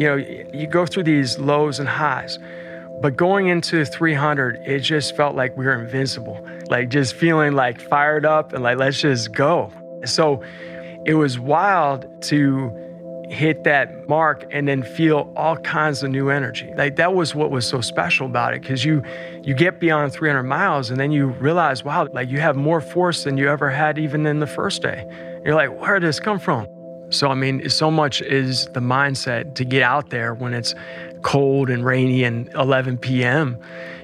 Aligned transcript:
you 0.00 0.06
know, 0.06 0.16
you 0.16 0.66
go 0.66 0.86
through 0.86 1.02
these 1.02 1.38
lows 1.38 1.78
and 1.78 1.86
highs. 1.86 2.38
But 3.02 3.18
going 3.18 3.48
into 3.48 3.84
300, 3.84 4.62
it 4.64 4.80
just 4.80 5.14
felt 5.14 5.36
like 5.36 5.54
we 5.58 5.66
were 5.66 5.74
invincible, 5.74 6.42
like 6.70 6.88
just 6.88 7.14
feeling 7.14 7.52
like 7.52 7.78
fired 7.78 8.24
up 8.24 8.54
and 8.54 8.62
like, 8.62 8.78
let's 8.78 8.98
just 8.98 9.32
go. 9.32 9.70
So 10.06 10.42
it 11.04 11.14
was 11.14 11.38
wild 11.38 12.22
to 12.22 13.26
hit 13.28 13.64
that 13.64 14.08
mark 14.08 14.46
and 14.50 14.66
then 14.66 14.82
feel 14.82 15.30
all 15.36 15.58
kinds 15.58 16.02
of 16.02 16.10
new 16.10 16.30
energy. 16.30 16.72
Like 16.74 16.96
that 16.96 17.12
was 17.12 17.34
what 17.34 17.50
was 17.50 17.66
so 17.66 17.82
special 17.82 18.26
about 18.26 18.54
it 18.54 18.62
because 18.62 18.82
you 18.82 19.02
you 19.42 19.52
get 19.52 19.80
beyond 19.80 20.14
300 20.14 20.44
miles 20.44 20.90
and 20.90 20.98
then 20.98 21.12
you 21.12 21.26
realize, 21.26 21.84
wow, 21.84 22.08
like 22.10 22.30
you 22.30 22.40
have 22.40 22.56
more 22.56 22.80
force 22.80 23.24
than 23.24 23.36
you 23.36 23.50
ever 23.50 23.68
had 23.68 23.98
even 23.98 24.24
in 24.24 24.40
the 24.40 24.46
first 24.46 24.80
day. 24.80 25.04
You're 25.44 25.54
like, 25.54 25.78
where 25.78 26.00
did 26.00 26.08
this 26.08 26.20
come 26.20 26.38
from? 26.38 26.66
So 27.10 27.28
I 27.28 27.34
mean, 27.34 27.68
so 27.68 27.90
much 27.90 28.22
is 28.22 28.66
the 28.66 28.80
mindset 28.80 29.54
to 29.56 29.64
get 29.64 29.82
out 29.82 30.10
there 30.10 30.34
when 30.34 30.54
it's 30.54 30.74
cold 31.22 31.68
and 31.68 31.84
rainy 31.84 32.24
and 32.24 32.48
11 32.54 32.98
p.m. 32.98 33.58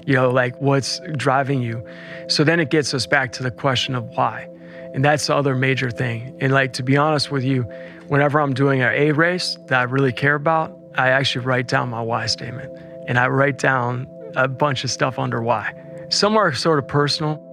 You 0.05 0.13
know, 0.13 0.29
like 0.29 0.59
what's 0.61 0.99
driving 1.15 1.61
you? 1.61 1.85
So 2.27 2.43
then 2.43 2.59
it 2.59 2.69
gets 2.69 2.93
us 2.93 3.05
back 3.05 3.31
to 3.33 3.43
the 3.43 3.51
question 3.51 3.95
of 3.95 4.05
why. 4.09 4.49
And 4.93 5.03
that's 5.03 5.27
the 5.27 5.35
other 5.35 5.55
major 5.55 5.91
thing. 5.91 6.37
And 6.41 6.51
like 6.51 6.73
to 6.73 6.83
be 6.83 6.97
honest 6.97 7.31
with 7.31 7.43
you, 7.43 7.63
whenever 8.07 8.39
I'm 8.39 8.53
doing 8.53 8.81
an 8.81 8.93
A 8.93 9.11
race 9.11 9.57
that 9.67 9.79
I 9.79 9.83
really 9.83 10.13
care 10.13 10.35
about, 10.35 10.77
I 10.95 11.09
actually 11.09 11.45
write 11.45 11.67
down 11.67 11.89
my 11.89 12.01
why 12.01 12.25
statement. 12.25 12.71
And 13.07 13.17
I 13.19 13.27
write 13.27 13.57
down 13.57 14.07
a 14.35 14.47
bunch 14.47 14.83
of 14.83 14.91
stuff 14.91 15.19
under 15.19 15.41
why. 15.41 15.73
Some 16.09 16.37
are 16.37 16.53
sort 16.53 16.79
of 16.79 16.87
personal. 16.87 17.43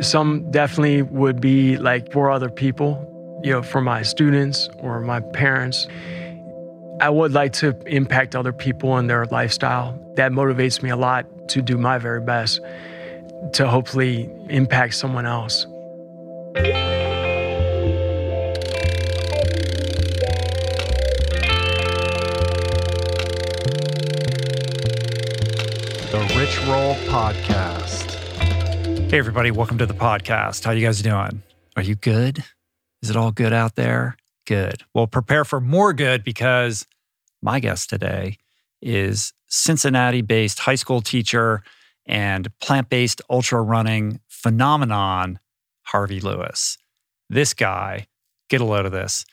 Some 0.00 0.50
definitely 0.50 1.02
would 1.02 1.40
be 1.40 1.76
like 1.76 2.12
for 2.12 2.30
other 2.30 2.48
people, 2.48 3.08
you 3.42 3.50
know, 3.50 3.62
for 3.62 3.80
my 3.80 4.02
students 4.02 4.68
or 4.78 5.00
my 5.00 5.20
parents. 5.20 5.88
I 7.00 7.10
would 7.10 7.32
like 7.32 7.52
to 7.54 7.76
impact 7.86 8.36
other 8.36 8.52
people 8.52 8.96
and 8.96 9.10
their 9.10 9.26
lifestyle. 9.26 9.98
That 10.16 10.30
motivates 10.30 10.82
me 10.82 10.90
a 10.90 10.96
lot 10.96 11.26
to 11.48 11.62
do 11.62 11.76
my 11.76 11.98
very 11.98 12.20
best 12.20 12.60
to 13.54 13.68
hopefully 13.68 14.30
impact 14.48 14.94
someone 14.94 15.26
else. 15.26 15.66
The 26.12 26.20
Rich 26.36 26.60
Roll 26.68 26.94
Podcast. 27.10 28.10
Hey, 29.10 29.18
everybody, 29.18 29.50
welcome 29.50 29.78
to 29.78 29.86
the 29.86 29.94
podcast. 29.94 30.64
How 30.64 30.70
you 30.70 30.86
guys 30.86 31.02
doing? 31.02 31.42
Are 31.76 31.82
you 31.82 31.96
good? 31.96 32.44
Is 33.02 33.10
it 33.10 33.16
all 33.16 33.32
good 33.32 33.52
out 33.52 33.74
there? 33.74 34.16
Good. 34.46 34.82
Well, 34.94 35.06
prepare 35.06 35.44
for 35.44 35.60
more 35.60 35.92
good 35.92 36.24
because 36.24 36.86
my 37.42 37.60
guest 37.60 37.90
today 37.90 38.38
is 38.80 39.32
Cincinnati 39.48 40.22
based 40.22 40.60
high 40.60 40.76
school 40.76 41.00
teacher 41.00 41.62
and 42.06 42.48
plant 42.60 42.88
based 42.88 43.20
ultra 43.28 43.60
running 43.60 44.20
phenomenon, 44.28 45.38
Harvey 45.82 46.20
Lewis. 46.20 46.78
This 47.28 47.54
guy, 47.54 48.06
get 48.48 48.60
a 48.60 48.64
load 48.64 48.86
of 48.86 48.92
this. 48.92 49.24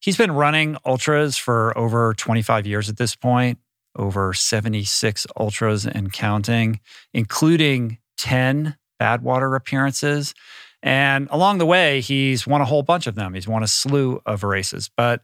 He's 0.00 0.16
been 0.16 0.32
running 0.32 0.76
ultras 0.86 1.36
for 1.36 1.76
over 1.76 2.14
25 2.14 2.66
years 2.66 2.88
at 2.88 2.98
this 2.98 3.16
point, 3.16 3.58
over 3.96 4.32
76 4.32 5.26
ultras 5.36 5.86
and 5.86 6.12
counting, 6.12 6.80
including 7.12 7.98
10 8.16 8.76
Badwater 9.00 9.56
appearances. 9.56 10.34
And 10.82 11.28
along 11.30 11.58
the 11.58 11.66
way, 11.66 12.00
he's 12.00 12.46
won 12.46 12.60
a 12.60 12.64
whole 12.64 12.82
bunch 12.82 13.06
of 13.06 13.14
them. 13.14 13.34
He's 13.34 13.48
won 13.48 13.62
a 13.62 13.66
slew 13.66 14.20
of 14.26 14.44
races. 14.44 14.90
But 14.96 15.22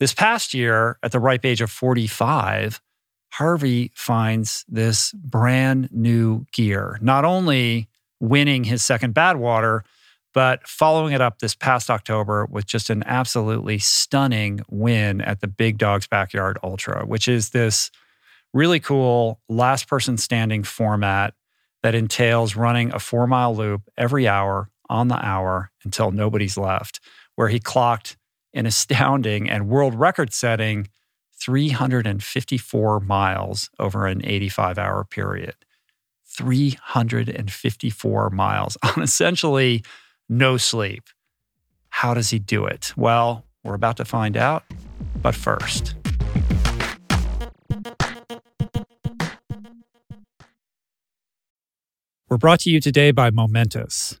this 0.00 0.14
past 0.14 0.54
year, 0.54 0.98
at 1.02 1.12
the 1.12 1.20
ripe 1.20 1.44
age 1.44 1.60
of 1.60 1.70
45, 1.70 2.80
Harvey 3.32 3.92
finds 3.94 4.64
this 4.68 5.12
brand 5.12 5.90
new 5.92 6.46
gear, 6.52 6.98
not 7.02 7.24
only 7.24 7.88
winning 8.20 8.64
his 8.64 8.84
second 8.84 9.14
Badwater, 9.14 9.82
but 10.34 10.66
following 10.66 11.12
it 11.12 11.20
up 11.20 11.38
this 11.38 11.54
past 11.54 11.90
October 11.90 12.46
with 12.50 12.66
just 12.66 12.90
an 12.90 13.02
absolutely 13.06 13.78
stunning 13.78 14.60
win 14.70 15.20
at 15.20 15.40
the 15.40 15.48
Big 15.48 15.78
Dogs 15.78 16.06
Backyard 16.06 16.58
Ultra, 16.62 17.04
which 17.04 17.28
is 17.28 17.50
this 17.50 17.90
really 18.54 18.80
cool 18.80 19.40
last 19.48 19.88
person 19.88 20.16
standing 20.16 20.62
format 20.62 21.34
that 21.82 21.94
entails 21.94 22.56
running 22.56 22.92
a 22.92 22.98
four 22.98 23.26
mile 23.26 23.54
loop 23.54 23.82
every 23.96 24.26
hour 24.26 24.70
on 24.88 25.08
the 25.08 25.24
hour 25.24 25.70
until 25.84 26.10
nobody's 26.10 26.56
left, 26.56 27.00
where 27.34 27.48
he 27.48 27.58
clocked 27.58 28.16
an 28.54 28.66
astounding 28.66 29.48
and 29.48 29.68
world 29.68 29.94
record 29.94 30.32
setting 30.32 30.88
354 31.40 33.00
miles 33.00 33.70
over 33.78 34.06
an 34.06 34.24
85 34.24 34.78
hour 34.78 35.04
period. 35.04 35.54
354 36.26 38.30
miles 38.30 38.76
on 38.82 39.02
essentially 39.02 39.82
no 40.28 40.56
sleep. 40.56 41.04
How 41.90 42.14
does 42.14 42.30
he 42.30 42.38
do 42.38 42.66
it? 42.66 42.92
Well, 42.96 43.44
we're 43.64 43.74
about 43.74 43.96
to 43.96 44.04
find 44.04 44.36
out. 44.36 44.64
But 45.20 45.34
first, 45.34 45.94
we're 52.28 52.38
brought 52.38 52.60
to 52.60 52.70
you 52.70 52.80
today 52.80 53.10
by 53.10 53.30
Momentous. 53.30 54.20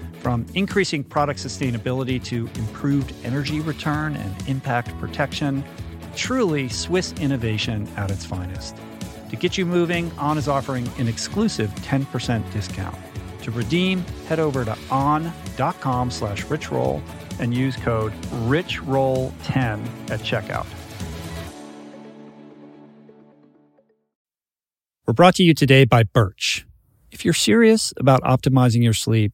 From 0.21 0.45
increasing 0.53 1.03
product 1.03 1.39
sustainability 1.39 2.23
to 2.25 2.47
improved 2.59 3.11
energy 3.23 3.59
return 3.59 4.15
and 4.15 4.47
impact 4.47 4.95
protection, 4.99 5.63
truly 6.15 6.69
Swiss 6.69 7.11
innovation 7.13 7.87
at 7.97 8.11
its 8.11 8.23
finest. 8.23 8.77
To 9.31 9.35
get 9.35 9.57
you 9.57 9.65
moving, 9.65 10.11
On 10.19 10.37
is 10.37 10.47
offering 10.47 10.87
an 10.99 11.07
exclusive 11.07 11.71
10% 11.77 12.51
discount. 12.53 12.95
To 13.41 13.49
redeem, 13.49 14.05
head 14.27 14.39
over 14.39 14.63
to 14.63 14.77
on.com 14.91 16.11
slash 16.11 16.45
richroll 16.45 17.01
and 17.39 17.51
use 17.51 17.75
code 17.75 18.13
RICHROLL10 18.45 20.11
at 20.11 20.19
checkout. 20.19 20.67
We're 25.07 25.13
brought 25.13 25.33
to 25.35 25.43
you 25.43 25.55
today 25.55 25.83
by 25.85 26.03
Birch. 26.03 26.67
If 27.09 27.25
you're 27.25 27.33
serious 27.33 27.91
about 27.97 28.21
optimizing 28.21 28.83
your 28.83 28.93
sleep, 28.93 29.33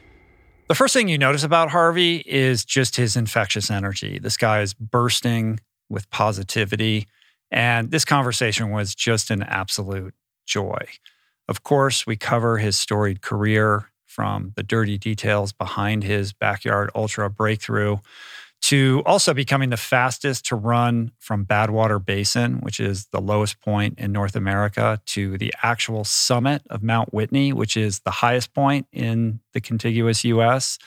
the 0.71 0.75
first 0.75 0.93
thing 0.93 1.09
you 1.09 1.17
notice 1.17 1.43
about 1.43 1.69
Harvey 1.69 2.23
is 2.25 2.63
just 2.63 2.95
his 2.95 3.17
infectious 3.17 3.69
energy. 3.69 4.19
This 4.19 4.37
guy 4.37 4.61
is 4.61 4.73
bursting 4.73 5.59
with 5.89 6.09
positivity. 6.11 7.09
And 7.51 7.91
this 7.91 8.05
conversation 8.05 8.69
was 8.69 8.95
just 8.95 9.31
an 9.31 9.43
absolute 9.43 10.13
joy. 10.47 10.85
Of 11.49 11.63
course, 11.63 12.07
we 12.07 12.15
cover 12.15 12.57
his 12.57 12.77
storied 12.77 13.21
career 13.21 13.91
from 14.05 14.53
the 14.55 14.63
dirty 14.63 14.97
details 14.97 15.51
behind 15.51 16.05
his 16.05 16.31
backyard 16.31 16.89
ultra 16.95 17.29
breakthrough 17.29 17.97
to 18.61 19.01
also 19.07 19.33
becoming 19.33 19.71
the 19.71 19.77
fastest 19.77 20.45
to 20.45 20.55
run 20.55 21.11
from 21.19 21.45
Badwater 21.45 22.03
Basin, 22.03 22.61
which 22.61 22.79
is 22.79 23.07
the 23.07 23.19
lowest 23.19 23.59
point 23.59 23.97
in 23.97 24.11
North 24.11 24.35
America, 24.35 25.01
to 25.07 25.37
the 25.37 25.53
actual 25.63 26.03
summit 26.03 26.61
of 26.69 26.83
Mount 26.83 27.11
Whitney, 27.11 27.53
which 27.53 27.75
is 27.75 27.99
the 27.99 28.11
highest 28.11 28.53
point 28.53 28.87
in 28.91 29.39
the 29.53 29.61
contiguous 29.61 30.23
US. 30.23 30.77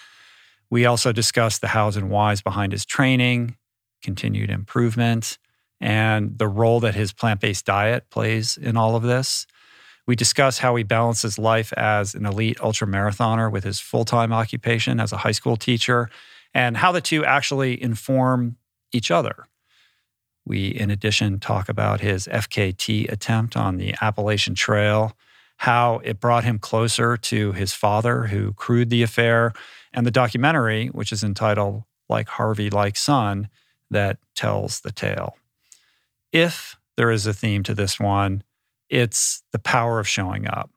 We 0.70 0.86
also 0.86 1.12
discussed 1.12 1.60
the 1.60 1.68
hows 1.68 1.96
and 1.96 2.10
whys 2.10 2.40
behind 2.40 2.72
his 2.72 2.84
training, 2.86 3.56
continued 4.02 4.50
improvement, 4.50 5.38
and 5.80 6.38
the 6.38 6.48
role 6.48 6.78
that 6.80 6.94
his 6.94 7.12
plant 7.12 7.40
based 7.40 7.66
diet 7.66 8.08
plays 8.08 8.56
in 8.56 8.76
all 8.76 8.94
of 8.94 9.02
this. 9.02 9.46
We 10.06 10.14
discuss 10.14 10.58
how 10.58 10.76
he 10.76 10.84
balances 10.84 11.38
life 11.38 11.72
as 11.72 12.14
an 12.14 12.24
elite 12.24 12.58
ultramarathoner 12.58 13.50
with 13.50 13.64
his 13.64 13.80
full 13.80 14.04
time 14.04 14.32
occupation 14.32 15.00
as 15.00 15.12
a 15.12 15.16
high 15.16 15.32
school 15.32 15.56
teacher 15.56 16.08
and 16.54 16.76
how 16.76 16.92
the 16.92 17.00
two 17.00 17.24
actually 17.24 17.82
inform 17.82 18.56
each 18.92 19.10
other. 19.10 19.46
We, 20.46 20.68
in 20.68 20.90
addition, 20.90 21.40
talk 21.40 21.68
about 21.68 22.00
his 22.00 22.28
FKT 22.28 23.10
attempt 23.10 23.56
on 23.56 23.76
the 23.76 23.94
Appalachian 24.00 24.54
Trail, 24.54 25.16
how 25.58 26.00
it 26.04 26.20
brought 26.20 26.44
him 26.44 26.58
closer 26.58 27.16
to 27.16 27.52
his 27.52 27.72
father, 27.72 28.24
who 28.24 28.52
crewed 28.52 28.90
the 28.90 29.02
affair, 29.02 29.52
and 29.92 30.06
the 30.06 30.10
documentary, 30.10 30.88
which 30.88 31.12
is 31.12 31.24
entitled 31.24 31.84
Like 32.08 32.28
Harvey, 32.28 32.70
Like 32.70 32.96
Son, 32.96 33.48
that 33.90 34.18
tells 34.34 34.80
the 34.80 34.92
tale. 34.92 35.36
If 36.32 36.76
there 36.96 37.10
is 37.10 37.26
a 37.26 37.32
theme 37.32 37.62
to 37.64 37.74
this 37.74 37.98
one, 37.98 38.42
it's 38.90 39.42
the 39.52 39.58
power 39.58 39.98
of 39.98 40.06
showing 40.06 40.46
up, 40.46 40.70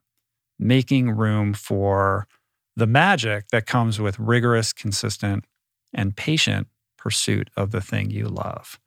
making 0.58 1.12
room 1.12 1.54
for 1.54 2.28
the 2.76 2.88
magic 2.88 3.50
that 3.50 3.66
comes 3.66 4.00
with 4.00 4.20
rigorous, 4.20 4.72
consistent 4.72 5.46
and 5.94 6.16
patient 6.16 6.68
pursuit 6.98 7.50
of 7.56 7.72
the 7.72 7.82
thing 7.82 8.12
you 8.12 8.28
love. 8.28 8.80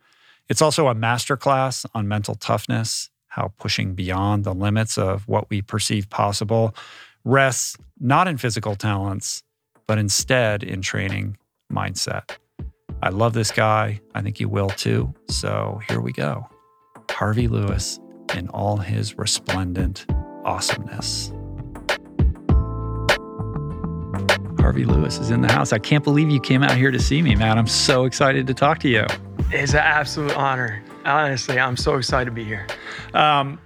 It's 0.48 0.62
also 0.62 0.88
a 0.88 0.94
masterclass 0.94 1.86
on 1.94 2.08
mental 2.08 2.34
toughness, 2.34 3.10
how 3.28 3.52
pushing 3.58 3.94
beyond 3.94 4.44
the 4.44 4.54
limits 4.54 4.98
of 4.98 5.26
what 5.28 5.48
we 5.48 5.62
perceive 5.62 6.10
possible 6.10 6.74
rests 7.24 7.76
not 8.00 8.26
in 8.26 8.36
physical 8.36 8.74
talents, 8.74 9.42
but 9.86 9.98
instead 9.98 10.62
in 10.62 10.82
training 10.82 11.36
mindset. 11.72 12.36
I 13.02 13.10
love 13.10 13.32
this 13.32 13.50
guy. 13.50 14.00
I 14.14 14.22
think 14.22 14.40
you 14.40 14.48
will 14.48 14.70
too. 14.70 15.14
So 15.28 15.80
here 15.88 16.00
we 16.00 16.12
go 16.12 16.48
Harvey 17.10 17.48
Lewis 17.48 18.00
in 18.34 18.48
all 18.48 18.78
his 18.78 19.18
resplendent 19.18 20.06
awesomeness. 20.44 21.32
Harvey 24.70 24.84
Lewis 24.84 25.18
is 25.18 25.32
in 25.32 25.40
the 25.40 25.50
house. 25.50 25.72
I 25.72 25.80
can't 25.80 26.04
believe 26.04 26.30
you 26.30 26.38
came 26.38 26.62
out 26.62 26.76
here 26.76 26.92
to 26.92 27.00
see 27.00 27.22
me, 27.22 27.34
man. 27.34 27.58
I'm 27.58 27.66
so 27.66 28.04
excited 28.04 28.46
to 28.46 28.54
talk 28.54 28.78
to 28.78 28.88
you. 28.88 29.04
It's 29.50 29.72
an 29.72 29.80
absolute 29.80 30.32
honor. 30.36 30.80
Honestly, 31.04 31.58
I'm 31.58 31.76
so 31.76 31.96
excited 31.96 32.26
to 32.26 32.30
be 32.30 32.44
here. 32.44 32.68
Um, 33.12 33.58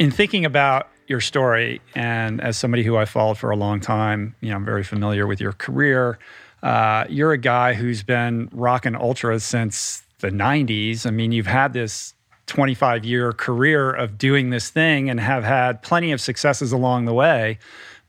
in 0.00 0.10
thinking 0.10 0.44
about 0.44 0.88
your 1.06 1.20
story, 1.20 1.80
and 1.94 2.40
as 2.40 2.56
somebody 2.56 2.82
who 2.82 2.96
I 2.96 3.04
followed 3.04 3.38
for 3.38 3.52
a 3.52 3.56
long 3.56 3.78
time, 3.78 4.34
you 4.40 4.50
know, 4.50 4.56
I'm 4.56 4.64
very 4.64 4.82
familiar 4.82 5.28
with 5.28 5.40
your 5.40 5.52
career. 5.52 6.18
Uh, 6.64 7.04
you're 7.08 7.30
a 7.30 7.38
guy 7.38 7.74
who's 7.74 8.02
been 8.02 8.48
rocking 8.50 8.96
ultras 8.96 9.44
since 9.44 10.02
the 10.18 10.30
90s. 10.30 11.06
I 11.06 11.10
mean, 11.10 11.30
you've 11.30 11.46
had 11.46 11.74
this 11.74 12.12
25 12.46 13.04
year 13.04 13.32
career 13.32 13.92
of 13.92 14.18
doing 14.18 14.50
this 14.50 14.68
thing 14.68 15.08
and 15.08 15.20
have 15.20 15.44
had 15.44 15.80
plenty 15.82 16.10
of 16.10 16.20
successes 16.20 16.72
along 16.72 17.04
the 17.04 17.14
way. 17.14 17.60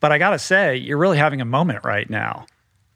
But 0.05 0.11
I 0.11 0.19
gotta 0.19 0.37
say, 0.37 0.75
you're 0.75 0.99
really 0.99 1.17
having 1.17 1.41
a 1.41 1.45
moment 1.45 1.83
right 1.83 2.07
now. 2.07 2.45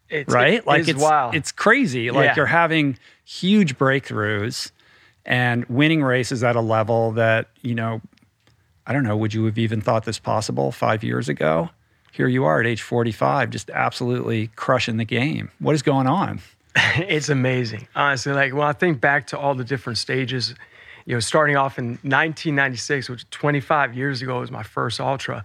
It's, 0.09 0.31
right? 0.31 0.53
It 0.53 0.67
like 0.67 0.87
it's 0.87 1.01
wild. 1.01 1.33
It's 1.33 1.51
crazy. 1.51 2.11
Like 2.11 2.25
yeah. 2.25 2.35
you're 2.35 2.45
having 2.45 2.99
huge 3.25 3.79
breakthroughs 3.79 4.69
and 5.25 5.65
winning 5.65 6.03
races 6.03 6.43
at 6.43 6.55
a 6.55 6.61
level 6.61 7.13
that, 7.13 7.47
you 7.63 7.73
know, 7.73 8.01
I 8.85 8.93
don't 8.93 9.01
know, 9.01 9.17
would 9.17 9.33
you 9.33 9.45
have 9.45 9.57
even 9.57 9.81
thought 9.81 10.05
this 10.05 10.19
possible 10.19 10.71
five 10.71 11.03
years 11.03 11.29
ago? 11.29 11.71
Here 12.11 12.27
you 12.27 12.45
are 12.45 12.59
at 12.59 12.67
age 12.67 12.83
45, 12.83 13.49
just 13.49 13.71
absolutely 13.71 14.51
crushing 14.55 14.97
the 14.97 15.03
game. 15.03 15.49
What 15.57 15.73
is 15.73 15.81
going 15.81 16.05
on? 16.05 16.41
it's 16.75 17.29
amazing, 17.29 17.87
honestly. 17.95 18.33
Like 18.33 18.53
when 18.53 18.67
I 18.67 18.73
think 18.73 19.01
back 19.01 19.25
to 19.29 19.39
all 19.39 19.55
the 19.55 19.63
different 19.63 19.97
stages, 19.97 20.53
you 21.07 21.15
know, 21.15 21.21
starting 21.21 21.55
off 21.55 21.79
in 21.79 21.93
1996, 22.03 23.09
which 23.09 23.27
25 23.31 23.95
years 23.95 24.21
ago 24.21 24.41
was 24.41 24.51
my 24.51 24.61
first 24.61 24.99
ultra, 24.99 25.43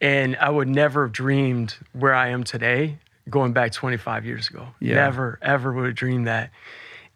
and 0.00 0.36
I 0.36 0.50
would 0.50 0.68
never 0.68 1.04
have 1.06 1.12
dreamed 1.12 1.76
where 1.92 2.14
I 2.14 2.28
am 2.28 2.44
today 2.44 2.98
going 3.28 3.52
back 3.52 3.72
25 3.72 4.24
years 4.24 4.48
ago. 4.48 4.68
Yeah. 4.80 4.94
Never, 4.94 5.38
ever 5.42 5.72
would 5.72 5.86
have 5.86 5.94
dreamed 5.94 6.26
that. 6.26 6.50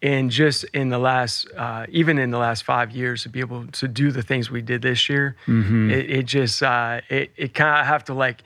And 0.03 0.31
just 0.33 0.65
in 0.75 0.89
the 0.89 0.99
last, 0.99 1.47
uh, 1.57 1.87
even 1.89 2.19
in 2.19 2.33
the 2.33 2.39
last 2.39 2.65
five 2.65 2.91
years, 2.91 3.23
to 3.23 3.29
be 3.29 3.39
able 3.41 3.67
to 3.69 3.87
do 3.87 4.11
the 4.11 4.21
things 4.23 4.51
we 4.51 4.61
did 4.61 4.83
this 4.83 5.09
year, 5.09 5.37
Mm-hmm. 5.47 5.91
it, 5.91 6.11
it 6.11 6.23
just, 6.27 6.63
uh, 6.63 7.01
it, 7.09 7.31
it 7.37 7.55
kind 7.55 7.81
of 7.81 7.87
have 7.87 8.05
to 8.05 8.15
like, 8.15 8.43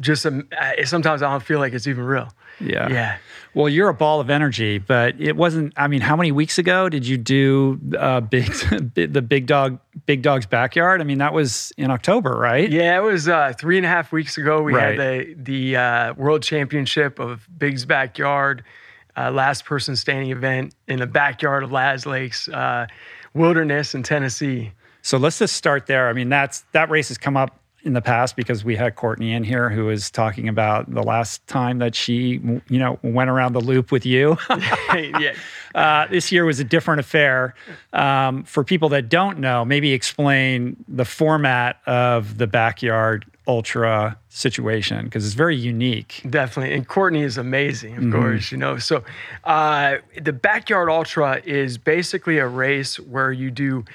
just 0.00 0.26
um, 0.26 0.48
sometimes 0.84 1.22
I 1.22 1.30
don't 1.30 1.42
feel 1.42 1.60
like 1.60 1.72
it's 1.74 1.86
even 1.86 2.02
real. 2.04 2.28
Yeah. 2.62 2.88
Yeah. 2.88 3.18
Well, 3.54 3.68
you're 3.68 3.90
a 3.90 3.94
ball 3.94 4.20
of 4.20 4.30
energy, 4.30 4.78
but 4.78 5.20
it 5.20 5.36
wasn't. 5.36 5.74
I 5.76 5.86
mean, 5.86 6.00
how 6.00 6.16
many 6.16 6.32
weeks 6.32 6.56
ago 6.56 6.88
did 6.88 7.06
you 7.06 7.18
do 7.18 7.78
uh, 7.98 8.20
big 8.20 8.46
the 8.94 9.20
big 9.20 9.46
dog 9.46 9.78
big 10.06 10.22
dog's 10.22 10.46
backyard? 10.46 11.02
I 11.02 11.04
mean, 11.04 11.18
that 11.18 11.34
was 11.34 11.70
in 11.76 11.90
October, 11.90 12.30
right? 12.30 12.70
Yeah, 12.70 12.96
it 12.96 13.02
was 13.02 13.28
uh, 13.28 13.52
three 13.58 13.76
and 13.76 13.84
a 13.84 13.90
half 13.90 14.10
weeks 14.10 14.38
ago. 14.38 14.62
We 14.62 14.72
Right. 14.72 14.98
had 14.98 14.98
the 14.98 15.34
the 15.36 15.76
uh, 15.76 16.14
World 16.14 16.42
Championship 16.42 17.18
of 17.18 17.46
Big's 17.58 17.84
Backyard, 17.84 18.64
uh, 19.18 19.30
last 19.30 19.66
person 19.66 19.96
standing 19.96 20.30
event 20.30 20.74
in 20.88 21.00
the 21.00 21.06
backyard 21.06 21.62
of 21.62 21.70
Laz 21.72 22.06
Lakes 22.06 22.48
uh, 22.48 22.86
Wilderness 23.34 23.94
in 23.94 24.02
Tennessee. 24.02 24.72
So 25.02 25.18
let's 25.18 25.38
just 25.38 25.56
start 25.56 25.86
there. 25.86 26.08
I 26.08 26.14
mean, 26.14 26.30
that's 26.30 26.64
that 26.72 26.88
race 26.88 27.08
has 27.08 27.18
come 27.18 27.36
up 27.36 27.58
in 27.84 27.94
the 27.94 28.00
past 28.00 28.36
because 28.36 28.64
we 28.64 28.76
had 28.76 28.94
Courtney 28.94 29.32
in 29.32 29.42
here 29.44 29.68
who 29.68 29.86
was 29.86 30.10
talking 30.10 30.48
about 30.48 30.92
the 30.92 31.02
last 31.02 31.44
time 31.48 31.78
that 31.78 31.94
she, 31.94 32.40
you 32.68 32.78
know, 32.78 32.98
went 33.02 33.28
around 33.28 33.54
the 33.54 33.60
loop 33.60 33.90
with 33.90 34.06
you. 34.06 34.36
yeah. 34.94 35.32
Uh, 35.74 36.06
this 36.08 36.30
year 36.30 36.44
was 36.44 36.60
a 36.60 36.64
different 36.64 37.00
affair. 37.00 37.54
Um, 37.94 38.44
for 38.44 38.62
people 38.62 38.90
that 38.90 39.08
don't 39.08 39.38
know, 39.38 39.64
maybe 39.64 39.94
explain 39.94 40.76
the 40.86 41.06
format 41.06 41.78
of 41.86 42.36
the 42.36 42.46
backyard 42.46 43.24
ultra 43.48 44.18
situation 44.28 45.06
because 45.06 45.24
it's 45.24 45.34
very 45.34 45.56
unique. 45.56 46.20
Definitely. 46.28 46.74
And 46.74 46.86
Courtney 46.86 47.22
is 47.22 47.38
amazing, 47.38 47.94
Mm-hmm. 47.96 48.12
of 48.14 48.20
course, 48.20 48.52
you 48.52 48.58
know. 48.58 48.76
So 48.76 49.02
uh, 49.44 49.96
the 50.20 50.34
Backyard 50.34 50.90
Ultra 50.90 51.40
is 51.44 51.78
basically 51.78 52.36
a 52.36 52.46
race 52.46 53.00
where 53.00 53.32
you 53.32 53.50
do 53.50 53.86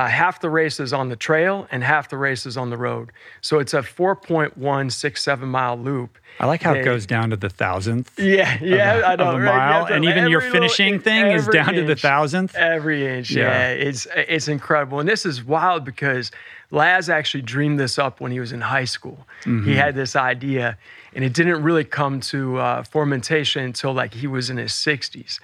uh, 0.00 0.06
half 0.08 0.40
the 0.40 0.48
race 0.48 0.80
is 0.80 0.92
on 0.94 1.08
the 1.10 1.16
trail 1.16 1.66
and 1.70 1.84
half 1.84 2.08
the 2.08 2.16
race 2.16 2.46
is 2.46 2.56
on 2.56 2.70
the 2.70 2.76
road. 2.76 3.10
So 3.42 3.58
it's 3.58 3.74
a 3.74 3.82
4.167 3.82 5.40
mile 5.42 5.76
loop. 5.76 6.16
I 6.38 6.46
like 6.46 6.62
how 6.62 6.72
it 6.72 6.84
goes 6.84 7.04
down 7.04 7.30
to 7.30 7.36
the 7.36 7.50
thousandth. 7.50 8.18
Yeah, 8.18 8.56
yeah, 8.62 8.94
of 8.94 9.02
a, 9.02 9.06
I 9.06 9.16
know. 9.16 9.24
of 9.30 9.34
a 9.34 9.40
right? 9.44 9.56
Mile, 9.56 9.86
to- 9.88 9.92
and 9.94 10.04
even 10.04 10.28
your 10.28 10.40
every 10.40 10.52
little- 10.52 10.68
finishing 10.68 11.00
thing 11.00 11.26
is 11.26 11.46
down 11.48 11.74
to 11.74 11.84
the 11.84 11.96
thousandth. 11.96 12.54
Every 12.54 13.06
inch, 13.06 13.30
Yeah. 13.30 13.42
yeah. 13.42 13.68
It's 13.88 14.06
it's 14.16 14.48
incredible. 14.48 15.00
And 15.00 15.08
this 15.08 15.26
is 15.26 15.44
wild 15.44 15.84
because 15.84 16.30
Laz 16.70 17.10
actually 17.10 17.42
dreamed 17.42 17.78
this 17.78 17.98
up 17.98 18.20
when 18.22 18.32
he 18.32 18.40
was 18.40 18.52
in 18.52 18.62
high 18.62 18.86
school. 18.86 19.26
Mm-hmm. 19.44 19.64
He 19.68 19.74
had 19.76 19.94
this 19.94 20.16
idea, 20.16 20.78
and 21.14 21.24
it 21.24 21.34
didn't 21.34 21.62
really 21.62 21.84
come 21.84 22.20
to 22.20 22.56
uh, 22.56 22.82
formation 22.84 23.62
until 23.64 23.92
like 23.92 24.14
he 24.14 24.26
was 24.26 24.48
in 24.48 24.56
his 24.56 24.72
60s. 24.72 25.40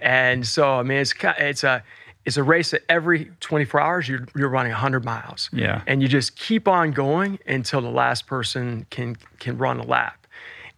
And 0.00 0.46
so, 0.46 0.74
I 0.74 0.82
mean, 0.84 0.98
it's 0.98 1.14
it's 1.38 1.64
a 1.64 1.82
it's 2.26 2.36
a 2.36 2.42
race 2.42 2.72
that 2.72 2.82
every 2.88 3.30
24 3.40 3.80
hours 3.80 4.08
you're, 4.08 4.26
you're 4.36 4.48
running 4.48 4.72
100 4.72 5.04
miles. 5.04 5.48
Yeah. 5.52 5.82
And 5.86 6.02
you 6.02 6.08
just 6.08 6.36
keep 6.36 6.66
on 6.66 6.90
going 6.90 7.38
until 7.46 7.80
the 7.80 7.88
last 7.90 8.26
person 8.26 8.84
can 8.90 9.16
can 9.38 9.56
run 9.56 9.78
a 9.78 9.84
lap. 9.84 10.26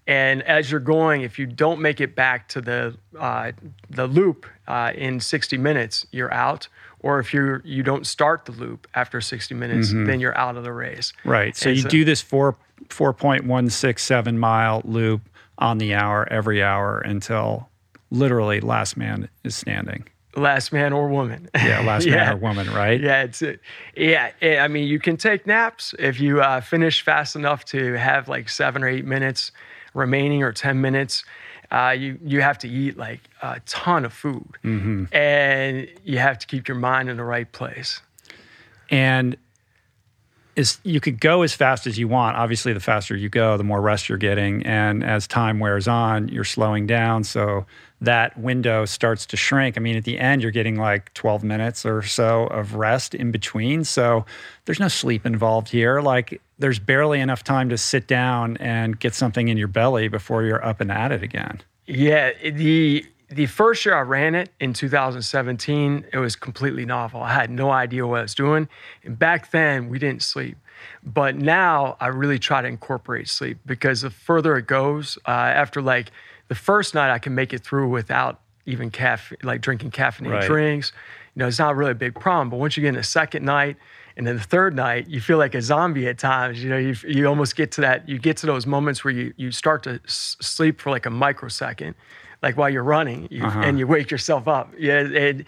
And 0.06 0.42
as 0.42 0.70
you're 0.70 0.80
going, 0.80 1.22
if 1.22 1.38
you 1.38 1.46
don't 1.46 1.80
make 1.80 2.00
it 2.00 2.14
back 2.14 2.48
to 2.48 2.60
the 2.60 2.96
uh, 3.18 3.52
the 3.90 4.06
loop 4.06 4.46
uh, 4.66 4.92
in 4.94 5.20
60 5.20 5.56
minutes, 5.58 6.06
you're 6.12 6.32
out. 6.32 6.68
Or 7.00 7.18
if 7.18 7.32
you 7.32 7.60
you 7.64 7.82
don't 7.82 8.06
start 8.06 8.44
the 8.44 8.52
loop 8.52 8.86
after 8.94 9.20
60 9.20 9.54
minutes, 9.54 9.92
then 9.92 10.20
you're 10.20 10.36
out 10.36 10.56
of 10.56 10.64
the 10.64 10.72
race. 10.72 11.12
Right. 11.24 11.56
So 11.56 11.70
And 11.70 11.76
you 11.76 11.82
so- 11.84 11.88
do 11.88 12.04
this 12.04 12.20
four 12.20 12.56
four 12.90 13.12
point 13.14 13.44
one 13.44 13.70
six 13.70 14.04
seven 14.04 14.38
mile 14.38 14.82
loop 14.84 15.22
on 15.58 15.78
the 15.78 15.94
hour 15.94 16.26
every 16.30 16.62
hour 16.62 16.98
until 16.98 17.68
literally 18.10 18.60
last 18.60 18.96
man 18.96 19.28
is 19.44 19.56
standing. 19.56 20.04
Last 20.36 20.72
man 20.72 20.92
or 20.92 21.08
woman. 21.08 21.48
Yeah, 21.54 21.80
last 21.80 22.06
man 22.08 22.34
or 22.34 22.36
woman, 22.36 22.70
right? 22.70 23.00
Yeah, 23.00 23.22
it's. 23.22 23.42
Yeah, 23.96 24.30
eh, 24.40 24.58
I 24.58 24.68
mean, 24.68 24.86
you 24.86 25.00
can 25.00 25.16
take 25.16 25.46
naps 25.46 25.94
if 25.98 26.20
you 26.20 26.40
uh, 26.40 26.60
finish 26.60 27.02
fast 27.02 27.34
enough 27.34 27.64
to 27.66 27.94
have 27.94 28.28
like 28.28 28.48
seven 28.48 28.84
or 28.84 28.88
eight 28.88 29.04
minutes 29.06 29.52
remaining 29.94 30.42
or 30.42 30.52
ten 30.52 30.80
minutes. 30.80 31.24
Uh, 31.70 31.94
you 31.96 32.18
you 32.22 32.40
have 32.40 32.58
to 32.58 32.68
eat 32.68 32.96
like 32.96 33.20
a 33.42 33.60
ton 33.66 34.04
of 34.04 34.12
food, 34.12 34.48
and 35.12 35.88
you 36.04 36.18
have 36.18 36.38
to 36.38 36.46
keep 36.46 36.68
your 36.68 36.76
mind 36.76 37.08
in 37.08 37.16
the 37.16 37.24
right 37.24 37.50
place. 37.50 38.00
And 38.90 39.36
is 40.58 40.78
you 40.82 41.00
could 41.00 41.20
go 41.20 41.42
as 41.42 41.54
fast 41.54 41.86
as 41.86 41.98
you 41.98 42.08
want. 42.08 42.36
Obviously, 42.36 42.72
the 42.72 42.80
faster 42.80 43.16
you 43.16 43.28
go, 43.28 43.56
the 43.56 43.64
more 43.64 43.80
rest 43.80 44.08
you're 44.08 44.18
getting, 44.18 44.66
and 44.66 45.04
as 45.04 45.26
time 45.26 45.60
wears 45.60 45.86
on, 45.86 46.28
you're 46.28 46.44
slowing 46.44 46.86
down. 46.86 47.22
So 47.22 47.64
that 48.00 48.38
window 48.38 48.84
starts 48.84 49.26
to 49.26 49.36
shrink. 49.36 49.76
I 49.76 49.80
mean, 49.80 49.96
at 49.96 50.04
the 50.04 50.18
end, 50.18 50.42
you're 50.42 50.52
getting 50.52 50.76
like 50.76 51.12
12 51.14 51.42
minutes 51.42 51.84
or 51.84 52.02
so 52.02 52.46
of 52.46 52.74
rest 52.74 53.14
in 53.14 53.30
between. 53.32 53.84
So 53.84 54.24
there's 54.64 54.78
no 54.78 54.88
sleep 54.88 55.26
involved 55.26 55.68
here. 55.68 56.00
Like 56.00 56.40
there's 56.58 56.78
barely 56.78 57.20
enough 57.20 57.42
time 57.42 57.68
to 57.70 57.78
sit 57.78 58.06
down 58.06 58.56
and 58.58 58.98
get 58.98 59.14
something 59.14 59.48
in 59.48 59.56
your 59.56 59.68
belly 59.68 60.08
before 60.08 60.44
you're 60.44 60.64
up 60.64 60.80
and 60.80 60.92
at 60.92 61.10
it 61.12 61.22
again. 61.22 61.60
Yeah, 61.86 62.32
the 62.44 63.04
the 63.30 63.46
first 63.46 63.84
year 63.84 63.94
I 63.94 64.00
ran 64.00 64.34
it 64.34 64.50
in 64.58 64.72
2017, 64.72 66.06
it 66.12 66.18
was 66.18 66.34
completely 66.34 66.86
novel. 66.86 67.22
I 67.22 67.34
had 67.34 67.50
no 67.50 67.70
idea 67.70 68.06
what 68.06 68.20
I 68.20 68.22
was 68.22 68.34
doing, 68.34 68.68
and 69.04 69.18
back 69.18 69.50
then 69.50 69.88
we 69.88 69.98
didn't 69.98 70.22
sleep. 70.22 70.56
But 71.02 71.36
now 71.36 71.96
I 72.00 72.06
really 72.08 72.38
try 72.38 72.62
to 72.62 72.68
incorporate 72.68 73.28
sleep 73.28 73.58
because 73.66 74.02
the 74.02 74.10
further 74.10 74.56
it 74.56 74.66
goes, 74.66 75.18
uh, 75.26 75.30
after 75.30 75.82
like 75.82 76.10
the 76.48 76.54
first 76.54 76.94
night, 76.94 77.10
I 77.10 77.18
can 77.18 77.34
make 77.34 77.52
it 77.52 77.60
through 77.62 77.88
without 77.88 78.40
even 78.66 78.90
caffeine, 78.90 79.38
like 79.42 79.60
drinking 79.60 79.90
caffeinated 79.92 80.32
Right. 80.32 80.46
drinks. 80.46 80.92
You 81.34 81.40
know, 81.40 81.46
it's 81.46 81.58
not 81.58 81.76
really 81.76 81.92
a 81.92 81.94
big 81.94 82.14
problem. 82.18 82.50
But 82.50 82.56
once 82.58 82.76
you 82.76 82.82
get 82.82 82.88
in 82.90 82.94
the 82.96 83.02
second 83.02 83.44
night 83.44 83.76
and 84.16 84.26
then 84.26 84.36
the 84.36 84.42
third 84.42 84.74
night, 84.74 85.08
you 85.08 85.20
feel 85.20 85.38
like 85.38 85.54
a 85.54 85.62
zombie 85.62 86.06
at 86.08 86.18
times. 86.18 86.62
You 86.62 86.70
know, 86.70 86.76
you, 86.76 86.94
you 87.06 87.26
almost 87.26 87.54
get 87.56 87.70
to 87.72 87.80
that, 87.82 88.08
you 88.08 88.18
get 88.18 88.36
to 88.38 88.46
those 88.46 88.66
moments 88.66 89.04
where 89.04 89.14
you, 89.14 89.32
you 89.36 89.52
start 89.52 89.82
to 89.84 90.00
s- 90.04 90.36
sleep 90.40 90.80
for 90.80 90.90
like 90.90 91.06
a 91.06 91.10
microsecond, 91.10 91.94
like 92.42 92.56
while 92.56 92.68
you're 92.68 92.82
running, 92.82 93.28
you, 93.30 93.44
uh-huh. 93.44 93.60
and 93.60 93.78
you 93.78 93.86
wake 93.86 94.10
yourself 94.10 94.48
up. 94.48 94.72
Yeah. 94.78 95.00
And, 95.00 95.44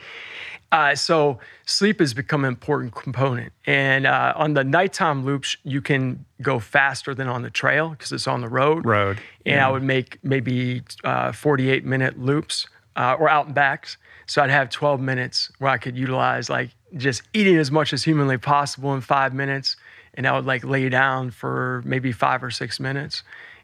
uh, 0.73 0.95
so 0.95 1.39
sleep 1.67 1.99
has 2.01 2.15
become 2.15 2.45
an 2.45 2.49
important 2.49 2.95
component. 2.95 3.53
And 3.67 4.07
uh, 4.07 4.33
on 4.37 4.55
the 4.55 4.63
nighttime 4.65 5.25
loops, 5.25 5.57
you 5.65 5.81
can 5.81 6.25
go 6.41 6.59
faster 6.59 7.15
than 7.15 7.29
on 7.29 7.43
the 7.43 7.51
trail 7.51 7.91
because 7.91 8.13
it's 8.13 8.27
on 8.29 8.41
the 8.41 8.49
road. 8.49 8.85
Road. 8.87 9.19
And 9.45 9.61
I 9.61 9.71
would 9.71 9.83
make 9.83 10.19
maybe 10.23 10.83
uh, 11.05 11.33
48 11.33 11.85
minute 11.85 12.19
loops 12.21 12.67
uh, 12.97 13.17
or 13.19 13.29
out 13.29 13.47
and 13.47 13.55
backs. 13.55 13.97
So 14.27 14.43
I'd 14.43 14.51
have 14.51 14.71
12 14.71 15.01
minutes 15.01 15.51
where 15.59 15.71
I 15.73 15.79
could 15.79 15.99
utilize 15.99 16.49
like 16.49 16.71
just 16.97 17.23
eating 17.35 17.57
as 17.57 17.71
much 17.71 17.93
as 17.93 18.05
humanly 18.05 18.39
possible 18.39 18.95
in 18.95 19.01
five 19.01 19.35
minutes. 19.35 19.77
And 20.15 20.27
I 20.27 20.37
would 20.37 20.47
like 20.47 20.65
lay 20.65 20.89
down 20.89 21.31
for 21.33 21.83
maybe 21.85 22.13
five 22.13 22.43
or 22.45 22.51
six 22.51 22.79
minutes. 22.79 23.23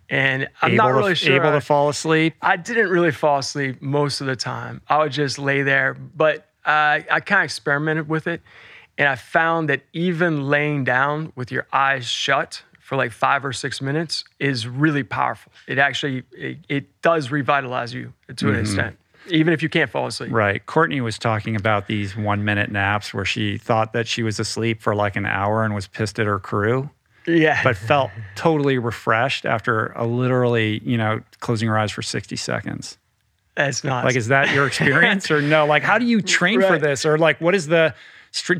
And 0.08 0.48
I'm 0.62 0.72
able 0.72 0.84
not 0.84 0.88
to, 0.92 0.94
really 0.98 1.14
sure. 1.14 1.36
able 1.36 1.48
I- 1.48 1.52
to 1.52 1.60
fall 1.60 1.88
asleep. 1.88 2.34
I 2.42 2.56
didn't 2.56 2.88
really 2.88 3.10
fall 3.12 3.38
asleep 3.38 3.80
most 3.80 4.20
of 4.20 4.26
the 4.26 4.36
time. 4.36 4.80
I 4.88 4.98
would 4.98 5.12
just 5.12 5.38
lay 5.38 5.62
there, 5.62 5.94
but 5.94 6.45
uh, 6.66 7.00
I 7.10 7.20
kind 7.20 7.40
of 7.40 7.44
experimented 7.44 8.08
with 8.08 8.26
it, 8.26 8.42
and 8.98 9.08
I 9.08 9.14
found 9.14 9.68
that 9.68 9.82
even 9.92 10.48
laying 10.48 10.84
down 10.84 11.32
with 11.36 11.52
your 11.52 11.66
eyes 11.72 12.06
shut 12.06 12.62
for 12.80 12.96
like 12.96 13.12
five 13.12 13.44
or 13.44 13.52
six 13.52 13.80
minutes 13.80 14.24
is 14.38 14.66
really 14.66 15.02
powerful. 15.02 15.52
It 15.66 15.78
actually 15.78 16.22
it, 16.32 16.58
it 16.68 17.02
does 17.02 17.30
revitalize 17.30 17.92
you 17.92 18.12
to 18.36 18.48
an 18.50 18.60
extent, 18.60 18.96
even 19.28 19.52
if 19.52 19.62
you 19.62 19.68
can't 19.68 19.90
fall 19.90 20.06
asleep. 20.06 20.30
Right. 20.32 20.64
Courtney 20.66 21.00
was 21.00 21.18
talking 21.18 21.56
about 21.56 21.88
these 21.88 22.16
one 22.16 22.44
minute 22.44 22.70
naps 22.70 23.12
where 23.12 23.24
she 23.24 23.58
thought 23.58 23.92
that 23.92 24.06
she 24.06 24.22
was 24.22 24.38
asleep 24.38 24.82
for 24.82 24.94
like 24.94 25.16
an 25.16 25.26
hour 25.26 25.64
and 25.64 25.74
was 25.74 25.88
pissed 25.88 26.20
at 26.20 26.26
her 26.26 26.38
crew, 26.38 26.88
Yeah, 27.26 27.60
but 27.64 27.76
felt 27.76 28.12
totally 28.36 28.78
refreshed 28.78 29.44
after 29.46 29.88
a 29.96 30.06
literally, 30.06 30.80
you 30.84 30.96
know, 30.96 31.22
closing 31.40 31.68
her 31.68 31.76
eyes 31.76 31.90
for 31.90 32.02
60 32.02 32.36
seconds. 32.36 32.98
That's 33.56 33.82
not 33.82 34.04
Like, 34.04 34.16
is 34.16 34.28
that 34.28 34.52
your 34.54 34.66
experience 34.68 35.30
or 35.30 35.40
no? 35.40 35.66
Like, 35.66 35.82
how 35.82 35.98
do 35.98 36.04
you 36.04 36.20
train 36.20 36.60
for 36.60 36.78
this? 36.78 37.06
Or 37.06 37.18
like, 37.18 37.40
what 37.40 37.54
is 37.54 37.66
the, 37.66 37.94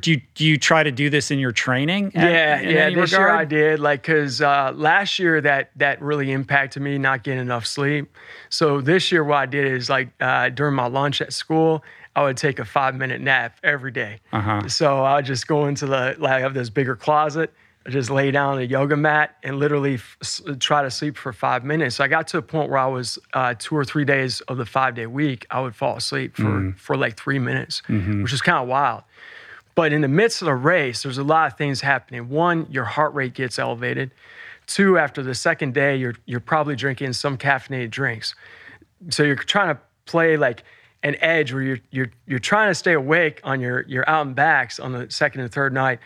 do 0.01 0.11
you, 0.11 0.21
do 0.35 0.45
you 0.45 0.57
try 0.57 0.83
to 0.83 0.91
do 0.91 1.11
this 1.11 1.31
in 1.31 1.39
your 1.39 1.53
training? 1.53 2.13
Yeah, 2.15 2.61
in 2.61 2.71
yeah. 2.71 2.91
This 2.91 3.13
year 3.13 3.29
I 3.29 3.45
did, 3.45 3.79
like, 3.79 4.03
cause 4.03 4.41
uh, 4.41 4.73
last 4.75 5.19
year 5.19 5.41
that 5.43 5.71
that 5.77 6.01
really 6.01 6.33
impacted 6.33 6.83
me 6.83 6.97
not 6.97 7.23
getting 7.23 7.41
enough 7.41 7.67
sleep. 7.67 8.11
So 8.49 8.81
this 8.81 9.13
year, 9.13 9.23
what 9.23 9.37
I 9.37 9.47
did 9.47 9.71
is 9.71 9.91
like 9.91 10.09
uh, 10.21 10.49
during 10.49 10.75
my 10.75 10.87
lunch 10.87 11.21
at 11.21 11.33
school, 11.35 11.85
I 12.15 12.23
would 12.23 12.39
take 12.39 12.59
a 12.59 12.65
five 12.65 12.95
minute 12.95 13.21
nap 13.21 13.59
every 13.63 13.91
day. 13.91 14.21
Uh-huh. 14.33 14.67
So 14.69 15.05
I 15.05 15.17
would 15.17 15.27
just 15.27 15.47
go 15.47 15.67
into 15.67 15.85
the 15.85 16.17
like 16.19 16.33
I 16.33 16.41
have 16.41 16.55
this 16.55 16.71
bigger 16.71 16.97
closet, 16.97 17.53
just 17.89 18.11
lay 18.11 18.31
down 18.31 18.55
on 18.55 18.59
a 18.59 18.65
yoga 18.65 18.97
mat 18.97 19.37
and 19.43 19.59
literally 19.59 19.95
f- 19.95 20.41
try 20.59 20.83
to 20.83 20.91
sleep 20.91 21.17
for 21.17 21.33
five 21.33 21.65
minutes. 21.65 21.97
So 21.97 22.05
I 22.05 22.09
got 22.09 22.27
to 22.29 22.39
a 22.39 22.43
point 22.43 22.69
where 22.71 22.79
I 22.79 22.87
was 22.87 23.19
uh, 23.33 23.55
two 23.59 23.77
or 23.77 23.85
three 23.85 24.05
days 24.05 24.41
of 24.43 24.57
the 24.57 24.67
five 24.67 24.95
day 24.95 25.07
week, 25.07 25.47
I 25.51 25.61
would 25.61 25.75
fall 25.75 25.97
asleep 25.97 26.37
for, 26.37 26.73
for 26.77 26.97
like 26.97 27.17
three 27.17 27.39
minutes, 27.39 27.83
which 28.23 28.33
is 28.33 28.43
kind 28.43 28.59
of 28.59 28.69
wild. 28.69 29.03
But 29.75 29.93
in 29.93 30.01
the 30.01 30.09
midst 30.09 30.43
of 30.43 30.47
the 30.47 30.55
race, 30.55 31.03
there's 31.03 31.19
a 31.19 31.23
lot 31.25 31.53
of 31.53 31.59
things 31.59 31.83
happening. 31.83 32.29
One, 32.29 32.67
your 32.71 32.85
heart 32.85 33.13
rate 33.15 33.35
gets 33.35 33.59
elevated. 33.59 34.11
Two, 34.67 34.99
after 34.99 35.23
the 35.23 35.35
second 35.35 35.75
day, 35.75 35.97
you're 35.97 36.15
you're 36.25 36.41
probably 36.41 36.75
drinking 36.77 37.13
some 37.13 37.37
caffeinated 37.37 37.91
drinks. 37.91 38.35
So 39.11 39.23
you're 39.23 39.37
trying 39.37 39.75
to 39.75 39.81
play 40.07 40.37
like 40.37 40.65
an 41.03 41.15
edge 41.21 41.53
where 41.53 41.63
you're 41.63 41.79
you're 41.91 42.11
you're 42.27 42.39
trying 42.41 42.71
to 42.71 42.75
stay 42.75 42.95
awake 42.95 43.41
on 43.45 43.61
your 43.61 43.83
your 43.83 44.09
out 44.09 44.27
and 44.27 44.35
backs 44.35 44.81
on 44.81 44.93
the 44.93 45.11
second 45.11 45.43
and 45.43 45.53
third 45.53 45.73
night 45.73 46.01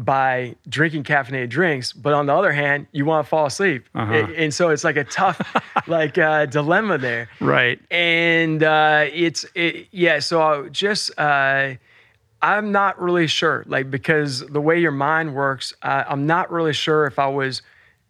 by 0.00 0.54
drinking 0.68 1.02
caffeinated 1.02 1.48
drinks, 1.48 1.92
but 1.92 2.12
on 2.14 2.26
the 2.26 2.32
other 2.34 2.52
hand, 2.52 2.86
you 2.92 3.04
want 3.04 3.26
to 3.26 3.28
fall 3.28 3.46
asleep, 3.46 3.84
Uh-huh. 3.96 4.28
and 4.36 4.54
so 4.54 4.70
it's 4.70 4.84
like 4.84 4.96
a 4.96 5.02
tough 5.02 5.40
like 5.88 6.16
uh, 6.16 6.46
dilemma 6.46 6.98
there 6.98 7.28
Right. 7.40 7.80
and 7.90 8.62
uh, 8.62 9.06
it's 9.12 9.44
it, 9.56 9.88
yeah. 9.90 10.20
So 10.20 10.40
I 10.40 10.68
just 10.68 11.18
uh, 11.18 11.74
I'm 12.40 12.70
not 12.70 13.00
really 13.00 13.26
sure, 13.26 13.64
like 13.66 13.90
because 13.90 14.46
the 14.46 14.60
way 14.60 14.78
your 14.78 14.92
mind 14.92 15.34
works, 15.34 15.74
uh, 15.82 16.04
I'm 16.08 16.26
not 16.26 16.50
really 16.52 16.72
sure 16.72 17.06
if 17.06 17.18
I 17.18 17.26
was. 17.26 17.62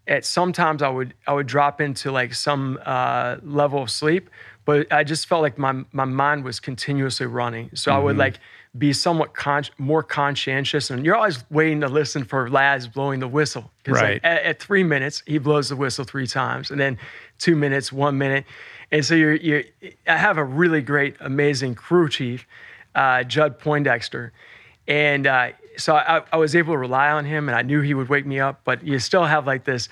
At 0.06 0.24
sometimes 0.24 0.80
I 0.82 0.88
would 0.88 1.12
I 1.26 1.34
would 1.34 1.46
drop 1.46 1.80
into 1.82 2.10
like 2.10 2.32
some 2.34 2.78
uh, 2.86 3.36
level 3.42 3.82
of 3.82 3.90
sleep, 3.90 4.30
but 4.64 4.90
I 4.90 5.04
just 5.04 5.26
felt 5.26 5.42
like 5.42 5.58
my 5.58 5.84
my 5.92 6.06
mind 6.06 6.44
was 6.44 6.60
continuously 6.60 7.26
running. 7.26 7.70
So 7.74 7.92
I 7.92 7.98
would 7.98 8.16
like 8.16 8.38
be 8.78 8.92
somewhat 8.92 9.34
con- 9.34 9.64
more 9.78 10.02
conscientious, 10.02 10.90
and 10.90 11.04
you're 11.04 11.16
always 11.16 11.42
waiting 11.50 11.80
to 11.80 11.88
listen 11.88 12.24
for 12.24 12.48
Laz 12.50 12.86
blowing 12.86 13.20
the 13.20 13.28
whistle. 13.28 13.70
'Cause, 13.84 13.94
like, 13.96 14.02
Right. 14.04 14.20
at, 14.24 14.42
at 14.42 14.60
three 14.60 14.84
minutes, 14.84 15.22
he 15.26 15.38
blows 15.38 15.68
the 15.70 15.76
whistle 15.76 16.04
three 16.04 16.26
times, 16.26 16.70
and 16.70 16.78
then 16.80 16.98
two 17.38 17.56
minutes, 17.56 17.92
one 17.92 18.18
minute, 18.18 18.44
and 18.92 19.04
so 19.04 19.14
you're 19.14 19.34
you. 19.34 19.64
I 20.06 20.16
have 20.16 20.38
a 20.38 20.44
really 20.44 20.80
great, 20.82 21.16
amazing 21.20 21.74
crew 21.74 22.08
chief, 22.08 22.46
uh, 22.94 23.22
Judd 23.24 23.58
Poindexter, 23.58 24.32
and 24.86 25.26
uh, 25.26 25.48
so 25.76 25.94
I, 25.96 26.22
I 26.32 26.36
was 26.36 26.54
able 26.56 26.74
to 26.74 26.78
rely 26.78 27.10
on 27.10 27.24
him, 27.24 27.48
and 27.48 27.56
I 27.56 27.62
knew 27.62 27.80
he 27.80 27.94
would 27.94 28.08
wake 28.08 28.26
me 28.26 28.40
up. 28.40 28.60
But 28.64 28.84
you 28.86 28.98
still 28.98 29.24
have 29.24 29.46
like 29.46 29.64
this 29.64 29.88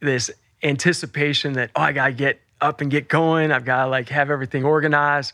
this 0.00 0.30
anticipation 0.62 1.52
that 1.54 1.70
oh, 1.76 1.82
I 1.82 1.92
gotta 1.92 2.12
get 2.12 2.40
up 2.60 2.80
and 2.80 2.90
get 2.90 3.08
going. 3.08 3.52
I've 3.52 3.64
got 3.64 3.84
to 3.84 3.90
like 3.90 4.08
have 4.08 4.30
everything 4.30 4.64
organized, 4.64 5.32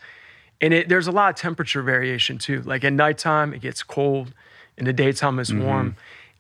and 0.61 0.75
it, 0.75 0.89
there's 0.89 1.07
a 1.07 1.13
lot 1.13 1.31
of 1.31 1.37
temperature 1.37 1.83
variation 1.83 2.39
too. 2.39 2.63
Like 2.63 2.85
at 2.85 2.93
nighttime, 2.93 3.55
it 3.55 3.61
gets 3.61 3.83
cold. 3.83 4.35
In 4.77 4.85
the 4.87 4.93
daytime, 4.93 5.39
it's 5.39 5.53
warm, 5.53 5.97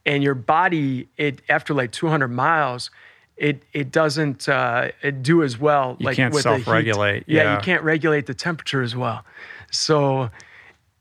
and 0.06 0.22
your 0.22 0.34
body 0.34 1.08
it 1.18 1.42
after 1.48 1.74
like 1.74 1.92
200 1.92 2.28
miles. 2.28 2.90
It, 3.36 3.62
it 3.72 3.90
doesn't 3.90 4.50
uh, 4.50 4.88
it 5.02 5.22
do 5.22 5.42
as 5.42 5.58
well. 5.58 5.96
You 5.98 6.06
like 6.06 6.16
can't 6.16 6.34
with 6.34 6.42
the 6.44 6.56
heat. 6.56 6.64
self-regulate, 6.64 7.24
Yeah, 7.26 7.42
yeah. 7.44 7.54
you 7.56 7.60
can't 7.62 7.82
regulate 7.82 8.26
the 8.26 8.34
temperature 8.34 8.82
as 8.82 8.94
well. 8.94 9.24
So 9.70 10.30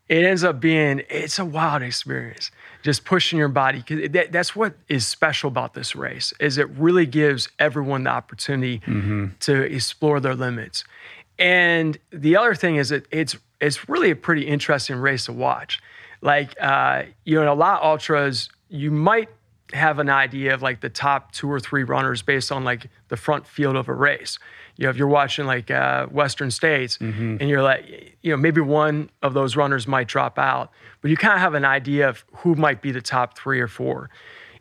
it 0.08 0.24
ends 0.26 0.44
up 0.44 0.60
being 0.62 1.04
it's 1.10 1.38
a 1.38 1.46
wild 1.46 1.82
experience 1.84 2.50
just 2.82 3.04
pushing 3.04 3.38
your 3.38 3.50
body 3.50 3.84
'Cause 3.84 4.10
that, 4.12 4.32
that's 4.32 4.56
what 4.56 4.74
is 4.88 5.06
special 5.06 5.50
about 5.50 5.74
this 5.74 5.96
race 5.98 6.34
is 6.40 6.58
it 6.58 6.70
really 6.70 7.06
gives 7.06 7.50
everyone 7.60 8.06
the 8.06 8.10
opportunity 8.10 8.82
to 9.42 9.62
explore 9.64 10.20
their 10.22 10.34
limits 10.34 10.86
and 11.40 11.98
the 12.12 12.38
other 12.38 12.54
thing 12.54 12.76
is 12.76 12.90
that 12.90 13.08
it's 13.10 13.36
it's 13.60 13.90
really 13.90 14.12
a 14.12 14.16
pretty 14.16 14.46
interesting 14.46 14.98
race 14.98 15.26
to 15.26 15.34
watch 15.34 15.82
like 16.22 16.56
uh, 16.62 17.04
you 17.26 17.36
know 17.36 17.42
in 17.42 17.48
a 17.48 17.54
lot 17.54 17.80
of 17.80 17.86
ultras 17.86 18.50
you 18.68 18.92
might 18.92 19.30
have 19.74 20.00
an 20.00 20.10
idea 20.10 20.54
of 20.54 20.62
like 20.62 20.82
the 20.82 20.90
top 20.90 21.32
two 21.32 21.50
or 21.50 21.60
three 21.60 21.84
runners 21.84 22.22
based 22.22 22.52
on 22.52 22.64
like 22.64 22.88
the 23.10 23.18
front 23.18 23.46
field 23.46 23.76
of 23.76 23.88
a 23.88 23.94
race. 23.94 24.40
You 24.78 24.86
know, 24.86 24.90
if 24.90 24.98
you're 24.98 25.08
watching 25.08 25.46
like 25.46 25.70
uh, 25.70 26.08
Western 26.08 26.52
States 26.52 26.98
and 27.40 27.50
you're 27.50 27.62
like, 27.62 28.18
you 28.22 28.32
know, 28.32 28.38
maybe 28.38 28.62
one 28.62 29.10
of 29.22 29.34
those 29.34 29.56
runners 29.56 29.88
might 29.88 30.08
drop 30.08 30.40
out, 30.40 30.72
but 31.02 31.12
you 31.12 31.18
kind 31.18 31.34
of 31.34 31.40
have 31.42 31.54
an 31.54 31.66
idea 31.66 32.10
of 32.10 32.24
who 32.38 32.56
might 32.56 32.82
be 32.82 32.92
the 32.92 33.02
top 33.02 33.38
three 33.38 33.60
or 33.60 33.68
four. 33.68 34.10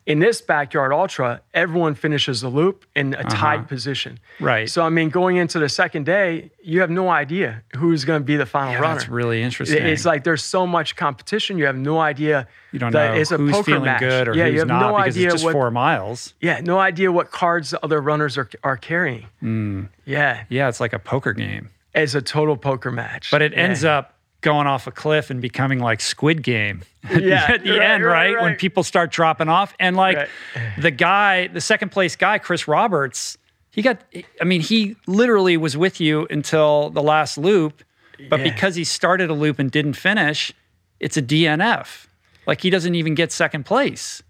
In 0.09 0.17
this 0.17 0.41
backyard 0.41 0.91
ultra, 0.91 1.39
everyone 1.53 1.93
finishes 1.93 2.41
the 2.41 2.49
loop 2.49 2.83
in 2.95 3.13
a 3.13 3.23
tied 3.23 3.67
position. 3.67 4.19
Right. 4.39 4.67
So 4.67 4.81
I 4.81 4.89
mean, 4.89 5.09
going 5.09 5.37
into 5.37 5.59
the 5.59 5.69
second 5.69 6.07
day, 6.07 6.49
you 6.63 6.81
have 6.81 6.89
no 6.89 7.09
idea 7.09 7.61
who's 7.77 8.05
going 8.05 8.19
to 8.19 8.25
be 8.25 8.35
the 8.35 8.47
final 8.47 8.73
Yeah, 8.73 8.79
runner. 8.79 8.95
that's 8.95 9.07
really 9.07 9.43
interesting. 9.43 9.85
It's 9.85 10.05
like 10.05 10.23
there's 10.23 10.43
so 10.43 10.65
much 10.65 10.95
competition. 10.95 11.59
You 11.59 11.67
have 11.67 11.77
no 11.77 11.99
idea. 11.99 12.47
you 12.71 12.79
don't 12.79 12.91
that 12.91 13.13
know 13.13 13.21
it's 13.21 13.31
a 13.31 13.37
who's 13.37 13.51
poker 13.51 13.63
feeling 13.63 13.83
match. 13.85 13.99
good 13.99 14.27
or 14.29 14.33
yeah, 14.35 14.45
who's 14.45 14.53
you 14.53 14.59
have 14.59 14.67
not 14.67 14.81
no 14.91 14.97
because 14.97 15.15
idea 15.15 15.27
it's 15.27 15.33
just 15.35 15.45
what. 15.45 15.51
four 15.53 15.69
miles. 15.69 16.33
Yeah, 16.41 16.59
no 16.61 16.79
idea 16.79 17.11
what 17.11 17.29
cards 17.29 17.69
the 17.69 17.83
other 17.85 18.01
runners 18.01 18.35
are 18.37 18.49
are 18.63 18.77
carrying. 18.77 19.27
Hmm. 19.41 19.83
Yeah, 20.05 20.43
Yeah, 20.49 20.69
it's 20.69 20.79
like 20.79 20.93
a 20.93 20.99
poker 20.99 21.33
game. 21.33 21.69
it's 21.93 22.15
a 22.15 22.21
total 22.21 22.57
poker 22.57 22.91
match. 22.91 23.29
But 23.29 23.43
it 23.43 23.51
Yeah. 23.53 23.59
ends 23.59 23.85
up 23.85 24.15
going 24.41 24.67
off 24.67 24.87
a 24.87 24.91
cliff 24.91 25.29
and 25.29 25.41
becoming 25.41 25.79
like 25.79 25.99
Squid 26.01 26.43
Game 26.43 26.81
at 27.03 27.21
Yeah, 27.23 27.47
the, 27.47 27.53
at 27.53 27.63
the 27.63 27.71
right, 27.71 27.81
end, 27.81 28.03
right, 28.05 28.33
right, 28.35 28.41
When 28.43 28.55
people 28.55 28.83
start 28.83 29.11
dropping 29.11 29.49
off. 29.49 29.73
And 29.79 29.95
like 29.97 30.17
Right. 30.17 30.29
the 30.79 30.91
guy, 30.91 31.47
the 31.47 31.61
second 31.61 31.89
place 31.91 32.15
guy, 32.15 32.37
Chris 32.37 32.67
Roberts, 32.67 33.37
he 33.71 33.81
got, 33.81 34.01
I 34.41 34.43
mean, 34.45 34.61
he 34.61 34.95
literally 35.07 35.57
was 35.57 35.75
with 35.77 35.99
you 36.01 36.25
until 36.29 36.89
the 36.89 37.03
last 37.03 37.37
loop. 37.37 37.83
But 38.29 38.39
Yeah. 38.39 38.51
because 38.51 38.75
he 38.75 38.83
started 38.83 39.29
a 39.29 39.33
loop 39.33 39.59
and 39.59 39.69
didn't 39.71 39.93
finish, 39.93 40.51
it's 40.99 41.17
a 41.17 41.21
DNF. 41.21 42.07
Like 42.47 42.61
he 42.61 42.69
doesn't 42.69 42.95
even 42.95 43.15
get 43.15 43.31
second 43.31 43.65
place. 43.65 44.23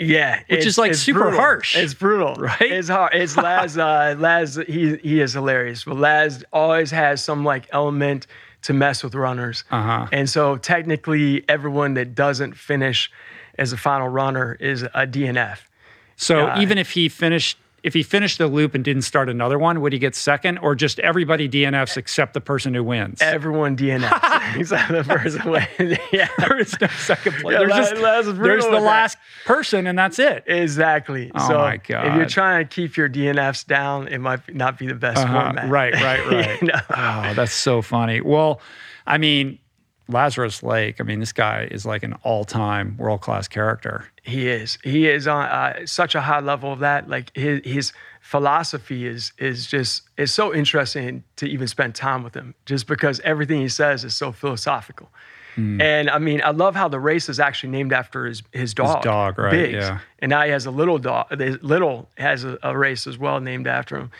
Yeah, 0.00 0.42
Which 0.48 0.64
is, 0.64 0.78
like, 0.78 0.94
super 0.94 1.18
brutal. 1.22 1.40
harsh. 1.40 1.76
It's 1.76 1.92
brutal, 1.92 2.34
Right? 2.36 2.60
It's 2.60 2.88
hard. 2.88 3.14
It's 3.14 3.36
Laz. 3.36 3.76
Uh, 3.76 4.14
Laz, 4.16 4.54
he 4.68 4.96
he 4.98 5.20
is 5.20 5.32
hilarious. 5.32 5.82
But 5.82 5.96
Laz 5.96 6.44
always 6.52 6.92
has 6.92 7.22
some 7.22 7.44
like 7.44 7.66
element 7.72 8.28
to 8.62 8.72
mess 8.72 9.02
with 9.04 9.14
runners, 9.14 9.64
Uh-huh. 9.70 10.06
and 10.12 10.28
so 10.28 10.56
technically, 10.56 11.44
everyone 11.48 11.94
that 11.94 12.14
doesn't 12.14 12.54
finish 12.54 13.10
as 13.58 13.72
a 13.72 13.76
final 13.76 14.08
runner 14.08 14.56
is 14.60 14.82
a 14.82 15.06
DNF. 15.06 15.68
So 16.16 16.46
Yeah. 16.46 16.60
even 16.60 16.78
if 16.78 16.90
he 16.90 17.08
finished, 17.08 17.58
if 17.88 17.94
he 17.94 18.02
finished 18.02 18.36
the 18.38 18.46
loop 18.46 18.74
and 18.74 18.84
didn't 18.84 19.02
start 19.02 19.28
another 19.28 19.58
one, 19.58 19.80
would 19.80 19.92
he 19.92 19.98
get 19.98 20.14
second, 20.14 20.58
or 20.58 20.74
just 20.74 20.98
everybody 21.00 21.48
DNFs 21.48 21.96
except 21.96 22.34
the 22.34 22.40
person 22.40 22.74
who 22.74 22.84
wins? 22.84 23.20
Everyone 23.22 23.76
DNF 23.76 24.56
except 24.60 24.92
the 24.92 25.02
person 25.02 25.50
way. 25.50 25.66
yeah, 26.12 26.28
there 26.38 26.58
is 26.60 26.78
no 26.80 26.86
second 26.88 27.32
place. 27.36 27.54
Yeah, 27.54 27.58
there's 27.66 27.70
La- 27.70 27.78
just 28.22 28.36
there's 28.42 28.64
the 28.64 28.70
with 28.70 28.80
that. 28.80 28.82
last 28.82 29.18
person, 29.46 29.86
and 29.86 29.98
that's 29.98 30.18
it. 30.18 30.44
exactly. 30.46 31.32
Oh 31.34 31.48
so 31.48 31.54
my 31.58 31.74
if 31.74 31.88
you're 31.88 32.26
trying 32.26 32.66
to 32.66 32.74
keep 32.74 32.96
your 32.96 33.08
DNFs 33.08 33.66
down, 33.66 34.06
it 34.08 34.18
might 34.18 34.54
not 34.54 34.78
be 34.78 34.86
the 34.86 34.94
best 34.94 35.18
Uh-huh. 35.18 35.44
format. 35.44 35.68
Right, 35.70 35.94
right, 35.94 36.26
right. 36.26 36.60
You 36.62 36.68
know? 36.68 36.80
Oh, 36.90 37.32
that's 37.34 37.52
so 37.54 37.80
funny. 37.82 38.20
Well, 38.20 38.60
I 39.06 39.16
mean, 39.18 39.58
Lazarus 40.08 40.62
Lake. 40.62 41.00
I 41.00 41.04
mean, 41.04 41.20
this 41.20 41.32
guy 41.32 41.68
is 41.70 41.84
like 41.84 42.02
an 42.02 42.14
all-time 42.22 42.96
world-class 42.96 43.48
character. 43.48 44.06
He 44.22 44.48
is. 44.48 44.78
He 44.82 45.06
is 45.06 45.26
on 45.26 45.44
uh, 45.44 45.86
such 45.86 46.14
a 46.14 46.20
high 46.22 46.40
level 46.40 46.72
of 46.72 46.78
that. 46.80 47.08
Like 47.08 47.34
his 47.36 47.60
his 47.64 47.92
philosophy 48.20 49.06
is 49.06 49.32
is 49.38 49.66
just 49.66 50.02
is 50.16 50.32
so 50.32 50.54
interesting 50.54 51.24
to 51.36 51.46
even 51.46 51.66
spend 51.68 51.94
time 51.94 52.22
with 52.22 52.34
him, 52.34 52.54
just 52.66 52.86
because 52.86 53.20
everything 53.20 53.60
he 53.60 53.68
says 53.68 54.04
is 54.04 54.16
so 54.16 54.32
philosophical. 54.32 55.10
Hmm. 55.54 55.80
And 55.80 56.08
I 56.08 56.18
mean, 56.18 56.40
I 56.44 56.50
love 56.50 56.74
how 56.76 56.88
the 56.88 57.00
race 57.00 57.28
is 57.28 57.40
actually 57.40 57.70
named 57.70 57.92
after 57.92 58.26
his 58.26 58.42
his 58.52 58.74
dog. 58.74 59.02
dog, 59.02 59.38
right, 59.38 59.50
Biggs. 59.50 59.74
yeah. 59.74 59.98
And 60.20 60.30
now 60.30 60.42
he 60.42 60.50
has 60.50 60.66
a 60.66 60.70
little 60.70 60.98
dog. 60.98 61.26
Little 61.62 62.08
has 62.16 62.44
a, 62.44 62.58
a 62.62 62.76
race 62.76 63.06
as 63.06 63.18
well 63.18 63.40
named 63.40 63.66
after 63.66 63.96
him. 63.96 64.10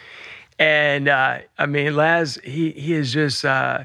And 0.59 1.09
uh, 1.09 1.38
I 1.57 1.66
mean, 1.66 1.94
Laz, 1.94 2.38
he 2.44 2.72
he 2.72 2.92
is 2.92 3.12
just 3.12 3.44
uh, 3.44 3.85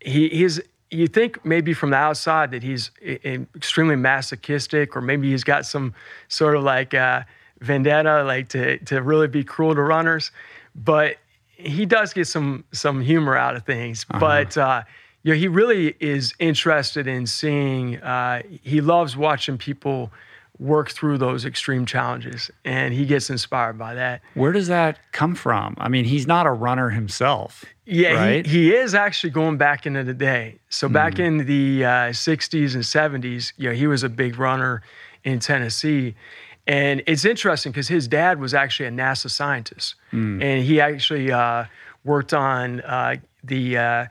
he 0.00 0.28
he's 0.28 0.60
you 0.90 1.06
think 1.08 1.44
maybe 1.44 1.74
from 1.74 1.90
the 1.90 1.96
outside 1.96 2.50
that 2.52 2.62
he's 2.62 2.90
extremely 3.04 3.96
masochistic 3.96 4.96
or 4.96 5.00
maybe 5.00 5.30
he's 5.30 5.44
got 5.44 5.66
some 5.66 5.94
sort 6.28 6.56
of 6.56 6.62
like 6.62 6.94
uh, 6.94 7.22
vendetta 7.60 8.22
like 8.24 8.48
to 8.48 8.78
to 8.78 9.02
really 9.02 9.28
be 9.28 9.42
cruel 9.42 9.74
to 9.74 9.82
runners 9.82 10.30
but 10.74 11.16
he 11.56 11.86
does 11.86 12.12
get 12.12 12.26
some 12.26 12.64
some 12.72 13.00
humor 13.00 13.36
out 13.36 13.56
of 13.56 13.64
things. 13.64 14.04
But 14.04 14.56
uh, 14.56 14.82
you 15.22 15.32
know, 15.32 15.38
he 15.38 15.48
really 15.48 15.96
is 16.00 16.34
interested 16.38 17.06
in 17.06 17.26
seeing 17.26 17.96
uh, 17.98 18.42
he 18.62 18.80
loves 18.80 19.16
watching 19.16 19.58
people 19.58 20.12
work 20.58 20.90
through 20.90 21.18
those 21.18 21.44
extreme 21.44 21.84
challenges 21.84 22.50
and 22.64 22.94
he 22.94 23.04
gets 23.04 23.28
inspired 23.28 23.78
by 23.78 23.94
that 23.94 24.22
Where 24.34 24.52
does 24.52 24.68
that 24.68 24.98
come 25.12 25.34
from? 25.34 25.74
I 25.78 25.88
mean, 25.88 26.04
he's 26.04 26.26
not 26.26 26.46
a 26.46 26.50
runner 26.50 26.90
himself. 26.90 27.64
Yeah, 27.84 28.12
right? 28.14 28.46
he, 28.46 28.70
he 28.70 28.74
is 28.74 28.94
actually 28.94 29.30
going 29.30 29.58
back 29.58 29.86
into 29.86 30.02
the 30.02 30.14
day. 30.14 30.58
So 30.70 30.88
back 30.88 31.18
in 31.18 31.46
the 31.46 31.84
uh, 31.84 31.88
60s 32.10 32.74
and 32.74 32.82
70s, 33.22 33.52
you 33.56 33.68
know, 33.68 33.74
he 33.74 33.86
was 33.86 34.02
a 34.02 34.08
big 34.08 34.38
runner 34.38 34.82
in 35.24 35.38
Tennessee. 35.38 36.14
And 36.66 37.02
it's 37.06 37.24
interesting 37.24 37.70
because 37.70 37.88
his 37.88 38.08
dad 38.08 38.40
was 38.40 38.54
actually 38.54 38.86
a 38.86 38.90
NASA 38.90 39.30
scientist. 39.30 39.94
And 40.42 40.64
he 40.64 40.80
actually 40.80 41.30
uh, 41.30 41.66
worked 42.02 42.34
on 42.34 42.80
uh, 42.80 43.16
the, 43.44 43.78
uh, 43.78 44.06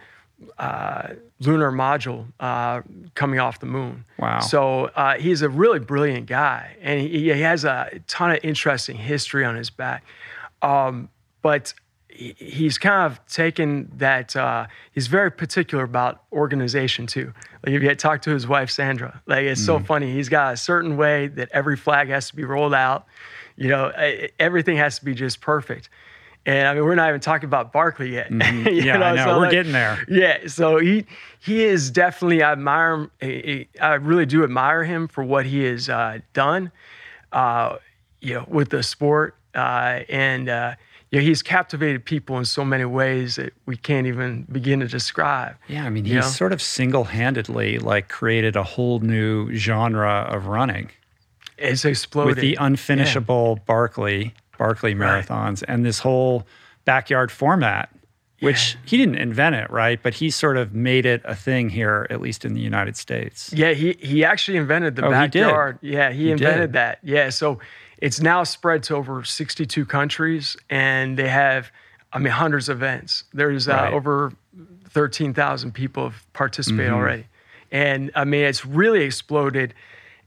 uh, 0.57 1.07
lunar 1.39 1.71
module 1.71 2.25
uh, 2.39 2.81
coming 3.13 3.39
off 3.39 3.59
the 3.59 3.65
moon. 3.65 4.05
Wow. 4.17 4.39
So 4.39 4.85
uh, 4.95 5.17
he's 5.17 5.41
a 5.41 5.49
really 5.49 5.79
brilliant 5.79 6.27
guy, 6.27 6.77
and 6.81 7.01
he, 7.01 7.33
he, 7.33 7.41
has 7.41 7.65
a 7.65 7.99
ton 8.07 8.31
of 8.31 8.39
interesting 8.43 8.95
history 8.95 9.43
on 9.43 9.55
his 9.55 9.69
back. 9.69 10.03
Um, 10.61 11.09
but 11.41 11.73
he, 12.07 12.35
he's 12.37 12.77
kind 12.77 13.11
of 13.11 13.25
taken 13.27 13.91
that. 13.97 14.35
Uh, 14.35 14.67
he's 14.93 15.07
very 15.07 15.31
particular 15.31 15.83
about 15.83 16.23
organization 16.31 17.05
too. 17.05 17.33
Like 17.65 17.75
if 17.75 17.81
you 17.81 17.89
had 17.89 17.99
talked 17.99 18.23
to 18.25 18.31
his 18.31 18.47
wife 18.47 18.69
Sandra, 18.69 19.21
like 19.25 19.45
it's 19.45 19.61
mm. 19.61 19.65
so 19.65 19.79
funny. 19.79 20.13
He's 20.13 20.29
got 20.29 20.53
a 20.53 20.57
certain 20.57 20.95
way 20.95 21.27
that 21.27 21.49
every 21.51 21.75
flag 21.75 22.07
has 22.09 22.29
to 22.29 22.35
be 22.35 22.45
rolled 22.45 22.73
out. 22.73 23.05
You 23.57 23.69
know, 23.69 23.91
everything 24.39 24.77
has 24.77 24.99
to 24.99 25.05
be 25.05 25.13
just 25.13 25.39
perfect. 25.39 25.89
And 26.45 26.67
I 26.67 26.73
mean, 26.75 26.83
we're 26.83 26.95
not 26.95 27.09
even 27.09 27.21
talking 27.21 27.47
about 27.47 27.73
Barkley 27.73 28.13
yet. 28.13 28.29
Mm-hmm. 28.29 28.67
yeah, 28.71 28.97
know? 28.97 29.05
I 29.05 29.15
know. 29.15 29.23
So 29.25 29.35
we're 29.37 29.41
like, 29.43 29.51
getting 29.51 29.71
there. 29.71 30.05
Yeah. 30.07 30.47
So 30.47 30.77
he 30.77 31.05
he 31.39 31.63
is 31.63 31.89
definitely 31.89 32.43
I 32.43 32.51
admire 32.51 33.09
him. 33.21 33.65
I 33.81 33.93
really 33.95 34.25
do 34.25 34.43
admire 34.43 34.83
him 34.83 35.07
for 35.07 35.23
what 35.23 35.45
he 35.45 35.63
has 35.63 35.89
uh, 35.89 36.19
done, 36.33 36.71
uh, 37.31 37.77
you 38.21 38.35
know, 38.35 38.45
with 38.47 38.69
the 38.69 38.83
sport, 38.83 39.35
uh, 39.55 40.01
and 40.07 40.49
uh, 40.49 40.75
you 41.09 41.19
know, 41.19 41.25
he's 41.25 41.41
captivated 41.41 42.05
people 42.05 42.37
in 42.37 42.45
so 42.45 42.63
many 42.63 42.85
ways 42.85 43.35
that 43.35 43.53
we 43.65 43.77
can't 43.77 44.05
even 44.05 44.43
begin 44.51 44.81
to 44.81 44.87
describe. 44.87 45.55
Yeah, 45.67 45.85
I 45.85 45.89
mean, 45.89 46.05
he's 46.05 46.15
know? 46.15 46.21
sort 46.21 46.53
of 46.53 46.61
single-handedly 46.61 47.79
like 47.79 48.09
created 48.09 48.55
a 48.55 48.63
whole 48.63 48.99
new 48.99 49.53
genre 49.55 50.27
of 50.29 50.47
running. 50.47 50.91
It's 51.57 51.85
exploded 51.85 52.35
with 52.35 52.41
the 52.41 52.57
unfinishable 52.59 53.55
yeah. 53.55 53.63
Barkley 53.65 54.33
Barkley 54.57 54.95
marathons 54.95 55.61
right. 55.61 55.63
and 55.67 55.85
this 55.85 55.99
whole 55.99 56.45
backyard 56.85 57.31
format, 57.31 57.89
which 58.39 58.75
yeah. 58.75 58.81
he 58.85 58.97
didn't 58.97 59.15
invent 59.15 59.55
it, 59.55 59.69
right? 59.69 60.01
But 60.01 60.13
he 60.15 60.29
sort 60.29 60.57
of 60.57 60.73
made 60.73 61.05
it 61.05 61.21
a 61.25 61.35
thing 61.35 61.69
here, 61.69 62.07
at 62.09 62.21
least 62.21 62.45
in 62.45 62.53
the 62.53 62.61
United 62.61 62.95
States. 62.95 63.51
Yeah, 63.53 63.71
he 63.71 63.97
he 63.99 64.23
actually 64.23 64.57
invented 64.57 64.95
the 64.95 65.05
oh, 65.05 65.11
backyard. 65.11 65.79
He 65.81 65.93
yeah, 65.93 66.11
he, 66.11 66.25
he 66.25 66.31
invented 66.31 66.71
did. 66.71 66.73
that. 66.73 66.99
Yeah, 67.03 67.29
so 67.29 67.59
it's 67.99 68.21
now 68.21 68.43
spread 68.43 68.83
to 68.83 68.95
over 68.95 69.23
62 69.23 69.85
countries, 69.85 70.57
and 70.69 71.17
they 71.17 71.29
have, 71.29 71.71
I 72.13 72.19
mean, 72.19 72.33
hundreds 72.33 72.69
of 72.69 72.77
events. 72.77 73.23
There's 73.33 73.67
uh, 73.67 73.73
right. 73.73 73.93
over 73.93 74.33
13,000 74.89 75.73
people 75.73 76.09
have 76.09 76.33
participated 76.33 76.87
mm-hmm. 76.87 76.95
already, 76.95 77.27
and 77.71 78.11
I 78.15 78.25
mean, 78.25 78.43
it's 78.45 78.65
really 78.65 79.03
exploded 79.03 79.73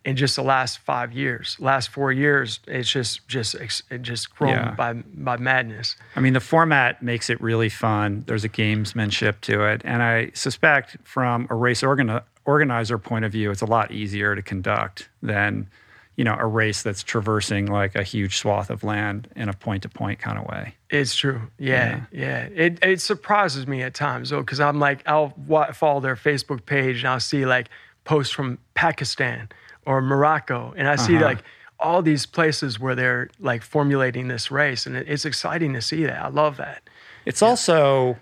in 0.05 0.17
just 0.17 0.37
the 0.37 0.43
last 0.43 0.79
five 0.79 1.13
years, 1.13 1.57
last 1.59 1.91
four 1.91 2.13
years, 2.13 2.61
it's 2.67 2.91
just 2.91 3.27
just 3.29 3.55
it 3.55 4.03
just 4.03 4.35
grown 4.35 4.53
yeah. 4.53 4.71
by 4.73 4.95
by 4.95 5.37
madness. 5.37 5.97
I 6.17 6.21
mean, 6.21 6.33
the 6.33 6.41
format 6.41 7.03
makes 7.03 7.29
it 7.31 7.41
really 7.41 7.69
fun. 7.69 8.25
There's 8.27 8.45
a 8.45 8.49
gamesmanship 8.49 9.41
to 9.43 9.65
it, 9.65 9.83
and 9.85 10.03
I 10.03 10.31
suspect 10.35 10.97
from 11.05 11.47
a 11.51 11.55
race 11.55 11.83
organ- 11.83 12.21
organizer 12.45 12.99
point 12.99 13.25
of 13.25 13.33
view, 13.33 13.51
it's 13.51 13.63
a 13.63 13.67
lot 13.67 13.91
easier 13.91 14.35
to 14.35 14.43
conduct 14.43 15.09
than 15.23 15.69
you 16.17 16.25
know 16.25 16.37
a 16.39 16.47
race 16.47 16.83
that's 16.83 17.03
traversing 17.03 17.67
like 17.67 17.95
a 17.95 18.03
huge 18.03 18.39
swath 18.39 18.71
of 18.71 18.85
land 18.85 19.29
in 19.37 19.49
a 19.49 19.53
point 19.53 19.83
to 19.83 19.89
point 19.89 20.19
kind 20.21 20.39
of 20.39 20.47
way. 20.47 20.75
It's 20.91 21.15
true. 21.15 21.43
Yeah, 21.59 22.05
yeah. 22.13 22.49
yeah. 22.55 22.65
It 22.65 22.79
it 22.83 23.01
surprises 23.01 23.67
me 23.67 23.83
at 23.83 23.95
times 23.95 24.31
though, 24.31 24.41
because 24.41 24.61
I'm 24.61 24.79
like 24.79 25.03
I'll 25.07 25.35
follow 25.75 26.01
their 26.01 26.17
Facebook 26.17 26.65
page 26.67 26.99
and 26.99 27.09
I'll 27.09 27.21
see 27.21 27.45
like 27.45 27.69
posts 28.05 28.33
from 28.33 28.59
Pakistan 28.75 29.51
or 29.89 30.03
Morocco, 30.03 30.75
and 30.77 30.87
I 30.87 30.97
see 30.97 31.17
uh-huh. 31.17 31.25
like 31.25 31.39
all 31.81 32.03
these 32.03 32.27
places 32.27 32.79
where 32.79 32.95
they're 32.95 33.31
like 33.41 33.63
formulating 33.63 34.29
this 34.29 34.51
race, 34.51 34.85
and 34.85 34.95
it's 34.95 35.25
exciting 35.25 35.73
to 35.73 35.81
see 35.81 36.05
that. 36.05 36.23
I 36.23 36.29
love 36.29 36.59
that. 36.59 36.83
It's 37.25 37.41
yeah. 37.41 37.49
also 37.49 38.19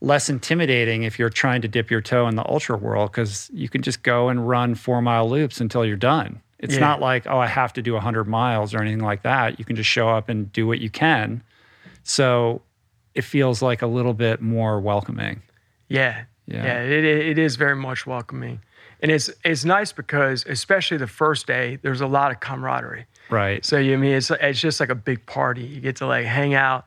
less 0.00 0.28
intimidating 0.28 1.02
if 1.02 1.18
you're 1.18 1.28
trying 1.28 1.60
to 1.62 1.66
dip 1.66 1.90
your 1.90 2.00
toe 2.00 2.28
in 2.28 2.36
the 2.36 2.48
ultra 2.48 2.76
world 2.76 3.10
because 3.10 3.50
you 3.52 3.68
can 3.68 3.82
just 3.82 4.04
go 4.04 4.28
and 4.28 4.48
run 4.48 4.76
four 4.76 5.02
mile 5.02 5.28
loops 5.28 5.60
until 5.60 5.84
you're 5.84 5.96
done. 5.96 6.40
It's 6.60 6.74
yeah. 6.74 6.80
not 6.80 7.00
like, 7.00 7.26
oh, 7.26 7.38
I 7.38 7.48
have 7.48 7.72
to 7.72 7.82
do 7.82 7.94
100 7.94 8.28
miles 8.28 8.72
or 8.72 8.80
anything 8.80 9.02
like 9.02 9.22
that. 9.22 9.58
You 9.58 9.64
can 9.64 9.74
just 9.74 9.90
show 9.90 10.08
up 10.08 10.28
and 10.28 10.52
do 10.52 10.68
what 10.68 10.78
you 10.78 10.88
can. 10.88 11.42
So 12.04 12.62
it 13.16 13.22
feels 13.22 13.60
like 13.60 13.82
a 13.82 13.88
little 13.88 14.14
bit 14.14 14.40
more 14.40 14.80
welcoming. 14.80 15.42
Yeah. 15.88 16.24
Yeah. 16.46 16.64
yeah 16.64 16.82
it, 16.82 17.04
it 17.04 17.38
is 17.38 17.56
very 17.56 17.76
much 17.76 18.06
welcoming 18.06 18.60
and 19.00 19.10
it's 19.10 19.30
it's 19.44 19.64
nice 19.64 19.92
because 19.92 20.44
especially 20.46 20.96
the 20.96 21.06
first 21.06 21.46
day 21.46 21.78
there's 21.82 22.00
a 22.00 22.06
lot 22.06 22.32
of 22.32 22.40
camaraderie. 22.40 23.06
Right. 23.30 23.64
So 23.64 23.78
you 23.78 23.94
I 23.94 23.96
mean? 23.96 24.12
It's 24.12 24.30
it's 24.30 24.60
just 24.60 24.80
like 24.80 24.90
a 24.90 24.94
big 24.94 25.24
party. 25.26 25.62
You 25.62 25.80
get 25.80 25.96
to 25.96 26.06
like 26.06 26.26
hang 26.26 26.54
out 26.54 26.84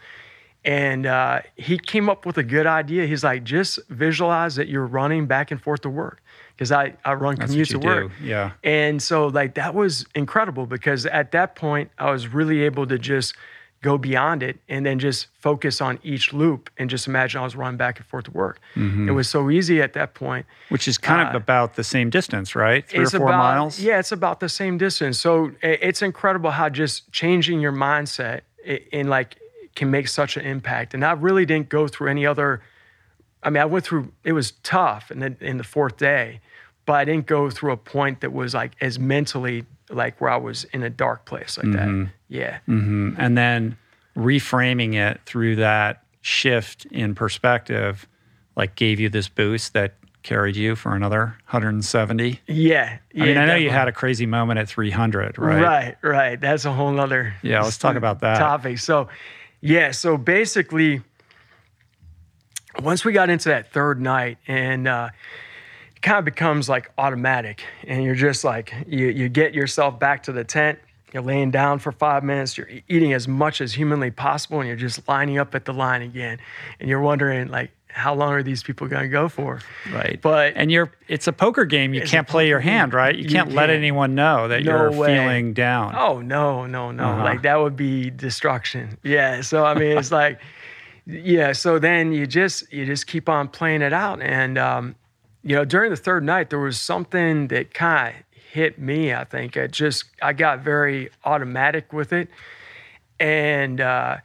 And 0.64 1.06
uh, 1.06 1.40
he 1.56 1.78
came 1.78 2.10
up 2.10 2.26
with 2.26 2.36
a 2.36 2.42
good 2.42 2.66
idea. 2.66 3.06
He's 3.06 3.24
like, 3.24 3.44
just 3.44 3.78
visualize 3.88 4.56
that 4.56 4.68
you're 4.68 4.86
running 4.86 5.26
back 5.26 5.50
and 5.50 5.60
forth 5.60 5.80
to 5.82 5.90
work. 5.90 6.22
Because 6.54 6.70
I, 6.70 6.94
I 7.06 7.14
run 7.14 7.36
That's 7.36 7.52
commute 7.52 7.68
to 7.70 7.78
work. 7.78 8.12
Do. 8.18 8.24
Yeah. 8.24 8.52
And 8.62 9.02
so, 9.02 9.28
like, 9.28 9.54
that 9.54 9.74
was 9.74 10.04
incredible 10.14 10.66
because 10.66 11.06
at 11.06 11.32
that 11.32 11.56
point, 11.56 11.90
I 11.98 12.10
was 12.10 12.28
really 12.28 12.60
able 12.60 12.86
to 12.88 12.98
just 12.98 13.34
go 13.82 13.96
beyond 13.96 14.42
it 14.42 14.58
and 14.68 14.84
then 14.84 14.98
just 14.98 15.28
focus 15.32 15.80
on 15.80 15.98
each 16.02 16.34
loop 16.34 16.68
and 16.76 16.90
just 16.90 17.06
imagine 17.06 17.40
I 17.40 17.44
was 17.44 17.56
running 17.56 17.78
back 17.78 17.98
and 17.98 18.06
forth 18.06 18.26
to 18.26 18.30
work. 18.30 18.60
Mm-hmm. 18.74 19.08
It 19.08 19.12
was 19.12 19.26
so 19.26 19.48
easy 19.48 19.80
at 19.80 19.94
that 19.94 20.12
point. 20.12 20.44
Which 20.68 20.86
is 20.86 20.98
kind 20.98 21.26
uh, 21.26 21.30
of 21.30 21.34
about 21.34 21.76
the 21.76 21.84
same 21.84 22.10
distance, 22.10 22.54
right? 22.54 22.86
Three 22.86 23.04
or 23.04 23.08
four 23.08 23.28
about, 23.28 23.38
miles? 23.38 23.80
Yeah, 23.80 23.98
it's 23.98 24.12
about 24.12 24.40
the 24.40 24.50
same 24.50 24.76
distance. 24.76 25.18
So 25.18 25.52
it's 25.62 26.02
incredible 26.02 26.50
how 26.50 26.68
just 26.68 27.10
changing 27.10 27.60
your 27.60 27.72
mindset 27.72 28.42
in 28.92 29.08
like 29.08 29.38
can 29.80 29.90
make 29.90 30.08
such 30.08 30.36
an 30.36 30.44
impact. 30.44 30.92
And 30.92 31.02
I 31.02 31.12
really 31.12 31.46
didn't 31.46 31.70
go 31.70 31.88
through 31.88 32.10
any 32.10 32.26
other. 32.26 32.62
I 33.42 33.48
mean, 33.48 33.62
I 33.62 33.64
went 33.64 33.82
through. 33.82 34.12
It 34.24 34.34
was 34.34 34.52
tough, 34.62 35.10
in 35.10 35.20
the 35.20 35.34
in 35.40 35.56
the 35.56 35.64
fourth 35.64 35.96
day, 35.96 36.40
but 36.84 36.92
I 36.92 37.04
didn't 37.06 37.26
go 37.26 37.48
through 37.48 37.72
a 37.72 37.78
point 37.78 38.20
that 38.20 38.32
was 38.32 38.52
like 38.52 38.72
as 38.82 38.98
mentally 38.98 39.64
like 39.88 40.20
where 40.20 40.30
I 40.30 40.36
was 40.36 40.64
in 40.64 40.82
a 40.82 40.90
dark 40.90 41.24
place 41.24 41.56
like 41.56 41.66
mm-hmm. 41.66 42.04
that. 42.04 42.10
Yeah. 42.28 42.58
Mm-hmm. 42.68 43.14
And 43.16 43.38
then 43.38 43.78
reframing 44.16 44.94
it 44.94 45.20
through 45.24 45.56
that 45.56 46.04
shift 46.20 46.84
in 46.86 47.14
perspective, 47.14 48.06
like 48.56 48.76
gave 48.76 49.00
you 49.00 49.08
this 49.08 49.28
boost 49.28 49.72
that 49.72 49.94
carried 50.22 50.56
you 50.56 50.76
for 50.76 50.94
another 50.94 51.34
170. 51.48 52.38
Yeah. 52.46 52.98
I 53.16 53.18
mean, 53.18 53.38
I 53.38 53.46
know 53.46 53.54
you 53.54 53.70
had 53.70 53.88
a 53.88 53.92
crazy 53.92 54.26
moment 54.26 54.58
at 54.58 54.68
300, 54.68 55.38
right? 55.38 55.62
Right, 55.62 55.96
right. 56.02 56.40
That's 56.40 56.66
a 56.66 56.72
whole 56.72 57.00
other 57.00 57.34
Yeah, 57.42 57.62
let's 57.62 57.78
talk 57.78 57.96
about 57.96 58.20
that. 58.20 58.38
topic. 58.38 58.78
So, 58.78 59.08
yeah, 59.60 59.90
so 59.90 60.16
basically, 60.16 61.02
once 62.82 63.04
we 63.04 63.12
got 63.12 63.28
into 63.28 63.50
that 63.50 63.72
third 63.72 64.00
night, 64.00 64.38
and 64.46 64.88
uh, 64.88 65.10
it 65.94 66.02
kind 66.02 66.18
of 66.18 66.24
becomes 66.24 66.68
like 66.68 66.90
automatic, 66.96 67.62
and 67.84 68.02
you're 68.02 68.14
just 68.14 68.42
like 68.42 68.72
you 68.86 69.08
you 69.08 69.28
get 69.28 69.54
yourself 69.54 69.98
back 69.98 70.22
to 70.24 70.32
the 70.32 70.44
tent. 70.44 70.78
You're 71.12 71.22
laying 71.22 71.50
down 71.50 71.80
for 71.80 71.90
five 71.92 72.22
minutes. 72.22 72.56
You're 72.56 72.70
eating 72.88 73.12
as 73.12 73.26
much 73.26 73.60
as 73.60 73.72
humanly 73.74 74.10
possible, 74.10 74.60
and 74.60 74.68
you're 74.68 74.76
just 74.76 75.06
lining 75.08 75.38
up 75.38 75.54
at 75.54 75.64
the 75.64 75.72
line 75.72 76.02
again. 76.02 76.38
And 76.78 76.88
you're 76.88 77.00
wondering, 77.00 77.48
like, 77.48 77.72
how 77.92 78.14
long 78.14 78.32
are 78.32 78.42
these 78.42 78.62
people 78.62 78.86
going 78.88 79.02
to 79.02 79.08
go 79.08 79.28
for? 79.28 79.60
Right. 79.92 80.18
But 80.22 80.52
and 80.56 80.70
you're 80.70 80.92
it's 81.08 81.26
a 81.26 81.32
poker 81.32 81.64
game. 81.64 81.92
You 81.94 82.02
can't 82.02 82.26
play 82.28 82.48
your 82.48 82.60
hand, 82.60 82.94
right? 82.94 83.14
You 83.14 83.24
You 83.24 83.28
can't 83.30 83.50
let 83.52 83.66
can't. 83.66 83.72
anyone 83.78 84.14
know 84.14 84.48
that 84.48 84.62
No 84.64 84.72
you're 84.76 84.92
way. 84.92 85.16
feeling 85.16 85.52
down. 85.52 85.94
Oh 85.96 86.20
no, 86.20 86.66
no, 86.66 86.90
no! 86.92 87.04
Uh-huh. 87.04 87.24
Like 87.24 87.42
that 87.42 87.56
would 87.56 87.76
be 87.76 88.10
destruction. 88.10 88.98
Yeah. 89.02 89.40
So 89.42 89.64
I 89.64 89.74
mean, 89.74 89.98
it's 89.98 90.12
like, 90.12 90.40
yeah. 91.06 91.52
So 91.52 91.78
then 91.78 92.12
you 92.12 92.26
just 92.26 92.72
you 92.72 92.86
just 92.86 93.06
keep 93.06 93.28
on 93.28 93.48
playing 93.48 93.82
it 93.82 93.92
out, 93.92 94.20
and 94.22 94.56
um, 94.58 94.94
you 95.42 95.56
know, 95.56 95.64
during 95.64 95.90
the 95.90 95.96
third 95.96 96.22
night, 96.24 96.50
there 96.50 96.58
was 96.60 96.78
something 96.78 97.48
that 97.48 97.74
kind 97.74 98.14
of 98.16 98.22
hit 98.52 98.78
me. 98.78 99.12
I 99.12 99.24
think 99.24 99.56
it 99.56 99.72
just 99.72 100.04
I 100.22 100.32
got 100.32 100.60
very 100.60 101.10
automatic 101.24 101.92
with 101.92 102.12
it, 102.12 102.28
and 103.18 103.80
uh, 103.80 104.18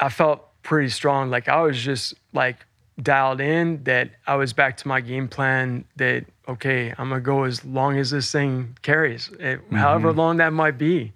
I 0.00 0.08
felt 0.08 0.45
pretty 0.66 0.88
strong. 0.90 1.30
Like 1.30 1.48
I 1.48 1.62
was 1.62 1.80
just 1.80 2.14
like 2.32 2.66
dialed 3.00 3.40
in 3.40 3.84
that 3.84 4.10
I 4.26 4.34
was 4.34 4.52
back 4.52 4.76
to 4.78 4.88
my 4.88 5.00
game 5.00 5.28
plan 5.28 5.84
that 5.96 6.26
okay, 6.48 6.92
I'm 6.98 7.08
gonna 7.08 7.20
go 7.20 7.44
as 7.44 7.64
long 7.64 7.98
as 7.98 8.10
this 8.10 8.30
thing 8.30 8.76
carries, 8.82 9.30
it, 9.38 9.60
however 9.70 10.12
long 10.12 10.38
that 10.38 10.52
might 10.52 10.76
be. 10.76 11.12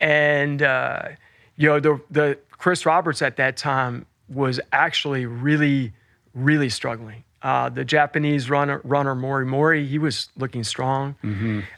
And 0.00 0.62
uh, 0.62 1.08
you 1.56 1.68
know, 1.68 1.80
the 1.80 2.00
the 2.10 2.38
Chris 2.52 2.86
Roberts 2.86 3.20
at 3.20 3.36
that 3.36 3.56
time 3.56 4.06
was 4.28 4.60
actually 4.72 5.26
really, 5.26 5.92
really 6.32 6.68
struggling. 6.68 7.24
Uh, 7.42 7.68
the 7.68 7.84
Japanese 7.84 8.48
runner, 8.48 8.80
runner 8.84 9.16
Mori 9.16 9.44
Mori, 9.44 9.84
he 9.84 9.98
was 9.98 10.28
looking 10.36 10.62
strong. 10.62 11.16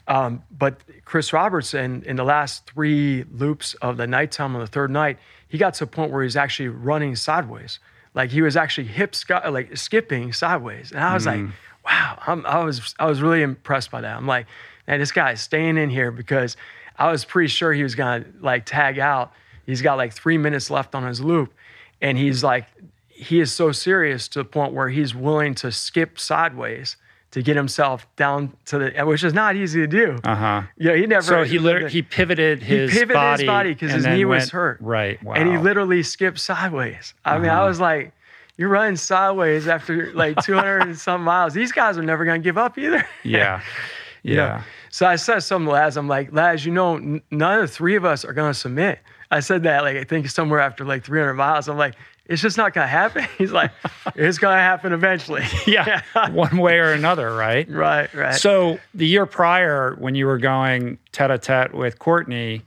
Um, 0.07 0.43
but 0.55 0.79
Chris 1.05 1.33
Roberts, 1.33 1.73
in, 1.73 2.03
in 2.03 2.17
the 2.17 2.23
last 2.23 2.69
three 2.69 3.25
loops 3.31 3.73
of 3.81 3.97
the 3.97 4.05
nighttime 4.05 4.53
on 4.55 4.61
the 4.61 4.67
third 4.67 4.91
night, 4.91 5.17
he 5.47 5.57
got 5.57 5.73
to 5.75 5.83
a 5.83 5.87
point 5.87 6.11
where 6.11 6.21
he 6.21 6.25
was 6.25 6.37
actually 6.37 6.69
running 6.69 7.15
sideways. 7.15 7.79
Like 8.13 8.29
he 8.29 8.41
was 8.41 8.55
actually 8.55 8.87
hip 8.87 9.13
sc- 9.13 9.29
like 9.29 9.75
skipping 9.77 10.33
sideways. 10.33 10.91
And 10.91 11.01
I 11.01 11.13
was 11.13 11.25
like, 11.25 11.39
mm. 11.39 11.51
wow, 11.85 12.21
I'm, 12.25 12.45
I 12.45 12.63
was 12.63 12.95
I 12.97 13.05
was 13.05 13.21
really 13.21 13.41
impressed 13.41 13.91
by 13.91 14.01
that. 14.01 14.15
I'm 14.15 14.27
like, 14.27 14.47
man, 14.87 14.99
this 14.99 15.11
guy's 15.11 15.41
staying 15.41 15.77
in 15.77 15.89
here 15.89 16.11
because 16.11 16.55
I 16.97 17.11
was 17.11 17.25
pretty 17.25 17.49
sure 17.49 17.73
he 17.73 17.83
was 17.83 17.95
gonna 17.95 18.25
like 18.39 18.65
tag 18.65 18.99
out. 18.99 19.33
He's 19.65 19.81
got 19.81 19.97
like 19.97 20.13
three 20.13 20.37
minutes 20.37 20.69
left 20.69 20.95
on 20.95 21.05
his 21.05 21.19
loop, 21.19 21.53
and 22.01 22.17
he's 22.17 22.43
like, 22.43 22.67
he 23.09 23.39
is 23.39 23.51
so 23.51 23.71
serious 23.71 24.27
to 24.29 24.39
the 24.39 24.45
point 24.45 24.73
where 24.73 24.89
he's 24.89 25.13
willing 25.13 25.55
to 25.55 25.71
skip 25.71 26.19
sideways 26.19 26.97
to 27.35 27.41
get 27.43 27.57
himself 27.57 28.07
down 28.15 28.53
to 28.63 28.79
the, 28.79 29.05
which 29.05 29.21
is 29.21 29.33
not 29.33 29.57
easy 29.57 29.81
to 29.81 29.87
do. 29.87 30.17
Uh 30.23 30.35
huh. 30.35 30.61
Yeah, 30.77 30.95
he 30.95 31.05
never. 31.05 31.21
So 31.21 31.43
he 31.43 31.59
literally 31.59 31.89
he 31.91 32.01
pivoted 32.01 32.63
his 32.63 32.89
pivoted 32.91 33.39
his 33.39 33.43
body, 33.45 33.73
because 33.73 33.91
his 33.91 34.05
knee 34.05 34.23
was 34.23 34.49
hurt. 34.51 34.77
Right. 34.79 35.21
Wow. 35.21 35.33
and 35.33 35.49
he 35.49 35.57
literally 35.57 36.01
skipped 36.01 36.39
sideways. 36.39 37.13
I 37.25 37.37
mean, 37.37 37.49
I 37.49 37.55
Uh-huh. 37.57 37.67
was 37.67 37.81
like, 37.81 38.13
you're 38.55 38.69
running 38.69 38.95
sideways 38.95 39.67
after 39.67 40.13
like 40.13 40.41
200 40.43 40.83
and 40.83 40.97
some 40.97 41.23
miles. 41.31 41.53
These 41.53 41.73
guys 41.73 41.97
are 41.97 42.03
never 42.03 42.23
to 42.39 42.43
give 42.43 42.57
up 42.57 42.77
either. 42.77 43.05
Yeah. 43.23 43.61
You 44.23 44.37
know? 44.37 44.45
Yeah. 44.45 44.63
So 44.89 45.05
I 45.05 45.17
said 45.17 45.41
something 45.41 45.65
to 45.67 45.73
Laz. 45.73 45.97
I'm 45.97 46.07
like, 46.07 46.31
Laz, 46.31 46.65
you 46.65 46.71
know, 46.71 46.97
none 47.31 47.59
of 47.59 47.61
the 47.61 47.67
three 47.67 47.97
of 47.97 48.05
us 48.05 48.23
are 48.23 48.33
to 48.53 48.57
submit. 48.57 48.99
I 49.29 49.41
said 49.41 49.63
that 49.63 49.83
like 49.83 49.97
I 49.97 50.05
think 50.05 50.29
somewhere 50.29 50.61
after 50.61 50.85
like 50.85 51.03
300 51.03 51.33
miles. 51.33 51.67
I'm 51.67 51.77
like, 51.77 51.95
it's 52.27 52.41
just 52.41 52.57
not 52.57 52.73
going 52.73 52.85
to 52.85 52.89
happen. 52.89 53.25
He's 53.37 53.51
like, 53.51 53.71
it's 54.15 54.37
going 54.37 54.55
to 54.55 54.61
happen 54.61 54.93
eventually. 54.93 55.43
Yeah. 55.67 56.01
One 56.31 56.57
way 56.57 56.77
or 56.79 56.91
another, 56.93 57.33
right? 57.35 57.69
right, 57.69 58.13
right. 58.13 58.35
So 58.35 58.79
the 58.93 59.07
year 59.07 59.25
prior, 59.25 59.95
when 59.95 60.15
you 60.15 60.25
were 60.27 60.37
going 60.37 60.97
tete 61.11 61.31
a 61.31 61.37
tete 61.37 61.73
with 61.73 61.97
Courtney, 61.99 62.61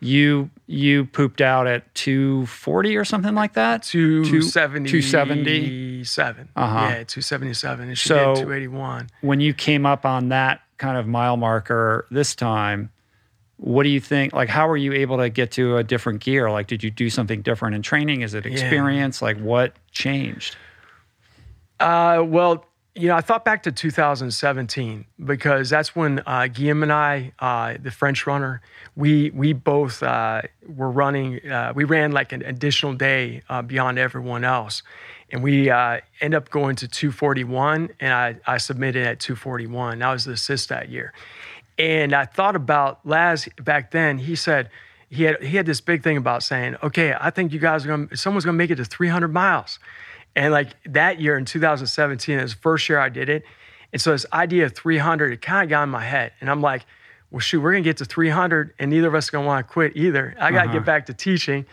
you 0.00 0.50
you 0.66 1.04
pooped 1.04 1.40
out 1.40 1.66
at 1.66 1.92
240 1.94 2.96
or 2.96 3.04
something 3.04 3.34
like 3.34 3.52
that. 3.54 3.82
270. 3.82 4.88
270. 4.90 5.60
277. 6.04 6.48
Uh-huh. 6.56 6.74
Yeah, 6.74 7.04
277. 7.04 7.88
And 7.88 7.98
she 7.98 8.08
So- 8.08 8.34
did 8.34 8.40
281. 8.42 9.10
When 9.20 9.40
you 9.40 9.52
came 9.54 9.84
up 9.86 10.04
on 10.06 10.30
that 10.30 10.62
kind 10.78 10.96
of 10.96 11.06
mile 11.06 11.36
marker 11.36 12.06
this 12.10 12.34
time, 12.34 12.90
what 13.60 13.82
do 13.82 13.90
you 13.90 14.00
think? 14.00 14.32
Like, 14.32 14.48
how 14.48 14.68
were 14.68 14.76
you 14.76 14.94
able 14.94 15.18
to 15.18 15.28
get 15.28 15.50
to 15.52 15.76
a 15.76 15.84
different 15.84 16.20
gear? 16.20 16.50
Like, 16.50 16.66
did 16.66 16.82
you 16.82 16.90
do 16.90 17.10
something 17.10 17.42
different 17.42 17.74
in 17.74 17.82
training? 17.82 18.22
Is 18.22 18.32
it 18.32 18.46
experience? 18.46 19.20
Like, 19.20 19.38
what 19.38 19.74
changed? 19.92 20.56
Uh, 21.78 22.24
well, 22.26 22.64
you 22.94 23.08
know, 23.08 23.16
I 23.16 23.20
thought 23.20 23.44
back 23.44 23.62
to 23.64 23.72
2017 23.72 25.04
because 25.24 25.70
that's 25.70 25.94
when 25.94 26.22
uh, 26.26 26.48
Guillaume 26.48 26.82
and 26.82 26.92
I, 26.92 27.32
uh, 27.38 27.74
the 27.80 27.90
French 27.90 28.26
runner, 28.26 28.62
we 28.96 29.30
we 29.30 29.52
both 29.52 30.02
uh, 30.02 30.42
were 30.66 30.90
running. 30.90 31.46
Uh, 31.48 31.72
we 31.74 31.84
ran 31.84 32.12
like 32.12 32.32
an 32.32 32.42
additional 32.42 32.94
day 32.94 33.42
uh, 33.48 33.62
beyond 33.62 33.98
everyone 33.98 34.42
else, 34.42 34.82
and 35.30 35.42
we 35.42 35.70
uh, 35.70 36.00
end 36.20 36.34
up 36.34 36.50
going 36.50 36.76
to 36.76 36.88
241, 36.88 37.90
and 38.00 38.12
I 38.12 38.36
I 38.46 38.56
submitted 38.56 39.06
at 39.06 39.20
241. 39.20 40.00
That 40.00 40.12
was 40.12 40.24
the 40.24 40.32
assist 40.32 40.70
that 40.70 40.88
year, 40.88 41.12
and 41.80 42.12
I 42.14 42.24
thought 42.26 42.56
about 42.56 43.00
Laz 43.04 43.48
back 43.62 43.90
then. 43.90 44.18
He 44.18 44.36
said. 44.36 44.68
He 45.12 45.24
had, 45.24 45.42
he 45.42 45.56
had 45.56 45.66
this 45.66 45.80
big 45.80 46.04
thing 46.04 46.16
about 46.16 46.44
saying, 46.44 46.76
okay, 46.84 47.16
I 47.20 47.30
think 47.30 47.52
you 47.52 47.58
guys 47.58 47.84
are 47.84 47.88
going 47.88 48.14
someone's 48.14 48.44
going 48.44 48.54
to 48.54 48.58
make 48.58 48.70
it 48.70 48.76
to 48.76 48.84
300 48.84 49.26
miles. 49.26 49.80
And 50.36 50.52
like 50.52 50.68
that 50.86 51.20
year 51.20 51.36
in 51.36 51.44
2017, 51.44 52.38
it 52.38 52.42
was 52.42 52.54
the 52.54 52.60
first 52.60 52.88
year 52.88 53.00
I 53.00 53.08
did 53.08 53.28
it. 53.28 53.42
And 53.92 54.00
so 54.00 54.12
this 54.12 54.24
idea 54.32 54.66
of 54.66 54.72
300, 54.76 55.32
it 55.32 55.42
kind 55.42 55.64
of 55.64 55.68
got 55.68 55.82
in 55.82 55.88
my 55.88 56.04
head. 56.04 56.30
And 56.40 56.48
I'm 56.48 56.60
like, 56.62 56.86
well, 57.32 57.40
shoot, 57.40 57.60
we're 57.60 57.72
going 57.72 57.82
to 57.82 57.88
get 57.88 57.96
to 57.96 58.04
300 58.04 58.72
and 58.78 58.88
neither 58.92 59.08
of 59.08 59.16
us 59.16 59.30
are 59.30 59.32
going 59.32 59.42
to 59.42 59.48
want 59.48 59.66
to 59.66 59.72
quit 59.72 59.96
either. 59.96 60.36
I 60.38 60.52
got 60.52 60.66
to 60.66 60.72
get 60.74 60.84
back 60.84 61.06
to 61.06 61.12
teaching. 61.14 61.66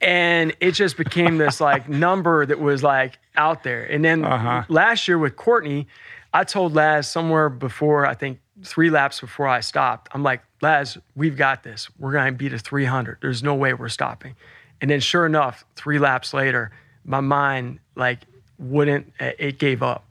And 0.00 0.54
it 0.60 0.72
just 0.72 0.96
became 0.96 1.36
this 1.36 1.60
like 1.60 1.86
number 2.06 2.46
that 2.46 2.58
was 2.60 2.82
like 2.82 3.18
out 3.36 3.62
there. 3.62 3.84
And 3.84 4.02
then 4.02 4.24
Uh-huh. 4.24 4.62
last 4.68 5.06
year 5.06 5.18
with 5.18 5.36
Courtney, 5.36 5.86
I 6.32 6.44
told 6.44 6.74
Laz 6.74 7.10
somewhere 7.10 7.50
before, 7.50 8.06
I 8.06 8.14
think 8.14 8.38
three 8.64 8.90
laps 8.90 9.20
before 9.20 9.46
I 9.46 9.60
stopped, 9.60 10.08
I'm 10.12 10.22
like, 10.22 10.42
Laz, 10.62 10.98
we've 11.14 11.36
got 11.36 11.62
this. 11.62 11.88
We're 11.98 12.12
going 12.12 12.26
to 12.26 12.32
beat 12.32 12.52
a 12.52 12.58
300. 12.58 13.18
There's 13.20 13.42
no 13.42 13.54
way 13.54 13.74
we're 13.74 13.88
stopping. 13.88 14.34
And 14.80 14.90
then 14.90 15.00
sure 15.00 15.26
enough, 15.26 15.64
three 15.76 15.98
laps 15.98 16.34
later, 16.34 16.70
my 17.04 17.20
mind 17.20 17.78
like 17.94 18.20
wouldn't, 18.58 19.12
it 19.20 19.58
gave 19.58 19.82
up. 19.82 20.04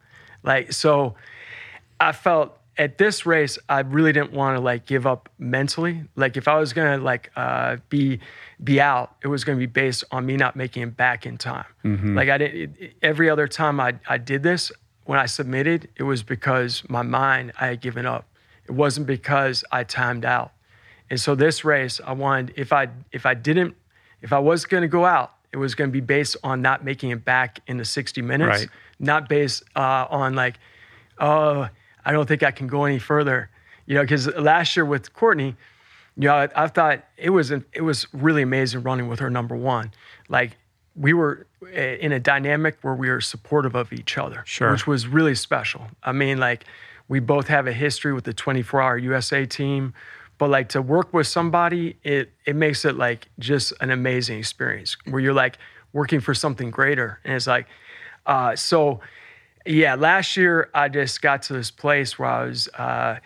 Like, 0.44 0.74
so 0.74 1.16
I 2.00 2.12
felt 2.12 2.58
at 2.78 2.98
this 2.98 3.26
race, 3.26 3.58
I 3.70 3.82
really 3.82 4.14
didn't 4.14 4.34
want 4.34 4.58
to 4.58 4.62
like 4.62 4.86
give 4.86 5.06
up 5.06 5.30
mentally. 5.38 6.04
Like 6.16 6.38
if 6.38 6.48
I 6.48 6.58
was 6.58 6.74
gonna 6.74 6.98
like 6.98 7.32
uh, 7.36 7.78
be 7.90 8.20
be 8.64 8.82
out, 8.82 9.16
it 9.22 9.28
was 9.28 9.44
gonna 9.44 9.60
be 9.60 9.68
based 9.68 10.04
on 10.12 10.26
me 10.26 10.38
not 10.38 10.56
making 10.56 10.84
it 10.84 10.98
back 10.98 11.26
in 11.26 11.38
time. 11.38 11.66
Like 12.16 12.30
I 12.30 12.38
didn't. 12.38 12.76
It, 12.80 12.94
every 13.02 13.30
other 13.30 13.48
time 13.48 13.80
I 13.80 13.94
I 14.08 14.18
did 14.18 14.44
this, 14.44 14.72
when 15.06 15.20
I 15.20 15.28
submitted, 15.28 15.90
it 15.98 16.04
was 16.04 16.24
because 16.24 16.84
my 16.90 17.04
mind 17.04 17.52
I 17.60 17.68
had 17.68 17.82
given 17.82 18.06
up. 18.06 18.26
It 18.66 18.72
wasn't 18.72 19.08
because 19.08 19.64
I 19.72 19.84
timed 19.84 20.26
out. 20.26 20.52
And 21.10 21.20
so 21.20 21.36
this 21.36 21.64
race, 21.66 22.00
I 22.06 22.14
wanted 22.14 22.54
if 22.56 22.72
I 22.74 22.88
if 23.12 23.26
I 23.26 23.34
didn't 23.34 23.76
if 24.22 24.32
I 24.34 24.40
was 24.40 24.66
gonna 24.66 24.88
go 24.88 25.06
out, 25.06 25.34
it 25.52 25.58
was 25.58 25.76
gonna 25.76 25.92
be 25.92 26.00
based 26.02 26.38
on 26.44 26.62
not 26.62 26.84
making 26.84 27.12
it 27.12 27.24
back 27.26 27.60
in 27.68 27.78
the 27.78 27.86
60 27.86 28.22
minutes, 28.22 28.60
Right. 28.62 28.70
not 29.00 29.28
based 29.30 29.64
uh, 29.76 30.08
on 30.10 30.34
like 30.36 30.56
oh, 31.20 31.68
I 32.06 32.12
don't 32.12 32.28
think 32.28 32.42
I 32.44 32.52
can 32.52 32.68
go 32.68 32.86
any 32.86 33.00
further. 33.00 33.50
You 33.86 33.96
know, 33.96 34.02
because 34.02 34.28
last 34.36 34.76
year 34.76 34.86
with 34.86 35.14
Courtney, 35.14 35.56
you 36.16 36.28
know, 36.28 36.34
I, 36.36 36.50
I 36.56 36.68
thought 36.68 37.04
it 37.18 37.30
was 37.32 37.52
it 37.52 37.82
was 37.84 38.08
really 38.14 38.42
amazing 38.42 38.82
running 38.84 39.08
with 39.10 39.20
her 39.20 39.30
number 39.30 39.56
one. 39.56 39.92
Like 40.30 40.58
we 40.96 41.12
were 41.14 41.48
eh, 41.72 41.96
in 42.00 42.12
a 42.12 42.20
dynamic 42.20 42.78
where 42.82 42.94
we 42.96 43.10
were 43.10 43.20
supportive 43.22 43.76
of 43.76 43.92
each 43.92 44.18
other, 44.18 44.44
Sure. 44.46 44.72
which 44.72 44.88
was 44.88 45.06
really 45.08 45.36
special. 45.36 45.88
I 46.04 46.12
mean, 46.14 46.38
like 46.38 46.66
we 47.08 47.20
both 47.20 47.48
have 47.48 47.68
a 47.68 47.74
history 47.74 48.14
with 48.14 48.24
the 48.24 48.34
24-hour 48.34 48.98
USA 48.98 49.46
team, 49.46 49.94
but 50.38 50.50
like 50.50 50.70
to 50.70 50.82
work 50.82 51.14
with 51.14 51.28
somebody, 51.28 51.98
it 52.04 52.32
it 52.46 52.56
makes 52.56 52.86
it 52.86 52.96
like 52.98 53.30
just 53.40 53.74
an 53.82 53.92
amazing 53.92 54.40
experience 54.40 54.98
where 55.06 55.22
you're 55.22 55.34
like 55.34 55.58
working 55.94 56.20
for 56.20 56.34
something 56.34 56.72
greater, 56.72 57.20
and 57.24 57.34
it's 57.36 57.48
like, 57.48 57.68
uh, 58.26 58.56
so 58.56 59.00
yeah, 59.66 59.96
last 59.96 60.36
year 60.36 60.70
I 60.74 60.90
just 60.90 61.22
got 61.22 61.44
to 61.44 61.54
this 61.54 61.72
place 61.72 62.18
where 62.20 62.30
I 62.30 62.46
was 62.46 62.68
uh, 62.70 63.20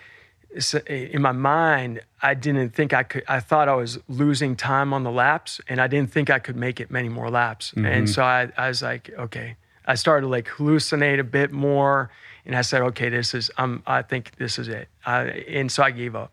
in 0.88 1.22
my 1.22 1.32
mind. 1.32 2.02
I 2.22 2.34
didn't 2.34 2.72
think 2.72 2.94
I 2.94 3.04
could. 3.04 3.24
I 3.28 3.40
thought 3.40 3.70
I 3.70 3.76
was 3.76 4.00
losing 4.08 4.56
time 4.56 4.94
on 4.94 5.04
the 5.04 5.12
laps, 5.12 5.62
and 5.68 5.80
I 5.80 5.88
didn't 5.88 6.12
think 6.12 6.30
I 6.30 6.40
could 6.40 6.56
make 6.56 6.80
it 6.80 6.92
many 6.92 7.10
more 7.10 7.30
laps. 7.30 7.74
And 7.86 8.10
so 8.10 8.24
I, 8.24 8.50
I 8.58 8.68
was 8.68 8.82
like, 8.82 9.12
okay, 9.18 9.56
I 9.86 9.96
started 9.96 10.26
to 10.26 10.28
like 10.28 10.48
hallucinate 10.48 11.20
a 11.20 11.24
bit 11.24 11.52
more, 11.52 12.10
and 12.48 12.56
I 12.56 12.62
said, 12.62 12.82
okay, 12.82 13.10
this 13.10 13.36
is 13.36 13.52
um, 13.60 13.84
I 13.86 14.02
think 14.02 14.36
this 14.38 14.58
is 14.58 14.68
it, 14.70 14.88
uh, 15.06 15.28
and 15.48 15.72
so 15.72 15.84
I 15.84 15.92
gave 15.92 16.16
up. 16.16 16.32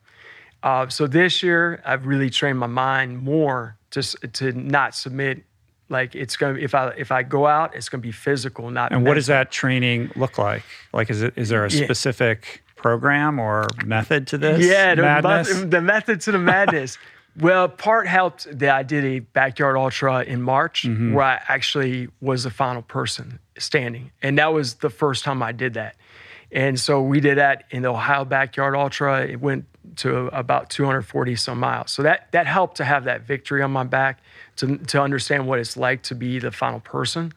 Uh, 0.62 0.88
so 0.88 1.06
this 1.06 1.42
year, 1.42 1.82
I've 1.84 2.06
really 2.06 2.30
trained 2.30 2.58
my 2.58 2.66
mind 2.68 3.18
more 3.18 3.76
to 3.90 4.00
to 4.02 4.52
not 4.52 4.94
submit. 4.94 5.44
Like 5.90 6.14
it's 6.14 6.36
gonna 6.38 6.58
if 6.58 6.74
I 6.74 6.88
if 6.96 7.12
I 7.12 7.22
go 7.22 7.46
out, 7.46 7.76
it's 7.76 7.90
gonna 7.90 8.00
be 8.00 8.12
physical, 8.12 8.70
not. 8.70 8.90
And 8.92 9.04
what 9.06 9.14
does 9.14 9.26
that 9.26 9.50
training 9.52 10.10
look 10.16 10.38
like? 10.38 10.62
Like, 10.94 11.10
is 11.10 11.22
it 11.22 11.34
is 11.36 11.50
there 11.50 11.66
a 11.66 11.70
Yeah. 11.70 11.84
specific 11.84 12.62
program 12.76 13.38
or 13.38 13.66
method 13.84 14.26
to 14.28 14.38
this? 14.38 14.64
Yeah, 14.64 14.94
the, 14.94 15.02
madness? 15.02 15.62
the 15.64 15.82
method 15.82 16.22
to 16.22 16.32
the 16.32 16.38
madness. 16.38 16.96
well, 17.40 17.68
part 17.68 18.06
helped 18.06 18.46
that 18.58 18.74
I 18.74 18.82
did 18.82 19.04
a 19.04 19.18
backyard 19.18 19.76
ultra 19.76 20.22
in 20.22 20.40
March 20.40 20.84
Mm-hmm. 20.84 21.12
where 21.12 21.24
I 21.26 21.40
actually 21.48 22.08
was 22.22 22.44
the 22.44 22.50
final 22.50 22.80
person 22.82 23.38
standing. 23.58 24.10
And 24.22 24.38
that 24.38 24.52
was 24.54 24.74
the 24.76 24.90
first 24.90 25.22
time 25.24 25.42
I 25.42 25.52
did 25.52 25.74
that. 25.74 25.96
And 26.52 26.78
so 26.78 27.02
we 27.02 27.20
did 27.20 27.38
that 27.38 27.64
in 27.70 27.82
the 27.82 27.88
Ohio 27.90 28.24
Backyard 28.24 28.74
Ultra. 28.76 29.26
It 29.26 29.40
went 29.40 29.64
to 29.96 30.26
about 30.28 30.70
240 30.70 31.36
some 31.36 31.58
miles. 31.60 31.90
So 31.90 32.02
that 32.02 32.30
that 32.32 32.46
helped 32.46 32.76
to 32.78 32.84
have 32.84 33.04
that 33.04 33.22
victory 33.22 33.62
on 33.62 33.70
my 33.70 33.84
back 33.84 34.20
to 34.56 34.78
to 34.78 35.00
understand 35.00 35.46
what 35.46 35.58
it's 35.58 35.76
like 35.76 36.02
to 36.04 36.14
be 36.14 36.38
the 36.38 36.50
final 36.50 36.80
person. 36.80 37.32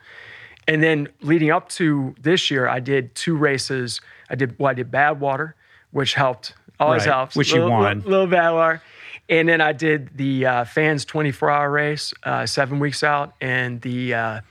And 0.68 0.84
then 0.84 1.08
leading 1.22 1.50
up 1.52 1.70
to 1.70 2.14
this 2.22 2.52
year, 2.52 2.68
I 2.68 2.80
did 2.80 3.16
two 3.16 3.36
races. 3.38 4.02
I 4.30 4.36
did 4.36 4.58
well, 4.60 4.72
I 4.72 4.74
did 4.74 4.92
Badwater, 4.92 5.54
which 5.92 6.14
helped. 6.14 6.54
Always 6.80 7.08
Right, 7.08 7.14
helps. 7.16 7.36
which 7.36 7.50
you 7.54 7.56
little, 7.64 7.72
won. 7.72 7.98
Little, 8.02 8.12
little 8.26 8.28
Badwater. 8.28 8.82
And 9.30 9.50
then 9.50 9.62
I 9.62 9.74
did 9.74 10.16
the 10.16 10.46
uh, 10.46 10.66
fans 10.66 11.06
24 11.06 11.50
hour 11.50 11.72
race, 11.72 12.14
uh, 12.24 12.46
seven 12.46 12.80
weeks 12.80 13.04
out, 13.04 13.34
and 13.42 13.82
the 13.82 14.14
uh, 14.14 14.42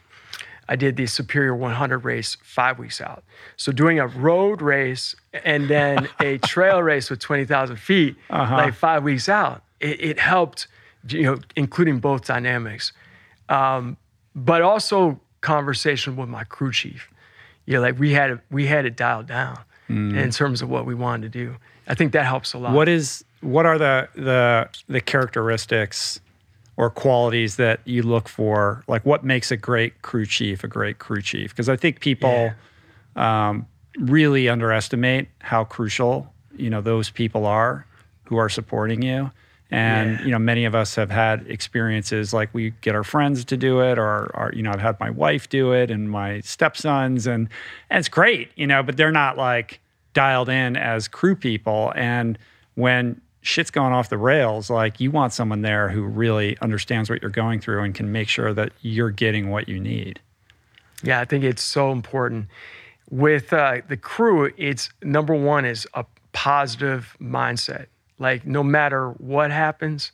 I 0.68 0.76
did 0.76 0.96
the 0.96 1.06
Superior 1.06 1.54
100 1.54 1.98
race 2.00 2.36
five 2.42 2.78
weeks 2.78 3.00
out. 3.00 3.22
So 3.56 3.70
doing 3.72 4.00
a 4.00 4.06
road 4.06 4.60
race 4.60 5.14
and 5.44 5.68
then 5.68 6.08
a 6.20 6.38
trail 6.38 6.82
race 6.82 7.08
with 7.10 7.20
20,000 7.20 7.76
feet, 7.76 8.16
Uh-huh. 8.30 8.54
like 8.56 8.74
five 8.74 9.02
weeks 9.04 9.28
out, 9.28 9.62
it, 9.80 10.00
it 10.00 10.18
helped, 10.18 10.66
you 11.08 11.22
know, 11.22 11.38
including 11.54 11.98
both 12.00 12.26
dynamics, 12.26 12.92
um, 13.48 13.96
but 14.34 14.62
also 14.62 15.20
conversation 15.40 16.16
with 16.16 16.28
my 16.28 16.44
crew 16.44 16.72
chief. 16.72 17.10
You 17.66 17.74
know, 17.74 17.80
like 17.80 17.98
we 17.98 18.12
had 18.12 18.40
we 18.50 18.66
had 18.66 18.84
it 18.86 18.96
dialed 18.96 19.26
down 19.26 19.58
in 19.88 20.30
terms 20.32 20.62
of 20.62 20.68
what 20.68 20.84
we 20.86 20.94
wanted 20.96 21.32
to 21.32 21.38
do. 21.38 21.56
I 21.86 21.94
think 21.94 22.12
that 22.12 22.24
helps 22.26 22.54
a 22.54 22.58
lot. 22.58 22.72
What 22.74 22.88
is 22.88 23.24
what 23.40 23.66
are 23.66 23.78
the 23.78 24.08
the 24.16 24.68
the 24.88 25.00
characteristics 25.00 26.20
or 26.76 26.90
qualities 26.90 27.56
that 27.56 27.80
you 27.84 28.02
look 28.02 28.28
for? 28.28 28.84
Like 28.86 29.04
what 29.06 29.24
makes 29.24 29.50
a 29.50 29.56
great 29.56 30.02
crew 30.02 30.26
chief 30.26 30.62
a 30.64 30.68
great 30.68 30.98
crew 30.98 31.22
chief? 31.22 31.50
Because 31.50 31.68
I 31.68 31.76
think 31.76 32.00
people 32.00 32.52
um, 33.16 33.66
really 33.98 34.48
underestimate 34.48 35.28
how 35.40 35.64
crucial 35.64 36.32
you 36.56 36.70
know 36.70 36.80
those 36.80 37.10
people 37.10 37.46
are 37.46 37.86
who 38.24 38.36
are 38.36 38.48
supporting 38.48 39.02
you. 39.02 39.30
And 39.70 40.20
Yeah. 40.20 40.24
you 40.26 40.30
know, 40.32 40.38
many 40.38 40.64
of 40.64 40.74
us 40.76 40.94
have 40.94 41.10
had 41.10 41.44
experiences 41.48 42.32
like 42.32 42.50
we 42.54 42.70
get 42.82 42.94
our 42.94 43.02
friends 43.02 43.44
to 43.46 43.56
do 43.56 43.80
it, 43.80 43.98
or, 43.98 44.30
or 44.34 44.52
you 44.54 44.62
know, 44.62 44.70
I've 44.70 44.80
had 44.80 44.98
my 45.00 45.10
wife 45.10 45.48
do 45.48 45.72
it, 45.72 45.90
and 45.90 46.08
my 46.10 46.40
stepsons, 46.40 47.26
and 47.26 47.48
and 47.90 47.98
it's 47.98 48.08
great, 48.08 48.50
you 48.54 48.66
know, 48.66 48.82
but 48.84 48.96
they're 48.96 49.10
not 49.10 49.36
like 49.36 49.80
dialed 50.14 50.48
in 50.48 50.76
as 50.76 51.08
crew 51.08 51.34
people. 51.34 51.92
And 51.96 52.38
when 52.74 53.20
shit's 53.46 53.70
going 53.70 53.92
off 53.92 54.08
the 54.08 54.18
rails, 54.18 54.68
like 54.68 54.98
you 54.98 55.10
want 55.10 55.32
someone 55.32 55.62
there 55.62 55.88
who 55.88 56.02
really 56.02 56.58
understands 56.60 57.08
what 57.08 57.22
you're 57.22 57.30
going 57.30 57.60
through 57.60 57.82
and 57.82 57.94
can 57.94 58.10
make 58.10 58.28
sure 58.28 58.52
that 58.52 58.72
you're 58.82 59.10
getting 59.10 59.50
what 59.50 59.68
you 59.68 59.78
need. 59.78 60.20
Yeah, 61.02 61.20
I 61.20 61.24
think 61.24 61.44
it's 61.44 61.62
so 61.62 61.92
important. 61.92 62.48
With 63.08 63.52
uh, 63.52 63.82
the 63.86 63.96
crew, 63.96 64.52
it's 64.56 64.90
number 65.02 65.34
one 65.34 65.64
is 65.64 65.86
a 65.94 66.04
positive 66.32 67.16
mindset. 67.20 67.86
Like 68.18 68.44
no 68.44 68.64
matter 68.64 69.10
what 69.10 69.52
happens, 69.52 70.10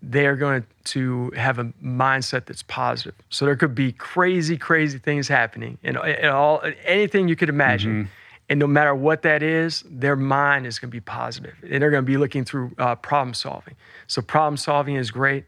they're 0.00 0.36
going 0.36 0.64
to 0.84 1.30
have 1.30 1.58
a 1.58 1.64
mindset 1.82 2.46
that's 2.46 2.62
positive. 2.62 3.14
So 3.30 3.44
there 3.44 3.56
could 3.56 3.74
be 3.74 3.90
crazy, 3.90 4.56
crazy 4.56 4.98
things 4.98 5.26
happening, 5.26 5.78
and, 5.82 5.96
and 5.96 6.28
all 6.28 6.62
anything 6.84 7.26
you 7.26 7.34
could 7.34 7.48
imagine. 7.48 8.08
And 8.48 8.58
no 8.58 8.66
matter 8.66 8.94
what 8.94 9.22
that 9.22 9.42
is, 9.42 9.84
their 9.88 10.16
mind 10.16 10.66
is 10.66 10.78
going 10.78 10.90
to 10.90 10.92
be 10.92 11.00
positive, 11.00 11.54
and 11.62 11.82
they're 11.82 11.90
going 11.90 12.04
to 12.04 12.10
be 12.10 12.16
looking 12.16 12.44
through 12.44 12.72
uh, 12.78 12.94
problem 12.94 13.34
solving. 13.34 13.74
So 14.06 14.22
problem 14.22 14.56
solving 14.56 14.94
is 14.96 15.10
great 15.10 15.44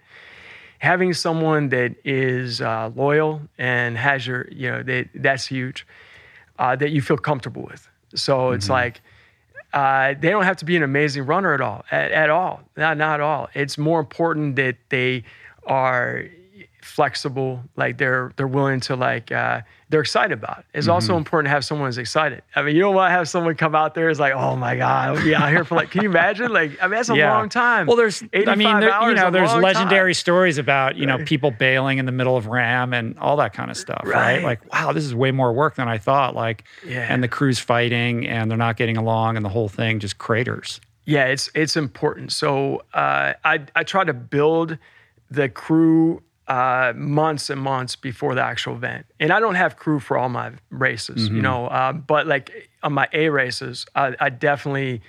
having 0.80 1.12
someone 1.12 1.68
that 1.68 1.94
is 2.04 2.62
uh, 2.62 2.90
loyal 2.96 3.42
and 3.58 3.98
has 3.98 4.26
your, 4.26 4.48
you 4.50 4.70
know, 4.70 4.82
they, 4.82 5.08
that's 5.14 5.46
huge, 5.46 5.86
uh, 6.58 6.74
that 6.74 6.90
you 6.90 7.02
feel 7.02 7.18
comfortable 7.18 7.62
with. 7.62 7.86
So 8.14 8.52
it's 8.52 8.70
like, 8.70 9.02
uh, 9.74 10.14
they 10.18 10.30
don't 10.30 10.44
have 10.44 10.56
to 10.56 10.64
be 10.64 10.76
an 10.76 10.82
amazing 10.82 11.26
runner 11.26 11.52
at 11.52 11.60
all, 11.60 11.84
at, 11.90 12.10
at 12.12 12.30
all, 12.30 12.62
not, 12.78 12.96
not 12.96 13.14
at 13.14 13.20
all. 13.20 13.48
It's 13.54 13.76
more 13.76 14.00
important 14.00 14.56
that 14.56 14.76
they 14.88 15.24
are 15.66 16.24
flexible, 16.90 17.62
like 17.76 17.96
they're 17.98 18.32
they're 18.36 18.46
willing 18.46 18.80
to 18.80 18.96
like 18.96 19.32
uh, 19.32 19.62
they're 19.88 20.00
excited 20.02 20.32
about 20.32 20.58
it. 20.58 20.64
It's 20.74 20.86
also 20.88 21.16
important 21.16 21.46
to 21.46 21.50
have 21.50 21.64
someone 21.64 21.88
who's 21.88 21.98
excited. 21.98 22.42
I 22.54 22.62
mean, 22.62 22.76
you 22.76 22.82
don't 22.82 22.94
want 22.94 23.10
to 23.10 23.12
have 23.12 23.28
someone 23.28 23.54
come 23.56 23.74
out 23.74 23.94
there 23.94 24.08
is 24.08 24.20
like, 24.20 24.34
oh 24.34 24.54
my 24.56 24.76
god, 24.76 25.08
I'll 25.16 25.24
be 25.24 25.34
out 25.34 25.48
here 25.48 25.64
for 25.64 25.74
like, 25.74 25.90
can 25.90 26.02
you 26.02 26.10
imagine? 26.10 26.52
Like, 26.52 26.80
I 26.80 26.86
mean, 26.86 26.92
that's 26.96 27.08
a 27.08 27.14
long 27.14 27.48
time. 27.48 27.86
Well, 27.86 27.96
there's, 27.96 28.22
I 28.22 28.54
mean, 28.54 28.80
there, 28.80 29.08
you 29.08 29.14
know, 29.14 29.30
there's 29.30 29.52
legendary 29.54 30.12
time. 30.12 30.18
stories 30.20 30.58
about, 30.58 30.96
you 30.96 31.06
know, 31.06 31.18
people 31.24 31.50
bailing 31.50 31.98
in 31.98 32.06
the 32.06 32.12
middle 32.12 32.36
of 32.36 32.46
RAAM 32.46 32.92
and 32.94 33.18
all 33.18 33.36
that 33.38 33.52
kind 33.52 33.70
of 33.70 33.76
stuff, 33.76 34.02
right? 34.04 34.36
Right. 34.36 34.44
Like, 34.44 34.72
wow, 34.72 34.92
this 34.92 35.04
is 35.04 35.14
way 35.14 35.32
more 35.32 35.52
work 35.52 35.74
than 35.74 35.88
I 35.88 35.98
thought. 35.98 36.36
Like, 36.36 36.64
Yeah. 36.86 37.06
and 37.08 37.20
the 37.22 37.28
crew's 37.28 37.58
fighting 37.58 38.28
and 38.28 38.48
they're 38.50 38.58
not 38.58 38.76
getting 38.76 38.96
along 38.96 39.36
and 39.36 39.44
the 39.44 39.48
whole 39.50 39.68
thing 39.68 39.98
just 39.98 40.18
craters. 40.18 40.80
Yeah, 41.04 41.24
it's 41.24 41.50
it's 41.54 41.76
important. 41.76 42.30
So 42.30 42.82
uh, 42.94 43.32
I 43.44 43.64
I 43.74 43.82
try 43.82 44.04
to 44.04 44.12
build 44.14 44.78
the 45.30 45.48
crew 45.48 46.22
uh, 46.50 46.92
months 46.96 47.48
and 47.48 47.60
months 47.60 47.94
before 47.94 48.34
the 48.34 48.42
actual 48.42 48.74
event, 48.74 49.06
and 49.20 49.32
I 49.32 49.38
don't 49.38 49.54
have 49.54 49.76
crew 49.76 50.00
for 50.00 50.18
all 50.18 50.28
my 50.28 50.50
races, 50.70 51.28
you 51.28 51.40
know. 51.40 51.68
Uh, 51.68 51.92
but 51.92 52.26
like 52.26 52.68
on 52.82 52.92
my 52.92 53.08
A 53.12 53.28
races, 53.28 53.86
I, 53.94 54.16
I 54.18 54.30
definitely 54.30 55.00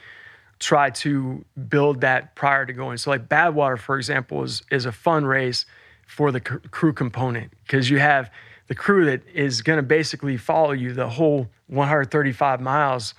try 0.59 0.91
to 0.91 1.43
build 1.67 2.01
that 2.01 2.35
prior 2.35 2.67
to 2.67 2.73
going. 2.73 2.97
So 2.97 3.09
like 3.09 3.27
Badwater, 3.27 3.79
for 3.79 3.97
example, 3.97 4.43
is 4.43 4.61
is 4.69 4.85
a 4.85 4.91
fun 4.91 5.25
race 5.25 5.65
for 6.05 6.31
the 6.31 6.39
c- 6.47 6.69
crew 6.69 6.93
component 6.93 7.51
because 7.65 7.89
you 7.89 7.97
have 7.97 8.29
the 8.67 8.75
crew 8.75 9.05
that 9.05 9.21
is 9.33 9.63
going 9.63 9.77
to 9.77 9.83
basically 9.83 10.37
follow 10.37 10.73
you 10.73 10.93
the 10.93 11.09
whole 11.09 11.47
135 11.67 12.61
miles. 12.61 13.15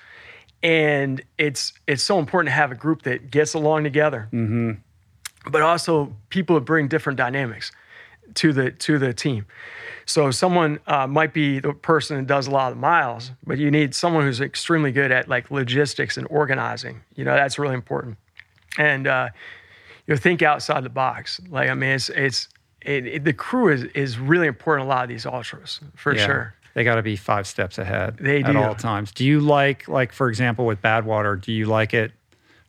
And 0.63 1.21
it's 1.39 1.73
it's 1.89 2.05
so 2.05 2.21
important 2.21 2.51
to 2.51 2.55
have 2.55 2.71
a 2.71 2.77
group 2.77 3.03
that 3.03 3.33
gets 3.33 3.55
along 3.55 3.83
together. 3.83 4.29
But 5.51 5.63
also 5.63 6.15
people 6.29 6.55
that 6.55 6.65
bring 6.65 6.87
different 6.87 7.17
dynamics 7.17 7.73
to 8.37 8.53
the 8.53 8.71
to 8.73 8.99
the 8.99 9.13
team 9.13 9.45
so 10.07 10.31
someone 10.31 10.81
uh, 10.87 11.07
might 11.07 11.33
be 11.33 11.61
the 11.61 11.73
person 11.73 12.17
that 12.17 12.27
does 12.27 12.47
a 12.47 12.51
lot 12.51 12.73
of 12.73 12.79
miles 12.79 13.31
but 13.47 13.59
you 13.59 13.71
need 13.71 13.95
someone 13.95 14.25
who's 14.25 14.41
extremely 14.41 14.91
good 14.93 15.11
at 15.13 15.29
like 15.29 15.51
logistics 15.51 16.17
and 16.17 16.27
organizing 16.31 17.01
you 17.15 17.25
know 17.25 17.35
that's 17.35 17.59
really 17.59 17.75
important 17.75 18.17
and 18.79 19.07
uh, 19.07 19.29
you 20.07 20.15
know 20.15 20.19
think 20.19 20.43
outside 20.43 20.83
the 20.85 20.89
box 20.91 21.41
like 21.51 21.69
i 21.71 21.75
mean 21.75 21.91
it's 21.91 22.09
it's 22.11 22.49
it, 22.81 23.07
it- 23.07 23.25
the 23.25 23.33
crew 23.33 23.69
is 23.73 23.85
is 23.95 24.19
really 24.19 24.47
important 24.49 24.87
a 24.87 24.89
lot 24.89 25.03
of 25.05 25.09
these 25.09 25.25
ultras 25.27 25.81
for 25.95 26.15
Yeah. 26.15 26.27
sure 26.27 26.55
They 26.75 26.85
got 26.85 26.95
to 26.97 27.03
be 27.03 27.17
five 27.17 27.47
steps 27.47 27.79
ahead 27.79 28.17
They 28.19 28.43
do. 28.43 28.49
at 28.51 28.57
all 28.57 28.75
times. 28.75 29.13
Do 29.13 29.25
you 29.27 29.41
like, 29.41 29.87
like, 29.89 30.11
for 30.13 30.29
example, 30.31 30.65
with 30.65 30.81
Badwater, 30.81 31.39
do 31.39 31.53
you 31.53 31.67
like 31.67 31.93
it 31.93 32.13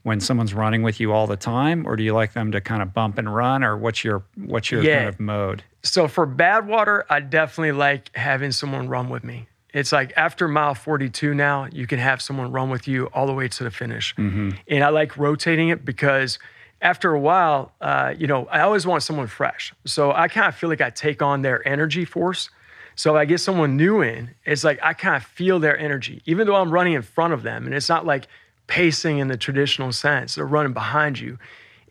when 0.03 0.19
someone's 0.19 0.53
running 0.53 0.83
with 0.83 0.99
you 0.99 1.11
all 1.13 1.27
the 1.27 1.37
time 1.37 1.87
or 1.87 1.95
do 1.95 2.03
you 2.03 2.13
like 2.13 2.33
them 2.33 2.51
to 2.51 2.59
kind 2.61 2.81
of 2.81 2.93
bump 2.93 3.17
and 3.17 3.33
run 3.33 3.63
or 3.63 3.77
what's 3.77 4.03
your, 4.03 4.23
what's 4.35 4.69
your 4.69 4.83
Yeah. 4.83 4.95
kind 4.97 5.07
of 5.09 5.19
mode? 5.19 5.63
So 5.81 6.07
for 6.07 6.27
Badwater, 6.27 7.03
I 7.09 7.19
definitely 7.21 7.71
like 7.71 8.15
having 8.15 8.51
someone 8.51 8.87
run 8.89 9.09
with 9.09 9.23
me. 9.23 9.47
It's 9.73 9.91
like 9.91 10.13
after 10.15 10.47
mile 10.47 10.75
42 10.75 11.33
now, 11.33 11.67
you 11.71 11.87
can 11.87 11.97
have 11.99 12.21
someone 12.21 12.51
run 12.51 12.69
with 12.69 12.87
you 12.87 13.05
all 13.07 13.25
the 13.25 13.33
way 13.33 13.47
to 13.47 13.63
the 13.63 13.71
finish. 13.71 14.13
And 14.17 14.83
I 14.83 14.89
like 14.89 15.17
rotating 15.17 15.69
it 15.69 15.83
because 15.83 16.37
after 16.81 17.11
a 17.13 17.19
while, 17.19 17.71
uh, 17.81 18.13
you 18.17 18.27
know, 18.27 18.45
I 18.51 18.59
always 18.59 18.85
want 18.85 19.03
someone 19.03 19.27
fresh. 19.27 19.73
So 19.85 20.11
I 20.11 20.27
kind 20.27 20.47
of 20.47 20.55
feel 20.55 20.69
like 20.69 20.81
I 20.81 20.89
take 20.91 21.21
on 21.21 21.41
their 21.41 21.65
energy 21.67 22.05
force. 22.05 22.49
So 22.95 23.15
if 23.15 23.19
I 23.19 23.25
get 23.25 23.39
someone 23.39 23.75
new 23.75 24.01
in, 24.01 24.36
it's 24.45 24.63
like 24.63 24.80
I 24.84 24.93
kind 24.93 25.15
of 25.15 25.23
feel 25.23 25.59
their 25.59 25.78
energy, 25.78 26.21
even 26.25 26.45
though 26.45 26.55
I'm 26.57 26.69
running 26.69 26.93
in 26.93 27.01
front 27.01 27.34
of 27.34 27.41
them. 27.41 27.65
And 27.65 27.73
it's 27.73 27.89
not 27.89 28.05
like 28.05 28.28
pacing 28.68 29.20
in 29.20 29.28
the 29.28 29.38
traditional 29.38 29.91
sense, 29.91 30.36
they're 30.36 30.45
running 30.45 30.74
behind 30.74 31.20
you. 31.20 31.38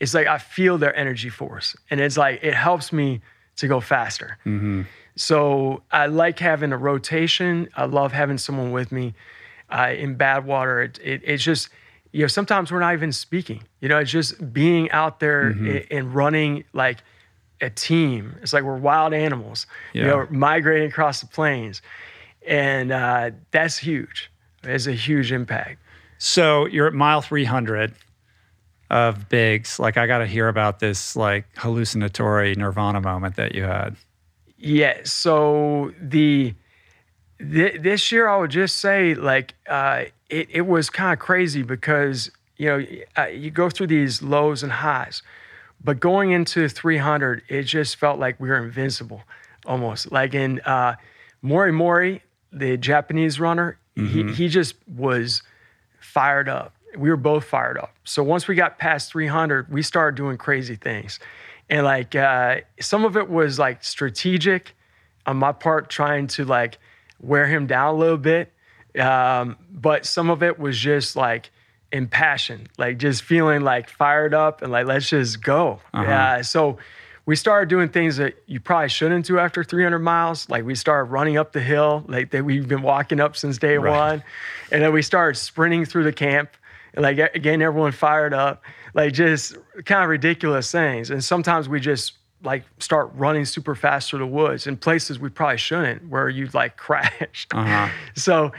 It's 0.00 0.14
like 0.14 0.26
I 0.26 0.38
feel 0.38 0.78
their 0.78 0.94
energy 0.96 1.28
force. 1.28 1.76
And 1.90 2.00
it's 2.00 2.16
like 2.16 2.40
it 2.42 2.54
helps 2.54 2.92
me 2.92 3.20
to 3.56 3.68
go 3.68 3.80
faster. 3.80 4.38
So 5.16 5.82
I 5.92 6.06
like 6.06 6.38
having 6.38 6.72
a 6.72 6.78
rotation. 6.78 7.68
I 7.76 7.84
love 7.84 8.12
having 8.12 8.38
someone 8.38 8.72
with 8.72 8.92
me. 8.92 9.14
Uh, 9.70 9.94
in 9.96 10.16
Badwater, 10.16 10.84
it, 10.84 10.98
it, 11.02 11.22
it's 11.24 11.42
just, 11.42 11.68
you 12.12 12.20
know, 12.20 12.26
sometimes 12.26 12.70
we're 12.70 12.80
not 12.80 12.92
even 12.92 13.10
speaking. 13.12 13.62
You 13.80 13.88
know, 13.88 13.98
it's 13.98 14.10
just 14.10 14.52
being 14.52 14.90
out 14.90 15.18
there 15.20 15.50
a- 15.66 15.86
and 15.90 16.14
running 16.14 16.64
like 16.74 16.98
a 17.62 17.70
team. 17.70 18.36
It's 18.42 18.52
like 18.52 18.64
we're 18.64 18.76
wild 18.76 19.14
animals, 19.14 19.66
you 19.94 20.02
Yeah. 20.02 20.08
know, 20.08 20.26
migrating 20.30 20.88
across 20.88 21.20
the 21.20 21.26
plains. 21.26 21.80
and 22.46 22.90
uh, 22.92 23.30
that's 23.52 23.78
huge. 23.78 24.30
It's 24.64 24.86
a 24.88 24.92
huge 24.92 25.30
impact. 25.32 25.78
So 26.24 26.66
you're 26.66 26.86
at 26.86 26.94
mile 26.94 27.20
300 27.20 27.92
of 28.90 29.28
Big's. 29.28 29.80
Like 29.80 29.96
I 29.96 30.06
got 30.06 30.18
to 30.18 30.26
hear 30.26 30.46
about 30.46 30.78
this 30.78 31.16
like 31.16 31.46
hallucinatory 31.56 32.54
nirvana 32.54 33.00
moment 33.00 33.34
that 33.34 33.56
you 33.56 33.64
had. 33.64 33.96
Yeah. 34.56 35.00
So 35.02 35.92
the 36.00 36.54
th- 37.40 37.80
this 37.80 38.12
year, 38.12 38.28
I 38.28 38.36
would 38.36 38.52
just 38.52 38.76
say 38.76 39.14
like 39.14 39.54
uh, 39.68 40.04
it, 40.30 40.46
it 40.48 40.60
was 40.60 40.90
kind 40.90 41.12
of 41.12 41.18
crazy 41.18 41.64
because 41.64 42.30
you 42.56 42.66
know 42.66 42.86
uh, 43.18 43.26
you 43.26 43.50
go 43.50 43.68
through 43.68 43.88
these 43.88 44.22
lows 44.22 44.62
and 44.62 44.70
highs, 44.70 45.24
but 45.82 45.98
going 45.98 46.30
into 46.30 46.68
300, 46.68 47.42
it 47.48 47.64
just 47.64 47.96
felt 47.96 48.20
like 48.20 48.38
we 48.38 48.48
were 48.48 48.62
invincible, 48.62 49.24
almost 49.66 50.12
like 50.12 50.34
in 50.34 50.60
uh, 50.60 50.94
Mori 51.42 51.72
Mori, 51.72 52.22
the 52.52 52.76
Japanese 52.76 53.40
runner. 53.40 53.76
Mm-hmm. 53.96 54.28
He 54.28 54.34
he 54.34 54.48
just 54.48 54.76
was 54.86 55.42
fired 56.12 56.48
up. 56.48 56.74
We 56.96 57.08
were 57.08 57.16
both 57.16 57.44
fired 57.44 57.78
up. 57.78 57.94
So 58.04 58.22
once 58.22 58.46
we 58.46 58.54
got 58.54 58.78
past 58.78 59.10
300, 59.12 59.72
we 59.72 59.82
started 59.82 60.14
doing 60.14 60.36
crazy 60.36 60.76
things. 60.76 61.18
And 61.70 61.84
like 61.84 62.14
uh, 62.14 62.56
some 62.80 63.06
of 63.06 63.16
it 63.16 63.30
was 63.30 63.58
like 63.58 63.82
strategic 63.82 64.74
on 65.24 65.38
my 65.38 65.52
part, 65.52 65.88
trying 65.88 66.26
to 66.28 66.44
like 66.44 66.78
wear 67.18 67.46
him 67.46 67.66
down 67.66 67.94
a 67.94 67.98
little 67.98 68.18
bit. 68.18 68.52
Um, 68.98 69.56
but 69.70 70.04
some 70.04 70.28
of 70.28 70.42
it 70.42 70.58
was 70.58 70.78
just 70.78 71.16
like 71.16 71.50
impassioned, 71.92 72.68
like 72.76 72.98
just 72.98 73.22
feeling 73.22 73.62
like 73.62 73.88
fired 73.88 74.34
up 74.34 74.60
and 74.60 74.70
like, 74.70 74.86
let's 74.86 75.08
just 75.08 75.42
go. 75.42 75.80
Uh-huh. 75.94 76.04
Yeah. 76.04 76.42
So 76.42 76.76
we 77.26 77.36
started 77.36 77.68
doing 77.68 77.88
things 77.88 78.16
that 78.16 78.34
you 78.46 78.58
probably 78.60 78.88
shouldn't 78.88 79.26
do 79.26 79.38
after 79.38 79.62
300 79.62 79.98
miles. 80.00 80.48
Like 80.48 80.64
we 80.64 80.74
started 80.74 81.10
running 81.10 81.36
up 81.36 81.52
the 81.52 81.60
hill, 81.60 82.04
like 82.08 82.30
that 82.32 82.44
we've 82.44 82.66
been 82.68 82.82
walking 82.82 83.20
up 83.20 83.36
since 83.36 83.58
day 83.58 83.78
Right. 83.78 83.90
one. 83.96 84.24
And 84.72 84.82
then 84.82 84.92
we 84.92 85.02
started 85.02 85.38
sprinting 85.38 85.84
through 85.84 86.04
the 86.04 86.12
camp 86.12 86.50
and 86.94 87.02
like 87.04 87.16
getting 87.16 87.62
everyone 87.62 87.92
fired 87.92 88.34
up, 88.34 88.64
like 88.94 89.12
just 89.12 89.56
kind 89.84 90.02
of 90.02 90.08
ridiculous 90.10 90.70
things. 90.72 91.10
And 91.10 91.22
sometimes 91.22 91.68
we 91.68 91.78
just 91.80 92.14
like 92.42 92.64
start 92.80 93.10
running 93.14 93.44
super 93.44 93.76
fast 93.76 94.10
through 94.10 94.18
the 94.18 94.26
woods 94.26 94.66
in 94.66 94.76
places 94.76 95.20
we 95.20 95.28
probably 95.28 95.58
shouldn't, 95.58 96.08
where 96.08 96.28
you'd 96.28 96.54
like 96.54 96.76
crash. 96.86 97.46
Uh-huh. 97.52 97.88
So 98.16 98.50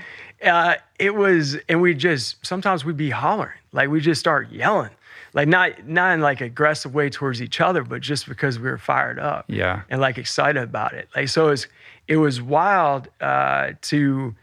uh, 0.43 0.75
it 0.99 1.13
was, 1.15 1.57
and 1.67 1.81
we 1.81 1.93
just 1.93 2.45
sometimes 2.45 2.85
we'd 2.85 2.95
be 2.97 3.09
hollering, 3.09 3.57
like 3.73 3.89
we 3.89 3.99
just 3.99 4.19
start 4.21 4.49
yelling, 4.51 4.91
like 5.33 5.47
not 5.47 5.87
not 5.87 6.13
in 6.13 6.21
like 6.21 6.41
aggressive 6.41 6.93
way 6.93 7.09
towards 7.09 7.41
each 7.41 7.59
other, 7.61 7.83
but 7.83 8.01
just 8.01 8.27
because 8.27 8.59
we 8.59 8.69
were 8.69 8.77
fired 8.77 9.19
up 9.19 9.45
Yeah. 9.47 9.81
and 9.89 9.99
like 10.01 10.17
excited 10.17 10.61
about 10.63 10.93
it. 10.93 11.09
Like 11.15 11.29
so, 11.29 11.47
it 11.47 11.51
was 11.51 11.67
it 12.07 12.17
was 12.17 12.41
wild 12.41 13.07
uh, 13.21 13.71
to 13.83 14.35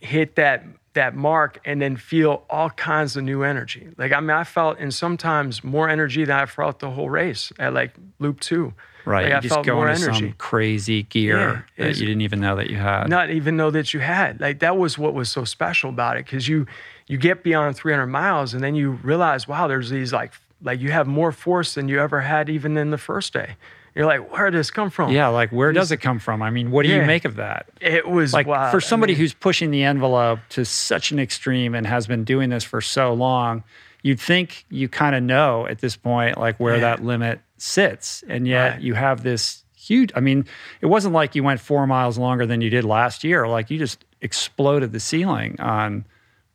hit 0.00 0.36
that 0.36 0.64
that 0.94 1.14
mark 1.16 1.60
and 1.64 1.82
then 1.82 1.96
feel 1.96 2.44
all 2.48 2.70
kinds 2.70 3.16
of 3.16 3.24
new 3.24 3.42
energy. 3.42 3.88
Like 3.96 4.12
I 4.12 4.20
mean, 4.20 4.30
I 4.30 4.44
felt 4.44 4.78
and 4.78 4.92
sometimes 4.94 5.64
more 5.64 5.88
energy 5.88 6.24
than 6.24 6.36
I 6.38 6.46
felt 6.46 6.78
the 6.78 6.90
whole 6.90 7.10
race 7.10 7.52
at 7.58 7.72
like 7.74 7.94
loop 8.18 8.40
two. 8.40 8.74
Right. 9.04 9.24
Like 9.24 9.30
you 9.32 9.36
I 9.36 9.40
just 9.40 9.54
felt 9.54 9.66
go 9.66 9.74
more 9.76 9.88
into 9.88 10.02
energy. 10.04 10.18
some 10.20 10.32
crazy 10.38 11.02
gear 11.04 11.66
Yeah, 11.76 11.86
that 11.86 11.96
you 11.98 12.06
didn't 12.06 12.22
even 12.22 12.40
know 12.40 12.56
that 12.56 12.70
you 12.70 12.76
had. 12.76 13.08
not 13.08 13.30
even 13.30 13.56
know 13.56 13.70
that 13.70 13.92
you 13.92 14.00
had. 14.00 14.40
Like 14.40 14.60
that 14.60 14.76
was 14.76 14.96
what 14.98 15.14
was 15.14 15.28
so 15.30 15.44
special 15.44 15.90
about 15.90 16.16
it 16.16 16.24
because 16.24 16.48
you 16.48 16.66
you 17.06 17.18
get 17.18 17.42
beyond 17.42 17.76
300 17.76 18.06
miles 18.06 18.54
and 18.54 18.64
then 18.64 18.74
you 18.74 18.92
realize, 19.02 19.46
wow, 19.46 19.66
there's 19.66 19.90
these 19.90 20.12
like 20.12 20.32
like 20.62 20.80
you 20.80 20.90
have 20.90 21.06
more 21.06 21.32
force 21.32 21.74
than 21.74 21.88
you 21.88 22.00
ever 22.00 22.20
had 22.22 22.48
even 22.48 22.76
in 22.78 22.90
the 22.90 22.98
first 22.98 23.32
day. 23.34 23.56
You're 23.94 24.06
like, 24.06 24.32
where 24.32 24.50
did 24.50 24.58
this 24.58 24.72
come 24.72 24.90
from? 24.90 25.12
yeah. 25.12 25.28
Like 25.28 25.50
where 25.52 25.70
does 25.72 25.92
it 25.92 25.98
come 25.98 26.18
from? 26.18 26.42
I 26.42 26.50
mean, 26.50 26.70
what 26.72 26.84
do 26.84 26.88
you 26.92 27.02
make 27.02 27.24
of 27.24 27.36
that? 27.36 27.66
it 27.80 28.08
was 28.08 28.32
like 28.32 28.46
wild. 28.46 28.70
for 28.72 28.78
I 28.78 28.80
somebody 28.80 29.12
mean, 29.12 29.20
who's 29.20 29.34
pushing 29.34 29.70
the 29.70 29.84
envelope 29.84 30.40
to 30.50 30.64
such 30.64 31.12
an 31.12 31.18
extreme 31.20 31.74
and 31.74 31.86
has 31.86 32.06
been 32.06 32.24
doing 32.24 32.50
this 32.50 32.64
for 32.64 32.80
so 32.80 33.12
long 33.12 33.62
you'd 34.04 34.20
think 34.20 34.64
you 34.70 34.88
kind 34.88 35.16
of 35.16 35.22
know 35.24 35.66
at 35.66 35.80
this 35.80 35.96
point 35.96 36.38
like 36.38 36.60
where 36.60 36.74
Yeah. 36.74 36.80
that 36.80 37.04
limit 37.04 37.40
sits 37.56 38.22
and 38.28 38.46
yet 38.46 38.74
Right. 38.74 38.80
you 38.82 38.94
have 38.94 39.22
this 39.24 39.64
huge 39.76 40.10
i 40.14 40.20
mean 40.20 40.46
it 40.80 40.86
wasn't 40.86 41.12
like 41.14 41.34
you 41.34 41.42
went 41.42 41.58
four 41.60 41.86
miles 41.86 42.16
longer 42.18 42.46
than 42.46 42.60
you 42.60 42.70
did 42.70 42.84
last 42.84 43.24
year 43.24 43.48
like 43.48 43.70
you 43.70 43.78
just 43.78 44.04
exploded 44.20 44.92
the 44.92 45.00
ceiling 45.00 45.56
on 45.60 46.04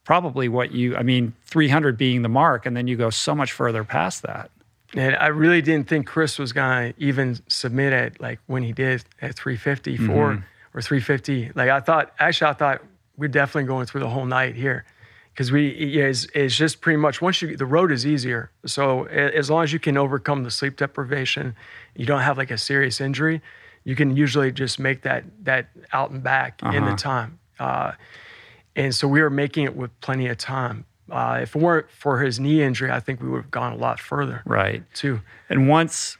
probably 0.03 0.47
what 0.49 0.71
you 0.71 0.95
i 0.95 1.03
mean 1.03 1.33
300 1.45 1.97
being 1.97 2.21
the 2.21 2.29
mark 2.29 2.65
and 2.65 2.75
then 2.77 2.87
you 2.87 2.95
go 2.95 3.09
so 3.09 3.35
much 3.35 3.51
further 3.51 3.83
past 3.83 4.21
that 4.23 4.49
And 4.95 5.15
I 5.17 5.27
really 5.27 5.61
didn't 5.61 5.87
think 5.87 6.07
Chris 6.07 6.39
was 6.39 6.51
gonna 6.53 6.93
even 6.97 7.37
submit 7.47 7.93
it 7.93 8.19
like 8.19 8.39
when 8.47 8.63
he 8.63 8.71
did 8.73 9.03
at 9.21 9.35
354 9.35 10.07
Mm-hmm. 10.07 10.43
or 10.73 10.81
350. 10.81 11.51
Like 11.55 11.69
I 11.69 11.79
thought, 11.79 12.11
actually, 12.19 12.49
I 12.49 12.53
thought 12.53 12.81
we're 13.17 13.27
definitely 13.27 13.67
going 13.67 13.85
through 13.85 14.01
the 14.01 14.09
whole 14.09 14.25
night 14.25 14.55
here 14.55 14.85
because 15.39 15.53
we 15.53 15.73
yeah, 15.73 16.03
it's, 16.07 16.27
it's 16.35 16.53
just 16.57 16.81
pretty 16.81 16.97
much 16.97 17.21
once 17.21 17.41
you 17.41 17.55
the 17.55 17.65
road 17.65 17.93
is 17.93 18.05
easier. 18.05 18.51
So 18.65 19.05
as 19.05 19.49
long 19.49 19.63
as 19.63 19.71
you 19.71 19.79
can 19.79 19.95
overcome 19.95 20.43
the 20.43 20.51
sleep 20.51 20.75
deprivation, 20.75 21.55
you 21.95 22.05
don't 22.05 22.19
have 22.19 22.37
like 22.37 22.51
a 22.51 22.57
serious 22.57 22.99
injury, 22.99 23.41
you 23.85 23.95
can 23.95 24.17
usually 24.17 24.51
just 24.51 24.79
make 24.79 25.03
that 25.03 25.23
that 25.45 25.69
out 25.93 26.11
and 26.11 26.21
back 26.21 26.61
in 26.61 26.67
Uh-huh. 26.67 26.89
the 26.91 26.95
time. 26.97 27.39
Uh, 27.57 27.93
and 28.75 28.93
so 28.93 29.07
we 29.07 29.21
were 29.21 29.29
making 29.29 29.63
it 29.63 29.77
with 29.77 29.97
plenty 30.01 30.27
of 30.27 30.37
time. 30.37 30.83
Uh, 31.09 31.39
if 31.41 31.55
it 31.55 31.61
weren't 31.61 31.89
for 31.89 32.19
his 32.19 32.37
knee 32.37 32.61
injury, 32.61 32.91
I 32.91 32.99
think 32.99 33.21
we 33.21 33.29
would 33.29 33.43
have 33.43 33.51
gone 33.51 33.71
a 33.71 33.77
lot 33.77 33.97
further 34.01 34.43
right 34.45 34.83
too. 34.93 35.21
and 35.49 35.69
once 35.69 36.17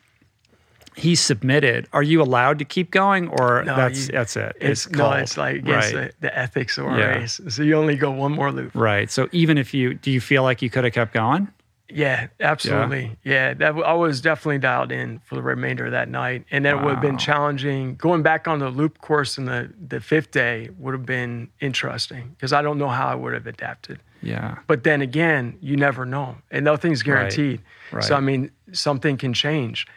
he 0.95 1.15
submitted 1.15 1.87
are 1.93 2.03
you 2.03 2.21
allowed 2.21 2.59
to 2.59 2.65
keep 2.65 2.91
going 2.91 3.27
or 3.29 3.63
No, 3.63 3.75
that's 3.75 4.07
you- 4.07 4.13
that's 4.13 4.35
it 4.35 4.55
It's, 4.59 4.89
no, 4.89 5.11
it's 5.13 5.37
like 5.37 5.57
against 5.57 5.93
right. 5.93 6.11
the, 6.19 6.27
the 6.27 6.37
ethics 6.37 6.77
of 6.77 6.85
our 6.85 6.99
Yeah. 6.99 7.17
race. 7.19 7.39
So 7.49 7.63
you 7.63 7.75
only 7.75 7.95
go 7.95 8.11
one 8.11 8.31
more 8.33 8.51
loop. 8.51 8.71
Right. 8.73 9.09
So 9.09 9.27
even 9.31 9.57
if 9.57 9.73
you 9.73 9.93
do 9.93 10.11
you 10.11 10.21
feel 10.21 10.43
like 10.43 10.61
you 10.61 10.69
could 10.69 10.83
have 10.83 10.93
kept 10.93 11.13
going? 11.13 11.47
Yeah, 11.91 12.27
absolutely. 12.39 13.17
Yeah, 13.23 13.55
that 13.55 13.73
I 13.75 13.93
was 13.93 14.21
definitely 14.21 14.59
dialed 14.59 14.91
in 14.91 15.21
for 15.25 15.33
the 15.33 15.41
remainder 15.41 15.87
of 15.87 15.91
that 15.93 16.07
night, 16.07 16.45
and 16.51 16.63
that 16.65 16.75
it 16.75 16.81
would 16.83 16.93
have 16.93 17.01
been 17.01 17.17
challenging. 17.17 17.95
Going 17.95 18.21
back 18.21 18.47
on 18.47 18.59
the 18.59 18.69
loop 18.69 18.99
course 18.99 19.39
in 19.39 19.45
the 19.45 19.71
the 19.87 19.99
fifth 19.99 20.29
day 20.29 20.69
would 20.77 20.93
have 20.93 21.07
been 21.07 21.49
interesting 21.61 22.29
because 22.35 22.53
I 22.53 22.61
don't 22.61 22.77
know 22.77 22.89
how 22.89 23.07
I 23.07 23.15
would 23.15 23.33
have 23.33 23.47
adapted. 23.47 23.99
Yeah. 24.21 24.57
But 24.67 24.83
then 24.83 25.01
again, 25.01 25.57
you 25.61 25.77
never 25.77 26.05
know, 26.05 26.35
and 26.51 26.63
nothing's 26.63 27.01
guaranteed. 27.01 27.61
Right. 27.91 28.03
So 28.03 28.13
I 28.15 28.19
mean, 28.19 28.51
something 28.71 29.17
can 29.17 29.33
change. 29.33 29.87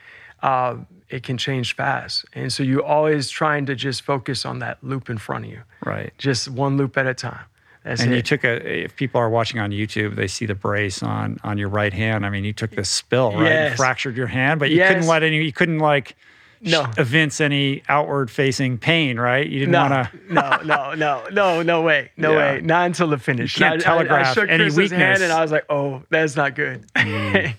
Uh, 0.42 0.76
it 1.08 1.22
can 1.22 1.36
change 1.38 1.76
fast, 1.76 2.24
and 2.32 2.50
so 2.52 2.62
you're 2.62 2.82
always 2.84 3.28
trying 3.28 3.66
to 3.66 3.74
just 3.74 4.02
focus 4.02 4.44
on 4.46 4.60
that 4.60 4.78
loop 4.82 5.10
in 5.10 5.18
front 5.18 5.44
of 5.44 5.50
you, 5.50 5.60
Right. 5.84 6.10
just 6.16 6.48
one 6.48 6.76
loop 6.78 6.96
at 6.96 7.06
a 7.06 7.12
time. 7.14 7.40
That's 7.84 8.00
And 8.00 8.12
it. 8.12 8.16
you 8.16 8.22
took 8.22 8.44
a 8.44 8.84
if 8.84 8.96
people 8.96 9.20
are 9.20 9.28
watching 9.28 9.60
on 9.60 9.70
YouTube, 9.72 10.14
they 10.16 10.26
see 10.28 10.46
the 10.46 10.54
brace 10.54 11.02
on 11.02 11.38
on 11.44 11.58
your 11.58 11.68
right 11.68 11.92
hand. 11.92 12.24
I 12.24 12.30
mean, 12.30 12.44
you 12.44 12.52
took 12.52 12.70
this 12.70 12.88
spill, 12.88 13.32
right? 13.32 13.44
Yes. 13.44 13.68
And 13.70 13.76
fractured 13.76 14.16
your 14.16 14.28
hand, 14.28 14.58
but 14.60 14.70
you 14.70 14.78
couldn't 14.78 15.06
let 15.06 15.22
any 15.22 15.42
you 15.44 15.52
couldn't 15.52 15.80
like 15.80 16.16
No. 16.62 16.86
evince 16.96 17.40
any 17.40 17.82
outward 17.88 18.30
facing 18.30 18.78
pain, 18.78 19.18
right? 19.18 19.44
You 19.46 19.58
didn't 19.58 19.72
No, 19.72 19.80
want 19.90 20.10
to 20.12 20.32
no, 20.32 20.58
no, 20.64 20.94
no, 20.94 21.24
no, 21.32 21.62
no 21.62 21.82
way, 21.82 22.10
no 22.16 22.32
Yeah. 22.32 22.38
way. 22.54 22.60
Not 22.62 22.86
until 22.86 23.08
the 23.08 23.18
finish. 23.18 23.56
You 23.58 23.66
can't 23.66 23.84
I- 23.84 23.90
I- 23.90 23.94
I, 23.94 23.96
telegraph 23.98 24.34
shook 24.34 24.48
any 24.48 24.64
Chris's 24.64 24.78
weakness. 24.78 24.98
Mm. 24.98 25.02
hand 25.02 25.22
and 25.24 25.32
I 25.32 25.42
was 25.42 25.50
like, 25.52 25.64
"Oh, 25.68 26.04
that's 26.08 26.36
not 26.36 26.54
good." 26.54 26.84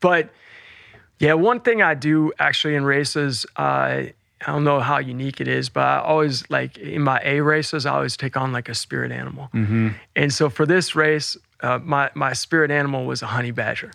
but 0.00 0.30
yeah, 1.18 1.34
one 1.34 1.60
thing 1.60 1.82
I 1.82 1.94
do 1.94 2.32
actually 2.38 2.74
in 2.74 2.84
races, 2.84 3.46
uh, 3.56 3.60
I 4.46 4.52
don't 4.52 4.64
know 4.64 4.80
how 4.80 4.98
unique 4.98 5.40
it 5.40 5.48
is, 5.48 5.68
but 5.68 5.80
I 5.80 5.98
always 6.00 6.48
like 6.50 6.76
in 6.76 7.02
my 7.02 7.20
A 7.24 7.40
races, 7.40 7.86
I 7.86 7.94
always 7.94 8.16
take 8.16 8.36
on 8.36 8.52
like 8.52 8.68
a 8.68 8.74
spirit 8.74 9.10
animal. 9.10 9.48
Mm-hmm. 9.54 9.88
And 10.14 10.32
so 10.32 10.50
for 10.50 10.66
this 10.66 10.94
race, 10.94 11.36
uh, 11.60 11.78
my 11.82 12.10
my 12.14 12.34
spirit 12.34 12.70
animal 12.70 13.06
was 13.06 13.22
a 13.22 13.26
honey 13.26 13.50
badger, 13.50 13.90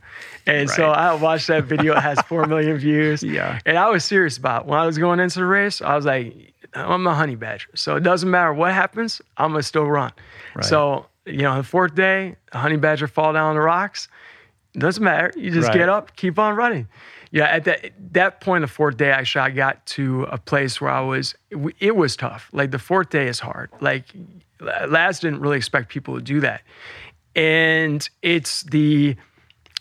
and 0.48 0.68
so 0.68 0.90
I 0.90 1.14
watched 1.14 1.48
that 1.48 1.66
video. 1.66 1.96
It 1.96 2.02
has 2.02 2.20
four 2.28 2.48
million 2.48 2.78
views. 2.78 3.22
Yeah. 3.22 3.60
and 3.68 3.78
I 3.78 3.90
was 3.90 4.04
serious 4.04 4.38
about 4.38 4.64
it. 4.64 4.68
when 4.68 4.80
I 4.80 4.86
was 4.86 4.98
going 4.98 5.20
into 5.20 5.40
the 5.40 5.46
race. 5.46 5.80
I 5.80 5.96
was 5.96 6.06
like, 6.06 6.54
I'm 6.74 7.06
a 7.06 7.14
honey 7.14 7.36
badger, 7.36 7.70
so 7.76 7.96
it 7.96 8.02
doesn't 8.02 8.30
matter 8.30 8.52
what 8.52 8.74
happens. 8.74 9.22
I'm 9.38 9.52
gonna 9.52 9.62
still 9.62 9.86
run. 9.86 10.12
Right. 10.56 10.66
So 10.66 11.06
you 11.26 11.44
know, 11.44 11.58
the 11.58 11.64
fourth 11.64 11.94
day, 11.94 12.36
a 12.52 12.58
honey 12.58 12.78
badger 12.78 13.08
fall 13.08 13.34
down 13.34 13.50
on 13.50 13.56
the 13.56 13.62
rocks. 13.62 14.08
Doesn't 14.74 15.04
matter. 15.04 15.32
You 15.36 15.52
just 15.52 15.68
Right. 15.68 15.78
get 15.78 15.90
up, 15.90 16.16
keep 16.16 16.40
on 16.40 16.56
running. 16.56 16.88
Yeah, 17.32 17.46
at 17.46 17.64
that 17.66 17.92
that 18.14 18.42
point, 18.42 18.62
the 18.62 18.68
fourth 18.68 18.98
day, 18.98 19.10
actually, 19.10 19.42
I 19.42 19.50
got 19.52 19.86
to 19.88 20.24
a 20.24 20.38
place 20.38 20.80
where 20.82 20.92
I 20.92 21.02
was. 21.02 21.34
It, 21.80 21.96
was 21.96 22.16
tough. 22.18 22.50
Like 22.52 22.72
the 22.72 22.80
fourth 22.80 23.10
day 23.10 23.28
is 23.28 23.40
hard. 23.40 23.70
Like 23.80 24.06
Laz 24.60 25.20
didn't 25.20 25.40
really 25.40 25.58
expect 25.58 25.90
people 25.90 26.16
to 26.16 26.22
do 26.22 26.42
that, 26.42 26.62
and 27.36 28.08
it's 28.22 28.64
the 28.64 29.16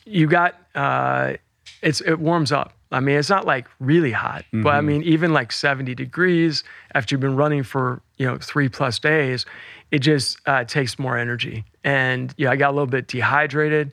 you 0.05 0.27
got 0.27 0.55
uh, 0.75 1.35
it's 1.83 2.01
it 2.01 2.21
warms 2.21 2.53
up. 2.53 2.73
I 2.93 2.99
mean, 3.01 3.17
it's 3.17 3.31
not 3.31 3.47
like 3.47 3.69
really 3.79 4.11
hot, 4.13 4.45
but 4.53 4.75
I 4.75 4.81
mean, 4.81 5.03
even 5.05 5.33
like 5.33 5.53
70 5.53 5.95
degrees 5.95 6.65
after 6.93 7.15
you've 7.15 7.21
been 7.21 7.37
running 7.37 7.63
for 7.63 8.03
you 8.17 8.27
know 8.27 8.39
three 8.39 8.69
plus 8.69 8.99
days, 8.99 9.47
it 9.93 10.01
just 10.01 10.39
uh, 10.47 10.65
takes 10.65 10.99
more 10.99 11.17
energy. 11.17 11.65
And 11.85 12.35
yeah, 12.37 12.51
I 12.51 12.57
got 12.57 12.71
a 12.71 12.75
little 12.75 12.87
bit 12.89 13.07
dehydrated. 13.07 13.93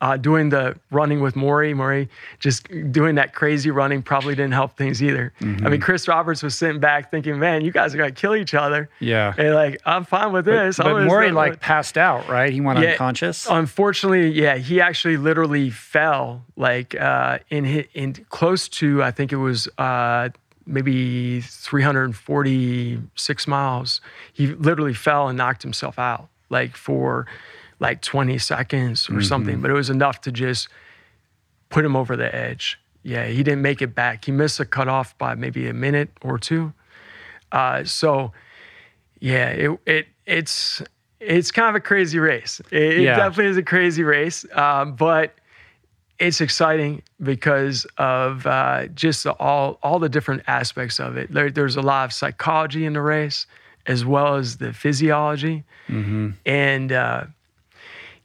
Uh, 0.00 0.16
doing 0.16 0.48
the 0.48 0.76
running 0.92 1.18
with 1.20 1.34
Mori. 1.34 1.74
Mori 1.74 2.08
just 2.38 2.68
doing 2.92 3.16
that 3.16 3.34
crazy 3.34 3.72
running 3.72 4.00
probably 4.00 4.36
didn't 4.36 4.52
help 4.52 4.76
things 4.76 5.02
either. 5.02 5.32
Mm-hmm. 5.40 5.66
I 5.66 5.70
mean, 5.70 5.80
Chris 5.80 6.06
Roberts 6.06 6.40
was 6.40 6.54
sitting 6.56 6.78
back 6.78 7.10
thinking, 7.10 7.36
"Man, 7.40 7.64
you 7.64 7.72
guys 7.72 7.94
are 7.94 7.98
gonna 7.98 8.12
kill 8.12 8.36
each 8.36 8.54
other." 8.54 8.88
Yeah. 9.00 9.34
And 9.36 9.56
like, 9.56 9.80
I'm 9.84 10.04
fine 10.04 10.32
with 10.32 10.44
this. 10.44 10.76
But, 10.76 10.84
but 10.92 11.02
Mori 11.04 11.32
like 11.32 11.58
passed 11.58 11.98
out, 11.98 12.28
right? 12.28 12.52
He 12.52 12.60
went 12.60 12.78
Yeah. 12.78 12.90
unconscious. 12.92 13.48
Unfortunately, 13.50 14.28
yeah, 14.30 14.54
he 14.56 14.80
actually 14.80 15.16
literally 15.16 15.68
fell 15.70 16.44
like 16.56 16.94
uh, 16.94 17.40
in 17.50 17.64
hi- 17.64 17.88
in 17.94 18.12
close 18.28 18.68
to 18.68 19.02
I 19.02 19.10
think 19.10 19.32
it 19.32 19.36
was 19.38 19.66
uh, 19.78 20.28
maybe 20.64 21.40
346 21.40 23.46
miles. 23.46 24.00
He 24.32 24.46
literally 24.48 24.94
fell 24.94 25.28
and 25.28 25.38
knocked 25.38 25.62
himself 25.62 25.98
out 25.98 26.28
like 26.50 26.76
for 26.76 27.26
like 27.80 28.00
20 28.02 28.38
seconds 28.38 29.08
or 29.08 29.20
something, 29.22 29.60
but 29.60 29.70
it 29.70 29.74
was 29.74 29.90
enough 29.90 30.20
to 30.22 30.32
just 30.32 30.68
put 31.70 31.84
him 31.84 31.94
over 31.96 32.16
the 32.16 32.34
edge. 32.34 32.78
Yeah, 33.02 33.26
he 33.26 33.42
didn't 33.42 33.62
make 33.62 33.80
it 33.82 33.94
back. 33.94 34.24
He 34.24 34.32
missed 34.32 34.58
a 34.60 34.64
cutoff 34.64 35.16
by 35.18 35.34
maybe 35.34 35.68
a 35.68 35.72
minute 35.74 36.10
or 36.22 36.38
two. 36.38 36.72
Uh, 37.52 37.84
so 37.84 38.32
yeah, 39.20 39.48
it, 39.50 39.78
it 39.86 40.06
it's 40.26 40.82
it's 41.20 41.50
kind 41.50 41.68
of 41.68 41.74
a 41.74 41.80
crazy 41.80 42.18
race. 42.18 42.60
It, 42.70 42.82
it 42.82 43.02
definitely 43.16 43.50
is 43.50 43.56
a 43.56 43.62
crazy 43.62 44.02
race, 44.02 44.44
um, 44.52 44.94
but 44.94 45.34
it's 46.18 46.40
exciting 46.40 47.02
because 47.22 47.86
of 47.96 48.44
uh, 48.46 48.88
just 48.88 49.24
the- 49.24 49.32
all 49.38 49.78
all 49.82 49.98
the 49.98 50.08
different 50.08 50.42
aspects 50.46 50.98
of 51.00 51.16
it. 51.16 51.32
There, 51.32 51.50
there's 51.50 51.76
a 51.76 51.80
lot 51.82 52.04
of 52.06 52.12
psychology 52.12 52.84
in 52.84 52.92
the 52.92 53.00
race, 53.02 53.46
as 53.86 54.04
well 54.04 54.34
as 54.34 54.56
the 54.58 54.72
physiology, 54.72 55.64
and 56.44 56.92
uh, 56.92 57.24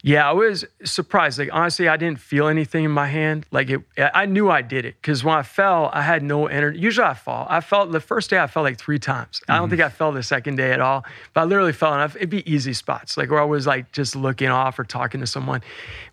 yeah, 0.06 0.28
I 0.30 0.34
was 0.34 0.66
surprised. 0.84 1.39
Like 1.39 1.49
honestly, 1.54 1.88
I 1.88 1.95
didn't 1.95 2.20
feel 2.20 2.47
anything 2.49 2.84
in 2.84 2.91
my 2.91 3.08
hand. 3.08 3.45
Like 3.51 3.70
it, 3.70 3.82
I 3.97 4.26
knew 4.26 4.49
I 4.51 4.62
did 4.62 4.84
it 4.84 4.95
because 5.01 5.24
when 5.24 5.34
I 5.34 5.43
fell, 5.43 5.89
I 5.93 6.01
had 6.01 6.22
no 6.24 6.47
energy. 6.47 6.78
Usually, 6.80 7.08
I 7.08 7.14
fall. 7.14 7.47
I 7.49 7.62
felt 7.62 7.91
the 7.93 8.01
first 8.01 8.30
day 8.30 8.38
I 8.38 8.47
fell 8.47 8.64
like 8.64 8.78
three 8.78 8.99
times. 8.99 9.41
I 9.47 9.56
don't 9.58 9.70
think 9.70 9.82
I 9.82 9.88
fell 9.88 10.12
the 10.12 10.22
second 10.22 10.58
day 10.58 10.74
at 10.74 10.82
all. 10.82 11.06
But 11.34 11.41
I 11.41 11.43
literally 11.45 11.72
fell, 11.72 11.93
and 11.93 12.01
I, 12.01 12.06
it'd 12.18 12.30
be 12.30 12.43
easy 12.51 12.74
spots, 12.74 13.16
like 13.16 13.32
where 13.32 13.39
I 13.39 13.45
was 13.45 13.66
like 13.66 13.93
just 13.93 14.14
looking 14.14 14.49
off 14.49 14.78
or 14.78 14.84
talking 14.84 15.22
to 15.22 15.28
someone. 15.28 15.62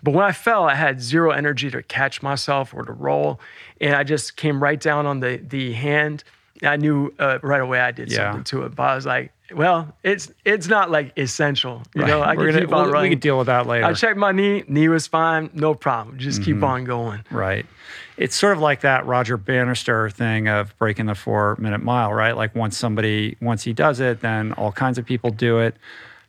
But 0.05 0.14
when 0.14 0.24
I 0.24 0.30
fell, 0.32 0.64
I 0.68 0.76
had 0.76 1.03
zero 1.03 1.32
energy 1.32 1.68
to 1.72 1.82
catch 1.82 2.22
myself 2.22 2.72
or 2.72 2.84
to 2.84 2.93
roll, 2.93 3.41
and 3.80 3.97
I 3.97 4.05
just 4.05 4.36
came 4.36 4.62
right 4.62 4.80
down 4.80 5.05
on 5.07 5.18
the 5.18 5.38
the 5.45 5.72
hand. 5.72 6.22
I 6.62 6.76
knew 6.76 7.12
uh, 7.18 7.38
right 7.43 7.61
away 7.61 7.80
I 7.80 7.91
did 7.91 8.11
Yeah. 8.12 8.18
something 8.30 8.45
to 8.45 8.62
it, 8.66 8.76
but 8.76 8.82
I 8.84 8.95
was 8.95 9.07
like, 9.07 9.32
well, 9.55 9.94
it's 10.03 10.30
it's 10.44 10.68
not 10.68 10.90
like 10.90 11.16
essential, 11.18 11.82
you 11.94 12.05
know. 12.05 12.20
I 12.20 12.34
We're 12.34 12.46
can 12.46 12.55
gonna- 12.55 12.66
keep 12.66 12.72
on 12.74 12.82
we'll- 12.84 12.92
running. 12.92 13.11
We 13.11 13.16
can 13.16 13.20
deal 13.20 13.38
with 13.38 13.46
that 13.46 13.66
later. 13.66 13.84
I 13.86 13.92
checked 13.94 14.16
my 14.16 14.32
knee. 14.32 14.64
Knee 14.68 14.88
was 14.88 15.07
fine. 15.07 15.51
No 15.55 15.74
problem. 15.74 16.18
Just 16.18 16.42
keep 16.42 16.57
mm-hmm. 16.57 16.64
on 16.64 16.84
going. 16.84 17.24
Right. 17.30 17.66
It's 18.16 18.36
sort 18.36 18.53
of 18.53 18.61
like 18.61 18.82
that 18.82 19.07
Roger 19.07 19.36
Bannister 19.36 20.11
thing 20.11 20.46
of 20.46 20.76
breaking 20.78 21.07
the 21.07 21.14
four 21.14 21.57
minute 21.59 21.82
mile, 21.82 22.12
right? 22.12 22.36
Like 22.36 22.55
once 22.55 22.76
somebody, 22.76 23.36
once 23.40 23.62
he 23.62 23.72
does 23.72 23.98
it, 23.98 24.20
then 24.20 24.53
all 24.53 24.72
kinds 24.72 24.98
of 24.98 25.07
people 25.07 25.30
do 25.30 25.59
it. 25.59 25.74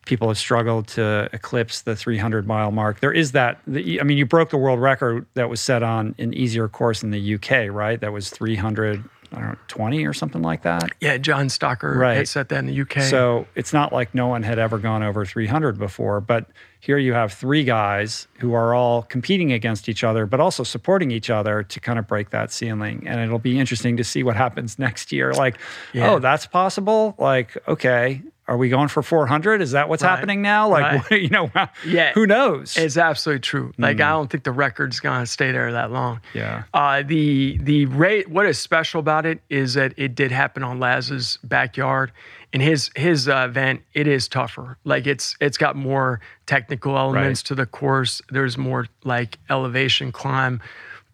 People 0.05 0.29
have 0.29 0.37
struggled 0.37 0.87
to 0.89 1.29
eclipse 1.33 1.81
the 1.81 1.95
300 1.95 2.47
mile 2.47 2.71
mark. 2.71 3.01
There 3.01 3.11
is 3.11 3.33
that. 3.33 3.59
The, 3.67 3.99
I 3.99 4.03
mean, 4.03 4.17
you 4.17 4.25
broke 4.25 4.49
the 4.49 4.57
world 4.57 4.79
record 4.79 5.25
that 5.35 5.49
was 5.49 5.61
set 5.61 5.83
on 5.83 6.15
an 6.17 6.33
easier 6.33 6.67
course 6.67 7.03
in 7.03 7.11
the 7.11 7.35
UK, 7.35 7.69
right? 7.69 7.99
That 7.99 8.11
was 8.13 8.29
300, 8.29 8.93
I 8.95 9.01
don't 9.01 9.20
know, 9.39 9.55
20 9.69 10.05
or 10.05 10.13
something 10.13 10.41
like 10.41 10.63
that. 10.63 10.91
Yeah, 10.99 11.17
John 11.17 11.47
Stalker 11.47 11.93
Right. 11.97 12.17
had 12.17 12.27
set 12.27 12.49
that 12.49 12.59
in 12.59 12.65
the 12.65 12.81
UK. 12.81 13.01
So 13.03 13.47
it's 13.55 13.71
not 13.71 13.93
like 13.93 14.13
no 14.13 14.27
one 14.27 14.43
had 14.43 14.59
ever 14.59 14.77
gone 14.77 15.03
over 15.03 15.25
300 15.25 15.77
before, 15.79 16.19
but 16.19 16.47
here 16.81 16.97
you 16.97 17.13
have 17.13 17.31
three 17.31 17.63
guys 17.63 18.27
who 18.39 18.53
are 18.53 18.73
all 18.73 19.03
competing 19.03 19.51
against 19.53 19.87
each 19.87 20.03
other, 20.03 20.25
but 20.25 20.39
also 20.39 20.63
supporting 20.63 21.11
each 21.11 21.29
other 21.29 21.63
to 21.63 21.79
kind 21.79 21.97
of 21.99 22.07
break 22.07 22.31
that 22.31 22.51
ceiling. 22.51 23.03
And 23.07 23.19
it'll 23.21 23.39
be 23.39 23.59
interesting 23.59 23.95
to 23.97 24.03
see 24.03 24.23
what 24.23 24.35
happens 24.35 24.77
next 24.87 25.11
year. 25.11 25.31
Like, 25.33 25.57
oh, 25.59 25.65
Yeah. 25.93 26.11
oh, 26.11 26.19
that's 26.19 26.45
possible. 26.47 27.15
Like, 27.17 27.55
okay, 27.67 28.21
are 28.51 28.57
we 28.57 28.67
going 28.67 28.89
for 28.89 29.01
400? 29.01 29.61
Is 29.61 29.71
that 29.71 29.87
what's 29.87 30.03
Right. 30.03 30.09
happening 30.09 30.41
now? 30.41 30.67
Like, 30.67 31.09
Right. 31.09 31.21
you 31.23 31.29
know, 31.29 31.49
Yeah. 31.85 32.11
who 32.13 32.27
knows? 32.27 32.75
it's 32.75 32.97
absolutely 32.97 33.39
true. 33.39 33.71
Like 33.77 34.01
I 34.01 34.09
don't 34.09 34.29
think 34.29 34.43
the 34.43 34.51
record's 34.51 34.99
gonna 34.99 35.25
stay 35.25 35.51
there 35.53 35.71
that 35.71 35.91
long. 35.91 36.19
yeah. 36.33 36.63
Uh, 36.73 37.01
the 37.05 37.57
the 37.61 37.85
rate. 37.85 38.29
What 38.29 38.45
is 38.45 38.59
special 38.59 38.99
about 38.99 39.25
it 39.25 39.39
is 39.49 39.75
that 39.75 39.93
it 39.95 40.15
did 40.15 40.31
happen 40.31 40.63
on 40.63 40.79
Laz's 40.79 41.37
backyard, 41.43 42.11
and 42.51 42.61
his 42.61 42.91
his 42.95 43.29
uh, 43.29 43.45
event. 43.49 43.81
It 43.93 44.07
is 44.07 44.27
tougher. 44.27 44.77
Like 44.83 45.07
it's 45.07 45.35
it's 45.39 45.57
got 45.57 45.75
more 45.77 46.19
technical 46.45 46.97
elements 46.97 47.41
Right. 47.41 47.47
to 47.47 47.55
the 47.55 47.65
course. 47.65 48.21
There's 48.29 48.57
more 48.57 48.87
like 49.05 49.37
elevation 49.49 50.11
climb, 50.11 50.61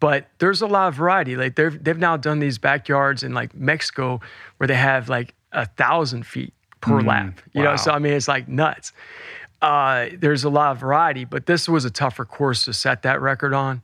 but 0.00 0.26
there's 0.38 0.60
a 0.62 0.66
lot 0.66 0.88
of 0.88 0.94
variety. 0.96 1.36
Like 1.36 1.54
they've 1.54 1.82
they've 1.84 1.98
now 1.98 2.16
done 2.16 2.40
these 2.40 2.58
backyards 2.58 3.22
in 3.22 3.32
like 3.32 3.54
Mexico 3.54 4.20
where 4.56 4.66
they 4.66 4.74
have 4.74 5.08
like 5.08 5.34
a 5.52 5.66
thousand 5.66 6.26
feet 6.26 6.52
per 6.80 7.00
lap. 7.00 7.40
You 7.52 7.62
know, 7.62 7.76
so 7.76 7.90
I 7.92 7.98
mean 7.98 8.12
it's 8.12 8.28
like 8.28 8.48
nuts. 8.48 8.92
Uh, 9.60 10.06
there's 10.16 10.44
a 10.44 10.50
lot 10.50 10.70
of 10.72 10.78
variety, 10.78 11.24
but 11.24 11.46
this 11.46 11.68
was 11.68 11.84
a 11.84 11.90
tougher 11.90 12.24
course 12.24 12.64
to 12.66 12.72
set 12.72 13.02
that 13.02 13.20
record 13.20 13.52
on. 13.54 13.82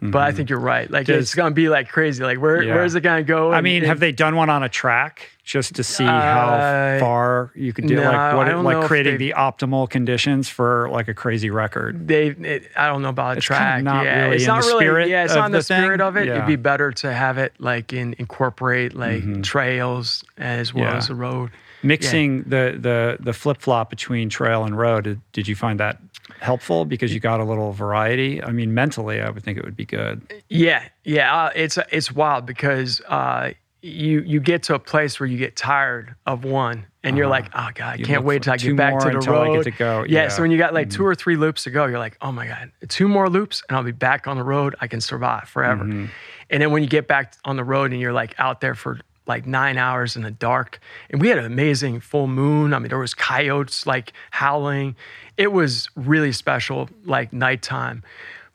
But 0.00 0.22
I 0.22 0.30
think 0.30 0.48
you're 0.48 0.60
right. 0.60 0.88
Like 0.88 1.06
Does- 1.06 1.22
it's 1.24 1.34
gonna 1.34 1.50
be 1.54 1.68
like 1.68 1.88
crazy. 1.88 2.22
Like 2.22 2.38
where 2.40 2.62
Yeah. 2.62 2.74
where's 2.76 2.94
it 2.94 3.00
gonna 3.00 3.24
go? 3.24 3.52
I 3.52 3.60
mean, 3.62 3.78
and- 3.78 3.86
have 3.86 3.98
they 3.98 4.12
done 4.12 4.36
one 4.36 4.48
on 4.48 4.62
a 4.62 4.68
track 4.68 5.28
just 5.42 5.74
to 5.74 5.82
see 5.82 6.04
Uh, 6.04 6.08
how 6.20 6.98
far 7.00 7.50
you 7.56 7.72
could 7.72 7.88
do? 7.88 7.96
no, 7.96 8.02
like, 8.02 8.34
what, 8.36 8.64
like 8.64 8.86
creating 8.86 9.18
the 9.18 9.34
optimal 9.36 9.90
conditions 9.90 10.48
for 10.48 10.88
like 10.92 11.08
a 11.08 11.14
crazy 11.14 11.50
record? 11.50 12.06
they? 12.06 12.28
It, 12.28 12.70
I 12.76 12.86
don't 12.86 13.02
know 13.02 13.08
about 13.08 13.34
a 13.34 13.38
It's 13.38 13.48
kind 13.48 13.58
of 13.60 13.68
track. 13.68 13.82
not 13.82 14.04
yeah, 14.04 14.22
really 14.22 14.36
it's 14.36 14.44
in 14.44 14.48
not 14.48 14.62
the 14.62 14.68
really. 14.68 14.84
spirit 14.84 15.08
yeah, 15.08 15.24
it's 15.24 15.34
not 15.34 15.46
in 15.46 15.52
the, 15.52 15.58
the 15.58 15.62
spirit 15.64 16.00
of 16.00 16.16
it. 16.16 16.26
Yeah. 16.28 16.34
It'd 16.34 16.46
be 16.46 16.54
better 16.56 16.92
to 16.92 17.12
have 17.12 17.36
it 17.38 17.54
like 17.58 17.92
in 17.92 18.14
incorporate 18.20 18.94
like 18.94 19.42
trails 19.42 20.22
as 20.36 20.72
well 20.72 20.84
Mm-hmm. 20.84 20.92
Yeah. 20.92 20.98
as 20.98 21.08
the 21.08 21.14
road. 21.16 21.50
Mixing 21.82 22.42
the 22.44 22.76
the 22.80 23.18
the 23.20 23.32
flip 23.32 23.60
flop 23.60 23.88
between 23.90 24.28
trail 24.28 24.64
and 24.64 24.76
road. 24.76 25.04
Did, 25.04 25.20
did 25.32 25.48
you 25.48 25.54
find 25.54 25.78
that 25.80 25.98
helpful 26.40 26.84
because 26.84 27.14
you 27.14 27.20
got 27.20 27.40
a 27.40 27.44
little 27.44 27.72
variety? 27.72 28.42
I 28.42 28.50
mean, 28.50 28.74
mentally, 28.74 29.20
I 29.20 29.30
would 29.30 29.42
think 29.44 29.58
it 29.58 29.64
would 29.64 29.76
be 29.76 29.84
good. 29.86 30.20
Yeah, 30.48 30.82
yeah. 31.04 31.34
Uh, 31.44 31.50
it's 31.54 31.78
it's 31.92 32.10
wild 32.12 32.46
because 32.46 33.00
uh, 33.02 33.52
you 33.82 34.20
you 34.22 34.40
get 34.40 34.64
to 34.64 34.74
a 34.74 34.78
place 34.80 35.20
where 35.20 35.28
you 35.28 35.38
get 35.38 35.54
tired 35.54 36.16
of 36.26 36.42
one, 36.44 36.84
and 37.04 37.16
you're 37.16 37.28
like, 37.28 37.46
oh 37.54 37.68
god, 37.74 37.80
I 37.80 37.94
Uh-huh. 37.94 38.04
Can't 38.04 38.24
wait 38.24 38.42
till 38.42 38.52
I 38.54 38.56
get 38.56 38.76
back 38.76 38.98
to 38.98 39.10
the 39.10 39.16
until 39.16 39.34
I 39.34 39.46
road. 39.46 39.64
get 39.64 39.64
to 39.72 39.78
go. 39.78 40.00
Yeah. 40.00 40.04
Yeah. 40.08 40.26
Mm-hmm. 40.26 40.36
So 40.36 40.42
when 40.42 40.50
you 40.50 40.58
got 40.58 40.74
like 40.74 40.90
two 40.90 41.06
or 41.06 41.14
three 41.14 41.36
loops 41.36 41.62
to 41.64 41.70
go, 41.70 41.86
you're 41.86 42.00
like, 42.00 42.16
oh 42.22 42.32
my 42.32 42.46
god, 42.48 42.72
two 42.88 43.06
more 43.06 43.30
loops, 43.30 43.62
and 43.68 43.76
I'll 43.76 43.84
be 43.84 43.92
back 43.92 44.26
on 44.26 44.36
the 44.36 44.44
road. 44.44 44.74
I 44.80 44.88
can 44.88 45.00
survive 45.00 45.48
forever. 45.48 45.84
Mm-hmm. 45.84 46.06
And 46.50 46.62
then 46.62 46.72
when 46.72 46.82
you 46.82 46.88
get 46.88 47.06
back 47.06 47.34
on 47.44 47.56
the 47.56 47.64
road 47.64 47.92
and 47.92 48.00
you're 48.00 48.12
like 48.12 48.34
out 48.38 48.60
there 48.62 48.74
for 48.74 48.98
like 49.28 49.46
nine 49.46 49.76
hours 49.78 50.16
in 50.16 50.22
the 50.22 50.30
dark, 50.30 50.80
and 51.10 51.20
we 51.20 51.28
had 51.28 51.38
an 51.38 51.44
amazing 51.44 52.00
full 52.00 52.26
moon. 52.26 52.74
I 52.74 52.78
mean, 52.78 52.88
there 52.88 52.98
was 52.98 53.14
coyotes 53.14 53.86
like 53.86 54.12
howling. 54.30 54.96
It 55.36 55.52
was 55.52 55.88
really 55.94 56.32
special, 56.32 56.88
like 57.04 57.32
nighttime. 57.32 58.02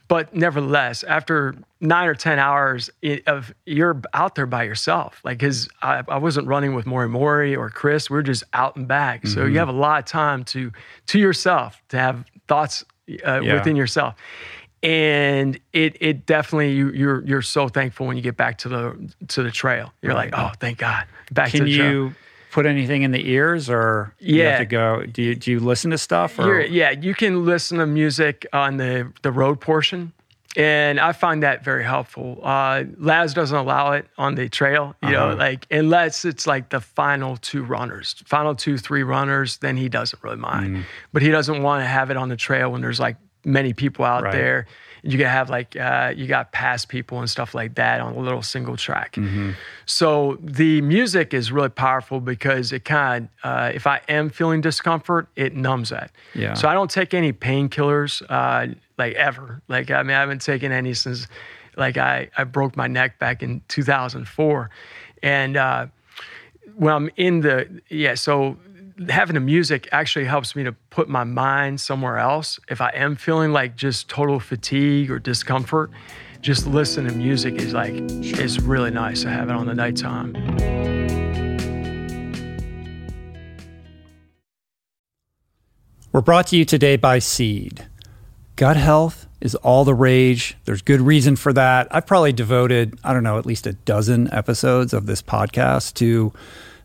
But 0.10 0.36
nevertheless, 0.36 1.04
after 1.04 1.56
nine 1.80 2.08
or 2.08 2.14
ten 2.14 2.38
hours 2.38 2.90
of 3.26 3.54
you're 3.66 4.02
out 4.14 4.36
there 4.36 4.46
by 4.46 4.64
yourself, 4.64 5.22
like 5.24 5.38
because 5.38 5.70
I, 5.82 6.04
I 6.08 6.18
wasn't 6.18 6.48
running 6.48 6.76
with 6.76 6.86
Mori 6.86 7.08
Mori 7.08 7.56
or 7.56 7.70
Chris, 7.70 8.10
we 8.10 8.18
are 8.18 8.22
just 8.24 8.44
out 8.54 8.76
and 8.76 8.88
back. 8.88 9.26
So 9.26 9.46
you 9.46 9.60
have 9.60 9.70
a 9.70 9.72
lot 9.74 10.00
of 10.00 10.06
time 10.06 10.44
to 10.46 10.72
to 11.08 11.20
yourself 11.20 11.82
to 11.90 11.98
have 11.98 12.26
thoughts 12.48 12.84
uh, 13.26 13.40
Yeah. 13.42 13.54
within 13.56 13.76
yourself, 13.78 14.16
and 14.84 15.58
it 15.72 15.98
it 16.02 16.26
definitely 16.26 16.74
you 16.74 16.92
you're 16.92 17.24
you're 17.26 17.42
so 17.42 17.68
thankful 17.70 18.06
when 18.06 18.18
you 18.18 18.22
get 18.24 18.38
back 18.38 18.58
to 18.60 18.70
the 18.70 19.14
to 19.30 19.42
the 19.42 19.52
trail. 19.52 19.94
You're 20.02 20.14
like, 20.14 20.32
oh, 20.34 20.52
thank 20.60 20.78
God, 20.78 21.06
back 21.32 21.52
to 21.52 21.58
Can 21.58 21.66
the 21.66 21.78
trail. 21.78 21.88
Can 21.88 21.94
you 22.10 22.16
put 22.52 22.66
anything 22.68 23.02
in 23.02 23.12
the 23.12 23.28
ears, 23.32 23.70
or 23.70 24.14
you 24.20 24.38
Yeah. 24.44 24.50
have 24.52 24.60
to 24.60 24.66
go? 24.66 25.04
Do 25.06 25.24
you 25.24 25.36
do 25.36 25.52
you 25.52 25.60
listen 25.60 25.90
to 25.92 25.98
stuff? 25.98 26.38
Or 26.38 26.46
You're- 26.46 26.70
yeah, 26.70 26.92
you 26.92 27.16
can 27.16 27.46
listen 27.46 27.80
to 27.80 27.86
music 27.88 28.46
on 28.54 28.78
the 28.78 29.12
the 29.24 29.32
road 29.32 29.60
portion, 29.62 30.12
and 30.58 31.00
I 31.00 31.14
find 31.14 31.42
that 31.44 31.64
very 31.64 31.84
helpful. 31.86 32.40
Uh, 32.44 32.84
Laz 33.00 33.34
doesn't 33.34 33.58
allow 33.58 33.94
it 33.94 34.06
on 34.18 34.36
the 34.36 34.50
trail, 34.50 34.96
you 35.02 35.12
know, 35.12 35.30
Uh-huh. 35.30 35.36
like 35.38 35.66
unless 35.72 36.26
it's 36.26 36.46
like 36.46 36.70
the 36.70 36.82
final 36.82 37.38
two 37.38 37.64
runners, 37.64 38.22
final 38.28 38.54
two 38.54 38.78
three 38.78 39.02
runners, 39.04 39.58
then 39.58 39.78
he 39.78 39.88
doesn't 39.90 40.22
really 40.22 40.36
mind. 40.38 40.76
Mm. 40.78 40.84
But 41.14 41.22
he 41.24 41.30
doesn't 41.32 41.64
want 41.64 41.82
to 41.84 41.88
have 41.88 42.12
it 42.12 42.18
on 42.18 42.28
the 42.30 42.38
trail 42.38 42.72
when 42.72 42.82
there's 42.82 43.00
like 43.00 43.16
many 43.46 43.74
people 43.74 44.06
out 44.06 44.24
Right. 44.24 44.32
there. 44.34 44.68
You 45.06 45.18
can 45.18 45.28
have 45.28 45.50
like 45.50 45.76
uh, 45.76 46.14
you 46.16 46.28
got 46.28 46.54
past 46.54 46.88
people 46.88 47.20
and 47.20 47.30
stuff 47.30 47.54
like 47.54 47.76
that 47.76 48.00
on 48.00 48.14
a 48.14 48.20
little 48.20 48.42
single 48.42 48.78
track. 48.78 49.16
Mm-hmm. 49.16 49.52
So 49.86 50.38
the 50.42 50.80
music 50.82 51.34
is 51.34 51.52
really 51.52 51.68
powerful 51.68 52.22
because 52.22 52.72
it 52.72 52.86
kind 52.86 53.28
of, 53.44 53.52
uh, 53.52 53.72
if 53.76 53.86
I 53.86 54.00
am 54.08 54.30
feeling 54.30 54.62
discomfort, 54.62 55.28
it 55.36 55.56
numbs 55.58 55.90
that. 55.90 56.12
Yeah. 56.34 56.54
So 56.54 56.70
I 56.70 56.74
don't 56.74 56.90
take 56.90 57.14
any 57.14 57.34
painkillers, 57.34 58.24
uh, 58.30 58.74
like 58.98 59.16
ever. 59.16 59.62
Like 59.68 59.92
I 59.92 60.04
mean, 60.04 60.16
I 60.16 60.22
haven't 60.22 60.42
taken 60.42 60.72
any 60.72 60.94
since, 60.94 61.28
like 61.76 61.98
I 61.98 62.30
I 62.38 62.46
broke 62.46 62.78
my 62.78 62.88
neck 62.88 63.20
back 63.20 63.44
in 63.44 63.62
2004, 63.68 64.70
and 65.22 65.58
uh, 65.58 65.88
when 66.76 66.94
I'm 66.94 67.10
in 67.18 67.42
the 67.42 67.82
yeah, 67.90 68.16
so 68.16 68.58
having 69.10 69.34
the 69.34 69.40
music 69.40 69.88
actually 69.92 70.26
helps 70.26 70.56
me 70.56 70.64
to 70.64 70.74
put 70.90 71.10
my 71.10 71.24
mind 71.24 71.82
somewhere 71.82 72.18
else. 72.18 72.60
If 72.70 72.82
I 72.82 72.90
am 72.90 73.16
feeling 73.16 73.52
like 73.52 73.76
just 73.76 74.10
total 74.10 74.40
fatigue 74.40 75.10
or 75.10 75.20
discomfort, 75.20 75.92
just 76.42 76.68
listen 76.68 77.06
to 77.06 77.14
music 77.14 77.56
is 77.56 77.74
like 77.74 77.94
it's 77.96 78.60
really 78.60 78.92
nice 78.92 79.22
to 79.22 79.30
have 79.30 79.50
it 79.50 79.56
on 79.56 79.66
the 79.66 79.74
nighttime. 79.74 80.34
We're 86.12 86.22
brought 86.22 86.48
to 86.48 86.58
you 86.58 86.66
today 86.66 86.96
by 86.96 87.20
Seed. 87.20 87.88
Gut 88.56 88.78
health 88.78 89.26
is 89.42 89.56
all 89.56 89.84
the 89.84 89.96
rage. 89.96 90.56
There's 90.66 90.84
good 90.84 91.02
reason 91.02 91.36
for 91.36 91.52
that. 91.54 91.88
I've 91.90 92.06
probably 92.06 92.34
devoted, 92.34 93.00
I 93.04 93.14
don't 93.14 93.24
know, 93.24 93.40
at 93.40 93.46
least 93.48 93.66
a 93.66 93.74
dozen 93.74 94.32
episodes 94.32 94.94
of 94.94 95.08
this 95.08 95.24
podcast 95.24 95.96
to 95.96 96.32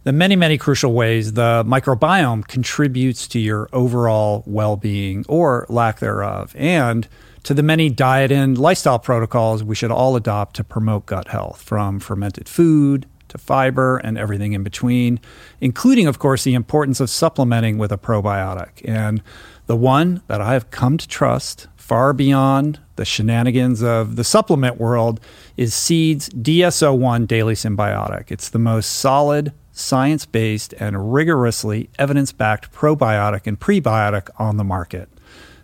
the 0.09 0.13
many, 0.15 0.37
many 0.37 0.57
crucial 0.57 0.95
ways 0.95 1.35
the 1.35 1.63
microbiome 1.67 2.49
contributes 2.49 3.29
to 3.29 3.39
your 3.39 3.69
overall 3.75 4.43
well 4.47 4.75
being 4.75 5.23
or 5.29 5.67
lack 5.69 5.99
thereof, 5.99 6.55
and 6.57 7.07
to 7.43 7.53
the 7.53 7.63
many 7.63 7.91
diet 7.91 8.33
and 8.33 8.57
lifestyle 8.57 8.99
protocols 8.99 9.63
we 9.63 9.75
should 9.75 9.91
all 9.91 10.17
adopt 10.17 10.57
to 10.57 10.65
promote 10.65 11.05
gut 11.05 11.29
health, 11.29 11.61
from 11.61 12.01
fermented 12.01 12.49
food 12.49 13.05
to 13.29 13.37
fiber 13.37 13.99
and 13.99 14.17
everything 14.17 14.55
in 14.55 14.63
between, 14.63 15.21
including, 15.61 16.07
of 16.07 16.19
course, 16.19 16.43
the 16.43 16.55
importance 16.55 17.01
of 17.01 17.11
supplementing 17.11 17.77
with 17.77 17.93
a 17.93 17.99
probiotic. 17.99 18.81
And 18.87 19.23
the 19.67 19.77
one 19.77 20.23
that 20.27 20.41
I 20.41 20.55
have 20.55 20.71
come 20.71 20.97
to 20.97 21.07
trust 21.07 21.67
far 21.77 22.15
beyond 22.15 22.81
the 22.97 23.05
shenanigans 23.05 23.83
of 23.83 24.17
the 24.17 24.25
supplement 24.25 24.79
world 24.79 25.21
is 25.59 25.75
Seed's 25.75 26.31
DS-01 26.31 27.27
Daily 27.27 27.53
Synbiotic. 27.53 28.31
It's 28.31 28.49
the 28.49 28.59
most 28.59 28.95
solid, 28.95 29.53
science 29.79 30.27
based, 30.27 30.73
and 30.75 31.13
rigorously 31.13 31.89
evidence 31.99 32.33
backed 32.33 32.73
probiotic 32.73 33.47
and 33.47 33.59
prebiotic 33.59 34.29
on 34.39 34.57
the 34.57 34.65
market. 34.65 35.09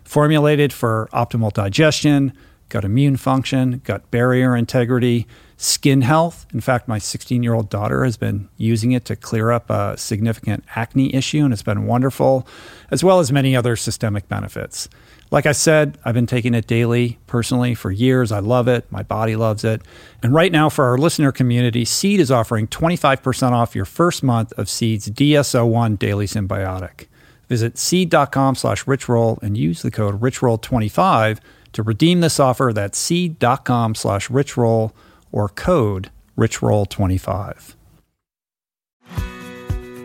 Formulated 0.03 0.71
for 0.71 1.09
optimal 1.13 1.51
digestion, 1.51 2.33
gut 2.69 2.85
immune 2.85 3.17
function, 3.17 3.81
gut 3.83 4.09
barrier 4.11 4.55
integrity, 4.55 5.27
skin 5.57 6.01
health. 6.01 6.45
In 6.53 6.61
fact, 6.61 6.87
my 6.87 6.97
16 6.97 7.43
year 7.43 7.53
old 7.53 7.69
daughter 7.69 8.03
has 8.03 8.17
been 8.17 8.49
using 8.57 8.91
it 8.91 9.05
to 9.05 9.15
clear 9.15 9.51
up 9.51 9.69
a 9.69 9.97
significant 9.97 10.63
acne 10.75 11.13
issue, 11.13 11.43
and 11.43 11.53
it's 11.53 11.63
been 11.63 11.85
wonderful, 11.85 12.47
as 12.91 13.03
well 13.03 13.19
as 13.19 13.31
many 13.31 13.55
other 13.55 13.75
systemic 13.75 14.27
benefits. 14.27 14.89
Like 15.31 15.45
I 15.45 15.51
said, 15.51 15.97
I've 16.05 16.13
been 16.13 16.27
taking 16.27 16.53
it 16.53 16.67
daily 16.67 17.17
personally 17.27 17.75
for 17.75 17.91
years. 17.91 18.31
I 18.31 18.39
love 18.39 18.67
it. 18.67 18.89
My 18.91 19.03
body 19.03 19.35
loves 19.35 19.63
it. 19.63 19.81
And 20.21 20.33
right 20.33 20.51
now, 20.51 20.69
for 20.69 20.85
our 20.85 20.97
listener 20.97 21.31
community, 21.31 21.83
Seed 21.83 22.19
is 22.19 22.31
offering 22.31 22.67
25% 22.67 23.51
off 23.51 23.75
your 23.75 23.85
first 23.85 24.23
month 24.23 24.53
of 24.53 24.69
Seed's 24.69 25.07
DS-01 25.07 25.99
Daily 25.99 26.25
Synbiotic. 26.25 27.07
Visit 27.49 27.77
seed.com 27.77 28.55
slash 28.55 28.85
richroll 28.85 29.41
and 29.41 29.57
use 29.57 29.81
the 29.81 29.91
code 29.91 30.19
richroll25 30.21 31.39
to 31.73 31.83
redeem 31.83 32.21
this 32.21 32.39
offer. 32.39 32.71
That's 32.73 32.97
seed.com 32.97 33.95
slash 33.95 34.29
richroll 34.29 34.91
or 35.31 35.49
code 35.49 36.11
richroll25. 36.37 37.75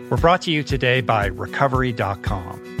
We're 0.09 0.17
brought 0.17 0.41
to 0.41 0.51
you 0.51 0.61
today 0.61 0.99
by 0.99 1.27
recovery.com. 1.27 2.80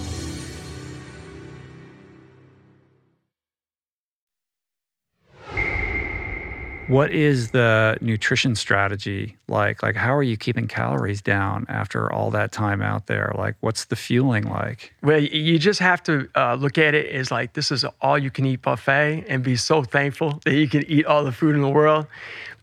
what 6.91 7.11
is 7.11 7.51
the 7.51 7.97
nutrition 8.01 8.53
strategy 8.53 9.37
like? 9.47 9.81
Like, 9.81 9.95
how 9.95 10.13
are 10.13 10.23
you 10.23 10.35
keeping 10.35 10.67
calories 10.67 11.21
down 11.21 11.65
after 11.69 12.11
all 12.11 12.29
that 12.31 12.51
time 12.51 12.81
out 12.81 13.07
there? 13.07 13.33
Like, 13.37 13.55
what's 13.61 13.85
the 13.85 13.95
fueling 13.95 14.49
like? 14.49 14.93
Well, 15.01 15.19
you 15.19 15.57
just 15.57 15.79
have 15.79 16.03
to 16.03 16.29
uh, 16.35 16.55
look 16.55 16.77
at 16.77 16.93
it 16.93 17.07
as 17.13 17.31
like 17.31 17.53
this 17.53 17.71
is 17.71 17.85
all 18.01 18.17
you 18.17 18.29
can 18.29 18.45
eat 18.45 18.61
buffet 18.61 19.23
and 19.29 19.41
be 19.41 19.55
so 19.55 19.83
thankful 19.83 20.41
that 20.43 20.53
you 20.53 20.67
can 20.67 20.83
eat 20.83 21.05
all 21.05 21.23
the 21.23 21.31
food 21.31 21.55
in 21.55 21.61
the 21.61 21.69
world. 21.69 22.07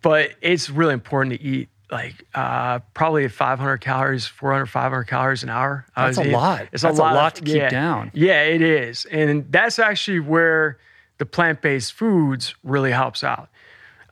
But 0.03 0.33
it's 0.43 0.69
really 0.69 0.95
important 0.95 1.41
to 1.41 1.43
eat 1.43 1.71
like 1.91 2.27
uh, 2.35 2.81
probably 2.93 3.27
500 3.29 3.79
calories, 3.79 4.27
400, 4.27 4.67
500 4.67 5.05
calories 5.05 5.43
an 5.43 5.49
hour. 5.49 5.87
That's 5.97 6.19
a 6.19 6.25
lot. 6.25 6.69
It's 6.71 6.83
that's 6.83 6.99
a 6.99 7.03
lot, 7.03 7.13
a 7.13 7.15
lot 7.15 7.35
to 7.37 7.43
keep 7.43 7.57
yeah, 7.57 7.71
down. 7.71 8.11
Yeah, 8.13 8.43
it 8.43 8.61
is. 8.61 9.07
And 9.07 9.51
that's 9.51 9.79
actually 9.79 10.21
where 10.21 10.77
the 11.17 11.25
plant 11.25 11.63
based 11.63 11.95
foods 11.95 12.55
really 12.63 12.93
helps 12.93 13.25
out 13.25 13.49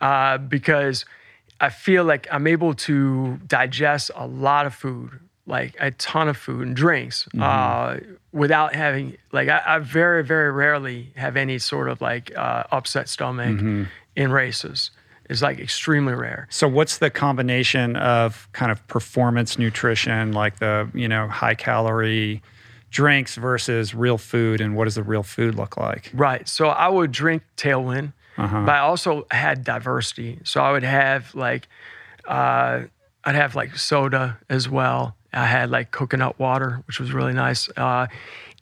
uh, 0.01 0.38
because 0.38 1.05
I 1.61 1.70
feel 1.70 2.05
like 2.05 2.26
I'm 2.30 2.47
able 2.47 2.74
to 2.74 3.38
digest 3.47 4.11
a 4.14 4.26
lot 4.26 4.66
of 4.66 4.74
food 4.74 5.20
like 5.47 5.76
a 5.78 5.92
ton 5.92 6.28
of 6.28 6.36
food 6.36 6.66
and 6.66 6.76
drinks 6.76 7.28
uh, 7.40 7.99
without 8.32 8.74
having 8.74 9.16
like 9.32 9.49
I, 9.49 9.62
I 9.64 9.78
very 9.78 10.24
very 10.24 10.51
rarely 10.51 11.12
have 11.16 11.36
any 11.36 11.59
sort 11.59 11.88
of 11.88 12.01
like 12.01 12.36
uh, 12.36 12.64
upset 12.72 13.09
stomach 13.09 13.61
in 14.16 14.32
races. 14.32 14.90
It's 15.28 15.42
like 15.42 15.59
extremely 15.59 16.14
rare. 16.14 16.47
So 16.51 16.68
what's 16.68 16.99
the 16.99 17.11
combination 17.11 17.97
of 17.97 18.49
kind 18.53 18.70
of 18.70 18.86
performance 18.86 19.59
nutrition, 19.59 20.32
like 20.32 20.59
the 20.59 20.90
you 20.94 21.09
know 21.09 21.28
high 21.28 21.55
calorie 21.55 22.42
drinks 22.90 23.36
versus 23.36 23.94
real 23.94 24.18
food, 24.18 24.61
and 24.61 24.76
what 24.76 24.84
does 24.84 24.94
the 24.97 25.03
real 25.03 25.22
food 25.22 25.55
look 25.55 25.76
like? 25.76 26.11
Right. 26.14 26.49
So 26.49 26.68
I 26.68 26.88
would 26.88 27.12
drink 27.12 27.42
Tailwind, 27.57 28.12
but 28.37 28.68
I 28.68 28.78
also 28.80 29.26
had 29.30 29.64
diversity. 29.64 30.41
So 30.45 30.61
I 30.61 30.72
would 30.72 30.82
have 30.82 31.34
like, 31.34 31.68
uh, 32.28 32.82
I'd 33.24 33.34
have 33.34 33.55
like 33.55 33.76
soda 33.76 34.39
as 34.49 34.68
well. 34.68 35.16
I 35.32 35.47
had 35.47 35.70
like 35.70 35.91
coconut 35.91 36.39
water, 36.39 36.82
which 36.87 37.01
was 37.01 37.12
really 37.12 37.32
nice. 37.32 37.68
Uh, 37.76 38.07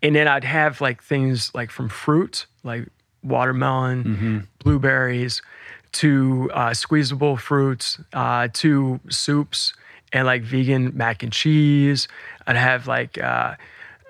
and 0.03 0.14
then 0.14 0.29
I'd 0.29 0.45
have 0.45 0.81
like 0.81 1.03
things 1.03 1.51
like 1.55 1.70
from 1.70 1.89
fruit, 1.89 2.47
like 2.62 2.89
watermelon, 3.22 4.49
blueberries, 4.62 5.43
to 5.93 6.51
uh, 6.53 6.75
squeezable 6.75 7.37
fruits, 7.37 7.99
uh, 8.12 8.49
to 8.55 9.01
soups, 9.09 9.72
and 10.12 10.27
like 10.27 10.43
vegan 10.43 10.93
mac 10.97 11.22
and 11.22 11.33
cheese. 11.33 12.09
I'd 12.47 12.57
have 12.57 12.87
like, 12.87 13.18
uh, 13.18 13.55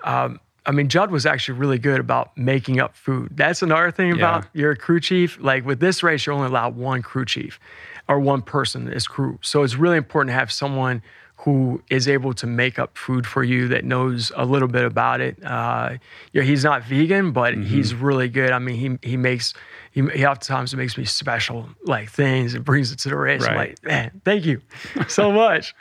um, 0.03 0.39
I 0.65 0.71
mean, 0.71 0.89
Judd 0.89 1.11
was 1.11 1.25
actually 1.25 1.59
really 1.59 1.77
good 1.77 1.99
about 1.99 2.35
making 2.37 2.79
up 2.79 2.95
food. 2.95 3.29
That's 3.35 3.61
another 3.61 3.91
thing 3.91 4.11
about 4.11 4.47
your 4.53 4.75
crew 4.75 4.99
chief. 4.99 5.37
Like 5.39 5.65
with 5.65 5.79
this 5.79 6.01
race, 6.01 6.25
you're 6.25 6.33
only 6.33 6.47
allowed 6.47 6.75
one 6.75 7.01
crew 7.01 7.25
chief 7.25 7.59
or 8.07 8.19
one 8.19 8.41
person 8.41 8.91
as 8.91 9.07
crew. 9.07 9.37
So 9.41 9.63
it's 9.63 9.75
really 9.75 9.97
important 9.97 10.29
to 10.29 10.33
have 10.33 10.51
someone 10.51 11.01
who 11.37 11.81
is 11.89 12.07
able 12.07 12.33
to 12.33 12.47
make 12.47 12.79
up 12.79 12.97
food 12.97 13.27
for 13.27 13.43
you 13.43 13.67
that 13.67 13.83
knows 13.85 14.31
a 14.35 14.45
little 14.45 14.67
bit 14.67 14.83
about 14.85 15.21
it. 15.21 15.37
Uh, 15.43 15.97
yeah, 16.33 16.41
he's 16.43 16.63
not 16.63 16.83
vegan, 16.83 17.31
but 17.31 17.55
he's 17.55 17.93
really 17.93 18.29
good. 18.29 18.51
I 18.51 18.59
mean, 18.59 18.75
he 19.01 19.07
he 19.09 19.17
makes 19.17 19.53
he, 19.91 20.01
he 20.09 20.25
oftentimes 20.25 20.75
makes 20.75 20.97
me 20.97 21.05
special 21.05 21.69
like 21.83 22.09
things 22.09 22.53
and 22.53 22.65
brings 22.65 22.91
it 22.91 22.99
to 22.99 23.09
the 23.09 23.15
race. 23.17 23.43
I'm 23.45 23.55
like, 23.55 23.83
man, 23.83 24.21
thank 24.25 24.45
you 24.45 24.61
so 25.07 25.31
much. 25.43 25.75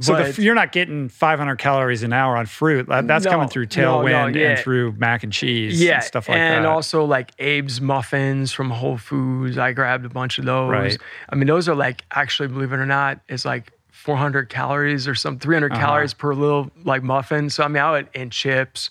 So 0.00 0.12
But- 0.14 0.26
f- 0.26 0.38
you're 0.38 0.54
not 0.54 0.70
getting 0.72 1.08
500 1.08 1.56
calories 1.56 2.02
an 2.04 2.12
hour 2.12 2.36
on 2.36 2.46
fruit. 2.46 2.86
That's 2.88 3.24
No, 3.24 3.30
coming 3.30 3.48
through 3.48 3.66
no, 3.76 4.02
no, 4.02 4.06
tailwind 4.08 4.34
yeah. 4.36 4.50
and 4.50 4.58
through 4.60 4.92
mac 4.92 5.22
and 5.24 5.32
cheese 5.32 5.82
yeah, 5.82 5.96
and 5.96 6.04
stuff 6.04 6.28
like 6.28 6.38
and 6.38 6.52
that. 6.52 6.56
And 6.58 6.66
also 6.66 7.04
like 7.04 7.32
Abe's 7.40 7.80
muffins 7.80 8.52
from 8.52 8.70
Whole 8.70 8.96
Foods. 8.98 9.58
I 9.58 9.72
grabbed 9.72 10.04
a 10.04 10.08
bunch 10.08 10.38
of 10.38 10.44
those. 10.44 10.70
Right. 10.70 10.98
I 11.30 11.34
mean, 11.34 11.46
those 11.48 11.68
are 11.68 11.74
like 11.74 12.04
actually, 12.12 12.48
believe 12.48 12.72
it 12.72 12.76
or 12.78 12.86
not, 12.86 13.20
it's 13.28 13.44
like 13.44 13.72
400 14.08 14.48
calories 14.48 15.06
or 15.06 15.14
some 15.14 15.38
300 15.38 15.70
Uh-huh. 15.70 15.80
calories 15.82 16.14
per 16.14 16.32
little 16.32 16.70
like 16.82 17.02
muffin. 17.02 17.50
So 17.50 17.62
I'm 17.62 17.76
out 17.76 17.92
would 17.92 18.08
and 18.14 18.32
chips. 18.32 18.88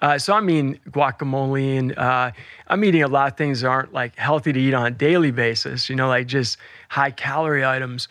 Uh, 0.00 0.18
so 0.18 0.34
I 0.34 0.40
mean, 0.40 0.78
guacamole 0.90 1.78
and 1.80 1.98
uh, 1.98 2.30
I'm 2.68 2.84
eating 2.84 3.02
a 3.02 3.08
lot 3.08 3.32
of 3.32 3.36
things 3.36 3.62
that 3.62 3.68
aren't 3.68 3.92
like 3.92 4.14
healthy 4.16 4.52
to 4.52 4.60
eat 4.60 4.72
on 4.72 4.86
a 4.86 4.90
daily 4.92 5.32
basis. 5.32 5.90
You 5.90 5.96
know, 5.96 6.06
like 6.06 6.28
just 6.28 6.58
high 6.90 7.10
calorie 7.10 7.64
items, 7.64 8.06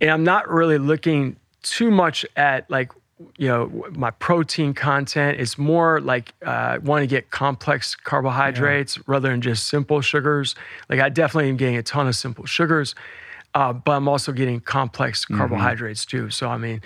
and 0.00 0.10
I'm 0.10 0.24
not 0.24 0.48
really 0.48 0.78
looking 0.78 1.36
too 1.62 1.90
much 1.90 2.24
at 2.36 2.70
like 2.70 2.90
you 3.36 3.48
know 3.48 3.70
my 3.92 4.10
protein 4.12 4.74
content 4.74 5.38
it's 5.38 5.56
more 5.56 6.00
like 6.00 6.32
uh, 6.44 6.78
want 6.82 7.02
to 7.02 7.06
get 7.06 7.30
complex 7.30 7.94
carbohydrates 7.94 8.98
rather 9.06 9.28
than 9.30 9.40
just 9.40 9.68
simple 9.68 10.00
sugars 10.00 10.56
like 10.90 10.98
i 10.98 11.08
definitely 11.08 11.48
am 11.48 11.56
getting 11.56 11.76
a 11.76 11.84
ton 11.84 12.08
of 12.08 12.16
simple 12.16 12.44
sugars 12.46 12.96
uh, 13.54 13.72
but 13.72 13.92
i'm 13.92 14.08
also 14.08 14.32
getting 14.32 14.60
complex 14.60 15.24
carbohydrates 15.24 16.04
too. 16.06 16.30
So 16.30 16.48
i 16.48 16.56
mean 16.56 16.80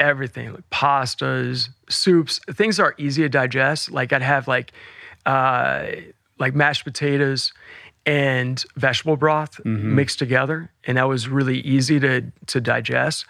everything 0.00 0.52
like 0.52 0.68
pastas 0.70 1.68
soups 1.88 2.40
things 2.52 2.76
that 2.76 2.84
are 2.84 2.94
easy 2.98 3.22
to 3.22 3.28
digest. 3.28 3.90
Like 3.90 4.12
i'd 4.12 4.22
have 4.22 4.46
like 4.48 4.72
uh, 5.26 5.86
like 6.38 6.54
mashed 6.54 6.84
potatoes 6.84 7.52
and 8.06 8.64
vegetable 8.76 9.16
broth 9.16 9.62
mixed 9.64 10.18
together 10.18 10.70
and 10.84 10.96
that 10.96 11.08
was 11.08 11.28
really 11.28 11.58
easy 11.60 12.00
to 12.00 12.22
to 12.46 12.60
digest. 12.60 13.26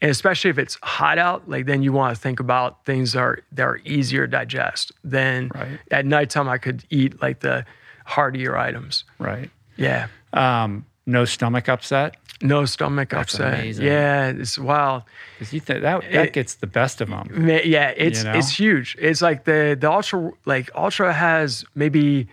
And 0.00 0.10
especially 0.10 0.50
if 0.50 0.58
it's 0.58 0.76
hot 0.82 1.18
out 1.18 1.48
like 1.48 1.66
then 1.66 1.82
you 1.82 1.92
want 1.92 2.14
to 2.14 2.20
think 2.20 2.38
about 2.40 2.84
things 2.84 3.12
that 3.12 3.20
are 3.20 3.38
that 3.52 3.62
are 3.64 3.80
easier 3.84 4.26
to 4.26 4.30
digest 4.30 4.92
then 5.02 5.50
Right. 5.54 5.78
at 5.90 6.06
nighttime 6.06 6.48
i 6.48 6.58
could 6.58 6.84
eat 6.90 7.20
like 7.20 7.40
the 7.40 7.64
heartier 8.06 8.56
items. 8.56 9.04
Right. 9.18 9.50
yeah. 9.76 10.08
Um, 10.32 10.84
no 11.06 11.24
stomach 11.24 11.68
upset 11.68 12.16
no 12.42 12.64
stomach 12.64 13.12
upset 13.14 13.54
amazing. 13.60 13.84
yeah 13.86 14.28
it's 14.28 14.58
wild 14.58 15.02
because 15.38 15.52
you 15.52 15.60
th- 15.60 15.82
that 15.82 16.00
that 16.12 16.26
It- 16.26 16.32
gets 16.32 16.54
the 16.54 16.66
best 16.66 17.00
of 17.00 17.08
them. 17.08 17.48
Yeah, 17.48 17.88
it's 17.96 18.18
You 18.24 18.32
know? 18.32 18.38
it's 18.38 18.50
huge. 18.58 18.96
It's 18.98 19.22
like 19.22 19.44
the 19.44 19.76
the 19.78 19.90
ultra 19.90 20.30
like 20.44 20.70
ultra 20.74 21.12
has 21.12 21.64
maybe 21.74 22.26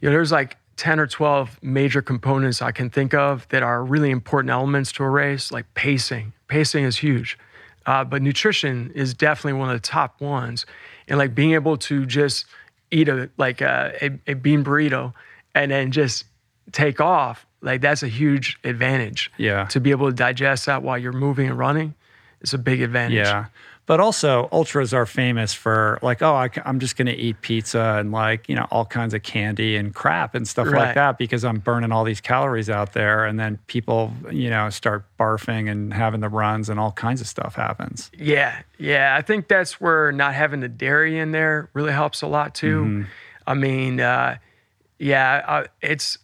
you 0.00 0.08
know 0.08 0.10
there's 0.10 0.32
like 0.32 0.56
10 0.76 0.98
or 1.00 1.06
12 1.06 1.58
major 1.62 2.00
components 2.00 2.62
I 2.62 2.72
can 2.72 2.88
think 2.90 3.12
of 3.12 3.46
that 3.48 3.62
are 3.62 3.84
really 3.84 4.10
important 4.10 4.50
elements 4.50 4.92
to 4.92 5.04
a 5.04 5.10
race 5.10 5.52
like 5.52 5.66
pacing. 5.74 6.32
Pacing 6.48 6.84
is 6.84 6.96
huge. 6.98 7.36
Uh, 7.86 8.04
but 8.04 8.22
nutrition 8.22 8.90
is 8.94 9.12
definitely 9.14 9.58
one 9.58 9.68
of 9.68 9.74
the 9.74 9.86
top 9.86 10.20
ones. 10.20 10.64
And 11.08 11.18
like 11.18 11.34
being 11.34 11.52
able 11.54 11.76
to 11.78 12.06
just 12.06 12.46
eat 12.90 13.08
a 13.08 13.28
like 13.36 13.60
a, 13.60 13.92
a, 14.00 14.32
a 14.32 14.34
bean 14.34 14.64
burrito 14.64 15.12
and 15.54 15.70
then 15.70 15.90
just 15.90 16.24
take 16.72 17.00
off, 17.00 17.46
like 17.62 17.80
that's 17.80 18.02
a 18.02 18.08
huge 18.08 18.58
advantage. 18.64 19.30
Yeah. 19.36 19.66
To 19.66 19.80
be 19.80 19.90
able 19.90 20.08
to 20.08 20.14
digest 20.14 20.66
that 20.66 20.82
while 20.82 20.98
you're 20.98 21.12
moving 21.12 21.48
and 21.48 21.58
running, 21.58 21.94
it's 22.40 22.52
a 22.52 22.58
big 22.58 22.80
advantage. 22.80 23.26
Yeah. 23.26 23.46
But 23.90 23.98
also, 23.98 24.48
ultras 24.52 24.94
are 24.94 25.04
famous 25.04 25.52
for 25.52 25.98
like, 26.00 26.22
oh, 26.22 26.32
I, 26.32 26.48
am 26.64 26.78
just 26.78 26.96
going 26.96 27.06
to 27.06 27.16
eat 27.16 27.40
pizza 27.40 27.96
and 27.98 28.12
like, 28.12 28.48
you 28.48 28.54
know, 28.54 28.68
all 28.70 28.84
kinds 28.84 29.14
of 29.14 29.24
candy 29.24 29.74
and 29.74 29.92
crap 29.92 30.36
and 30.36 30.46
stuff 30.46 30.68
like 30.68 30.94
that 30.94 31.18
because 31.18 31.44
I'm 31.44 31.58
burning 31.58 31.90
all 31.90 32.04
these 32.04 32.20
calories 32.20 32.70
out 32.70 32.92
there. 32.92 33.24
And 33.24 33.40
then 33.40 33.58
people, 33.66 34.12
you 34.30 34.48
know, 34.48 34.70
start 34.70 35.04
barfing 35.18 35.68
and 35.68 35.92
having 35.92 36.20
the 36.20 36.28
runs 36.28 36.68
and 36.68 36.78
all 36.78 36.92
kinds 36.92 37.20
of 37.20 37.26
stuff 37.26 37.56
happens. 37.56 38.12
Yeah, 38.16 38.62
yeah. 38.78 39.16
I 39.18 39.22
think 39.22 39.48
that's 39.48 39.80
where 39.80 40.12
not 40.12 40.34
having 40.34 40.60
the 40.60 40.68
dairy 40.68 41.18
in 41.18 41.32
there 41.32 41.68
really 41.74 41.92
helps 41.92 42.22
a 42.22 42.28
lot 42.28 42.54
too. 42.54 42.82
Mm-hmm. 42.82 43.02
I 43.48 43.54
mean, 43.54 43.98
uh, 43.98 44.36
yeah, 45.00 45.44
I, 45.48 45.66
it's. 45.82 46.16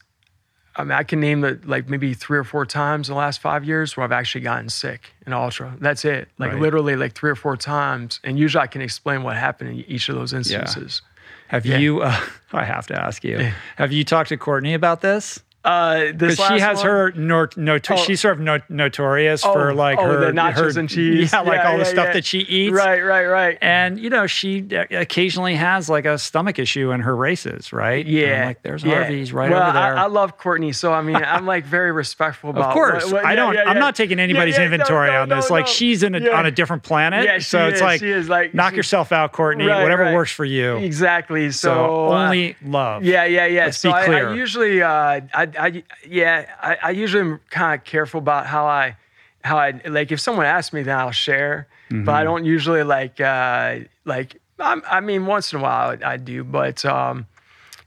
I 0.78 0.82
mean, 0.84 0.92
I 0.92 1.02
can 1.04 1.20
name 1.20 1.42
it 1.44 1.66
like 1.66 1.88
maybe 1.88 2.12
three 2.12 2.36
or 2.38 2.44
four 2.44 2.66
times 2.66 3.08
in 3.08 3.14
the 3.14 3.18
last 3.18 3.40
five 3.40 3.64
years 3.64 3.96
where 3.96 4.04
I've 4.04 4.12
actually 4.12 4.42
gotten 4.42 4.68
sick 4.68 5.12
in 5.26 5.32
ultra. 5.32 5.74
That's 5.80 6.04
it. 6.04 6.28
Like 6.38 6.52
Right. 6.52 6.60
literally, 6.60 6.96
like 6.96 7.14
three 7.14 7.30
or 7.30 7.34
four 7.34 7.56
times, 7.56 8.20
and 8.22 8.38
usually 8.38 8.62
I 8.62 8.66
can 8.66 8.82
explain 8.82 9.22
what 9.22 9.36
happened 9.36 9.70
in 9.70 9.76
each 9.88 10.08
of 10.10 10.16
those 10.16 10.32
instances. 10.34 11.00
Have 11.48 11.64
Yeah. 11.64 11.78
you, 11.78 12.02
uh, 12.02 12.14
I 12.52 12.64
have 12.64 12.86
to 12.88 13.00
ask 13.00 13.24
you, 13.24 13.52
have 13.76 13.90
you 13.92 14.04
talked 14.04 14.28
to 14.28 14.36
Courtney 14.36 14.74
about 14.74 15.00
this? 15.00 15.40
Uh, 15.66 16.12
this 16.14 16.36
she 16.36 16.58
has 16.60 16.78
one- 16.78 16.86
her 16.86 17.12
nor, 17.16 17.50
noto- 17.56 17.94
Oh. 17.94 17.96
she's 17.96 18.20
sort 18.20 18.34
of 18.34 18.40
no, 18.40 18.58
notorious 18.68 19.42
for 19.42 19.74
like 19.74 19.98
oh, 19.98 20.04
her 20.06 20.32
nachos 20.32 20.74
her- 20.74 20.80
and 20.80 20.88
cheese. 20.88 21.32
yeah, 21.32 21.40
like 21.40 21.58
Yeah, 21.58 21.70
all 21.72 21.78
the 21.78 21.84
stuff 21.84 22.06
yeah. 22.06 22.12
that 22.12 22.24
she 22.24 22.38
eats. 22.38 22.72
Right, 22.72 23.00
right, 23.04 23.26
right. 23.26 23.58
And 23.60 23.98
you 23.98 24.08
know, 24.08 24.26
she 24.28 24.66
occasionally 24.92 25.56
has 25.56 25.88
like 25.90 26.04
a 26.04 26.18
stomach 26.18 26.58
issue 26.60 26.92
in 26.92 27.00
her 27.00 27.16
races, 27.16 27.72
right? 27.72 28.06
Yeah, 28.06 28.46
like 28.46 28.62
there's 28.62 28.84
yeah. 28.84 28.94
Harvey's 29.00 29.32
right 29.32 29.50
well, 29.50 29.62
over 29.62 29.72
there. 29.72 29.96
I, 29.96 30.04
I 30.04 30.06
love 30.06 30.38
Courtney, 30.38 30.72
so 30.72 30.92
I 30.92 31.02
mean, 31.02 31.16
I'm 31.16 31.46
like 31.46 31.64
very 31.66 31.90
respectful 31.90 32.50
about. 32.50 32.68
of 32.68 32.72
course, 32.74 33.04
what- 33.06 33.12
what- 33.14 33.24
I 33.24 33.34
don't. 33.34 33.54
yeah, 33.54 33.62
I'm 33.66 33.76
yeah. 33.76 33.80
not 33.80 33.96
taking 33.96 34.20
anybody's 34.20 34.54
Yeah, 34.56 34.62
yeah, 34.62 34.68
no, 34.68 34.74
inventory 34.74 35.10
no, 35.10 35.22
on 35.22 35.28
this. 35.28 35.50
no, 35.50 35.54
like 35.56 35.66
she's 35.66 36.02
in 36.04 36.14
a, 36.14 36.20
Yeah. 36.20 36.38
on 36.38 36.46
a 36.46 36.50
different 36.50 36.84
planet, 36.84 37.24
Yeah, 37.24 37.38
so 37.40 37.66
it's 37.68 37.80
like, 37.80 37.98
she 38.00 38.10
is, 38.10 38.28
like, 38.28 38.54
knock 38.54 38.70
she- 38.70 38.76
yourself 38.76 39.10
out, 39.10 39.32
Courtney. 39.32 39.66
Right, 39.66 39.82
whatever 39.82 40.04
right. 40.04 40.14
works 40.14 40.30
for 40.30 40.44
you. 40.44 40.76
Exactly. 40.76 41.50
So, 41.50 41.66
So, 41.74 42.12
uh, 42.12 42.24
only 42.24 42.56
love. 42.64 43.02
Yeah, 43.02 43.24
yeah, 43.24 43.46
yeah. 43.46 43.64
Let's 43.66 43.78
so 43.78 43.90
be 43.90 43.94
I, 43.94 44.04
clear. 44.04 44.34
Usually, 44.34 44.82
uh, 44.82 45.20
I, 45.34 45.48
I, 45.58 45.82
yeah, 46.06 46.46
I, 46.60 46.78
I 46.82 46.90
usually 46.90 47.22
am 47.22 47.40
kind 47.50 47.78
of 47.78 47.84
careful 47.84 48.18
about 48.18 48.46
how 48.46 48.66
I, 48.66 48.96
how 49.42 49.58
I 49.58 49.80
like. 49.86 50.12
If 50.12 50.20
someone 50.20 50.46
asks 50.46 50.72
me, 50.72 50.82
then 50.82 50.96
I'll 50.96 51.10
share. 51.12 51.68
But 52.04 52.14
I 52.14 52.24
don't 52.24 52.44
usually 52.44 52.82
like, 52.82 53.20
uh, 53.20 53.80
like. 54.04 54.40
I'm, 54.58 54.82
I 54.88 55.00
mean, 55.00 55.26
once 55.26 55.52
in 55.52 55.58
a 55.60 55.62
while 55.62 55.98
I, 56.02 56.12
I 56.12 56.16
do, 56.16 56.42
but 56.42 56.84
um, 56.84 57.26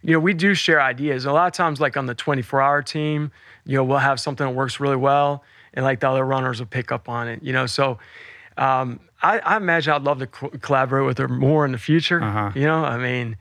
you 0.04 0.14
know, 0.14 0.20
we 0.20 0.34
do 0.34 0.54
share 0.54 0.80
ideas. 0.80 1.26
A 1.26 1.32
lot 1.32 1.48
of 1.48 1.54
times, 1.54 1.82
like 1.82 1.98
on 1.98 2.06
the 2.06 2.14
24 2.14 2.62
hour 2.62 2.84
team, 2.84 3.32
you 3.66 3.76
know, 3.76 3.84
we'll 3.84 3.98
have 3.98 4.20
something 4.20 4.46
that 4.46 4.54
works 4.54 4.80
really 4.80 4.96
well, 4.96 5.44
and 5.74 5.84
like 5.84 6.00
the 6.00 6.10
other 6.10 6.24
runners 6.24 6.60
will 6.60 6.68
pick 6.68 6.92
up 6.92 7.10
on 7.10 7.28
it. 7.28 7.42
You 7.44 7.54
know, 7.54 7.66
so. 7.66 7.98
Um, 8.58 9.00
I, 9.22 9.40
I 9.40 9.58
imagine 9.58 9.94
I'd 9.94 10.04
love 10.04 10.20
to 10.20 10.28
co- 10.28 10.50
collaborate 10.50 11.06
with 11.06 11.18
her 11.18 11.28
more 11.28 11.66
in 11.66 11.72
the 11.72 11.78
future. 11.78 12.22
Uh-huh. 12.22 12.52
You 12.56 12.64
know, 12.64 12.84
I 12.84 12.98
mean, 12.98 13.38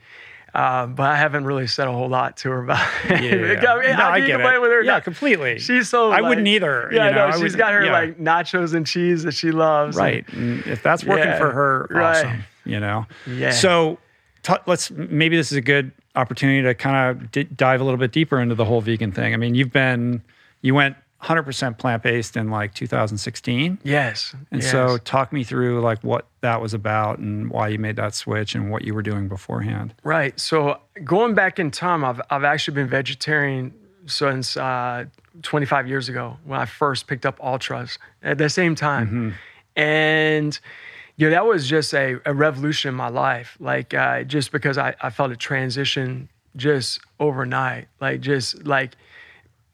uh, 0.58 0.86
but 0.86 1.04
I 1.08 1.16
haven't 1.16 1.44
really 1.44 1.66
said 1.68 1.86
a 1.88 1.92
whole 1.92 2.08
lot 2.08 2.36
to 2.38 2.50
her 2.50 2.64
about 2.64 2.84
it. 3.04 3.22
Yeah. 3.22 3.72
I 3.72 3.80
mean, 3.86 3.96
No, 3.96 4.04
I 4.08 4.20
get 4.20 4.40
it. 4.40 4.60
with 4.60 4.70
her? 4.70 4.82
Yeah, 4.82 4.98
completely. 5.00 5.58
She's 5.60 5.88
so. 5.88 6.10
I 6.10 6.16
like- 6.20 6.28
wouldn't 6.30 6.48
either, 6.48 6.90
Yeah, 6.92 7.08
you 7.08 7.14
know, 7.14 7.28
no, 7.30 7.36
I 7.36 7.40
she's 7.40 7.54
got 7.54 7.72
her 7.72 7.84
yeah. 7.84 7.92
like 7.92 8.18
nachos 8.18 8.74
and 8.74 8.86
cheese 8.86 9.22
that 9.22 9.32
she 9.32 9.50
loves. 9.52 9.96
Right. 9.96 10.26
And 10.32 10.66
if 10.66 10.82
that's 10.82 11.04
working 11.04 11.26
Yeah, 11.28 11.38
for 11.38 11.50
her, 11.52 11.86
right. 11.90 12.16
awesome. 12.26 12.44
You 12.64 12.80
know? 12.80 13.06
Yeah. 13.26 13.50
So 13.52 13.98
t- 14.42 14.52
let's, 14.66 14.90
maybe 14.90 15.36
this 15.36 15.52
is 15.52 15.56
a 15.58 15.62
good 15.62 15.92
opportunity 16.16 16.62
to 16.62 16.74
kind 16.74 16.96
of 17.22 17.30
d- 17.30 17.44
dive 17.44 17.80
a 17.80 17.84
little 17.84 17.98
bit 17.98 18.10
deeper 18.12 18.40
into 18.40 18.54
the 18.56 18.64
whole 18.64 18.80
vegan 18.80 19.12
thing. 19.12 19.32
I 19.34 19.36
mean, 19.36 19.54
you've 19.54 19.72
been, 19.72 20.22
you 20.62 20.74
went 20.74 20.96
100% 21.22 21.78
plant 21.78 22.02
based 22.02 22.36
in 22.36 22.48
like 22.50 22.74
2016. 22.74 23.78
Yes. 23.82 24.34
And 24.52 24.62
yes. 24.62 24.70
so, 24.70 24.98
talk 24.98 25.32
me 25.32 25.42
through 25.44 25.80
like 25.80 26.02
what 26.04 26.26
that 26.42 26.60
was 26.60 26.74
about 26.74 27.18
and 27.18 27.50
why 27.50 27.68
you 27.68 27.78
made 27.78 27.96
that 27.96 28.14
switch 28.14 28.54
and 28.54 28.70
what 28.70 28.84
you 28.84 28.94
were 28.94 29.02
doing 29.02 29.26
beforehand. 29.28 29.94
Right. 30.04 30.38
So 30.38 30.78
going 31.04 31.34
back 31.34 31.58
in 31.58 31.70
time, 31.70 32.04
I've 32.04 32.20
I've 32.30 32.44
actually 32.44 32.74
been 32.74 32.88
vegetarian 32.88 33.74
since 34.06 34.56
uh, 34.56 35.04
25 35.42 35.88
years 35.88 36.08
ago 36.08 36.36
when 36.44 36.58
I 36.60 36.64
first 36.66 37.06
picked 37.08 37.26
up 37.26 37.38
ultras 37.42 37.98
at 38.22 38.38
the 38.38 38.48
same 38.48 38.74
time, 38.74 39.06
Mm-hmm. 39.06 39.30
and 39.82 40.58
you 41.16 41.26
know 41.26 41.30
that 41.30 41.46
was 41.46 41.66
just 41.68 41.92
a, 41.94 42.20
a 42.24 42.32
revolution 42.32 42.90
in 42.90 42.94
my 42.94 43.08
life. 43.08 43.56
Like 43.58 43.92
uh, 43.92 44.22
just 44.22 44.52
because 44.52 44.78
I, 44.78 44.94
I 45.00 45.10
felt 45.10 45.32
a 45.32 45.36
transition 45.36 46.28
just 46.56 47.00
overnight, 47.18 47.88
like 48.00 48.20
just 48.20 48.64
like 48.64 48.96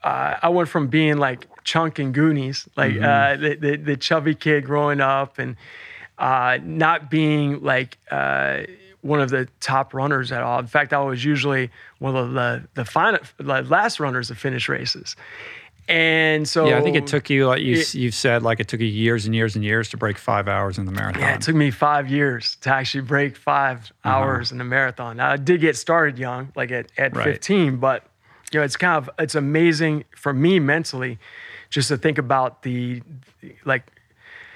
uh, 0.05 0.39
I 0.43 0.49
went 0.51 0.69
from 0.69 0.87
being 0.89 1.17
like 1.19 1.47
Chunk 1.65 1.99
and 1.99 2.13
Goonies, 2.15 2.69
like 2.77 2.93
uh, 3.01 3.37
the, 3.37 3.57
the 3.57 3.77
the 3.77 3.97
chubby 3.97 4.35
kid 4.35 4.65
growing 4.67 5.01
up, 5.01 5.39
and 5.39 5.57
uh, 6.19 6.59
not 6.63 7.11
being 7.11 7.61
like 7.63 7.97
uh, 8.11 8.63
one 9.01 9.21
of 9.21 9.31
the 9.31 9.49
top 9.61 9.93
runners 9.95 10.31
at 10.31 10.43
all. 10.43 10.59
In 10.61 10.67
fact, 10.67 10.93
I 10.93 11.01
was 11.01 11.25
usually 11.25 11.71
one 11.99 12.15
of 12.17 12.33
the 12.35 12.69
the 12.75 12.85
final, 12.85 13.21
the 13.39 13.63
last 13.63 13.99
runners 13.99 14.29
to 14.29 14.35
finish 14.35 14.69
races. 14.69 15.17
And 15.87 16.49
so 16.49 16.67
Yeah, 16.67 16.79
I 16.79 16.81
think 16.83 16.97
it 16.97 17.07
took 17.07 17.29
you, 17.29 17.47
like 17.47 17.61
you, 17.61 17.75
It- 17.75 17.95
you've 17.95 18.15
said, 18.15 18.43
like 18.43 18.59
it 18.59 18.69
took 18.69 18.81
you 18.81 18.87
years 18.87 19.27
and 19.27 19.35
years 19.35 19.55
and 19.55 19.63
years 19.63 19.91
to 19.91 19.99
break 19.99 20.17
five 20.17 20.49
hours 20.49 20.79
in 20.79 20.87
the 20.87 20.93
marathon. 20.93 21.21
Yeah, 21.21 21.35
it 21.35 21.43
took 21.43 21.55
me 21.55 21.71
five 21.71 22.09
years 22.11 22.57
to 22.63 22.71
actually 22.71 23.03
break 23.03 23.37
5 23.37 23.93
Uh-huh. 24.03 24.09
hours 24.11 24.51
in 24.51 24.57
the 24.57 24.65
marathon. 24.65 25.19
Now, 25.19 25.33
I 25.33 25.37
did 25.37 25.61
get 25.61 25.77
started 25.77 26.19
young, 26.19 26.53
like 26.57 26.71
at, 26.71 26.91
at 26.97 27.15
Right. 27.15 27.25
15, 27.25 27.77
but 27.77 28.03
you 28.55 28.61
know, 28.61 28.65
it's 28.65 28.77
kind 28.77 28.97
of 28.97 29.11
it's 29.19 29.35
amazing 29.35 30.05
for 30.17 30.33
me 30.33 30.61
mentally 30.61 31.19
just 31.71 31.89
to 31.89 31.99
think 31.99 32.19
about 32.19 32.63
the 32.63 33.03
like 33.65 33.85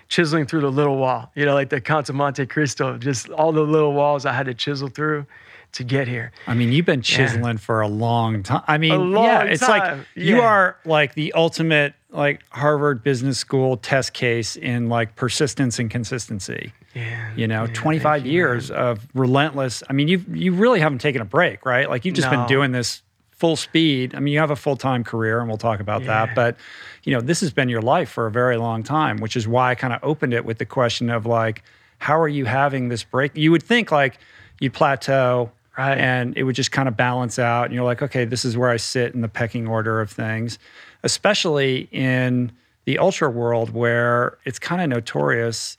chiseling 0.09 0.47
through 0.47 0.63
the 0.63 0.71
little 0.71 0.97
wall, 0.97 1.31
you 1.35 1.45
know, 1.45 1.55
like 1.55 1.69
the 1.69 1.81
Count 1.81 2.09
of 2.09 2.15
Monte 2.15 2.47
Cristo, 2.47 2.97
just 2.97 3.29
all 3.31 3.53
the 3.53 3.61
little 3.61 3.93
walls 3.93 4.25
I 4.25 4.33
had 4.33 4.47
to 4.47 4.55
chisel 4.55 4.89
through 4.89 5.27
to 5.73 5.85
get 5.85 6.09
here. 6.09 6.33
I 6.47 6.55
mean, 6.55 6.73
you've 6.73 6.87
been 6.87 7.03
chiseling 7.03 7.59
for 7.59 7.83
a 7.83 7.89
long 7.89 8.43
time. 8.43 8.63
I 8.67 8.79
mean, 8.79 9.11
yeah, 9.11 9.43
it's 9.43 9.63
like 9.63 9.83
time. 9.83 10.07
you 10.15 10.41
are 10.41 10.79
like 10.85 11.15
the 11.15 11.33
ultimate 11.35 11.95
like 12.11 12.43
Harvard 12.51 13.03
Business 13.03 13.37
School 13.37 13.77
test 13.77 14.15
case 14.15 14.57
in 14.57 14.89
like 14.89 15.15
persistence 15.15 15.79
and 15.79 15.91
consistency. 15.91 16.73
Yeah. 16.95 17.35
You 17.37 17.47
know, 17.47 17.65
yeah, 17.65 17.75
25 17.75 18.25
you, 18.25 18.33
years 18.33 18.71
of 18.71 19.07
relentless. 19.13 19.83
I 19.91 19.93
mean, 19.93 20.09
you 20.09 20.25
you 20.33 20.55
really 20.55 20.81
haven't 20.81 21.01
taken 21.01 21.21
a 21.21 21.27
break, 21.27 21.67
right? 21.67 21.89
Like 21.89 22.05
you've 22.05 22.15
just 22.15 22.31
been 22.31 22.47
doing 22.47 22.73
this 22.73 23.03
full 23.39 23.57
speed. 23.57 24.15
I 24.15 24.21
mean, 24.21 24.35
you 24.35 24.41
have 24.41 24.51
a 24.51 24.57
full-time 24.57 25.05
career 25.05 25.39
and 25.41 25.49
we'll 25.49 25.57
talk 25.59 25.81
about 25.81 26.03
Yeah. 26.03 26.27
that, 26.27 26.35
but 26.35 26.57
you 27.05 27.15
know, 27.15 27.21
this 27.21 27.41
has 27.41 27.53
been 27.53 27.69
your 27.69 27.81
life 27.83 28.11
for 28.11 28.27
a 28.27 28.31
very 28.31 28.57
long 28.57 28.83
time, 28.83 29.19
which 29.19 29.37
is 29.37 29.47
why 29.49 29.71
I 29.71 29.75
kind 29.77 29.93
of 29.95 30.01
opened 30.03 30.35
it 30.35 30.45
with 30.45 30.59
the 30.59 30.67
question 30.67 31.09
of 31.09 31.25
like 31.27 31.63
how 31.99 32.19
are 32.19 32.29
you 32.29 32.45
having 32.45 32.89
this 32.89 33.03
break? 33.05 33.37
You 33.37 33.51
would 33.53 33.63
think 33.63 33.91
like 33.91 34.19
you'd 34.61 34.73
plateau 34.73 35.51
Right. 35.77 35.97
and 35.97 36.37
it 36.37 36.43
would 36.43 36.57
just 36.57 36.73
kind 36.73 36.89
of 36.89 36.97
balance 36.97 37.39
out 37.39 37.67
and 37.67 37.75
you're 37.75 37.85
like, 37.85 38.03
okay, 38.03 38.25
this 38.25 38.45
is 38.45 38.57
where 38.57 38.69
I 38.71 38.77
sit 38.79 39.15
in 39.15 39.21
the 39.21 39.29
pecking 39.29 39.69
order 39.69 40.01
of 40.01 40.11
things, 40.11 40.59
especially 41.05 41.89
in 41.93 42.51
the 42.85 42.99
ultra 42.99 43.31
world 43.31 43.71
where 43.73 44.39
it's 44.45 44.59
kind 44.59 44.83
of 44.83 44.89
notorious 44.89 45.79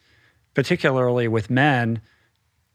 particularly 0.53 1.28
with 1.28 1.49
men, 1.49 2.01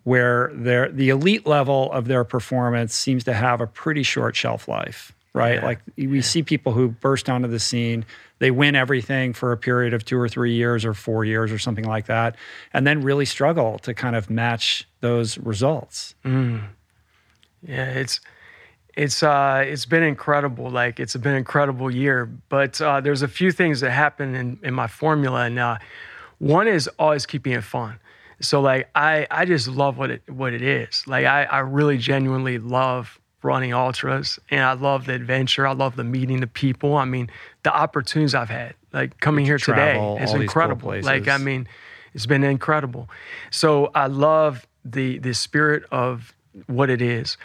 where 0.05 0.50
their 0.55 0.90
the 0.90 1.09
elite 1.09 1.46
level 1.46 1.90
of 1.92 2.07
their 2.07 2.24
performance 2.24 2.94
seems 2.94 3.24
to 3.24 3.32
have 3.32 3.61
a 3.61 3.66
pretty 3.66 4.02
short 4.02 4.36
shelf 4.36 4.68
life, 4.68 5.12
right? 5.32 5.57
Yeah. 5.57 5.64
Like 5.64 5.80
we 5.96 6.22
see 6.22 6.42
people 6.42 6.72
who 6.72 6.88
burst 6.88 7.28
onto 7.28 7.48
the 7.48 7.59
scene, 7.59 8.05
they 8.38 8.50
win 8.50 8.76
everything 8.76 9.32
for 9.32 9.52
a 9.52 9.57
period 9.57 9.94
of 9.94 10.05
two 10.05 10.18
or 10.18 10.28
three 10.28 10.55
years 10.55 10.84
or 10.84 10.94
four 10.94 11.24
years 11.24 11.50
or 11.50 11.59
something 11.59 11.86
like 11.86 12.07
that, 12.07 12.36
and 12.72 12.86
then 12.86 13.02
really 13.02 13.24
struggle 13.24 13.78
to 13.80 13.94
kind 13.94 14.14
of 14.14 14.28
match 14.30 14.86
those 15.00 15.38
results. 15.38 16.14
Yeah, 17.66 17.90
it's 17.90 18.20
it's 18.96 19.22
uh 19.22 19.64
it's 19.66 19.86
been 19.86 20.02
incredible. 20.02 20.70
Like 20.70 21.00
it's 21.00 21.16
been 21.16 21.32
an 21.32 21.38
incredible 21.38 21.90
year. 21.90 22.30
But 22.48 22.80
uh, 22.80 23.00
there's 23.00 23.22
a 23.22 23.28
few 23.28 23.50
things 23.52 23.80
that 23.80 23.90
happen 23.90 24.34
in, 24.34 24.59
in 24.62 24.74
my 24.74 24.86
formula, 24.86 25.46
and 25.46 25.59
uh, 25.59 25.78
one 26.38 26.68
is 26.68 26.88
always 26.98 27.24
keeping 27.24 27.52
it 27.52 27.64
fun. 27.64 27.98
So 28.41 28.61
like 28.61 28.89
I 28.95 29.26
I 29.30 29.45
just 29.45 29.68
love 29.68 29.99
what 29.99 30.11
it 30.11 30.22
what 30.28 30.53
it 30.53 30.62
is. 30.62 31.07
Like 31.07 31.26
I 31.26 31.45
I 31.45 31.59
really 31.61 31.99
genuinely 31.99 32.59
love 32.59 33.20
running 33.43 33.74
ultras, 33.74 34.39
and 34.51 34.62
I 34.62 34.72
love 34.72 35.07
the 35.07 35.14
adventure. 35.14 35.66
I 35.66 35.72
love 35.72 35.97
the 35.97 36.05
meeting 36.05 36.41
the 36.41 36.47
people. 36.47 36.97
I 36.97 37.05
mean 37.05 37.30
the 37.62 37.74
opportunities 37.74 38.35
I've 38.35 38.51
had, 38.51 38.74
like 38.93 39.20
coming 39.20 39.45
here 39.45 39.59
travel, 39.59 40.14
today, 40.14 40.24
is 40.24 40.30
these 40.30 40.35
cool 40.35 40.43
incredible. 40.43 41.01
like 41.03 41.28
I 41.28 41.39
mean, 41.39 41.68
it's 42.14 42.26
been 42.26 42.45
incredible. 42.45 43.09
So 43.51 43.91
I 43.95 44.07
love 44.07 44.66
the 44.85 45.18
the 45.18 45.35
spirit 45.35 45.85
of 45.91 46.35
what 46.66 46.91
it 46.91 47.03
is. 47.03 47.37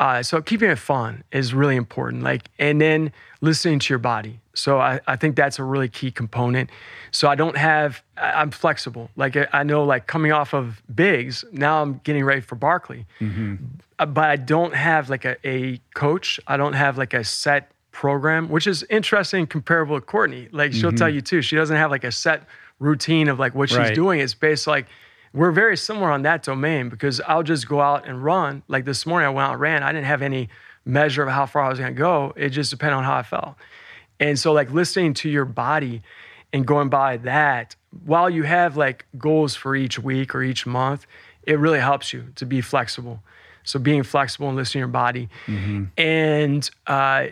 Uh, 0.00 0.22
so 0.22 0.40
keeping 0.42 0.70
it 0.70 0.78
fun 0.78 1.22
is 1.30 1.52
really 1.54 1.76
important. 1.76 2.22
Like, 2.22 2.48
and 2.58 2.80
then 2.80 3.12
listening 3.42 3.78
to 3.80 3.92
your 3.92 3.98
body. 3.98 4.40
So 4.54 4.80
I, 4.80 4.98
I 5.06 5.14
think 5.16 5.36
that's 5.36 5.58
a 5.58 5.62
really 5.64 5.88
key 5.88 6.10
component. 6.10 6.70
So 7.12 7.28
I 7.28 7.34
don't 7.34 7.56
have, 7.56 8.02
I'm 8.16 8.50
flexible. 8.50 9.10
Like 9.14 9.36
I- 9.52 9.62
know, 9.62 9.84
like 9.84 10.06
coming 10.06 10.32
off 10.32 10.54
of 10.54 10.82
Big's, 10.92 11.44
now 11.52 11.82
I'm 11.82 12.00
getting 12.02 12.24
ready 12.24 12.40
for 12.40 12.54
Barkley. 12.56 13.06
Uh, 13.20 14.06
But 14.06 14.24
I 14.30 14.36
don't 14.36 14.74
have 14.74 15.10
like 15.10 15.24
a, 15.26 15.36
a 15.46 15.78
coach. 15.94 16.40
I 16.46 16.56
don't 16.56 16.72
have 16.72 16.96
like 16.98 17.12
a 17.14 17.22
set 17.22 17.70
program, 17.92 18.48
which 18.48 18.66
is 18.66 18.82
interesting, 18.88 19.46
comparable 19.46 20.00
to 20.00 20.04
Courtney. 20.06 20.48
Like 20.50 20.72
she'll 20.72 20.92
tell 20.92 21.10
you 21.10 21.20
too. 21.20 21.42
She 21.42 21.56
doesn't 21.56 21.76
have 21.76 21.90
like 21.90 22.04
a 22.04 22.12
set 22.12 22.44
routine 22.78 23.28
of 23.28 23.38
like 23.38 23.54
what 23.54 23.68
she's 23.68 23.78
Right. 23.78 23.94
doing. 23.94 24.20
It's 24.20 24.32
based 24.34 24.66
like 24.66 24.86
we're 25.32 25.52
very 25.52 25.76
similar 25.76 26.10
on 26.10 26.22
that 26.22 26.42
domain 26.42 26.88
because 26.88 27.20
I'll 27.20 27.42
just 27.42 27.68
go 27.68 27.80
out 27.80 28.06
and 28.06 28.22
run. 28.22 28.62
Like 28.68 28.84
this 28.84 29.06
morning, 29.06 29.26
I 29.26 29.30
went 29.30 29.46
out 29.46 29.52
and 29.52 29.60
ran. 29.60 29.82
I 29.82 29.92
didn't 29.92 30.06
have 30.06 30.22
any 30.22 30.48
measure 30.84 31.22
of 31.22 31.28
how 31.28 31.46
far 31.46 31.62
I 31.62 31.68
was 31.68 31.78
going 31.78 31.94
to 31.94 31.98
go. 31.98 32.32
It 32.36 32.50
just 32.50 32.70
depended 32.70 32.96
on 32.96 33.04
how 33.04 33.16
I 33.16 33.22
felt. 33.22 33.54
And 34.18 34.38
so, 34.38 34.52
like 34.52 34.70
listening 34.70 35.14
to 35.14 35.30
your 35.30 35.44
body 35.44 36.02
and 36.52 36.66
going 36.66 36.88
by 36.88 37.16
that, 37.18 37.76
while 38.04 38.28
you 38.28 38.42
have 38.42 38.76
like 38.76 39.06
goals 39.18 39.54
for 39.54 39.76
each 39.76 39.98
week 39.98 40.34
or 40.34 40.42
each 40.42 40.66
month, 40.66 41.06
it 41.44 41.58
really 41.58 41.80
helps 41.80 42.12
you 42.12 42.26
to 42.34 42.44
be 42.44 42.60
flexible. 42.60 43.22
So, 43.62 43.78
being 43.78 44.02
flexible 44.02 44.48
and 44.48 44.56
listening 44.56 44.80
to 44.80 44.86
your 44.86 44.88
body. 44.88 45.28
And 45.96 46.68
uh, 46.86 47.26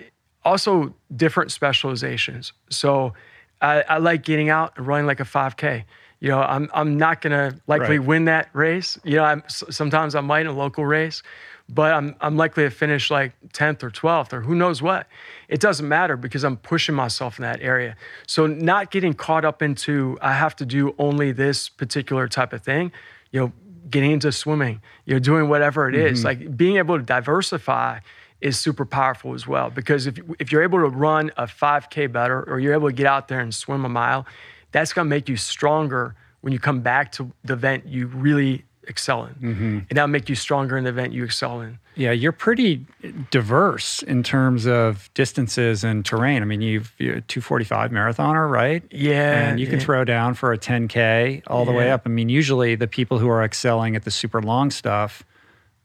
also 0.44 0.94
different 1.14 1.50
specializations. 1.50 2.52
So, 2.70 3.12
I, 3.60 3.82
I 3.82 3.98
like 3.98 4.22
getting 4.22 4.50
out 4.50 4.74
and 4.76 4.86
running 4.86 5.06
like 5.06 5.20
a 5.20 5.24
5K. 5.24 5.84
You 6.20 6.30
know, 6.30 6.40
I'm 6.40 6.68
I'm 6.74 6.96
not 6.96 7.20
gonna 7.20 7.54
likely 7.66 7.98
Right. 7.98 8.06
win 8.08 8.24
that 8.24 8.48
race. 8.52 8.98
You 9.04 9.16
know, 9.16 9.24
I'm, 9.24 9.42
sometimes 9.48 10.14
I 10.14 10.20
might 10.20 10.40
in 10.40 10.46
a 10.48 10.52
local 10.52 10.84
race, 10.84 11.22
but 11.68 11.92
I'm 11.92 12.16
I'm 12.20 12.36
likely 12.36 12.64
to 12.64 12.70
finish 12.70 13.10
like 13.10 13.32
10th 13.52 13.82
or 13.84 13.90
12th 13.90 14.32
or 14.32 14.40
who 14.40 14.54
knows 14.54 14.82
what. 14.82 15.06
It 15.48 15.60
doesn't 15.60 15.86
matter 15.86 16.16
because 16.16 16.42
I'm 16.44 16.56
pushing 16.56 16.94
myself 16.94 17.38
in 17.38 17.42
that 17.44 17.60
area. 17.62 17.94
So 18.26 18.46
not 18.46 18.90
getting 18.90 19.14
caught 19.14 19.44
up 19.44 19.62
into 19.62 20.18
I 20.20 20.32
have 20.32 20.56
to 20.56 20.66
do 20.66 20.94
only 20.98 21.30
this 21.30 21.68
particular 21.68 22.26
type 22.26 22.52
of 22.52 22.62
thing. 22.62 22.90
You 23.30 23.40
know, 23.40 23.52
getting 23.88 24.10
into 24.10 24.32
swimming. 24.32 24.82
You 25.04 25.14
know, 25.14 25.20
doing 25.20 25.48
whatever 25.48 25.88
it 25.88 25.94
is. 25.94 26.24
Mm-hmm. 26.24 26.26
Like 26.26 26.56
being 26.56 26.78
able 26.78 26.96
to 26.98 27.04
diversify 27.04 28.00
is 28.40 28.58
super 28.58 28.84
powerful 28.84 29.34
as 29.34 29.46
well 29.46 29.68
because 29.70 30.06
if 30.06 30.18
if 30.38 30.50
you're 30.52 30.62
able 30.62 30.78
to 30.78 30.88
run 30.88 31.30
a 31.36 31.44
5k 31.44 32.10
better 32.12 32.42
or 32.48 32.60
you're 32.60 32.72
able 32.74 32.88
to 32.88 32.94
get 32.94 33.06
out 33.06 33.26
there 33.28 33.40
and 33.40 33.52
swim 33.54 33.84
a 33.84 33.88
mile 33.88 34.26
that's 34.72 34.92
going 34.92 35.06
to 35.06 35.10
make 35.10 35.28
you 35.28 35.36
stronger 35.36 36.14
when 36.40 36.52
you 36.52 36.58
come 36.58 36.80
back 36.80 37.12
to 37.12 37.32
the 37.44 37.54
event 37.54 37.86
you 37.86 38.06
really 38.06 38.64
excel 38.84 39.24
in 39.24 39.34
mm-hmm. 39.34 39.78
and 39.78 39.90
that'll 39.90 40.08
make 40.08 40.28
you 40.28 40.34
stronger 40.34 40.76
in 40.76 40.84
the 40.84 40.90
event 40.90 41.12
you 41.12 41.24
excel 41.24 41.60
in 41.60 41.78
Yeah, 41.98 42.12
you're 42.12 42.30
pretty 42.30 42.86
diverse 43.32 44.04
in 44.04 44.22
terms 44.22 44.68
of 44.68 45.10
distances 45.14 45.82
and 45.82 46.06
terrain. 46.06 46.42
I 46.42 46.44
mean, 46.44 46.60
you've 46.60 46.94
you're 46.96 47.16
a 47.16 47.20
245 47.22 47.90
marathoner, 47.90 48.48
right? 48.48 48.84
yeah 48.92 49.48
and 49.48 49.58
you 49.58 49.66
can 49.66 49.80
yeah. 49.80 49.84
throw 49.84 50.04
down 50.04 50.34
for 50.34 50.52
a 50.52 50.58
10k 50.58 51.42
all 51.48 51.64
the 51.64 51.72
way 51.72 51.90
up. 51.90 52.02
I 52.06 52.08
mean, 52.08 52.28
usually 52.28 52.76
the 52.76 52.86
people 52.86 53.18
who 53.18 53.28
are 53.28 53.42
excelling 53.42 53.96
at 53.96 54.04
the 54.04 54.12
super 54.12 54.40
long 54.40 54.70
stuff, 54.70 55.24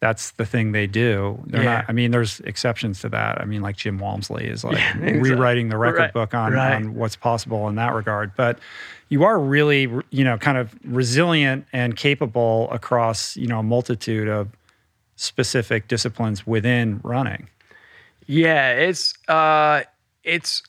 that's 0.04 0.32
the 0.32 0.46
thing 0.46 0.74
they 0.74 0.86
do. 0.86 1.42
They're 1.48 1.64
Yeah. 1.64 1.76
not. 1.76 1.86
I 1.88 1.94
mean, 1.94 2.12
there's 2.12 2.42
exceptions 2.42 3.00
to 3.02 3.10
that. 3.10 3.40
I 3.40 3.46
mean, 3.46 3.62
like 3.62 3.78
Jim 3.78 4.00
Walmsley 4.00 4.46
is 4.48 4.66
like 4.66 4.76
Yeah, 4.76 4.98
exactly. 4.98 5.32
rewriting 5.32 5.70
the 5.70 5.78
record 5.78 6.00
Right, 6.00 6.14
book 6.14 6.34
on, 6.34 6.52
right. 6.52 6.74
on 6.76 6.94
what's 6.96 7.16
possible 7.16 7.70
in 7.70 7.76
that 7.76 7.94
regard. 7.94 8.34
But 8.36 8.60
you 9.08 9.24
are 9.24 9.40
really, 9.40 9.84
you 10.10 10.24
know, 10.26 10.38
kind 10.38 10.58
of 10.58 10.76
resilient 10.84 11.66
and 11.72 11.96
capable 11.96 12.70
across, 12.70 13.38
you 13.38 13.48
know, 13.48 13.60
a 13.60 13.64
multitude 13.64 14.28
of 14.28 14.50
specific 15.16 15.88
disciplines 15.88 16.46
within 16.46 17.00
running. 17.02 17.48
Yeah, 18.26 18.72
it's 18.74 19.14
uh, 19.30 19.84
it's 20.26 20.64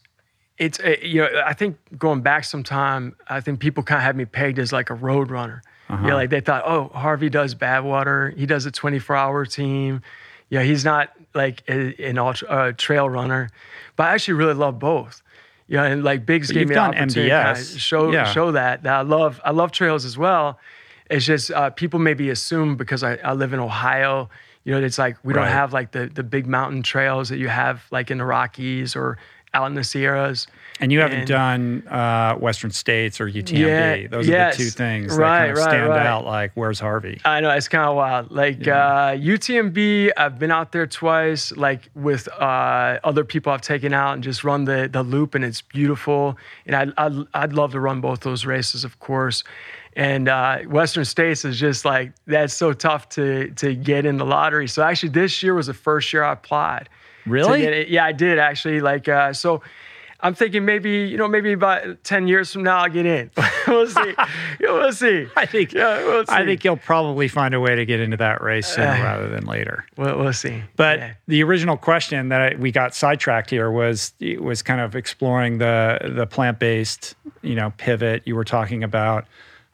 it's 0.58 0.78
uh, 0.80 0.96
you 1.02 1.20
know 1.22 1.42
I 1.44 1.52
think 1.52 1.76
going 1.98 2.20
back 2.22 2.44
some 2.44 2.62
time, 2.62 3.16
I 3.28 3.40
think 3.40 3.60
people 3.60 3.82
kind 3.82 3.98
of 3.98 4.04
had 4.04 4.16
me 4.16 4.24
pegged 4.24 4.58
as 4.58 4.72
like 4.72 4.90
a 4.90 4.94
road 4.94 5.30
runner. 5.30 5.62
Uh-huh. 5.88 6.06
Yeah, 6.08 6.14
like 6.14 6.30
they 6.30 6.40
thought, 6.40 6.62
oh, 6.64 6.90
Harvey 6.94 7.28
does 7.28 7.54
Badwater, 7.54 8.34
he 8.36 8.46
does 8.46 8.64
a 8.66 8.70
24 8.70 9.16
hour 9.16 9.44
team. 9.44 10.00
Yeah, 10.48 10.62
he's 10.62 10.84
not 10.84 11.10
like 11.34 11.62
a, 11.68 11.94
an 12.02 12.18
ultra 12.18 12.48
uh, 12.48 12.72
trail 12.76 13.08
runner, 13.08 13.50
but 13.96 14.04
I 14.04 14.14
actually 14.14 14.34
really 14.34 14.54
love 14.54 14.78
both. 14.78 15.22
You 15.66 15.78
know, 15.78 15.84
and 15.84 16.04
like 16.04 16.24
Big's 16.26 16.48
But 16.48 16.54
gave 16.54 16.68
me 16.68 16.74
the 16.74 16.80
done 16.80 16.90
opportunity 16.90 17.28
to 17.28 17.78
show 17.78 18.12
Yeah. 18.12 18.24
show 18.32 18.52
that 18.52 18.82
that 18.84 18.94
I 18.94 19.00
love 19.02 19.40
I 19.44 19.50
love 19.50 19.72
trails 19.72 20.04
as 20.04 20.16
well. 20.16 20.58
It's 21.10 21.26
just 21.26 21.50
uh, 21.50 21.70
people 21.70 21.98
maybe 21.98 22.30
assume 22.30 22.76
because 22.76 23.02
I, 23.02 23.16
I 23.16 23.32
live 23.34 23.52
in 23.52 23.60
Ohio, 23.60 24.30
you 24.64 24.72
know, 24.72 24.80
it's 24.82 24.98
like 24.98 25.16
we 25.22 25.32
don't 25.34 25.44
have 25.52 25.72
like 25.72 25.92
the 25.92 26.06
the 26.06 26.22
big 26.22 26.46
mountain 26.46 26.82
trails 26.82 27.28
that 27.30 27.38
you 27.38 27.48
have 27.48 27.84
like 27.90 28.10
in 28.10 28.18
the 28.18 28.24
Rockies 28.24 28.94
or 28.96 29.18
out 29.54 29.66
in 29.66 29.74
the 29.74 29.84
Sierras. 29.84 30.46
And 30.80 30.90
you 30.90 30.98
haven't 31.00 31.20
And- 31.20 31.28
done 31.28 31.88
uh, 31.88 32.34
Western 32.34 32.72
States 32.72 33.20
or 33.20 33.28
UTMB. 33.28 33.58
Yeah, 34.02 34.08
Those 34.08 34.28
are 34.28 34.50
the 34.50 34.56
two 34.56 34.70
things 34.70 35.16
Right, 35.16 35.18
that 35.18 35.38
kind 35.46 35.50
of 35.52 35.56
right, 35.58 35.70
stand 35.70 35.88
right. 35.90 36.06
out. 36.06 36.24
Like, 36.24 36.50
where's 36.54 36.80
Harvey? 36.80 37.20
I 37.24 37.40
know 37.40 37.50
it's 37.50 37.68
kind 37.68 37.88
of 37.88 37.94
wild. 37.94 38.32
Like 38.32 38.66
uh, 38.66 39.12
UTMB, 39.14 40.10
I've 40.16 40.38
been 40.38 40.50
out 40.50 40.72
there 40.72 40.86
twice, 40.88 41.52
like 41.52 41.88
with 41.94 42.26
uh, 42.28 42.98
other 43.04 43.22
people 43.22 43.52
I've 43.52 43.60
taken 43.60 43.92
out 43.94 44.14
and 44.14 44.22
just 44.24 44.42
run 44.42 44.64
the 44.64 44.88
the 44.92 45.04
loop, 45.04 45.36
and 45.36 45.44
it's 45.44 45.62
beautiful. 45.62 46.36
And 46.66 46.74
I 46.74 47.06
I'd, 47.06 47.26
I'd 47.34 47.52
love 47.52 47.70
to 47.72 47.80
run 47.80 48.00
both 48.00 48.20
those 48.20 48.44
races, 48.44 48.82
of 48.84 48.98
course. 48.98 49.44
And 49.96 50.28
uh, 50.28 50.58
Western 50.62 51.04
States 51.04 51.44
is 51.44 51.58
just 51.60 51.84
like 51.84 52.12
that's 52.26 52.52
so 52.52 52.72
tough 52.72 53.08
to 53.10 53.50
to 53.50 53.76
get 53.76 54.04
in 54.06 54.16
the 54.16 54.26
lottery. 54.26 54.66
So 54.66 54.82
actually, 54.82 55.10
this 55.10 55.40
year 55.40 55.54
was 55.54 55.68
the 55.68 55.74
first 55.74 56.12
year 56.12 56.24
I 56.24 56.32
applied. 56.32 56.88
Really? 57.26 57.90
Yeah, 57.90 58.04
I 58.04 58.12
did 58.12 58.38
actually. 58.38 58.80
Like 58.80 59.08
uh, 59.08 59.32
so. 59.32 59.62
I'm 60.20 60.34
thinking 60.34 60.64
maybe 60.64 60.90
you 61.08 61.18
know 61.18 61.28
maybe 61.28 61.52
about 61.52 62.02
ten 62.02 62.26
years 62.26 62.50
from 62.50 62.62
now 62.62 62.78
I'll 62.78 62.88
get 62.88 63.04
in. 63.04 63.30
we'll 63.68 63.86
see. 63.88 64.14
We'll 64.60 64.92
see. 64.92 65.26
I 65.36 65.44
think 65.44 65.74
Yeah, 65.74 66.02
we'll 66.02 66.24
I 66.28 66.46
think 66.46 66.64
you'll 66.64 66.78
probably 66.78 67.28
find 67.28 67.52
a 67.52 67.60
way 67.60 67.74
to 67.74 67.84
get 67.84 68.00
into 68.00 68.16
that 68.16 68.40
race 68.42 68.66
sooner 68.66 68.86
Uh, 68.86 69.02
rather 69.02 69.28
than 69.28 69.44
later. 69.44 69.84
We'll, 69.98 70.18
we'll 70.18 70.32
see. 70.32 70.62
But 70.76 70.98
Yeah. 70.98 71.12
the 71.28 71.42
original 71.42 71.76
question 71.76 72.30
that 72.30 72.40
I, 72.40 72.56
we 72.56 72.72
got 72.72 72.94
sidetracked 72.94 73.50
here 73.50 73.70
was 73.70 74.14
was 74.40 74.62
kind 74.62 74.80
of 74.80 74.96
exploring 74.96 75.58
the 75.58 75.98
the 76.02 76.26
plant 76.26 76.58
based 76.58 77.14
you 77.42 77.54
know 77.54 77.74
pivot 77.76 78.22
you 78.24 78.34
were 78.34 78.44
talking 78.44 78.82
about 78.82 79.26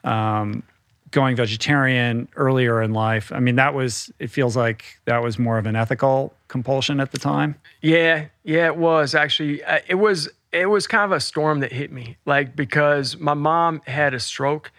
um, 0.02 0.64
going 1.12 1.36
vegetarian 1.36 2.26
earlier 2.34 2.82
in 2.82 2.92
life. 2.92 3.30
I 3.32 3.38
mean 3.38 3.54
that 3.56 3.72
was 3.74 4.10
it 4.18 4.30
feels 4.30 4.56
like 4.56 4.98
that 5.04 5.22
was 5.22 5.38
more 5.38 5.58
of 5.58 5.66
an 5.66 5.76
ethical 5.76 6.34
compulsion 6.50 7.00
at 7.00 7.12
the 7.12 7.18
time. 7.18 7.54
Yeah, 7.80 8.26
yeah, 8.44 8.66
it 8.66 8.76
was 8.76 9.14
actually. 9.14 9.64
Uh, 9.64 9.78
it 9.88 9.94
was 9.94 10.28
it 10.52 10.66
was 10.66 10.86
kind 10.86 11.04
of 11.04 11.12
a 11.12 11.20
storm 11.20 11.60
that 11.60 11.72
hit 11.72 11.90
me, 11.90 12.18
like 12.26 12.54
because 12.54 13.16
my 13.16 13.34
mom 13.34 13.80
had 13.86 14.12
a 14.12 14.20
stroke 14.20 14.72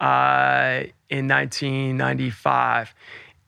uh, 0.00 0.84
in 1.08 1.26
1995, 1.26 2.94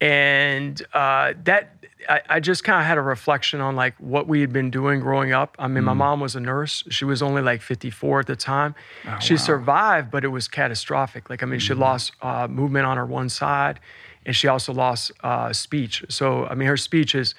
and 0.00 0.82
uh, 0.92 1.34
that 1.44 1.76
I, 2.08 2.20
I 2.28 2.40
just 2.40 2.64
kind 2.64 2.80
of 2.80 2.86
had 2.86 2.98
a 2.98 3.02
reflection 3.02 3.60
on 3.60 3.76
like 3.76 3.94
what 3.98 4.26
we 4.26 4.40
had 4.40 4.52
been 4.52 4.70
doing 4.70 5.00
growing 5.00 5.32
up. 5.32 5.56
I 5.58 5.68
mean, 5.68 5.84
my 5.84 5.92
mom 5.92 6.20
was 6.20 6.34
a 6.34 6.40
nurse; 6.40 6.82
she 6.88 7.04
was 7.04 7.22
only 7.22 7.42
like 7.42 7.62
54 7.62 8.20
at 8.20 8.26
the 8.26 8.36
time. 8.36 8.74
she 9.20 9.36
survived, 9.36 10.10
but 10.10 10.24
it 10.24 10.28
was 10.28 10.48
catastrophic. 10.48 11.28
Like 11.30 11.42
I 11.42 11.46
mean, 11.46 11.60
she 11.60 11.74
lost 11.74 12.12
uh, 12.22 12.48
movement 12.48 12.86
on 12.86 12.96
her 12.96 13.06
one 13.06 13.28
side, 13.28 13.80
and 14.24 14.34
she 14.34 14.48
also 14.48 14.72
lost 14.72 15.12
uh, 15.22 15.52
speech. 15.52 16.04
So 16.08 16.46
I 16.46 16.54
mean, 16.54 16.68
her 16.68 16.76
speech 16.76 17.14
is. 17.14 17.34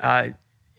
Uh, 0.00 0.28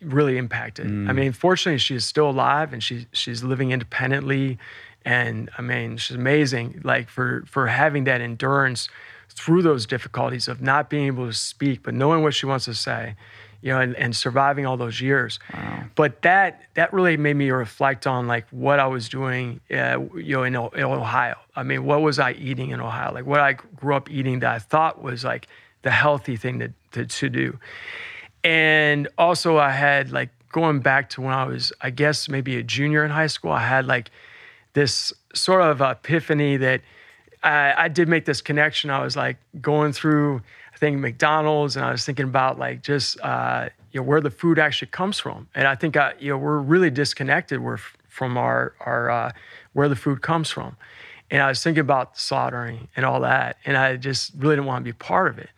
really 0.02 0.38
impacted. 0.38 0.88
I 1.10 1.14
mean, 1.14 1.32
fortunately, 1.32 1.78
she's 1.80 2.06
still 2.06 2.30
alive 2.30 2.74
and 2.74 2.84
she 2.84 3.08
she's 3.14 3.44
living 3.44 3.72
independently, 3.72 4.58
and 5.06 5.50
I 5.58 5.62
mean, 5.62 5.98
she's 5.98 6.16
amazing. 6.16 6.82
Like 6.84 7.10
for 7.10 7.44
for 7.48 7.68
having 7.68 8.04
that 8.06 8.22
endurance 8.22 8.90
through 9.30 9.62
those 9.64 9.86
difficulties 9.86 10.48
of 10.48 10.62
not 10.62 10.90
being 10.90 11.08
able 11.08 11.26
to 11.26 11.34
speak, 11.34 11.84
but 11.84 11.94
knowing 11.94 12.22
what 12.22 12.34
she 12.34 12.46
wants 12.46 12.66
to 12.66 12.74
say, 12.74 13.16
you 13.62 13.72
know, 13.72 13.80
and, 13.80 13.96
and 13.96 14.16
surviving 14.16 14.66
all 14.66 14.78
those 14.78 15.02
years. 15.02 15.40
But 15.96 16.22
that 16.24 16.62
that 16.76 16.94
really 16.94 17.18
made 17.18 17.36
me 17.36 17.50
reflect 17.50 18.06
on 18.06 18.28
like 18.28 18.46
what 18.52 18.80
I 18.80 18.88
was 18.88 19.10
doing, 19.10 19.62
uh, 19.72 20.00
you 20.16 20.34
know, 20.36 20.44
in, 20.44 20.56
in 20.56 20.84
Ohio. 20.84 21.36
I 21.56 21.64
mean, 21.64 21.86
what 21.86 22.02
was 22.02 22.20
I 22.20 22.34
eating 22.34 22.72
in 22.72 22.82
Ohio? 22.82 23.14
Like 23.14 23.26
what 23.26 23.40
I 23.40 23.54
grew 23.54 23.96
up 23.96 24.12
eating 24.12 24.40
that 24.40 24.54
I 24.54 24.60
thought 24.60 25.02
was 25.02 25.24
like 25.24 25.48
the 25.82 25.92
healthy 25.92 26.36
thing 26.36 26.60
to, 26.60 26.74
to, 26.92 27.06
to 27.06 27.30
do. 27.30 27.60
And 28.44 29.08
also, 29.18 29.58
I 29.58 29.72
had 29.72 30.12
like 30.12 30.30
going 30.52 30.80
back 30.80 31.10
to 31.12 31.22
when 31.22 31.34
I 31.34 31.46
was, 31.46 31.72
I 31.82 31.90
guess, 31.90 32.28
maybe 32.28 32.58
a 32.58 32.64
junior 32.64 33.04
in 33.04 33.12
high 33.12 33.28
school, 33.28 33.52
I 33.52 33.66
had 33.66 33.86
like 33.86 34.12
this 34.74 35.14
sort 35.34 35.62
of 35.62 35.82
epiphany 35.82 36.58
that 36.58 36.82
I, 37.42 37.74
I 37.86 37.88
did 37.88 38.08
make 38.08 38.26
this 38.26 38.42
connection. 38.42 38.90
I 38.90 39.04
was 39.04 39.16
like 39.16 39.38
going 39.62 39.94
through, 39.94 40.42
I 40.74 40.78
think, 40.78 41.00
McDonald's, 41.00 41.76
and 41.76 41.86
I 41.86 41.92
was 41.92 42.06
thinking 42.06 42.26
about 42.26 42.60
like 42.60 42.82
just, 42.84 43.20
uh, 43.22 43.70
you 43.92 44.00
know, 44.00 44.06
where 44.06 44.22
the 44.22 44.32
food 44.32 44.60
actually 44.60 44.90
comes 44.90 45.20
from. 45.20 45.48
And 45.56 45.68
I 45.68 45.76
think, 45.76 45.96
I, 45.96 46.14
you 46.20 46.30
know, 46.30 46.38
we're 46.38 46.60
really 46.60 46.90
disconnected 46.90 47.62
we're 47.62 47.76
f- 47.76 47.98
from 48.10 48.38
our, 48.38 48.74
our 48.82 49.10
uh, 49.10 49.32
where 49.74 49.88
the 49.88 49.96
food 49.96 50.22
comes 50.22 50.50
from. 50.50 50.76
And 51.32 51.42
I 51.42 51.48
was 51.48 51.64
thinking 51.64 51.82
about 51.82 52.18
slaughtering 52.18 52.90
and 52.96 53.06
all 53.06 53.22
that. 53.22 53.58
And 53.66 53.78
I 53.78 53.96
just 53.96 54.34
really 54.38 54.56
didn't 54.56 54.68
want 54.68 54.84
to 54.86 54.92
be 54.92 54.94
part 54.94 55.30
of 55.30 55.40
it 55.40 55.50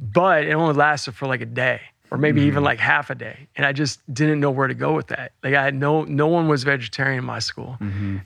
but 0.00 0.44
it 0.44 0.52
only 0.52 0.74
lasted 0.74 1.14
for 1.14 1.26
like 1.26 1.40
a 1.40 1.46
day 1.46 1.80
or 2.10 2.18
maybe 2.18 2.42
even 2.42 2.62
like 2.62 2.78
half 2.78 3.10
a 3.10 3.14
day 3.14 3.48
and 3.56 3.66
i 3.66 3.72
just 3.72 4.00
didn't 4.12 4.38
know 4.40 4.50
where 4.50 4.68
to 4.68 4.74
go 4.74 4.92
with 4.94 5.08
that. 5.08 5.32
Like 5.42 5.54
i 5.54 5.62
had 5.64 5.74
no 5.74 6.04
no 6.04 6.26
one 6.26 6.48
was 6.48 6.62
vegetarian 6.64 7.18
in 7.18 7.24
my 7.24 7.38
school 7.38 7.76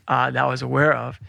uh, 0.07 0.31
that 0.31 0.43
i 0.43 0.47
was 0.47 0.61
aware 0.61 0.93
of 0.93 1.19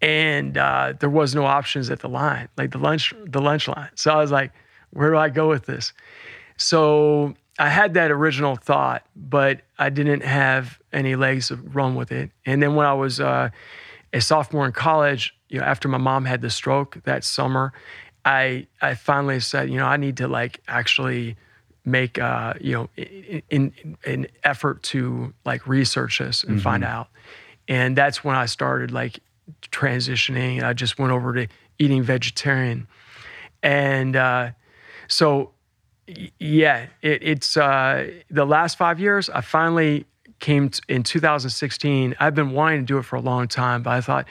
and 0.00 0.56
uh, 0.56 0.92
there 1.00 1.10
was 1.10 1.34
no 1.34 1.44
options 1.44 1.90
at 1.90 2.00
the 2.00 2.08
line 2.08 2.48
like 2.56 2.70
the 2.70 2.78
lunch 2.78 3.12
the 3.24 3.40
lunch 3.40 3.68
line. 3.68 3.90
So 3.94 4.12
i 4.12 4.16
was 4.16 4.30
like 4.30 4.52
where 4.90 5.10
do 5.10 5.16
i 5.16 5.28
go 5.28 5.48
with 5.48 5.66
this? 5.66 5.92
So 6.56 7.34
i 7.58 7.68
had 7.68 7.94
that 7.94 8.10
original 8.10 8.56
thought 8.56 9.06
but 9.16 9.62
i 9.78 9.88
didn't 9.90 10.22
have 10.22 10.78
any 10.92 11.16
legs 11.16 11.48
to 11.48 11.56
run 11.56 11.94
with 11.94 12.12
it. 12.12 12.30
And 12.46 12.62
then 12.62 12.74
when 12.74 12.86
i 12.86 12.94
was 12.94 13.20
uh, 13.20 13.50
a 14.12 14.20
sophomore 14.20 14.64
in 14.66 14.72
college, 14.72 15.34
you 15.48 15.58
know, 15.60 15.66
after 15.66 15.86
my 15.88 15.98
mom 15.98 16.24
had 16.24 16.40
the 16.40 16.50
stroke 16.50 16.98
that 17.04 17.24
summer, 17.24 17.72
I 18.24 18.66
I 18.80 18.94
finally 18.94 19.40
said, 19.40 19.70
you 19.70 19.76
know, 19.78 19.86
I 19.86 19.96
need 19.96 20.16
to 20.18 20.28
like 20.28 20.60
actually 20.68 21.36
make 21.88 22.18
uh, 22.18 22.54
you 22.60 22.72
know 22.72 22.88
in, 22.96 23.42
in 23.50 23.96
an 24.04 24.26
effort 24.44 24.82
to 24.84 25.32
like 25.44 25.66
research 25.66 26.18
this 26.18 26.44
and 26.44 26.60
find 26.62 26.84
out. 26.84 27.08
And 27.68 27.96
that's 27.96 28.24
when 28.24 28.36
I 28.36 28.46
started 28.46 28.90
like 28.90 29.20
transitioning. 29.70 30.62
I 30.62 30.72
just 30.72 30.98
went 30.98 31.12
over 31.12 31.34
to 31.34 31.48
eating 31.78 32.02
vegetarian. 32.02 32.86
And 33.62 34.16
uh, 34.16 34.50
so 35.06 35.52
yeah, 36.38 36.86
it, 37.02 37.22
it's 37.22 37.56
uh, 37.56 38.10
the 38.30 38.46
last 38.46 38.78
five 38.78 38.98
years. 38.98 39.28
I 39.30 39.40
finally 39.40 40.06
came 40.38 40.70
t- 40.70 40.80
in 40.88 41.02
2016. 41.02 42.14
I've 42.18 42.34
been 42.34 42.52
wanting 42.52 42.80
to 42.80 42.86
do 42.86 42.98
it 42.98 43.02
for 43.02 43.16
a 43.16 43.20
long 43.20 43.48
time, 43.48 43.82
but 43.82 43.90
I 43.90 44.00
thought, 44.00 44.26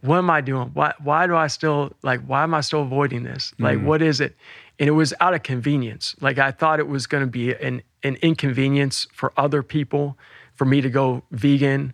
what 0.00 0.18
am 0.18 0.30
I 0.30 0.40
doing? 0.40 0.70
Why, 0.74 0.94
why 1.02 1.26
do 1.26 1.36
I 1.36 1.46
still 1.46 1.92
like? 2.02 2.20
Why 2.22 2.42
am 2.42 2.54
I 2.54 2.62
still 2.62 2.82
avoiding 2.82 3.22
this? 3.22 3.52
Like, 3.58 3.80
what 3.82 4.02
is 4.02 4.20
it? 4.20 4.34
And 4.80 4.88
it 4.88 4.92
was 4.92 5.14
out 5.20 5.34
of 5.34 5.44
convenience. 5.44 6.16
Like 6.20 6.38
I 6.38 6.50
thought 6.50 6.80
it 6.80 6.88
was 6.88 7.06
going 7.06 7.22
to 7.22 7.30
be 7.30 7.54
an 7.54 7.82
an 8.02 8.16
inconvenience 8.22 9.06
for 9.12 9.32
other 9.36 9.62
people 9.62 10.18
for 10.54 10.64
me 10.64 10.80
to 10.80 10.90
go 10.90 11.22
vegan, 11.30 11.92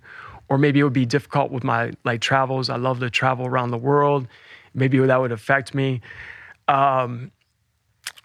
or 0.48 0.56
maybe 0.56 0.80
it 0.80 0.84
would 0.84 0.92
be 0.94 1.04
difficult 1.04 1.50
with 1.50 1.64
my 1.64 1.92
like 2.04 2.22
travels. 2.22 2.70
I 2.70 2.76
love 2.76 3.00
to 3.00 3.10
travel 3.10 3.46
around 3.46 3.72
the 3.72 3.78
world. 3.78 4.26
Maybe 4.72 4.98
that 4.98 5.20
would 5.20 5.32
affect 5.32 5.74
me 5.74 6.00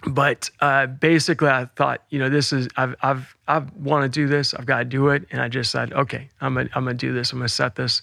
but 0.07 0.49
uh, 0.59 0.87
basically, 0.87 1.49
I 1.49 1.65
thought, 1.75 2.03
you 2.09 2.19
know, 2.19 2.29
this 2.29 2.51
is 2.51 2.67
I've 2.75 2.95
I've 3.01 3.35
I 3.47 3.59
want 3.77 4.03
to 4.03 4.09
do 4.09 4.27
this. 4.27 4.53
I've 4.53 4.65
got 4.65 4.79
to 4.79 4.85
do 4.85 5.09
it, 5.09 5.27
and 5.31 5.41
I 5.41 5.47
just 5.47 5.71
said, 5.71 5.93
okay, 5.93 6.29
I'm 6.41 6.55
gonna 6.55 6.69
I'm 6.73 6.85
gonna 6.85 6.95
do 6.95 7.13
this. 7.13 7.31
I'm 7.31 7.39
gonna 7.39 7.49
set 7.49 7.75
this, 7.75 8.01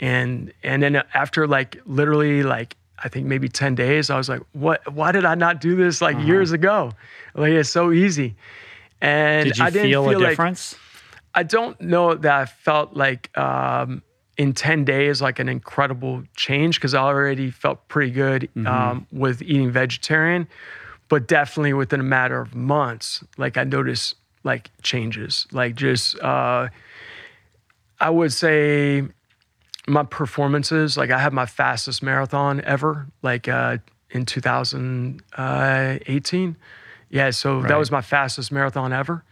and 0.00 0.52
and 0.62 0.82
then 0.82 1.02
after 1.14 1.46
like 1.46 1.80
literally 1.86 2.42
like 2.42 2.76
I 3.02 3.08
think 3.08 3.26
maybe 3.26 3.48
ten 3.48 3.74
days, 3.74 4.10
I 4.10 4.16
was 4.16 4.28
like, 4.28 4.42
what? 4.52 4.92
Why 4.92 5.12
did 5.12 5.24
I 5.24 5.34
not 5.34 5.60
do 5.60 5.76
this 5.76 6.00
like 6.00 6.18
years 6.18 6.52
ago? 6.52 6.92
Like 7.34 7.52
it's 7.52 7.68
so 7.68 7.92
easy, 7.92 8.36
and 9.00 9.48
Did 9.48 9.58
you 9.58 9.64
I 9.64 9.70
didn't 9.70 9.88
feel, 9.88 10.08
feel 10.08 10.18
a 10.18 10.20
like 10.20 10.30
difference? 10.30 10.76
I 11.34 11.42
don't 11.42 11.78
know 11.80 12.14
that 12.14 12.34
I 12.34 12.46
felt 12.46 12.94
like 12.94 13.36
um, 13.36 14.02
in 14.38 14.54
10 14.54 14.84
days 14.84 15.20
like 15.20 15.38
an 15.38 15.48
incredible 15.48 16.22
change 16.34 16.76
because 16.78 16.94
I 16.94 17.02
already 17.02 17.50
felt 17.50 17.86
pretty 17.88 18.10
good 18.10 18.48
um, 18.66 19.06
with 19.12 19.42
eating 19.42 19.70
vegetarian, 19.70 20.48
but 21.08 21.28
definitely 21.28 21.74
within 21.74 22.00
a 22.00 22.04
matter 22.04 22.40
of 22.40 22.54
months, 22.54 23.22
like 23.36 23.58
I 23.58 23.64
noticed 23.64 24.14
like 24.44 24.70
changes, 24.82 25.46
like 25.52 25.74
just 25.74 26.18
uh, 26.20 26.68
I 28.00 28.10
would 28.10 28.32
say 28.32 29.02
my 29.86 30.02
performances, 30.02 30.96
like 30.96 31.10
I 31.10 31.18
had 31.18 31.32
my 31.32 31.46
fastest 31.46 32.02
marathon 32.02 32.60
ever, 32.62 33.06
like 33.22 33.48
uh, 33.48 33.78
in 34.10 34.24
2018. 34.26 36.56
Yeah, 37.08 37.30
so 37.30 37.62
that 37.62 37.78
was 37.78 37.90
my 37.90 38.02
fastest 38.02 38.50
marathon 38.50 38.92
ever. 38.92 39.22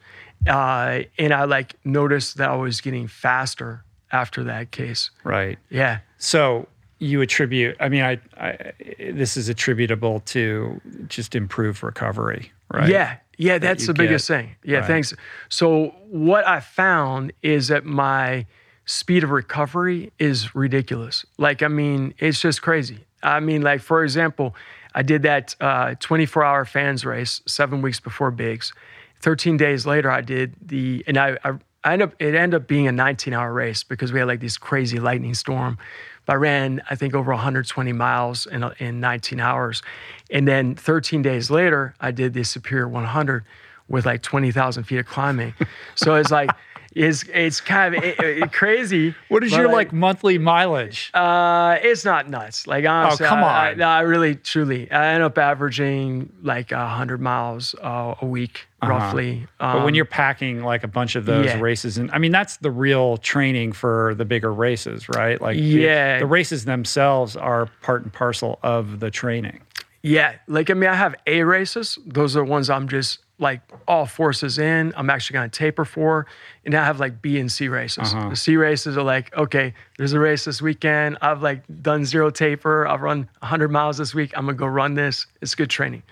Uh, 0.47 1.01
and 1.19 1.33
I 1.33 1.45
like 1.45 1.75
noticed 1.85 2.37
that 2.37 2.51
I 2.51 2.57
was 2.57 2.81
getting 2.81 3.09
faster 3.09 3.85
after 4.13 4.45
that 4.45 4.71
case. 4.71 5.11
Right. 5.25 5.59
Yeah. 5.71 5.99
So 6.19 6.69
you 6.99 7.21
attribute, 7.21 7.77
I 7.81 7.89
mean, 7.89 8.03
I, 8.03 8.21
I 8.39 8.73
this 9.13 9.37
is 9.37 9.49
attributable 9.49 10.21
to 10.27 10.81
just 11.09 11.35
improved 11.35 11.83
recovery, 11.83 12.53
right? 12.73 12.89
Yeah. 12.89 13.17
Yeah, 13.37 13.59
that's 13.59 13.83
you 13.83 13.87
the 13.89 13.95
biggest 13.95 14.29
get. 14.29 14.37
thing. 14.37 14.57
Yeah, 14.63 14.79
Right. 14.79 14.87
thanks. 14.87 15.13
So 15.49 15.87
what 16.09 16.47
I 16.47 16.61
found 16.61 17.33
is 17.43 17.67
that 17.69 17.85
my 17.85 18.47
speed 18.87 19.25
of 19.25 19.31
recovery 19.31 20.13
is 20.19 20.55
ridiculous. 20.55 21.25
Like, 21.39 21.63
I 21.63 21.69
mean, 21.69 22.15
it's 22.19 22.41
just 22.41 22.63
crazy. 22.63 23.05
I 23.23 23.41
mean, 23.41 23.63
like, 23.63 23.81
for 23.81 24.05
example, 24.05 24.55
I 24.95 25.03
did 25.03 25.23
that 25.23 25.57
uh, 25.61 25.95
24 26.01 26.45
hour 26.45 26.65
FANS 26.65 27.05
race 27.05 27.41
seven 27.47 27.83
weeks 27.83 28.01
before 28.01 28.31
Big's. 28.31 28.73
13 29.21 29.57
days 29.57 29.87
later, 29.87 30.11
I 30.11 30.21
did 30.21 30.55
the, 30.61 31.03
and 31.07 31.17
I, 31.17 31.39
I, 31.43 31.53
I 31.83 31.97
up, 31.97 32.15
it 32.19 32.35
ended 32.35 32.61
up 32.61 32.69
being 32.69 32.87
a 32.87 32.93
19 32.93 33.33
hour 33.33 33.53
race 33.53 33.83
because 33.83 34.13
we 34.13 34.19
had 34.19 34.29
like 34.29 34.41
this 34.41 34.59
crazy 34.59 35.01
lightning 35.01 35.35
storm. 35.35 35.79
But 36.27 36.35
I 36.35 36.37
ran, 36.37 36.83
I 36.89 36.95
think, 36.95 37.15
over 37.15 37.33
120 37.33 37.93
miles 37.93 38.47
in, 38.47 38.65
in 38.79 39.01
19 39.01 39.41
hours. 39.41 39.83
And 40.31 40.47
then 40.47 40.75
13 40.75 41.23
days 41.23 41.51
later, 41.51 41.95
I 42.01 42.11
did 42.11 42.35
the 42.35 42.45
Superior 42.45 42.89
100 42.89 43.45
with 43.89 44.07
like 44.07 44.23
20,000 44.23 44.85
feet 44.85 44.99
of 44.99 45.07
climbing. 45.07 45.55
so 45.95 46.15
it's 46.15 46.31
like, 46.31 46.51
it's 46.95 47.25
it's 47.33 47.61
kind 47.61 47.95
of 47.95 48.05
it, 48.05 48.19
it, 48.21 48.53
crazy. 48.53 49.15
What 49.29 49.43
is 49.43 49.53
your 49.53 49.67
like, 49.67 49.75
like, 49.75 49.93
monthly 49.93 50.39
mileage? 50.39 51.11
Uh, 51.13 51.77
it's 51.83 52.05
not 52.05 52.29
nuts. 52.29 52.69
Like 52.69 52.87
honestly, 52.87 53.27
oh 53.27 53.29
come 53.29 53.41
on. 53.41 53.51
I, 53.51 53.71
I, 53.71 53.75
no, 53.75 53.89
I 53.89 54.01
really 54.03 54.37
truly 54.37 54.91
I 54.91 55.15
end 55.15 55.23
up 55.23 55.37
averaging 55.37 56.33
like 56.43 56.71
hundred 56.71 57.21
miles 57.21 57.75
uh, 57.83 58.15
a 58.21 58.27
week 58.27 58.69
uh-huh. 58.81 58.93
roughly. 58.93 59.47
Um, 59.59 59.73
but 59.73 59.79
when 59.79 59.89
um, 59.89 59.95
you're 59.95 60.05
packing 60.05 60.63
like 60.63 60.85
a 60.85 60.89
bunch 60.89 61.17
of 61.17 61.27
those 61.27 61.47
yeah. 61.47 61.61
races, 61.61 61.99
and 61.99 62.11
I 62.13 62.19
mean 62.19 62.33
that's 62.33 62.59
the 62.59 62.71
real 62.71 63.17
training 63.17 63.73
for 63.73 64.15
the 64.15 64.25
bigger 64.25 64.53
races, 64.53 65.09
right? 65.09 65.41
Like 65.41 65.57
yeah, 65.59 66.19
the, 66.19 66.25
the 66.25 66.29
races 66.29 66.65
themselves 66.65 67.37
are 67.37 67.67
part 67.83 68.03
and 68.03 68.13
parcel 68.13 68.61
of 68.63 69.01
the 69.01 69.11
training. 69.11 69.63
Yeah, 70.03 70.35
like 70.47 70.71
I 70.71 70.75
mean, 70.75 70.91
I 70.91 70.95
have 70.95 71.15
A 71.27 71.43
races. 71.43 71.99
Those 72.07 72.37
are 72.37 72.45
ones 72.45 72.69
I'm 72.69 72.89
just 72.89 73.19
like 73.39 73.61
all 73.89 74.07
forces 74.07 74.59
in. 74.59 74.93
I'm 74.97 75.11
actually 75.11 75.35
going 75.35 75.51
to 75.51 75.59
taper 75.59 75.85
for, 75.85 76.27
and 76.65 76.75
I 76.75 76.85
have 76.85 77.01
like 77.01 77.21
B 77.21 77.39
and 77.39 77.51
C 77.51 77.69
races. 77.69 78.15
Uh-huh. 78.15 78.31
The 78.31 78.37
C 78.37 78.57
races 78.57 78.97
are 78.97 79.03
like, 79.03 79.35
okay, 79.37 79.75
there's 79.99 80.13
a 80.13 80.21
race 80.21 80.45
this 80.45 80.63
weekend. 80.63 81.19
I've 81.21 81.43
like 81.43 81.63
done 81.83 82.05
zero 82.05 82.31
taper. 82.31 82.87
I've 82.87 83.03
run 83.03 83.29
100 83.41 83.71
miles 83.71 83.99
this 83.99 84.15
week. 84.15 84.33
I'm 84.37 84.47
gonna 84.47 84.57
go 84.57 84.67
run 84.67 84.95
this. 84.95 85.27
It's 85.43 85.55
good 85.55 85.71
training, 85.71 86.03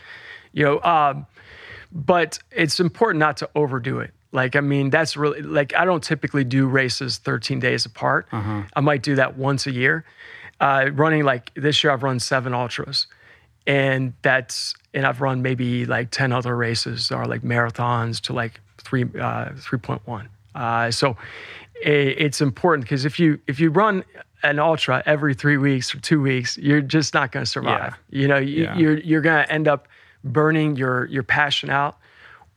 you 0.53 0.65
know. 0.65 0.83
Um, 0.83 1.27
but 1.93 2.39
it's 2.51 2.81
important 2.81 3.21
not 3.21 3.37
to 3.39 3.51
overdo 3.55 4.01
it. 4.01 4.13
Like, 4.33 4.57
I 4.57 4.61
mean, 4.61 4.91
that's 4.91 5.17
really 5.17 5.43
like 5.43 5.75
I 5.77 5.85
don't 5.85 6.03
typically 6.03 6.45
do 6.45 6.67
races 6.67 7.19
13 7.19 7.61
days 7.61 7.87
apart. 7.87 8.27
Uh-huh. 8.33 8.63
I 8.75 8.81
might 8.81 9.03
do 9.03 9.15
that 9.17 9.37
once 9.37 9.67
a 9.67 9.73
year. 9.73 10.05
Uh, 10.59 10.91
running 10.93 11.25
like 11.25 11.53
this 11.55 11.85
year, 11.85 11.93
I've 11.93 12.03
run 12.03 12.19
seven 12.19 12.55
ultras 12.55 13.07
and 13.67 14.13
that's 14.23 14.75
and 14.95 15.07
I've 15.07 15.21
run 15.21 15.43
maybe 15.43 15.87
like 15.87 16.11
ten 16.11 16.33
other 16.33 16.57
races 16.57 17.11
or 17.11 17.27
like 17.27 17.43
marathons 17.43 18.21
to 18.23 18.33
like 18.33 18.61
three 18.79 19.05
uh, 19.21 19.51
three 19.57 19.79
point 19.79 20.03
one. 20.07 20.29
Uh, 20.55 20.91
so 20.91 21.17
it, 21.83 22.17
it's 22.19 22.41
important 22.41 22.85
because 22.85 23.05
if 23.05 23.19
you 23.19 23.41
if 23.47 23.61
you 23.61 23.71
run 23.71 24.05
an 24.43 24.59
ultra 24.59 25.03
every 25.07 25.35
three 25.35 25.57
weeks 25.57 25.95
or 25.95 26.01
two 26.01 26.21
weeks, 26.21 26.59
you're 26.59 26.81
just 26.81 27.15
not 27.15 27.33
going 27.33 27.45
to 27.45 27.51
survive. 27.51 27.95
Yeah. 28.11 28.21
You 28.21 28.29
know, 28.29 28.39
you, 28.39 28.65
yeah. 28.65 28.77
you're 28.77 28.99
you're 28.99 29.21
going 29.21 29.45
to 29.45 29.53
end 29.53 29.69
up 29.69 29.89
burning 30.25 30.77
your 30.77 31.07
your 31.07 31.23
passion 31.23 31.71
out, 31.71 31.97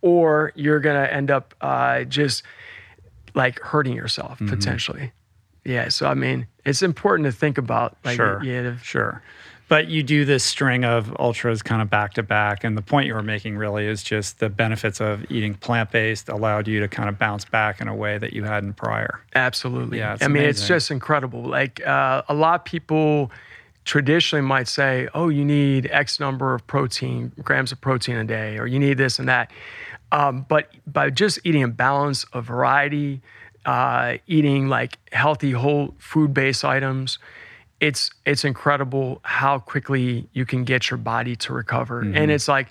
or 0.01 0.51
you're 0.56 0.80
going 0.80 1.01
to 1.01 1.14
end 1.14 1.32
up 1.32 1.53
uh, 1.62 2.03
just 2.03 2.43
like 3.36 3.60
hurting 3.60 3.95
yourself 3.95 4.39
mm-hmm. 4.39 4.49
potentially. 4.49 5.12
Yeah. 5.64 5.89
So 5.89 6.08
I 6.08 6.16
mean, 6.16 6.47
it's 6.66 6.82
important 6.82 7.26
to 7.26 7.32
think 7.32 7.58
about. 7.58 7.97
Like, 8.03 8.16
sure. 8.16 8.43
Yeah. 8.43 8.78
Sure. 8.78 9.22
But 9.68 9.88
you 9.88 10.03
do 10.03 10.26
this 10.26 10.43
string 10.43 10.86
of 10.86 11.16
ultras 11.18 11.63
kind 11.63 11.82
of 11.82 11.89
back 11.89 12.13
to 12.16 12.24
back. 12.24 12.63
And 12.63 12.78
the 12.78 12.84
point 12.84 13.07
you 13.07 13.16
were 13.16 13.24
making 13.24 13.57
really 13.57 13.88
is 13.88 14.03
just 14.03 14.39
the 14.39 14.49
benefits 14.49 15.01
of 15.01 15.30
eating 15.32 15.55
plant 15.55 15.91
based 15.91 16.30
allowed 16.30 16.68
you 16.68 16.80
to 16.82 16.88
kind 16.88 17.09
of 17.09 17.18
bounce 17.18 17.45
back 17.45 17.82
in 17.82 17.88
a 17.88 17.95
way 17.95 18.20
that 18.20 18.34
you 18.34 18.43
hadn't 18.43 18.74
prior. 18.74 19.22
Absolutely. 19.34 19.97
Yeah. 19.99 20.18
I 20.22 20.28
mean, 20.28 20.43
it's 20.43 20.68
just 20.68 20.91
incredible. 20.91 21.41
Like 21.41 21.86
uh, 21.86 22.22
a 22.30 22.34
lot 22.36 22.61
of 22.61 22.66
people 22.66 23.32
traditionally 23.86 24.45
might 24.45 24.68
say, 24.68 25.07
oh, 25.13 25.30
you 25.30 25.45
need 25.45 25.88
X 25.91 26.20
number 26.20 26.53
of 26.53 26.66
protein, 26.68 27.32
grams 27.43 27.72
of 27.72 27.82
protein 27.82 28.18
a 28.18 28.24
day, 28.24 28.57
or 28.57 28.68
you 28.68 28.80
need 28.80 28.97
this 28.97 29.18
and 29.20 29.28
that. 29.30 29.51
Um, 30.11 30.45
but 30.47 30.70
by 30.86 31.09
just 31.09 31.39
eating 31.43 31.63
a 31.63 31.68
balance, 31.68 32.26
a 32.34 32.41
variety, 32.41 33.22
uh, 33.66 34.18
eating 34.28 34.68
like 34.68 34.97
healthy 35.11 35.51
whole 35.51 35.95
food 35.97 36.34
based 36.34 36.63
items, 36.63 37.18
it's 37.80 38.10
it's 38.26 38.46
incredible 38.46 39.20
how 39.24 39.60
quickly 39.60 40.28
you 40.34 40.46
can 40.46 40.64
get 40.64 40.90
your 40.90 40.98
body 40.98 41.36
to 41.38 41.54
recover. 41.54 42.04
Mm-hmm. 42.04 42.18
And 42.18 42.32
it's 42.32 42.48
like 42.48 42.68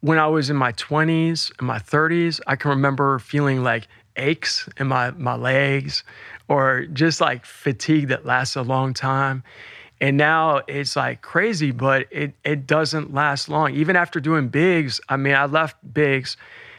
when 0.00 0.18
I 0.18 0.26
was 0.26 0.50
in 0.50 0.56
my 0.56 0.72
20s 0.72 1.52
and 1.58 1.66
my 1.66 1.78
30s, 1.78 2.40
I 2.46 2.56
can 2.56 2.70
remember 2.70 3.18
feeling 3.18 3.62
like 3.62 3.86
aches 4.16 4.68
in 4.78 4.88
my 4.88 5.12
my 5.12 5.36
legs 5.36 6.04
or 6.48 6.86
just 6.92 7.20
like 7.20 7.46
fatigue 7.46 8.08
that 8.08 8.26
lasts 8.26 8.56
a 8.56 8.62
long 8.62 8.94
time. 8.94 9.42
And 10.00 10.16
now 10.16 10.62
it's 10.66 10.96
like 10.96 11.22
crazy, 11.22 11.70
but 11.70 12.08
it 12.10 12.34
it 12.44 12.66
doesn't 12.66 13.14
last 13.14 13.48
long. 13.48 13.74
Even 13.74 13.94
after 13.94 14.18
doing 14.18 14.48
Big's, 14.48 15.00
I 15.08 15.16
mean, 15.16 15.34
I 15.34 15.46
left 15.46 15.76
Big's 15.94 16.36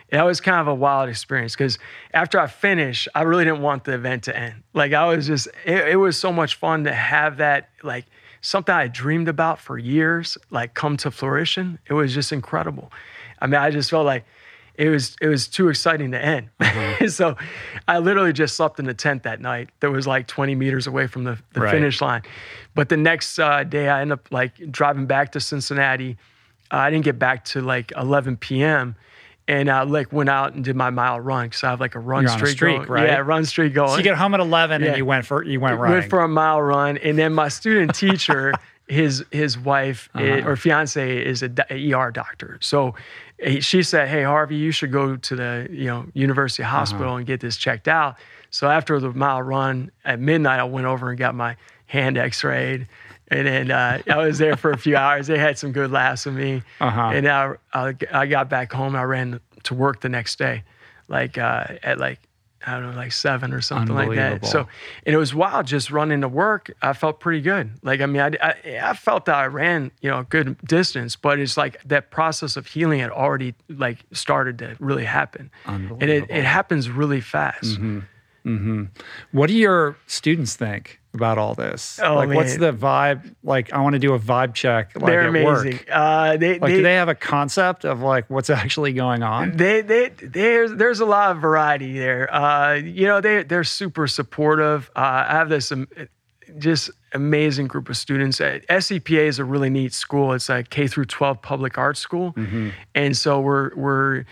that 0.10 0.24
was 0.24 0.42
kind 0.42 0.60
of 0.60 0.68
a 0.68 0.76
wild 0.76 1.10
experience 1.10 1.56
because 1.56 1.80
after 2.14 2.40
I 2.40 2.48
finished, 2.48 3.08
I 3.16 3.24
really 3.24 3.46
didn't 3.46 3.62
want 3.62 3.84
the 3.84 3.94
event 3.94 4.24
to 4.24 4.38
end. 4.38 4.64
Like 4.74 4.94
I 4.94 5.06
was 5.06 5.28
just, 5.28 5.48
it, 5.66 5.88
it, 5.90 5.96
was 5.96 6.18
so 6.18 6.32
much 6.32 6.56
fun 6.56 6.84
to 6.84 6.94
have 6.94 7.38
that, 7.38 7.70
like 7.82 8.06
something 8.42 8.74
I 8.74 8.88
dreamed 8.88 9.28
about 9.28 9.60
for 9.60 9.78
years, 9.78 10.38
like 10.52 10.74
come 10.76 10.98
to 10.98 11.12
fruition. 11.12 11.80
It 11.88 11.94
was 11.94 12.14
just 12.14 12.32
incredible. 12.32 12.92
I 13.40 13.48
mean, 13.48 13.60
I 13.60 13.72
just 13.72 13.90
felt 13.90 14.06
like 14.06 14.26
it 14.76 14.90
was 14.90 15.16
it 15.22 15.28
was 15.28 15.48
too 15.48 15.70
exciting 15.70 16.12
to 16.12 16.24
end. 16.24 16.50
Mm-hmm. 16.60 17.08
so 17.08 17.36
I 17.88 18.00
literally 18.00 18.34
just 18.34 18.56
slept 18.56 18.80
in 18.80 18.86
the 18.86 18.94
tent 18.94 19.24
that 19.24 19.42
night. 19.42 19.70
That 19.80 19.92
was 19.92 20.08
like 20.08 20.28
20 20.28 20.56
meters 20.56 20.88
away 20.88 21.08
from 21.08 21.24
the, 21.24 21.38
the 21.54 21.62
right. 21.62 21.72
finish 21.72 22.02
line. 22.02 22.24
But 22.76 22.90
the 22.90 22.98
next 22.98 23.40
uh, 23.40 23.64
day, 23.64 23.90
I 23.90 24.02
ended 24.02 24.20
up 24.20 24.28
like 24.32 24.72
driving 24.72 25.06
back 25.06 25.32
to 25.34 25.40
Cincinnati. 25.40 26.18
Uh, 26.72 26.78
I 26.78 26.90
didn't 26.90 27.06
get 27.06 27.20
back 27.20 27.46
to 27.46 27.62
like 27.62 27.92
11 27.96 28.38
p.m 28.38 28.96
and 29.48 29.70
I 29.70 29.84
like 29.84 30.12
went 30.14 30.30
out 30.30 30.54
and 30.54 30.64
did 30.64 30.76
my 30.76 30.90
mile 30.90 31.20
run 31.20 31.48
because 31.48 31.64
I 31.64 31.70
have 31.70 31.80
like 31.80 31.96
a 31.96 32.00
run 32.00 32.28
streak, 32.28 32.44
a 32.44 32.52
streak 32.52 32.78
going. 32.78 32.90
right? 32.90 33.08
Yeah, 33.08 33.18
run 33.18 33.46
streak 33.46 33.74
going. 33.74 33.90
So 33.90 33.98
you 33.98 34.04
get 34.04 34.16
home 34.16 34.34
at 34.34 34.40
eleven 34.40 34.82
yeah. 34.82 34.90
and 34.90 34.98
you 34.98 35.06
went 35.06 35.26
for 35.26 35.44
you 35.44 35.60
went 35.60 35.80
running. 35.80 36.00
Went 36.00 36.10
for 36.10 36.22
a 36.22 36.28
mile 36.28 36.62
run, 36.62 36.98
and 36.98 37.18
then 37.18 37.34
my 37.34 37.50
student 37.50 37.94
teacher, 37.96 38.54
his 38.88 39.26
his 39.32 39.58
wife 39.58 40.10
uh-huh. 40.14 40.26
is, 40.26 40.46
or 40.46 40.56
fiance 40.56 41.26
is 41.26 41.44
a, 41.44 41.52
a, 41.70 41.94
ER 41.94 42.12
doctor, 42.12 42.58
so 42.62 42.96
she 43.60 43.84
said, 43.84 44.08
"Hey 44.08 44.24
Harvey, 44.24 44.56
you 44.56 44.72
should 44.72 44.92
go 44.92 45.18
to 45.18 45.36
the 45.36 45.68
you 45.70 45.86
know 45.86 46.06
University 46.14 46.64
Hospital 46.64 47.08
uh-huh. 47.08 47.18
and 47.18 47.26
get 47.26 47.42
this 47.42 47.58
checked 47.58 47.88
out." 47.88 48.16
So 48.50 48.70
after 48.70 49.00
the 49.00 49.12
mile 49.12 49.42
run 49.42 49.92
at 50.06 50.20
midnight, 50.20 50.60
I 50.60 50.64
went 50.64 50.86
over 50.86 51.10
and 51.10 51.18
got 51.18 51.34
my 51.34 51.58
hand 51.88 52.18
X-rayed. 52.18 52.88
And 53.34 53.48
then 53.48 53.72
uh, 53.72 54.02
I 54.08 54.18
was 54.18 54.38
there 54.38 54.56
for 54.56 54.72
a 54.72 54.78
few 54.78 54.96
hours. 54.96 55.28
They 55.28 55.38
had 55.38 55.58
some 55.58 55.72
good 55.72 55.92
laughs 55.92 56.26
with 56.26 56.36
me. 56.36 56.62
Uh-huh. 56.80 57.12
And 57.14 57.28
I, 57.28 57.54
I, 57.74 57.96
I, 58.12 58.26
got 58.28 58.50
back 58.50 58.72
home. 58.72 58.96
I 58.96 59.04
ran 59.04 59.40
to 59.64 59.74
work 59.74 60.02
the 60.02 60.10
next 60.10 60.38
day, 60.38 60.64
like 61.08 61.38
uh, 61.38 61.66
at 61.82 61.98
like 61.98 62.20
I 62.66 62.80
don't 62.80 62.92
know, 62.92 62.98
like 62.98 63.12
seven 63.12 63.54
or 63.54 63.62
something 63.62 63.94
like 63.94 64.16
that. 64.16 64.46
So, 64.46 64.68
and 65.06 65.14
it 65.14 65.18
was 65.18 65.36
wild 65.36 65.68
just 65.68 65.92
running 65.92 66.22
to 66.22 66.30
work. 66.30 66.72
I 66.82 66.94
felt 66.94 67.20
pretty 67.20 67.42
good. 67.42 67.72
Like, 67.82 68.00
I 68.00 68.06
mean, 68.06 68.22
I, 68.22 68.32
I, 68.42 68.90
I, 68.90 68.94
felt 68.94 69.26
that 69.26 69.36
I 69.36 69.48
ran, 69.48 69.92
you 70.02 70.10
know, 70.10 70.20
a 70.20 70.24
good 70.24 70.58
distance, 70.66 71.16
but 71.16 71.40
it's 71.40 71.58
like 71.58 71.84
that 71.84 72.10
process 72.10 72.56
of 72.56 72.68
healing 72.68 73.00
had 73.00 73.12
already 73.12 73.54
like 73.68 74.06
started 74.14 74.60
to 74.60 74.78
really 74.80 75.04
happen. 75.04 75.52
And 76.00 76.10
it, 76.10 76.30
it 76.30 76.46
happens 76.46 76.90
really 76.90 77.22
fast. 77.22 77.66
Mm-hmm. 77.66 78.00
Mm-hmm. 78.46 78.84
What 79.32 79.48
do 79.48 79.54
your 79.54 79.98
students 80.08 80.56
think 80.56 81.00
about 81.14 81.38
all 81.38 81.54
this? 81.54 82.00
Oh, 82.02 82.16
like, 82.16 82.30
man. 82.30 82.36
what's 82.36 82.58
the 82.58 82.74
vibe? 82.74 83.36
Like, 83.44 83.72
I 83.72 83.82
want 83.82 83.94
to 83.94 84.00
do 84.00 84.14
a 84.14 84.20
vibe 84.20 84.54
check. 84.54 84.92
Like, 84.96 85.06
They're 85.06 85.28
amazing. 85.28 85.80
Uh, 85.92 86.38
they, 86.38 86.60
like, 86.60 86.62
they, 86.62 86.78
do 86.78 86.84
they 86.84 86.96
have 86.96 87.10
a 87.10 87.16
concept 87.16 87.86
of 87.86 88.02
like 88.02 88.30
what's 88.30 88.50
actually 88.50 88.94
going 88.94 89.24
on? 89.24 89.58
They, 89.58 89.82
they, 89.82 90.10
there's, 90.10 90.74
there's 90.74 91.00
a 91.00 91.06
lot 91.06 91.32
of 91.32 91.42
variety 91.42 91.98
there. 91.98 92.34
Uh, 92.34 92.74
you 92.76 93.06
know, 93.06 93.22
they, 93.22 93.44
they're 93.44 93.64
super 93.64 94.08
supportive. 94.08 94.90
Uh, 94.96 95.26
I 95.28 95.34
have 95.34 95.50
this 95.50 95.72
um, 95.72 95.88
just 96.58 96.90
amazing 97.14 97.68
group 97.68 97.90
of 97.90 97.98
students. 97.98 98.40
SCPA 98.40 99.26
is 99.26 99.40
a 99.40 99.46
really 99.46 99.70
neat 99.70 99.94
school. 99.94 100.34
It's 100.34 100.50
a 100.50 100.64
K 100.64 100.88
through 100.88 101.06
12 101.06 101.42
public 101.42 101.78
arts 101.78 102.00
school, 102.00 102.34
mm-hmm. 102.34 102.70
and 102.96 103.16
so 103.16 103.40
we're 103.40 103.76
we're 103.76 104.26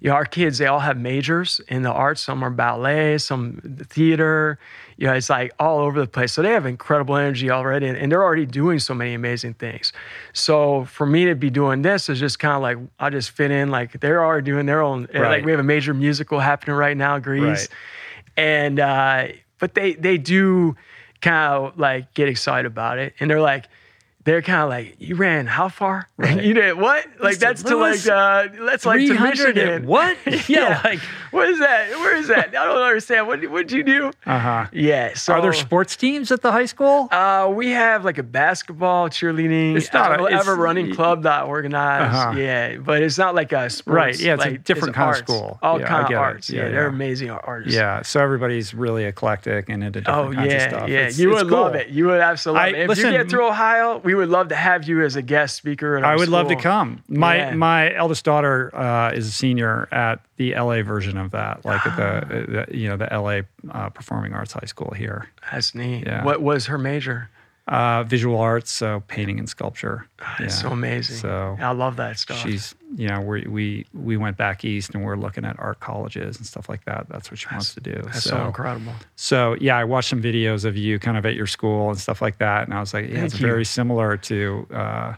you 0.00 0.10
know, 0.10 0.14
our 0.14 0.24
kids, 0.24 0.58
they 0.58 0.66
all 0.66 0.78
have 0.78 0.96
majors 0.96 1.60
in 1.68 1.82
the 1.82 1.90
arts. 1.90 2.20
Some 2.20 2.44
are 2.44 2.50
ballet, 2.50 3.18
some 3.18 3.60
theater. 3.88 4.58
You 4.96 5.08
know, 5.08 5.14
it's 5.14 5.28
like 5.28 5.52
all 5.58 5.80
over 5.80 6.00
the 6.00 6.06
place. 6.06 6.32
So 6.32 6.42
they 6.42 6.50
have 6.50 6.66
incredible 6.66 7.16
energy 7.16 7.50
already, 7.50 7.86
and 7.88 8.10
they're 8.10 8.22
already 8.22 8.46
doing 8.46 8.78
so 8.78 8.94
many 8.94 9.14
amazing 9.14 9.54
things. 9.54 9.92
So 10.32 10.84
for 10.84 11.06
me 11.06 11.24
to 11.26 11.34
be 11.34 11.50
doing 11.50 11.82
this 11.82 12.08
is 12.08 12.20
just 12.20 12.38
kind 12.38 12.54
of 12.54 12.62
like 12.62 12.78
I 13.00 13.10
just 13.10 13.30
fit 13.30 13.50
in. 13.50 13.70
Like 13.70 14.00
they're 14.00 14.24
already 14.24 14.44
doing 14.44 14.66
their 14.66 14.82
own. 14.82 15.08
Right. 15.12 15.38
Like 15.38 15.44
we 15.44 15.50
have 15.50 15.60
a 15.60 15.64
major 15.64 15.94
musical 15.94 16.38
happening 16.38 16.76
right 16.76 16.96
now, 16.96 17.18
Grease, 17.18 17.42
right. 17.44 17.68
and 18.36 18.80
uh, 18.80 19.28
but 19.58 19.74
they 19.74 19.94
they 19.94 20.16
do 20.16 20.76
kind 21.20 21.54
of 21.54 21.78
like 21.78 22.14
get 22.14 22.28
excited 22.28 22.66
about 22.66 22.98
it, 22.98 23.14
and 23.18 23.28
they're 23.28 23.40
like 23.40 23.66
they're 24.28 24.42
kind 24.42 24.62
of 24.62 24.68
like, 24.68 24.96
you 24.98 25.16
ran 25.16 25.46
how 25.46 25.68
far? 25.68 26.08
Right. 26.18 26.42
you 26.42 26.52
did 26.52 26.76
what? 26.76 27.06
Like 27.20 27.36
Mr. 27.36 27.40
that's 27.40 27.64
Lewis, 27.64 28.02
to 28.04 28.10
like 28.10 28.50
uh 28.58 28.64
that's 28.66 28.84
like 28.84 29.00
to 29.00 29.06
300 29.06 29.46
and 29.46 29.54
Michigan. 29.56 29.86
what? 29.86 30.16
Yeah, 30.48 30.80
like- 30.84 30.98
what 31.30 31.48
is 31.48 31.58
that? 31.60 31.90
Where 31.90 32.16
is 32.16 32.26
that? 32.28 32.48
I 32.56 32.64
don't 32.64 32.76
understand. 32.82 33.26
What 33.28 33.44
what'd 33.50 33.70
you 33.70 33.82
do? 33.84 34.10
Uh 34.26 34.38
huh. 34.38 34.66
Yeah. 34.72 35.14
So 35.14 35.34
Are 35.34 35.42
there 35.42 35.52
sports 35.52 35.94
teams 35.96 36.32
at 36.32 36.40
the 36.42 36.50
high 36.52 36.64
school? 36.64 37.08
uh, 37.12 37.50
we 37.54 37.70
have 37.70 38.04
like 38.04 38.18
a 38.18 38.22
basketball, 38.22 39.08
cheerleading, 39.10 39.76
It's 39.76 39.92
not 39.92 40.18
a- 40.20 40.24
it's- 40.26 40.40
ever 40.40 40.56
running 40.56 40.92
club 40.94 41.22
that 41.24 41.44
organized. 41.44 42.14
Uh-huh. 42.16 42.38
Yeah, 42.38 42.76
but 42.78 43.02
it's 43.02 43.18
not 43.18 43.34
like 43.34 43.52
a 43.52 43.70
sports. 43.70 43.94
Right, 43.94 44.18
yeah, 44.18 44.34
it's 44.34 44.44
a 44.44 44.50
like, 44.50 44.64
different 44.64 44.94
kind 44.94 45.10
of 45.10 45.16
school. 45.18 45.58
All 45.62 45.78
Yeah, 45.78 45.86
kind 45.86 46.12
of 46.12 46.18
arts. 46.18 46.50
Yeah, 46.50 46.62
Yeah, 46.64 46.68
they're 46.70 46.88
amazing 46.88 47.30
artists. 47.30 47.74
Yeah, 47.76 48.02
so 48.02 48.20
everybody's 48.20 48.74
really 48.74 49.04
eclectic 49.04 49.68
and 49.68 49.84
into 49.84 50.00
different 50.00 50.28
Oh 50.30 50.32
kinds 50.34 50.52
yeah, 50.52 50.56
of 50.64 50.70
stuff. 50.70 50.88
yeah. 50.88 50.96
It's- 50.98 51.18
you 51.18 51.30
would 51.30 51.46
love 51.46 51.74
it. 51.76 51.88
You 51.90 52.06
would 52.06 52.20
absolutely. 52.20 52.60
I- 52.74 52.82
If 52.82 52.88
listen, 52.88 53.12
you 53.12 53.18
get 53.18 53.28
through 53.30 53.46
Ohio, 53.46 53.98
we 54.02 54.14
would 54.18 54.28
love 54.28 54.48
to 54.48 54.54
have 54.56 54.86
you 54.88 55.02
as 55.02 55.16
a 55.16 55.22
guest 55.22 55.56
speaker. 55.56 55.96
At 55.96 56.04
our 56.04 56.12
I 56.12 56.16
would 56.16 56.28
love 56.28 56.48
to 56.48 56.56
come. 56.56 57.02
My 57.08 57.36
Yeah. 57.36 57.54
my 57.54 57.94
eldest 57.94 58.24
daughter 58.24 58.74
uh, 58.76 59.10
is 59.12 59.26
a 59.28 59.32
senior 59.32 59.88
at 59.90 60.20
the 60.36 60.54
LA 60.54 60.82
version 60.82 61.16
of 61.16 61.30
that, 61.32 61.64
like 61.64 61.84
at 61.86 61.96
the, 61.96 62.66
the 62.68 62.76
you 62.76 62.88
know 62.88 62.96
the 62.96 63.08
LA 63.10 63.40
uh, 63.72 63.88
Performing 63.90 64.32
Arts 64.34 64.52
High 64.52 64.66
School 64.66 64.92
here. 64.96 65.28
That's 65.50 65.74
neat. 65.74 66.04
Yeah. 66.06 66.24
What 66.24 66.42
was 66.42 66.66
her 66.66 66.78
major? 66.78 67.30
Uh, 67.68 68.02
visual 68.04 68.38
arts, 68.40 68.70
so 68.70 69.02
painting 69.08 69.38
and 69.38 69.46
sculpture. 69.46 70.06
It's 70.38 70.40
Yeah. 70.40 70.62
so 70.62 70.68
amazing. 70.70 71.16
So 71.16 71.54
I 71.60 71.72
love 71.72 71.96
that 71.96 72.18
stuff. 72.18 72.38
she's 72.38 72.74
you 72.96 73.08
know 73.08 73.20
we 73.20 73.42
we 73.46 73.84
we 73.92 74.16
went 74.16 74.38
back 74.38 74.64
east 74.64 74.94
and 74.94 75.04
we're 75.04 75.16
looking 75.16 75.44
at 75.44 75.54
art 75.58 75.78
colleges 75.80 76.38
and 76.38 76.46
stuff 76.46 76.70
like 76.70 76.86
that. 76.86 77.06
That's 77.10 77.30
what 77.30 77.38
she 77.38 77.46
wants 77.52 77.74
to 77.74 77.80
do. 77.82 78.00
That's 78.04 78.22
so, 78.24 78.46
incredible. 78.46 78.94
So 79.16 79.54
yeah, 79.60 79.76
I 79.76 79.84
watched 79.84 80.08
some 80.08 80.22
videos 80.22 80.64
of 80.64 80.78
you 80.78 80.98
kind 80.98 81.18
of 81.18 81.26
at 81.26 81.34
your 81.34 81.46
school 81.46 81.90
and 81.90 81.98
stuff 81.98 82.22
like 82.22 82.38
that, 82.38 82.64
and 82.64 82.72
I 82.72 82.80
was 82.80 82.94
like, 82.94 83.06
yeah, 83.08 83.16
Thank 83.16 83.26
it's 83.32 83.40
you. 83.40 83.46
very 83.46 83.66
similar 83.66 84.16
to 84.16 84.66
uh, 84.72 85.14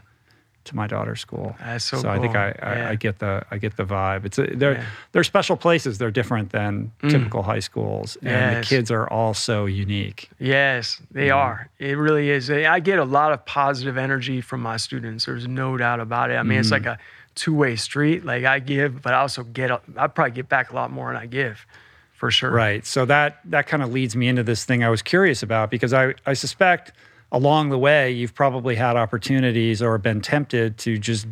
to 0.63 0.75
my 0.75 0.85
daughter's 0.87 1.19
school. 1.19 1.55
That's 1.59 1.85
so 1.85 2.07
I 2.07 2.19
think 2.19 2.33
cool. 2.33 2.41
I, 2.41 2.55
I, 2.61 2.75
Yeah. 2.75 2.89
I 2.89 2.95
get 2.95 3.19
the 3.19 3.43
I 3.49 3.57
get 3.57 3.77
the 3.77 3.83
vibe. 3.85 4.25
It's 4.25 4.37
a, 4.37 4.43
they're 4.47 4.73
Yeah. 4.73 4.85
they're 5.11 5.23
special 5.23 5.57
places. 5.57 5.97
They're 5.97 6.11
different 6.11 6.51
than 6.51 6.91
typical 7.09 7.41
high 7.43 7.59
schools, 7.59 8.17
and 8.21 8.57
the 8.57 8.61
Mm. 8.61 8.69
Kids 8.69 8.91
are 8.91 9.07
all 9.07 9.33
so 9.33 9.65
unique. 9.65 10.29
Yes, 10.39 11.01
they 11.11 11.29
are. 11.31 11.67
It 11.79 11.97
really 11.97 12.29
is. 12.29 12.49
I 12.51 12.79
get 12.79 12.99
a 12.99 13.03
lot 13.05 13.31
of 13.31 13.45
positive 13.45 13.97
energy 13.97 14.39
from 14.41 14.61
my 14.61 14.77
students. 14.77 15.25
There's 15.25 15.47
no 15.47 15.77
doubt 15.77 15.99
about 15.99 16.29
it. 16.31 16.35
I 16.35 16.43
mean, 16.43 16.59
it's 16.59 16.71
like 16.71 16.85
a 16.85 16.97
two-way 17.33 17.75
street. 17.75 18.23
Like 18.25 18.43
I 18.45 18.59
give, 18.59 19.01
but 19.01 19.13
I 19.13 19.19
also 19.21 19.43
get. 19.43 19.71
I 19.97 20.07
probably 20.07 20.31
get 20.31 20.47
back 20.49 20.71
a 20.71 20.75
lot 20.75 20.91
more 20.91 21.07
than 21.11 21.21
I 21.21 21.25
give, 21.25 21.65
for 22.13 22.29
sure. 22.29 22.51
Right. 22.51 22.85
So 22.85 23.05
that 23.05 23.39
that 23.45 23.65
kind 23.67 23.81
of 23.81 23.91
leads 23.91 24.15
me 24.15 24.27
into 24.27 24.43
this 24.43 24.63
thing 24.65 24.83
I 24.83 24.89
was 24.89 25.01
curious 25.01 25.41
about 25.41 25.71
because 25.71 25.91
I 25.93 26.13
I 26.25 26.33
suspect 26.33 26.91
along 27.31 27.69
the 27.69 27.77
way 27.77 28.11
you've 28.11 28.33
probably 28.35 28.75
had 28.75 28.95
opportunities 28.95 29.81
or 29.81 29.97
been 29.97 30.21
tempted 30.21 30.77
to 30.79 30.97
just 30.97 31.27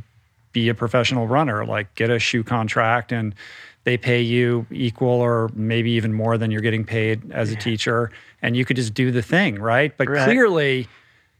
be 0.53 0.69
a 0.69 0.73
professional 0.73 1.27
runner, 1.27 1.65
like 1.65 1.93
get 1.95 2.09
a 2.09 2.19
shoe 2.19 2.43
contract 2.43 3.11
and 3.11 3.35
they 3.83 3.97
pay 3.97 4.21
you 4.21 4.65
equal 4.71 5.09
or 5.09 5.49
maybe 5.53 5.91
even 5.91 6.13
more 6.13 6.37
than 6.37 6.51
you're 6.51 6.61
getting 6.61 6.83
paid 6.83 7.31
as 7.31 7.51
a 7.51 7.55
teacher 7.55 8.11
and 8.41 8.55
you 8.55 8.65
could 8.65 8.75
just 8.75 8.93
do 8.93 9.11
the 9.11 9.21
thing, 9.21 9.59
right? 9.59 9.95
But 9.97 10.09
Right. 10.09 10.23
clearly 10.25 10.87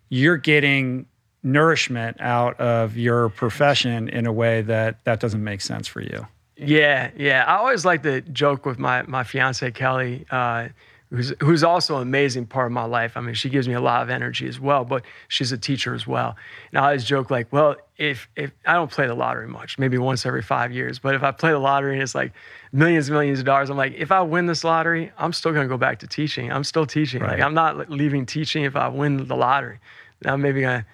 you're 0.10 0.38
getting 0.38 1.06
nourishment 1.44 2.18
out 2.19 2.60
of 2.60 2.98
your 2.98 3.30
profession 3.30 4.10
in 4.10 4.26
a 4.26 4.31
way 4.34 4.61
that 4.61 5.03
that 5.06 5.19
doesn't 5.19 5.44
make 5.44 5.61
sense 5.61 5.88
for 5.88 6.02
you. 6.02 6.27
Yeah, 6.57 7.11
yeah. 7.15 7.45
I 7.48 7.57
always 7.57 7.86
like 7.86 8.03
to 8.03 8.22
joke 8.22 8.65
with 8.65 8.77
my 8.80 9.03
my 9.03 9.23
fiance 9.23 9.69
Kelly, 9.72 10.26
uh, 10.30 10.68
who's 11.11 11.34
who's 11.40 11.64
also 11.64 11.95
an 11.95 12.03
amazing 12.03 12.45
part 12.45 12.68
of 12.68 12.72
my 12.72 12.84
life. 12.84 13.18
I 13.18 13.22
mean, 13.22 13.34
she 13.34 13.49
gives 13.49 13.68
me 13.68 13.73
a 13.73 13.81
lot 13.81 14.03
of 14.03 14.10
energy 14.10 14.48
as 14.48 14.60
well, 14.60 14.86
but 14.86 15.03
she's 15.27 15.52
a 15.52 15.57
teacher 15.57 15.95
as 15.95 16.06
well. 16.06 16.36
And 16.72 16.80
I 16.80 16.86
always 16.86 17.03
joke 17.03 17.31
like, 17.31 17.52
well, 17.52 17.76
if 17.98 18.30
if 18.36 18.52
I 18.65 18.73
don't 18.73 18.91
play 18.91 19.07
the 19.07 19.15
lottery 19.15 19.48
much, 19.48 19.80
maybe 19.80 19.98
once 19.98 20.26
every 20.26 20.44
five 20.44 20.72
years, 20.72 20.99
but 20.99 21.15
if 21.15 21.23
I 21.23 21.31
play 21.31 21.52
the 21.52 21.60
lottery 21.60 21.94
and 21.94 22.03
it's 22.03 22.14
like 22.14 22.34
millions 22.72 23.07
and 23.07 23.15
millions 23.15 23.40
of 23.40 23.45
dollars, 23.45 23.69
I'm 23.69 23.77
like, 23.77 23.94
if 23.95 24.11
I 24.11 24.22
win 24.22 24.45
this 24.45 24.64
lottery, 24.64 25.11
I'm 25.18 25.34
still 25.34 25.52
gonna 25.52 25.68
go 25.68 25.77
back 25.77 25.99
to 25.99 26.07
teaching. 26.07 26.52
I'm 26.52 26.64
still 26.64 26.86
teaching. 26.86 27.22
Right. 27.22 27.31
Like 27.31 27.41
I'm 27.41 27.56
not 27.56 27.90
leaving 27.90 28.26
teaching 28.26 28.64
if 28.64 28.76
I 28.76 28.88
win 28.88 29.27
the 29.27 29.36
lottery. 29.36 29.80
Now 30.23 30.34
I'm 30.34 30.41
maybe 30.41 30.61
gonna 30.61 30.86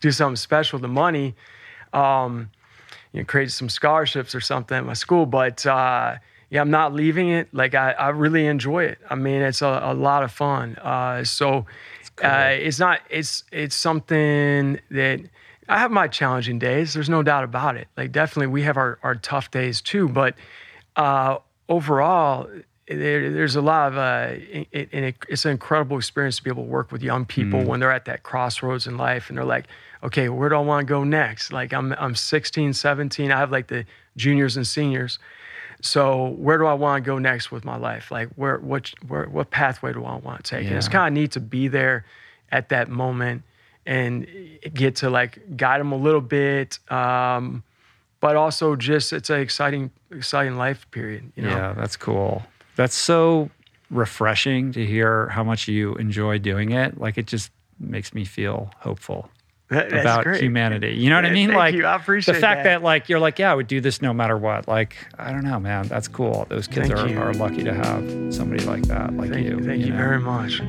do 0.00 0.10
something 0.10 0.36
special 0.36 0.78
with 0.78 0.82
the 0.82 0.88
money. 0.88 1.36
Um, 1.92 2.50
you 3.12 3.20
know, 3.20 3.24
create 3.24 3.50
some 3.50 3.68
scholarships 3.68 4.34
or 4.34 4.40
something 4.40 4.76
at 4.76 4.84
my 4.84 4.94
school. 4.94 5.26
But 5.26 5.64
uh, 5.66 6.16
yeah, 6.50 6.60
I'm 6.60 6.70
not 6.70 6.92
leaving 6.92 7.30
it. 7.30 7.48
Like 7.54 7.74
I, 7.74 7.92
I 7.92 8.08
really 8.08 8.46
enjoy 8.46 8.84
it. 8.84 8.98
I 9.08 9.14
mean, 9.14 9.40
it's 9.40 9.62
a, 9.62 9.80
a 9.84 9.94
lot 9.94 10.24
of 10.24 10.32
fun. 10.32 10.76
Uh, 10.76 11.22
so 11.22 11.66
uh, 12.22 12.50
it's 12.50 12.80
not. 12.80 13.00
It's 13.08 13.44
it's 13.52 13.76
something 13.76 14.80
that 14.90 15.20
I 15.68 15.78
have 15.78 15.92
my 15.92 16.08
challenging 16.08 16.58
days. 16.58 16.92
There's 16.92 17.08
no 17.08 17.22
doubt 17.22 17.44
about 17.44 17.76
it. 17.76 17.86
Like 17.96 18.10
definitely, 18.10 18.48
we 18.48 18.62
have 18.62 18.76
our, 18.76 18.98
our 19.04 19.14
tough 19.14 19.50
days 19.50 19.80
too. 19.80 20.08
But 20.08 20.34
uh, 20.96 21.38
overall. 21.68 22.48
There, 22.92 23.32
there's 23.32 23.54
a 23.54 23.60
lot 23.60 23.92
of, 23.92 23.98
uh, 23.98 24.30
it, 24.72 24.88
and 24.92 25.04
it, 25.04 25.14
it's 25.28 25.44
an 25.44 25.52
incredible 25.52 25.96
experience 25.96 26.38
to 26.38 26.42
be 26.42 26.50
able 26.50 26.64
to 26.64 26.68
work 26.68 26.90
with 26.90 27.04
young 27.04 27.24
people 27.24 27.62
when 27.62 27.78
they're 27.78 27.92
at 27.92 28.06
that 28.06 28.24
crossroads 28.24 28.88
in 28.88 28.96
life 28.96 29.28
and 29.28 29.38
they're 29.38 29.44
like, 29.44 29.66
okay, 30.02 30.28
where 30.28 30.48
do 30.48 30.56
I 30.56 30.58
want 30.58 30.88
to 30.88 30.90
go 30.90 31.04
next? 31.04 31.52
Like 31.52 31.72
I'm, 31.72 31.92
I'm 31.92 32.16
16, 32.16 32.72
17. 32.72 33.30
I 33.30 33.38
have 33.38 33.52
like 33.52 33.68
the 33.68 33.84
juniors 34.16 34.56
and 34.56 34.66
seniors. 34.66 35.20
So 35.82 36.28
where 36.28 36.58
do 36.58 36.66
I 36.66 36.74
want 36.74 37.04
to 37.04 37.06
go 37.06 37.18
next 37.18 37.50
with 37.50 37.64
my 37.64 37.76
life? 37.76 38.10
Like 38.10 38.28
where, 38.36 38.58
what, 38.58 38.92
where, 39.06 39.26
what 39.26 39.50
pathway 39.50 39.92
do 39.92 40.04
I 40.04 40.16
want 40.16 40.44
to 40.44 40.56
take? 40.56 40.66
And 40.66 40.76
it's 40.76 40.88
kind 40.88 41.06
of 41.08 41.20
neat 41.20 41.32
to 41.32 41.40
be 41.40 41.68
there 41.68 42.04
at 42.52 42.68
that 42.68 42.88
moment 42.88 43.42
and 43.86 44.26
get 44.74 44.96
to 44.96 45.10
like 45.10 45.56
guide 45.56 45.80
them 45.80 45.92
a 45.92 45.96
little 45.96 46.20
bit. 46.20 46.78
Um, 46.90 47.62
but 48.20 48.36
also 48.36 48.76
just, 48.76 49.12
it's 49.12 49.30
an 49.30 49.40
exciting, 49.40 49.90
exciting 50.10 50.56
life 50.56 50.90
period, 50.90 51.32
you 51.36 51.42
know? 51.44 51.50
Yeah, 51.50 51.72
that's 51.72 51.96
cool. 51.96 52.42
That's 52.76 52.94
so 52.94 53.50
refreshing 53.90 54.72
to 54.72 54.84
hear 54.84 55.28
how 55.28 55.42
much 55.42 55.66
you 55.66 55.94
enjoy 55.94 56.38
doing 56.38 56.72
it. 56.72 57.00
Like 57.00 57.16
it 57.16 57.26
just 57.26 57.50
makes 57.78 58.12
me 58.12 58.24
feel 58.24 58.70
hopeful 58.78 59.30
That- 59.70 59.92
about 59.92 60.24
great. 60.24 60.42
humanity. 60.42 60.96
You 60.96 61.10
know 61.10 61.16
what 61.16 61.24
I 61.26 61.30
mean? 61.30 61.48
thank 61.48 61.58
like 61.58 61.74
you. 61.74 61.86
I 61.86 61.94
appreciate 61.94 62.34
the 62.34 62.40
fact 62.40 62.64
that. 62.64 62.78
that. 62.80 62.82
like 62.82 63.08
you're 63.08 63.20
like, 63.20 63.38
yeah, 63.38 63.52
I 63.52 63.54
would 63.54 63.68
do 63.68 63.80
this 63.80 64.02
no 64.02 64.12
matter 64.12 64.36
what. 64.36 64.66
Like, 64.66 64.96
I 65.18 65.30
don't 65.30 65.44
know, 65.44 65.60
man. 65.60 65.86
That's 65.86 66.08
cool. 66.08 66.46
Those 66.48 66.66
kids 66.66 66.88
Thank 66.88 66.98
are, 67.00 67.08
you. 67.08 67.18
are 67.20 67.32
lucky 67.34 67.62
to 67.62 67.72
have 67.72 68.34
somebody 68.34 68.64
like 68.64 68.82
that, 68.88 69.14
like 69.16 69.30
Thank 69.30 69.46
you. 69.46 69.58
you, 69.58 69.64
thank 69.64 69.80
you, 69.84 69.90
know? 69.90 69.96
very 69.96 70.18
much. 70.18 70.60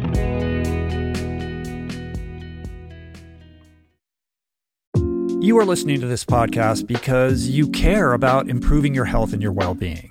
You 5.43 5.57
are 5.57 5.65
listening 5.65 5.99
to 6.01 6.05
this 6.07 6.23
podcast 6.23 6.85
because 6.85 7.47
you 7.47 7.67
care 7.69 8.13
about 8.13 8.47
improving 8.47 8.93
your 8.93 9.05
health 9.05 9.33
and 9.33 9.41
your 9.41 9.51
well 9.51 9.73
being. 9.73 10.10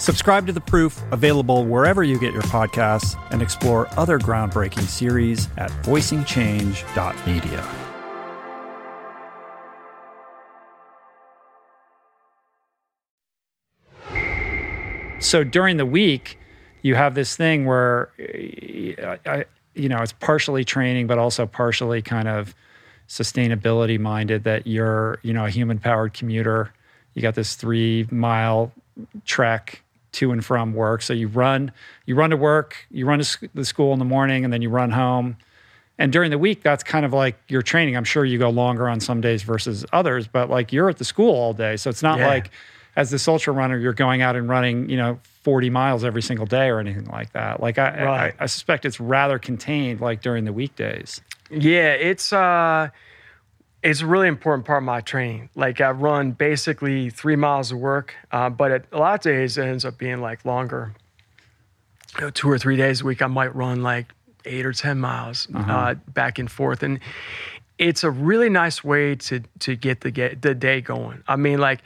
Subscribe 0.00 0.46
to 0.46 0.52
The 0.54 0.62
Proof, 0.62 1.02
available 1.12 1.66
wherever 1.66 2.02
you 2.02 2.18
get 2.18 2.32
your 2.32 2.40
podcasts, 2.44 3.22
and 3.30 3.42
explore 3.42 3.86
other 3.98 4.18
groundbreaking 4.18 4.88
series 4.88 5.46
at 5.58 5.70
voicingchange.media. 5.82 7.68
So 15.20 15.44
during 15.44 15.76
the 15.76 15.84
week, 15.84 16.38
you 16.80 16.94
have 16.94 17.14
this 17.14 17.36
thing 17.36 17.66
where 17.66 18.08
I, 19.26 19.44
you 19.74 19.90
know, 19.90 19.98
it's 19.98 20.14
partially 20.14 20.64
training, 20.64 21.08
but 21.08 21.18
also 21.18 21.46
partially 21.46 22.00
kind 22.00 22.26
of 22.26 22.54
sustainability 23.06 24.00
minded 24.00 24.44
that 24.44 24.66
you're, 24.66 25.18
you 25.22 25.34
know, 25.34 25.44
a 25.44 25.50
human 25.50 25.78
powered 25.78 26.14
commuter. 26.14 26.72
You 27.12 27.20
got 27.20 27.34
this 27.34 27.54
three 27.54 28.08
mile 28.10 28.72
trek 29.26 29.82
to 30.12 30.32
and 30.32 30.44
from 30.44 30.74
work. 30.74 31.02
So 31.02 31.12
you 31.12 31.28
run, 31.28 31.72
you 32.06 32.14
run 32.14 32.30
to 32.30 32.36
work, 32.36 32.76
you 32.90 33.06
run 33.06 33.20
to 33.20 33.48
the 33.54 33.64
school 33.64 33.92
in 33.92 33.98
the 33.98 34.04
morning, 34.04 34.44
and 34.44 34.52
then 34.52 34.62
you 34.62 34.70
run 34.70 34.90
home. 34.90 35.36
And 35.98 36.12
during 36.12 36.30
the 36.30 36.38
week, 36.38 36.62
that's 36.62 36.82
kind 36.82 37.04
of 37.04 37.12
like 37.12 37.38
your 37.48 37.62
training. 37.62 37.96
I'm 37.96 38.04
sure 38.04 38.24
you 38.24 38.38
go 38.38 38.48
longer 38.48 38.88
on 38.88 39.00
some 39.00 39.20
days 39.20 39.42
versus 39.42 39.84
others, 39.92 40.26
but 40.26 40.48
like 40.48 40.72
you're 40.72 40.88
at 40.88 40.96
the 40.96 41.04
school 41.04 41.34
all 41.34 41.52
day. 41.52 41.76
So 41.76 41.90
it's 41.90 42.02
not 42.02 42.18
yeah. 42.18 42.28
like 42.28 42.50
as 42.96 43.10
this 43.10 43.28
ultra 43.28 43.52
runner, 43.52 43.78
you're 43.78 43.92
going 43.92 44.22
out 44.22 44.34
and 44.34 44.48
running, 44.48 44.88
you 44.88 44.96
know, 44.96 45.18
40 45.42 45.70
miles 45.70 46.04
every 46.04 46.22
single 46.22 46.46
day 46.46 46.68
or 46.68 46.80
anything 46.80 47.06
like 47.06 47.32
that. 47.32 47.60
Like 47.60 47.78
I, 47.78 48.04
right. 48.04 48.34
I, 48.38 48.44
I, 48.44 48.46
suspect 48.46 48.84
it's 48.84 49.00
rather 49.00 49.38
contained 49.38 50.00
like 50.00 50.22
during 50.22 50.44
the 50.44 50.52
weekdays. 50.52 51.20
Yeah, 51.50 51.92
it's 51.92 52.32
uh 52.32 52.88
it's 53.82 54.02
a 54.02 54.06
really 54.06 54.28
important 54.28 54.66
part 54.66 54.82
of 54.82 54.84
my 54.84 55.00
training. 55.00 55.48
Like 55.54 55.80
I 55.80 55.90
run 55.90 56.32
basically 56.32 57.10
three 57.10 57.36
miles 57.36 57.72
of 57.72 57.78
work, 57.78 58.14
uh, 58.30 58.50
but 58.50 58.70
it, 58.70 58.84
a 58.92 58.98
lot 58.98 59.14
of 59.14 59.20
days 59.20 59.56
it 59.56 59.64
ends 59.64 59.84
up 59.84 59.98
being 59.98 60.20
like 60.20 60.44
longer. 60.44 60.94
You 62.16 62.22
know, 62.22 62.30
two 62.30 62.50
or 62.50 62.58
three 62.58 62.76
days 62.76 63.00
a 63.00 63.04
week, 63.04 63.22
I 63.22 63.26
might 63.26 63.54
run 63.54 63.82
like 63.82 64.12
eight 64.44 64.66
or 64.66 64.72
ten 64.72 64.98
miles 64.98 65.48
uh-huh. 65.54 65.72
uh, 65.72 65.94
back 66.08 66.38
and 66.38 66.50
forth, 66.50 66.82
and 66.82 67.00
it's 67.78 68.04
a 68.04 68.10
really 68.10 68.50
nice 68.50 68.84
way 68.84 69.14
to 69.14 69.40
to 69.60 69.76
get 69.76 70.00
the 70.00 70.10
get 70.10 70.42
the 70.42 70.54
day 70.54 70.80
going. 70.80 71.22
I 71.28 71.36
mean, 71.36 71.60
like 71.60 71.80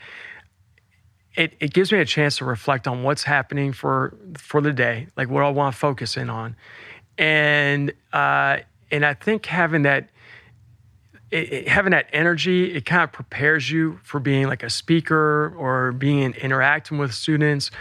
it, 1.35 1.53
it 1.59 1.73
gives 1.73 1.91
me 1.91 1.99
a 1.99 2.05
chance 2.05 2.37
to 2.37 2.45
reflect 2.45 2.87
on 2.87 3.03
what's 3.03 3.23
happening 3.23 3.71
for 3.71 4.15
for 4.37 4.61
the 4.61 4.73
day, 4.73 5.07
like 5.15 5.29
what 5.29 5.43
I 5.43 5.49
want 5.49 5.73
to 5.73 5.79
focus 5.79 6.17
in 6.17 6.29
on, 6.29 6.55
and 7.17 7.93
uh, 8.11 8.57
and 8.91 9.05
I 9.05 9.13
think 9.13 9.45
having 9.45 9.83
that 9.83 10.09
it, 11.35 11.53
it, 11.53 11.67
having 11.67 11.91
that 11.91 12.07
energy, 12.13 12.73
it 12.73 12.85
kind 12.85 13.03
of 13.03 13.11
prepares 13.11 13.69
you 13.69 13.99
for 14.03 14.19
being 14.19 14.47
like 14.47 14.63
a 14.63 14.69
speaker 14.69 15.53
or 15.57 15.91
being 15.91 16.33
interacting 16.35 16.97
with 16.97 17.13
students. 17.13 17.71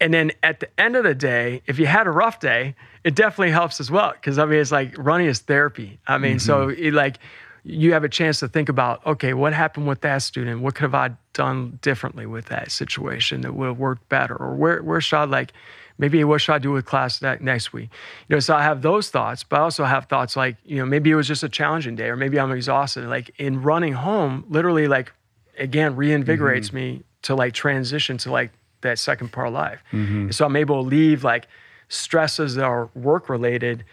And 0.00 0.14
then 0.14 0.30
at 0.42 0.60
the 0.60 0.68
end 0.80 0.94
of 0.94 1.02
the 1.02 1.14
day, 1.14 1.62
if 1.66 1.78
you 1.78 1.86
had 1.86 2.06
a 2.06 2.10
rough 2.10 2.38
day, 2.38 2.76
it 3.02 3.16
definitely 3.16 3.50
helps 3.50 3.80
as 3.80 3.90
well. 3.90 4.12
Cause 4.22 4.38
I 4.38 4.44
mean, 4.44 4.60
it's 4.60 4.70
like 4.70 4.96
running 4.96 5.26
is 5.26 5.40
therapy. 5.40 5.98
I 6.06 6.18
mean, 6.18 6.36
mm-hmm. 6.36 6.38
so 6.38 6.68
it 6.68 6.94
like 6.94 7.18
you 7.64 7.92
have 7.92 8.04
a 8.04 8.08
chance 8.08 8.38
to 8.40 8.48
think 8.48 8.68
about, 8.68 9.04
okay, 9.06 9.34
what 9.34 9.52
happened 9.52 9.88
with 9.88 10.00
that 10.02 10.18
student? 10.18 10.60
What 10.60 10.76
could 10.76 10.82
have 10.82 10.94
I 10.94 11.10
done 11.32 11.78
differently 11.82 12.26
with 12.26 12.46
that 12.46 12.70
situation 12.70 13.40
that 13.40 13.54
would 13.54 13.66
have 13.66 13.78
worked 13.78 14.08
better? 14.08 14.36
Or 14.36 14.54
where, 14.54 14.82
where 14.82 15.00
should 15.00 15.16
I 15.16 15.24
like, 15.24 15.52
maybe 15.98 16.22
what 16.24 16.40
should 16.40 16.54
I 16.54 16.58
do 16.58 16.72
with 16.72 16.84
class 16.84 17.18
that 17.20 17.42
next 17.42 17.72
week? 17.72 17.90
You 18.28 18.36
know, 18.36 18.40
so 18.40 18.54
I 18.54 18.62
have 18.62 18.82
those 18.82 19.10
thoughts, 19.10 19.44
but 19.44 19.60
I 19.60 19.62
also 19.62 19.84
have 19.84 20.06
thoughts 20.06 20.36
like, 20.36 20.56
you 20.64 20.76
know, 20.76 20.86
maybe 20.86 21.10
it 21.10 21.14
was 21.14 21.28
just 21.28 21.42
a 21.42 21.48
challenging 21.48 21.96
day 21.96 22.08
or 22.08 22.16
maybe 22.16 22.38
I'm 22.38 22.52
exhausted. 22.52 23.06
Like 23.06 23.30
in 23.38 23.62
running 23.62 23.92
home, 23.92 24.44
literally 24.48 24.88
like, 24.88 25.12
again, 25.58 25.96
reinvigorates 25.96 26.66
mm-hmm. 26.66 26.76
me 26.76 27.02
to 27.22 27.34
like 27.34 27.52
transition 27.52 28.18
to 28.18 28.32
like 28.32 28.50
that 28.80 28.98
second 28.98 29.32
part 29.32 29.48
of 29.48 29.54
life. 29.54 29.82
Mm-hmm. 29.92 30.30
So 30.30 30.44
I'm 30.44 30.56
able 30.56 30.82
to 30.82 30.88
leave 30.88 31.24
like 31.24 31.46
stresses 31.88 32.54
that 32.56 32.64
are 32.64 32.88
work 32.94 33.28
related 33.28 33.84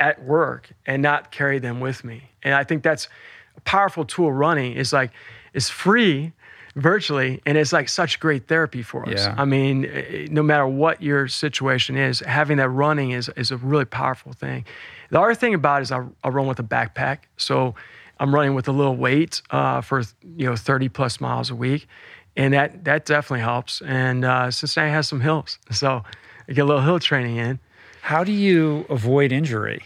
at 0.00 0.22
work 0.22 0.70
and 0.86 1.02
not 1.02 1.30
carry 1.30 1.58
them 1.58 1.80
with 1.80 2.04
me. 2.04 2.30
And 2.42 2.54
I 2.54 2.64
think 2.64 2.82
that's 2.82 3.08
a 3.56 3.60
powerful 3.60 4.04
tool 4.04 4.32
running 4.32 4.72
is 4.74 4.92
like 4.92 5.10
it's 5.52 5.70
free 5.70 6.32
virtually 6.76 7.40
and 7.46 7.56
it's 7.56 7.72
like 7.72 7.88
such 7.88 8.18
great 8.20 8.48
therapy 8.48 8.82
for 8.82 9.08
us. 9.08 9.20
Yeah. 9.20 9.34
I 9.38 9.44
mean, 9.44 9.84
eh, 9.84 10.26
no 10.30 10.42
matter 10.42 10.66
what 10.66 11.02
your 11.02 11.28
situation 11.28 11.96
is, 11.96 12.20
having 12.20 12.56
that 12.58 12.68
running 12.68 13.12
is 13.12 13.28
is 13.36 13.50
a 13.50 13.56
really 13.56 13.84
powerful 13.84 14.32
thing. 14.32 14.64
The 15.10 15.20
other 15.20 15.34
thing 15.34 15.54
about 15.54 15.80
it 15.80 15.84
is 15.84 15.92
I, 15.92 16.04
I 16.22 16.28
run 16.28 16.46
with 16.46 16.58
a 16.58 16.64
backpack. 16.64 17.20
So 17.36 17.74
I'm 18.18 18.34
running 18.34 18.54
with 18.54 18.68
a 18.68 18.72
little 18.72 18.96
weight 18.96 19.42
uh, 19.50 19.80
for 19.80 20.02
you 20.36 20.46
know 20.46 20.56
30 20.56 20.88
plus 20.88 21.20
miles 21.20 21.50
a 21.50 21.54
week. 21.54 21.86
And 22.36 22.52
that 22.52 22.84
that 22.84 23.06
definitely 23.06 23.42
helps. 23.42 23.80
And 23.82 24.24
uh, 24.24 24.50
Cincinnati 24.50 24.92
has 24.92 25.08
some 25.08 25.20
hills. 25.20 25.58
So 25.72 26.02
I 26.48 26.52
get 26.52 26.62
a 26.62 26.64
little 26.64 26.82
hill 26.82 26.98
training 26.98 27.36
in. 27.36 27.58
How 28.02 28.22
do 28.22 28.32
you 28.32 28.84
avoid 28.90 29.32
injury? 29.32 29.82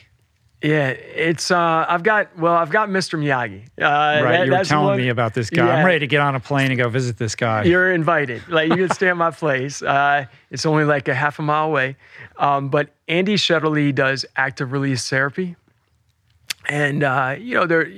Yeah, 0.63 0.89
it's 0.89 1.53
uh, 1.53 1.87
I've 1.89 2.03
got 2.03 2.37
well, 2.37 2.55
I've 2.55 2.71
got 2.71 2.89
Mr. 2.89 3.17
Miyagi. 3.17 3.63
Uh, 3.81 4.25
right, 4.25 4.39
that, 4.39 4.47
you 4.47 4.53
were 4.53 4.65
telling 4.65 4.87
one, 4.87 4.99
me 4.99 5.09
about 5.09 5.33
this 5.33 5.51
guy. 5.51 5.65
Yeah, 5.65 5.75
I'm 5.75 5.87
ready 5.87 6.01
to 6.01 6.09
get 6.09 6.21
on 6.21 6.35
a 6.35 6.41
plane 6.41 6.73
and 6.73 6.79
go 6.79 6.89
visit 6.89 7.17
this 7.17 7.37
guy. 7.37 7.63
You're 7.63 7.93
invited. 7.93 8.43
Like 8.49 8.71
you 8.71 8.77
can 8.77 8.91
stay 8.91 9.09
at 9.09 9.17
my 9.17 9.31
place. 9.31 9.83
Uh, 9.83 10.27
it's 10.51 10.67
only 10.67 10.83
like 10.83 11.07
a 11.07 11.15
half 11.15 11.39
a 11.39 11.43
mile 11.43 11.67
away. 11.67 11.97
Um, 12.39 12.71
but 12.71 12.91
Andy 13.07 13.37
Shetterly 13.37 13.95
does 13.95 14.27
active 14.35 14.73
release 14.73 15.09
therapy, 15.09 15.55
and 16.69 17.05
uh, 17.05 17.37
you 17.39 17.55
know 17.55 17.67
there 17.67 17.89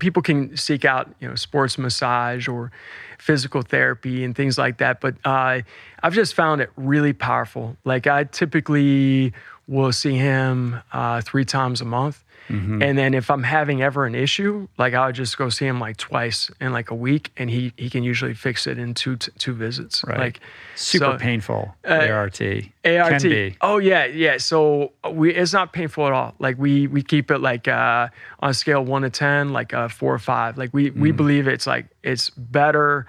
people 0.00 0.22
can 0.22 0.56
seek 0.56 0.84
out 0.84 1.14
you 1.20 1.28
know 1.28 1.36
sports 1.36 1.78
massage 1.78 2.48
or 2.48 2.72
physical 3.18 3.62
therapy 3.62 4.24
and 4.24 4.34
things 4.34 4.58
like 4.58 4.78
that. 4.78 5.00
But 5.00 5.14
uh, 5.24 5.60
I've 6.02 6.14
just 6.14 6.34
found 6.34 6.60
it 6.60 6.70
really 6.74 7.12
powerful. 7.12 7.76
Like 7.84 8.08
I 8.08 8.24
typically 8.24 9.32
will 9.68 9.92
see 9.92 10.14
him 10.14 10.80
uh, 10.92 11.20
three 11.20 11.44
times 11.44 11.80
a 11.80 11.84
month. 11.84 12.24
Mm-hmm. 12.48 12.82
And 12.82 12.96
then 12.96 13.12
if 13.12 13.30
I'm 13.30 13.42
having 13.42 13.82
ever 13.82 14.06
an 14.06 14.14
issue, 14.14 14.68
like 14.78 14.94
I'll 14.94 15.12
just 15.12 15.36
go 15.36 15.50
see 15.50 15.66
him 15.66 15.78
like 15.78 15.98
twice 15.98 16.50
in 16.62 16.72
like 16.72 16.90
a 16.90 16.94
week, 16.94 17.30
and 17.36 17.50
he 17.50 17.74
he 17.76 17.90
can 17.90 18.02
usually 18.02 18.32
fix 18.32 18.66
it 18.66 18.78
in 18.78 18.94
two 18.94 19.16
t- 19.16 19.30
two 19.36 19.52
visits. 19.52 20.02
Right. 20.02 20.18
Like 20.18 20.40
super 20.74 21.12
so, 21.12 21.18
painful. 21.18 21.74
Uh, 21.86 22.08
ART. 22.10 22.40
ART. 22.86 23.24
Oh 23.60 23.76
yeah, 23.76 24.06
yeah. 24.06 24.38
So 24.38 24.92
we 25.12 25.34
it's 25.34 25.52
not 25.52 25.74
painful 25.74 26.06
at 26.06 26.14
all. 26.14 26.34
Like 26.38 26.56
we 26.56 26.86
we 26.86 27.02
keep 27.02 27.30
it 27.30 27.40
like 27.40 27.68
uh, 27.68 28.08
on 28.40 28.50
a 28.50 28.54
scale 28.54 28.82
one 28.82 29.02
to 29.02 29.10
ten, 29.10 29.52
like 29.52 29.74
a 29.74 29.90
four 29.90 30.14
or 30.14 30.18
five. 30.18 30.56
Like 30.56 30.72
we 30.72 30.90
mm. 30.90 30.98
we 30.98 31.12
believe 31.12 31.48
it's 31.48 31.66
like 31.66 31.86
it's 32.02 32.30
better. 32.30 33.06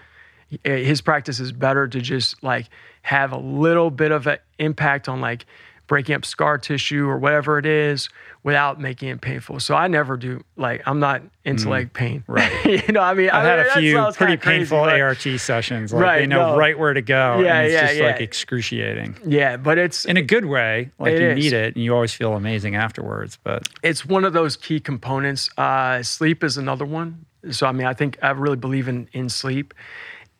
His 0.65 0.99
practice 0.99 1.39
is 1.39 1.53
better 1.53 1.87
to 1.87 2.01
just 2.01 2.43
like 2.43 2.67
have 3.03 3.31
a 3.31 3.37
little 3.37 3.89
bit 3.89 4.11
of 4.11 4.27
an 4.27 4.39
impact 4.57 5.07
on 5.07 5.21
like 5.21 5.45
breaking 5.89 6.15
up 6.15 6.23
scar 6.23 6.57
tissue 6.57 7.07
or 7.07 7.17
whatever 7.17 7.57
it 7.57 7.65
is 7.65 8.07
without 8.43 8.79
making 8.79 9.09
it 9.09 9.19
painful. 9.19 9.59
So 9.59 9.75
I 9.75 9.87
never 9.87 10.15
do 10.15 10.41
like 10.55 10.81
I'm 10.85 10.99
not 10.99 11.23
into 11.43 11.65
mm, 11.65 11.71
like 11.71 11.93
pain. 11.93 12.23
Right. 12.27 12.65
you 12.87 12.93
know, 12.93 13.01
I 13.01 13.15
mean 13.15 13.29
I've 13.29 13.43
I 13.43 13.49
had 13.49 13.59
a 13.59 13.79
few 13.79 14.11
pretty 14.13 14.37
painful 14.37 14.83
crazy, 14.83 15.01
ART 15.01 15.39
sessions. 15.41 15.91
Like 15.91 16.01
right, 16.01 16.19
they 16.19 16.27
know 16.27 16.51
no. 16.51 16.57
right 16.57 16.77
where 16.77 16.93
to 16.93 17.01
go. 17.01 17.39
Yeah, 17.39 17.57
and 17.57 17.65
it's 17.65 17.73
yeah, 17.73 17.87
just 17.87 17.99
yeah. 17.99 18.05
like 18.05 18.21
excruciating. 18.21 19.17
Yeah, 19.25 19.57
but 19.57 19.77
it's 19.77 20.05
in 20.05 20.15
a 20.15 20.21
good 20.21 20.45
way. 20.45 20.91
Like 20.99 21.19
you 21.19 21.29
is. 21.29 21.43
need 21.43 21.53
it 21.53 21.75
and 21.75 21.83
you 21.83 21.93
always 21.93 22.13
feel 22.13 22.33
amazing 22.33 22.75
afterwards. 22.75 23.37
But 23.43 23.67
it's 23.83 24.05
one 24.05 24.23
of 24.23 24.31
those 24.31 24.55
key 24.55 24.79
components. 24.79 25.49
Uh, 25.57 26.03
sleep 26.03 26.43
is 26.43 26.55
another 26.55 26.85
one. 26.85 27.25
So 27.49 27.65
I 27.65 27.71
mean 27.71 27.87
I 27.87 27.93
think 27.93 28.19
I 28.21 28.29
really 28.29 28.57
believe 28.57 28.87
in 28.87 29.09
in 29.11 29.27
sleep. 29.27 29.73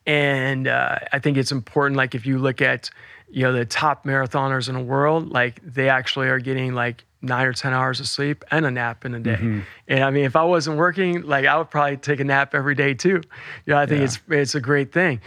And 0.05 0.67
uh, 0.67 0.97
I 1.11 1.19
think 1.19 1.37
it's 1.37 1.51
important, 1.51 1.97
like 1.97 2.15
if 2.15 2.25
you 2.25 2.39
look 2.39 2.61
at 2.61 2.89
you 3.31 3.43
know 3.43 3.53
the 3.53 3.65
top 3.65 4.05
marathoners 4.05 4.69
in 4.69 4.75
the 4.75 4.81
world 4.81 5.29
like 5.29 5.61
they 5.63 5.89
actually 5.89 6.27
are 6.27 6.39
getting 6.39 6.73
like 6.73 7.05
nine 7.21 7.45
or 7.45 7.53
ten 7.53 7.73
hours 7.73 7.99
of 7.99 8.07
sleep 8.07 8.43
and 8.51 8.65
a 8.65 8.71
nap 8.71 9.05
in 9.05 9.13
a 9.13 9.19
day. 9.19 9.35
Mm-hmm. 9.35 9.59
and 9.87 10.03
i 10.03 10.09
mean 10.09 10.25
if 10.25 10.35
i 10.35 10.43
wasn't 10.43 10.77
working 10.77 11.21
like 11.23 11.45
i 11.45 11.57
would 11.57 11.69
probably 11.69 11.97
take 11.97 12.19
a 12.19 12.23
nap 12.23 12.55
every 12.55 12.75
day 12.75 12.93
too. 12.93 13.21
You 13.65 13.73
know 13.73 13.77
i 13.77 13.85
think 13.85 13.99
yeah. 13.99 14.05
it's 14.05 14.19
it's 14.29 14.55
a 14.55 14.61
great 14.61 14.91
thing. 14.91 15.21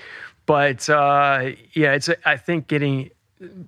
But 0.45 0.91
uh, 0.91 1.53
yeah 1.73 1.93
it's 1.93 2.09
a, 2.09 2.29
I 2.29 2.37
think 2.37 2.67
getting 2.67 3.11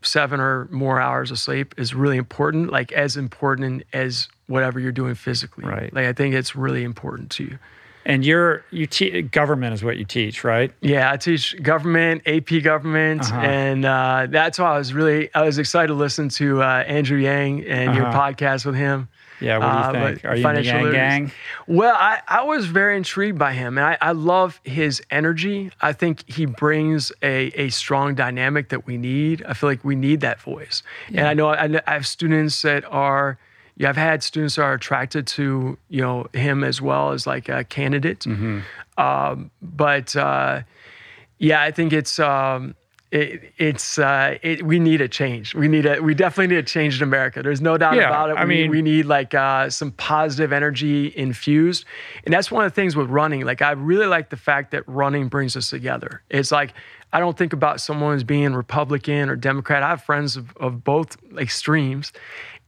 seven 0.03 0.41
or 0.41 0.67
more 0.67 1.01
hours 1.01 1.31
of 1.31 1.39
sleep 1.39 1.75
is 1.79 1.95
really 1.95 2.17
important 2.17 2.71
like 2.71 2.91
as 2.93 3.17
important 3.17 3.85
as 3.93 4.29
whatever 4.47 4.81
you're 4.81 4.93
doing 4.93 5.15
physically. 5.15 5.65
Right. 5.65 5.93
Like 5.93 6.07
i 6.07 6.13
think 6.13 6.35
it's 6.35 6.57
really 6.57 6.83
important 6.83 7.31
to 7.33 7.45
you 7.45 7.59
And 8.07 8.25
you're 8.25 8.65
you 8.71 8.87
te- 8.87 9.23
government 9.23 9.75
is 9.75 9.83
what 9.83 9.97
you 9.97 10.05
teach, 10.05 10.45
right? 10.45 10.73
Yeah, 10.81 11.11
I 11.11 11.17
teach 11.17 11.61
government, 11.63 12.23
AP 12.27 12.63
government, 12.63 13.23
uh-huh. 13.23 13.41
and 13.41 13.85
uh, 13.85 14.27
that's 14.29 14.59
why 14.59 14.75
I 14.75 14.79
was 14.79 14.93
really 14.93 15.35
I 15.35 15.43
was 15.43 15.59
excited 15.59 15.89
to 15.89 15.95
listen 15.95 16.29
to 16.31 16.63
uh, 16.63 16.85
Andrew 16.87 17.19
Yang 17.19 17.67
and 17.67 17.91
uh-huh. 17.91 17.99
your 17.99 18.07
podcast 18.13 18.67
with 18.67 18.75
him. 18.75 19.09
Yeah, 19.41 19.59
what 19.59 19.67
do 19.67 19.99
you 19.99 20.05
uh, 20.05 20.09
think? 20.09 20.25
Are 20.25 20.37
you 20.37 20.49
in 20.49 20.55
the 20.55 20.63
Yang 20.63 20.93
gang? 20.93 21.33
Well, 21.67 21.95
I, 21.95 22.21
I 22.29 22.43
was 22.45 22.67
very 22.67 22.97
intrigued 22.97 23.39
by 23.39 23.53
him, 23.53 23.79
and 23.79 23.87
I, 23.87 23.99
I 24.01 24.13
love 24.13 24.61
his 24.65 25.03
energy. 25.11 25.71
I 25.81 25.93
think 25.93 26.29
he 26.31 26.47
brings 26.47 27.11
a, 27.23 27.47
a 27.49 27.69
strong 27.71 28.15
dynamic 28.15 28.69
that 28.69 28.87
we 28.87 28.97
need. 28.97 29.43
I 29.45 29.55
feel 29.55 29.69
like 29.69 29.85
we 29.85 29.97
need 29.97 30.21
that 30.21 30.41
voice. 30.41 30.83
Yeah. 31.11 31.21
And 31.21 31.29
I 31.29 31.35
know 31.35 31.49
I, 31.49 31.81
I 31.87 31.93
have 31.93 32.07
students 32.07 32.63
that 32.63 32.85
are 32.85 33.39
yeah, 33.77 33.89
I've 33.89 33.97
had 33.97 34.23
students 34.23 34.57
that 34.57 34.63
are 34.63 34.75
attracted 34.75 35.27
to 35.29 35.77
you 35.89 36.01
know 36.01 36.27
him 36.33 36.63
as 36.63 36.81
well 36.81 37.13
as 37.13 37.27
like 37.27 37.49
a 37.49 37.65
candidate. 37.65 38.21
Mm-hmm. 38.21 38.61
Um, 38.97 39.51
but 39.61 40.15
uh, 40.15 40.63
yeah, 41.39 41.63
I 41.63 41.71
think 41.73 41.93
it's 41.93 42.19
um, 42.21 42.77
it, 43.11 43.53
it's 43.59 43.99
uh, 43.99 44.39
it, 44.43 44.65
we 44.65 44.79
need 44.79 45.01
a 45.01 45.09
change. 45.09 45.55
We 45.55 45.67
need 45.67 45.87
a 45.87 46.01
we 46.01 46.15
definitely 46.15 46.55
need 46.55 46.65
a 46.65 46.67
change 46.67 46.97
in 46.97 47.03
America. 47.03 47.43
There's 47.43 47.61
no 47.61 47.77
doubt 47.77 47.97
yeah, 47.97 48.09
about 48.09 48.31
it. 48.31 48.37
I 48.37 48.45
we, 48.45 48.63
mean, 48.63 48.71
we 48.71 48.83
need 48.83 49.07
like 49.07 49.35
uh, 49.35 49.71
some 49.71 49.91
positive 49.93 50.53
energy 50.53 51.13
infused, 51.17 51.85
and 52.25 52.33
that's 52.33 52.51
one 52.51 52.65
of 52.65 52.71
the 52.71 52.75
things 52.75 52.95
with 52.95 53.09
running. 53.11 53.45
Like 53.45 53.61
I 53.63 53.73
really 53.73 54.07
like 54.07 54.31
the 54.31 54.37
fact 54.37 54.71
that 54.71 54.83
running 54.89 55.29
brings 55.29 55.57
us 55.57 55.71
together. 55.71 56.23
It's 56.31 56.53
like 56.53 56.75
I 57.13 57.21
don't 57.21 57.39
think 57.39 57.53
about 57.53 57.81
someone 57.81 58.17
as 58.17 58.25
being 58.25 58.55
Republican 58.55 59.29
or 59.29 59.37
Democrat. 59.37 59.85
I 59.85 59.91
have 59.91 60.03
friends 60.03 60.37
of, 60.37 60.57
of 60.57 60.83
both 60.83 61.17
extremes, 61.39 62.13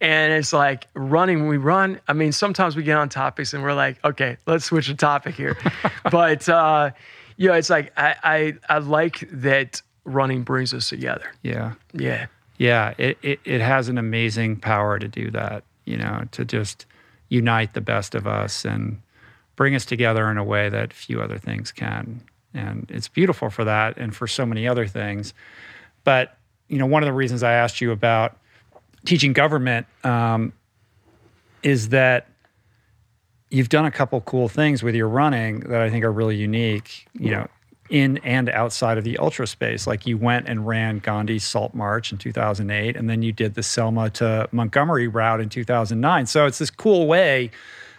and 0.01 0.33
it's 0.33 0.53
like 0.53 0.87
running 0.95 1.41
when 1.41 1.49
we 1.49 1.57
run. 1.57 2.01
I 2.07 2.13
mean, 2.13 2.33
sometimes 2.33 2.77
we 2.77 2.83
get 2.83 2.97
on 2.97 3.09
topics 3.09 3.55
and 3.55 3.63
we're 3.63 3.75
like, 3.75 4.03
okay, 4.05 4.37
let's 4.47 4.67
switch 4.67 4.89
the 4.89 4.95
topic 4.95 5.35
here. 5.35 5.57
but 6.11 6.49
uh, 6.49 6.91
you 7.37 7.49
know, 7.49 7.55
it's 7.55 7.71
like 7.71 7.93
I, 7.97 8.15
I 8.23 8.55
I 8.69 8.79
like 8.79 9.29
that 9.31 9.83
running 10.05 10.43
brings 10.43 10.75
us 10.75 10.89
together. 10.89 11.33
Yeah. 11.43 11.75
Yeah. 11.93 12.27
Yeah. 12.59 12.95
It, 12.99 13.19
it 13.23 13.41
it 13.45 13.61
has 13.61 13.89
an 13.89 13.99
amazing 13.99 14.57
power 14.57 14.99
to 14.99 15.09
do 15.09 15.31
that, 15.31 15.65
you 15.85 15.97
know, 15.97 16.25
to 16.33 16.45
just 16.45 16.87
unite 17.29 17.75
the 17.75 17.81
best 17.81 18.15
of 18.15 18.27
us 18.27 18.65
and 18.65 19.01
bring 19.57 19.75
us 19.75 19.85
together 19.85 20.31
in 20.31 20.37
a 20.37 20.45
way 20.45 20.69
that 20.69 20.93
few 20.93 21.21
other 21.21 21.39
things 21.39 21.73
can. 21.73 22.21
And 22.55 22.87
it's 22.91 23.09
beautiful 23.09 23.51
for 23.51 23.65
that 23.65 23.97
and 23.97 24.15
for 24.15 24.27
so 24.27 24.47
many 24.47 24.69
other 24.69 24.87
things. 24.87 25.35
But, 26.05 26.39
you 26.69 26.79
know, 26.79 26.87
one 26.87 27.03
of 27.03 27.07
the 27.07 27.13
reasons 27.13 27.43
I 27.43 27.53
asked 27.53 27.81
you 27.81 27.91
about 27.91 28.39
teaching 29.07 29.33
government 29.33 29.87
um, 30.05 30.53
is 31.63 31.89
that 31.91 32.29
you've 33.51 33.69
done 33.69 33.87
a 33.87 33.91
couple 33.91 34.21
cool 34.21 34.49
things 34.49 34.83
with 34.83 34.95
your 34.95 35.09
running 35.09 35.61
that 35.61 35.81
I 35.81 35.89
think 35.89 36.05
are 36.05 36.13
really 36.13 36.37
unique. 36.37 37.07
You 37.15 37.31
know, 37.31 37.47
in 37.89 38.19
and 38.19 38.49
outside 38.49 38.99
of 38.99 39.05
the 39.05 39.19
ultra 39.19 39.47
space. 39.47 39.87
Like 39.87 40.07
you 40.07 40.17
went 40.17 40.49
and 40.49 40.67
ran 40.67 40.99
Gandhi's 40.99 41.45
Salt 41.45 41.75
March 41.75 42.13
in 42.13 42.19
2008, 42.19 42.97
and 42.97 43.09
then 43.09 43.23
you 43.23 43.33
did 43.33 43.55
the 43.55 43.63
Selma 43.63 44.11
to 44.11 44.49
Montgomery 44.53 45.09
route 45.09 45.41
in 45.41 45.49
2009. 45.49 46.27
So 46.27 46.47
it's 46.47 46.59
this 46.59 46.71
cool 46.71 47.07
way 47.07 47.51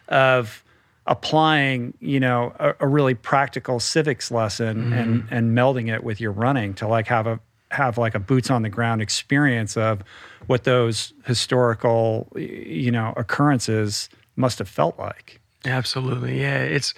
of 0.08 0.64
applying, 1.06 1.94
you 2.00 2.20
know, 2.20 2.54
a, 2.60 2.76
a 2.82 2.88
really 2.88 3.16
practical 3.16 3.80
civics 3.80 4.32
lesson 4.32 4.78
mm-hmm. 4.78 4.94
and 4.94 5.28
and 5.32 5.58
melding 5.58 5.94
it 5.94 6.04
with 6.04 6.20
your 6.20 6.32
running 6.32 6.74
to 6.76 6.88
like 6.88 7.08
have 7.08 7.28
a 7.28 7.40
have 7.78 7.98
like 7.98 8.16
a 8.16 8.20
boots 8.20 8.50
on 8.50 8.64
the 8.64 8.70
ground 8.70 9.02
experience 9.02 9.78
of 9.78 10.02
what 10.48 10.64
those 10.64 11.14
historical 11.26 12.28
you 12.36 12.92
know 12.92 13.14
occurrences 13.16 14.10
must 14.36 14.58
have 14.60 14.68
felt 14.68 14.98
like 14.98 15.40
absolutely 15.66 16.42
yeah 16.42 16.58
it's 16.58 16.94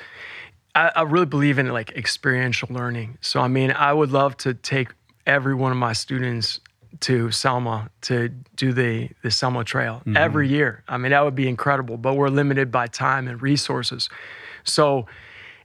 I, 0.76 0.92
I 0.96 1.02
really 1.04 1.26
believe 1.26 1.60
in 1.60 1.68
like 1.70 1.92
experiential 1.92 2.70
learning 2.72 3.18
so 3.22 3.42
i 3.42 3.48
mean 3.48 3.72
i 3.72 3.92
would 3.94 4.12
love 4.12 4.38
to 4.38 4.54
take 4.54 4.90
every 5.26 5.54
one 5.54 5.72
of 5.72 5.78
my 5.78 5.94
students 5.94 6.60
to 7.02 7.32
Selma 7.32 7.90
to 8.02 8.30
do 8.56 8.74
the 8.74 9.10
the 9.22 9.32
Selma 9.32 9.64
Trail 9.64 10.00
mm-hmm. 10.00 10.18
every 10.18 10.48
year. 10.48 10.84
I 10.88 10.98
mean, 10.98 11.12
that 11.12 11.24
would 11.24 11.36
be 11.36 11.48
incredible, 11.48 11.98
but 11.98 12.16
we're 12.16 12.30
limited 12.30 12.72
by 12.72 12.88
time 12.88 13.28
and 13.28 13.42
resources. 13.42 14.10
So, 14.64 15.06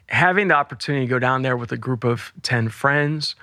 having 0.08 0.48
the 0.48 0.54
opportunity 0.54 1.06
to 1.06 1.10
go 1.10 1.18
down 1.18 1.42
there 1.42 1.56
with 1.56 1.72
a 1.72 1.76
group 1.76 2.04
of 2.04 2.32
10 2.42 2.68
friends, 2.68 3.34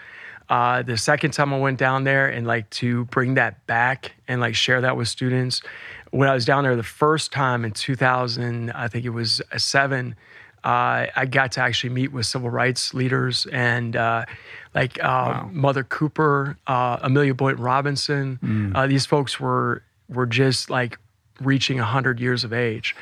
uh, 0.52 0.82
the 0.82 0.98
second 0.98 1.32
time 1.32 1.54
I 1.54 1.58
went 1.58 1.80
down 1.80 2.04
there 2.04 2.28
and 2.28 2.46
like 2.46 2.70
to 2.72 3.06
bring 3.06 3.36
that 3.36 3.66
back 3.68 4.12
and 4.28 4.42
like 4.42 4.54
share 4.54 4.82
that 4.82 4.98
with 4.98 5.08
students. 5.08 5.62
When 6.10 6.28
I 6.28 6.34
was 6.34 6.44
down 6.44 6.66
there 6.66 6.76
the 6.76 6.84
first 6.84 7.32
time 7.32 7.64
in 7.64 7.72
2000, 7.72 8.70
I 8.72 8.90
think 8.90 9.06
it 9.06 9.12
was 9.12 9.42
a 9.54 9.60
seven, 9.60 10.14
uh, 10.66 11.08
I 11.16 11.26
got 11.30 11.54
to 11.54 11.62
actually 11.62 11.92
meet 11.92 12.12
with 12.12 12.26
civil 12.26 12.50
rights 12.50 12.94
leaders 12.94 13.46
and 13.46 13.96
uh, 13.96 14.26
like 14.76 15.00
uh, 15.00 15.02
wow. 15.02 15.50
Mother 15.54 15.86
Cooper, 15.86 16.58
uh, 16.68 16.98
Amelia 17.02 17.34
Boynton 17.34 17.64
Robinson. 17.64 18.38
Mm. 18.44 18.76
Uh, 18.76 18.88
these 18.88 19.06
folks 19.06 19.40
were 19.40 19.84
were 20.10 20.26
just 20.26 20.70
like 20.70 21.00
reaching 21.40 21.78
100 21.78 22.20
years 22.20 22.44
of 22.44 22.52
age. 22.52 22.94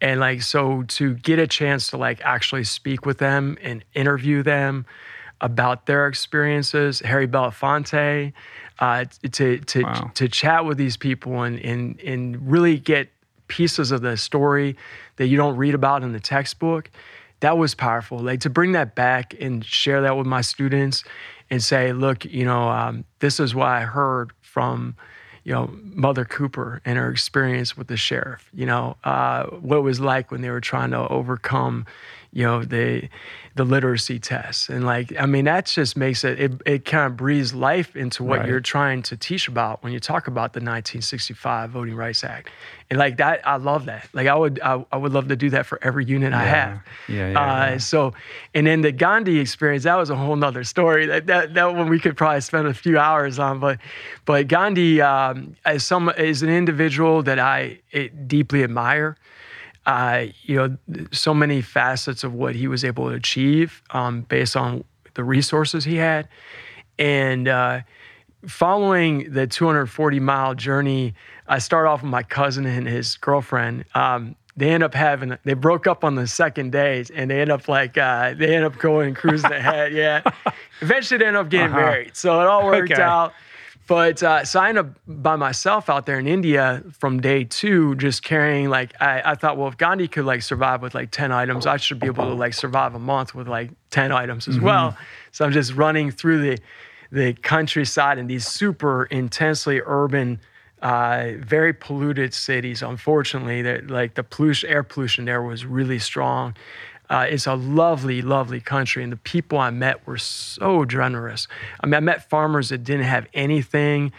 And 0.00 0.18
like, 0.18 0.42
so 0.42 0.82
to 0.82 1.14
get 1.14 1.38
a 1.38 1.46
chance 1.46 1.86
to 1.90 1.98
like 1.98 2.20
actually 2.22 2.64
speak 2.64 3.06
with 3.06 3.18
them 3.18 3.58
and 3.62 3.84
interview 3.94 4.42
them, 4.42 4.86
about 5.40 5.86
their 5.86 6.06
experiences. 6.06 7.00
Harry 7.00 7.28
Belafonte, 7.28 8.32
uh, 8.78 9.04
to 9.32 9.58
to 9.58 9.82
wow. 9.82 10.10
to 10.14 10.28
chat 10.28 10.64
with 10.64 10.78
these 10.78 10.96
people 10.96 11.42
and 11.42 11.58
and 11.60 12.00
and 12.00 12.50
really 12.50 12.78
get 12.78 13.08
pieces 13.48 13.90
of 13.92 14.02
the 14.02 14.16
story 14.16 14.76
that 15.16 15.26
you 15.26 15.36
don't 15.36 15.56
read 15.56 15.74
about 15.74 16.02
in 16.02 16.12
the 16.12 16.20
textbook. 16.20 16.90
That 17.40 17.58
was 17.58 17.74
powerful. 17.74 18.18
Like 18.18 18.40
to 18.40 18.50
bring 18.50 18.72
that 18.72 18.94
back 18.94 19.34
and 19.40 19.64
share 19.64 20.00
that 20.02 20.16
with 20.16 20.26
my 20.26 20.40
students 20.40 21.04
and 21.50 21.62
say, 21.62 21.92
look, 21.92 22.24
you 22.24 22.44
know, 22.44 22.68
um, 22.68 23.04
this 23.20 23.38
is 23.38 23.54
what 23.54 23.68
I 23.68 23.82
heard 23.82 24.32
from 24.40 24.96
you 25.46 25.52
know, 25.52 25.70
Mother 25.80 26.24
Cooper 26.24 26.82
and 26.84 26.98
her 26.98 27.08
experience 27.08 27.76
with 27.76 27.86
the 27.86 27.96
sheriff, 27.96 28.50
you 28.52 28.66
know, 28.66 28.96
uh, 29.04 29.44
what 29.44 29.76
it 29.76 29.82
was 29.82 30.00
like 30.00 30.32
when 30.32 30.40
they 30.40 30.50
were 30.50 30.60
trying 30.60 30.90
to 30.90 31.06
overcome, 31.08 31.86
you 32.36 32.42
know, 32.42 32.62
the 32.62 33.08
the 33.54 33.64
literacy 33.64 34.18
tests. 34.18 34.68
And 34.68 34.84
like, 34.84 35.10
I 35.18 35.24
mean, 35.24 35.46
that 35.46 35.64
just 35.64 35.96
makes 35.96 36.24
it, 36.24 36.38
it, 36.38 36.52
it 36.66 36.84
kind 36.84 37.06
of 37.06 37.16
breathes 37.16 37.54
life 37.54 37.96
into 37.96 38.22
what 38.22 38.40
right. 38.40 38.48
you're 38.48 38.60
trying 38.60 39.02
to 39.04 39.16
teach 39.16 39.48
about 39.48 39.82
when 39.82 39.94
you 39.94 39.98
talk 39.98 40.26
about 40.26 40.52
the 40.52 40.58
1965 40.58 41.70
Voting 41.70 41.96
Rights 41.96 42.22
Act. 42.22 42.50
And 42.90 42.98
like 42.98 43.16
that, 43.16 43.40
I 43.48 43.56
love 43.56 43.86
that. 43.86 44.10
Like 44.12 44.26
I 44.26 44.34
would, 44.34 44.60
I, 44.60 44.84
I 44.92 44.98
would 44.98 45.14
love 45.14 45.28
to 45.28 45.36
do 45.36 45.48
that 45.50 45.64
for 45.64 45.82
every 45.82 46.04
unit 46.04 46.32
yeah. 46.32 46.38
I 46.38 46.44
have. 46.44 46.80
Yeah, 47.08 47.30
yeah, 47.30 47.40
uh, 47.40 47.70
yeah, 47.70 47.78
So, 47.78 48.12
and 48.54 48.66
then 48.66 48.82
the 48.82 48.92
Gandhi 48.92 49.38
experience, 49.38 49.84
that 49.84 49.96
was 49.96 50.10
a 50.10 50.16
whole 50.16 50.36
nother 50.36 50.62
story. 50.62 51.06
That, 51.06 51.26
that, 51.28 51.54
that 51.54 51.74
one 51.74 51.88
we 51.88 51.98
could 51.98 52.18
probably 52.18 52.42
spend 52.42 52.66
a 52.68 52.74
few 52.74 52.98
hours 52.98 53.38
on. 53.38 53.58
But, 53.58 53.78
but 54.26 54.48
Gandhi, 54.48 55.00
um, 55.00 55.56
as 55.64 55.86
some, 55.86 56.10
is 56.10 56.42
an 56.42 56.50
individual 56.50 57.22
that 57.22 57.38
I 57.38 57.78
deeply 58.26 58.62
admire 58.62 59.16
uh, 59.86 60.26
you 60.42 60.56
know, 60.56 61.06
so 61.12 61.32
many 61.32 61.62
facets 61.62 62.24
of 62.24 62.34
what 62.34 62.54
he 62.56 62.66
was 62.66 62.84
able 62.84 63.08
to 63.08 63.14
achieve 63.14 63.82
um, 63.90 64.22
based 64.22 64.56
on 64.56 64.84
the 65.14 65.24
resources 65.24 65.84
he 65.84 65.96
had. 65.96 66.28
And 66.98 67.46
uh, 67.46 67.80
following 68.46 69.32
the 69.32 69.46
240 69.46 70.20
mile 70.20 70.54
journey, 70.54 71.14
I 71.46 71.60
start 71.60 71.86
off 71.86 72.02
with 72.02 72.10
my 72.10 72.24
cousin 72.24 72.66
and 72.66 72.86
his 72.86 73.16
girlfriend. 73.16 73.84
Um, 73.94 74.34
they 74.56 74.70
end 74.70 74.82
up 74.82 74.94
having 74.94 75.36
they 75.44 75.54
broke 75.54 75.86
up 75.86 76.02
on 76.02 76.14
the 76.14 76.26
second 76.26 76.72
day 76.72 77.04
and 77.14 77.30
they 77.30 77.40
end 77.40 77.52
up 77.52 77.68
like 77.68 77.96
uh, 77.98 78.34
they 78.34 78.56
end 78.56 78.64
up 78.64 78.78
going 78.78 79.14
cruising 79.14 79.52
ahead 79.52 79.92
yeah 79.92 80.22
eventually 80.80 81.18
they 81.18 81.26
end 81.26 81.36
up 81.36 81.50
getting 81.50 81.66
uh-huh. 81.66 81.80
married 81.80 82.16
so 82.16 82.40
it 82.40 82.46
all 82.46 82.64
worked 82.64 82.90
okay. 82.90 83.02
out 83.02 83.34
but 83.86 84.22
uh, 84.22 84.44
so 84.44 84.60
I 84.60 84.70
ended 84.70 84.86
up 84.86 84.92
by 85.06 85.36
myself 85.36 85.88
out 85.88 86.06
there 86.06 86.18
in 86.18 86.26
India 86.26 86.82
from 86.98 87.20
day 87.20 87.44
two, 87.44 87.94
just 87.96 88.22
carrying 88.22 88.68
like 88.68 89.00
I, 89.00 89.22
I, 89.32 89.34
thought, 89.36 89.56
well, 89.56 89.68
if 89.68 89.76
Gandhi 89.76 90.08
could 90.08 90.24
like 90.24 90.42
survive 90.42 90.82
with 90.82 90.94
like 90.94 91.12
ten 91.12 91.30
items, 91.30 91.66
I 91.66 91.76
should 91.76 92.00
be 92.00 92.06
able 92.06 92.24
to 92.24 92.34
like 92.34 92.54
survive 92.54 92.94
a 92.94 92.98
month 92.98 93.34
with 93.34 93.46
like 93.46 93.70
ten 93.90 94.10
items 94.10 94.48
as 94.48 94.56
mm-hmm. 94.56 94.64
well. 94.64 94.96
So 95.30 95.44
I'm 95.44 95.52
just 95.52 95.74
running 95.74 96.10
through 96.10 96.42
the 96.42 96.58
the 97.12 97.34
countryside 97.34 98.18
in 98.18 98.26
these 98.26 98.46
super 98.46 99.04
intensely 99.04 99.80
urban, 99.84 100.40
uh, 100.82 101.32
very 101.38 101.72
polluted 101.72 102.34
cities. 102.34 102.82
Unfortunately, 102.82 103.62
that 103.62 103.88
like 103.88 104.14
the 104.14 104.24
pollution, 104.24 104.68
air 104.68 104.82
pollution 104.82 105.26
there 105.26 105.42
was 105.42 105.64
really 105.64 106.00
strong. 106.00 106.54
Uh, 107.08 107.26
it's 107.28 107.46
a 107.46 107.54
lovely, 107.54 108.22
lovely 108.22 108.60
country, 108.60 109.02
and 109.02 109.12
the 109.12 109.16
people 109.16 109.58
I 109.58 109.70
met 109.70 110.06
were 110.06 110.18
so 110.18 110.84
generous. 110.84 111.46
I 111.80 111.86
mean, 111.86 111.94
I 111.94 112.00
met 112.00 112.28
farmers 112.28 112.70
that 112.70 112.84
didn't 112.84 113.06
have 113.06 113.26
anything, 113.32 114.12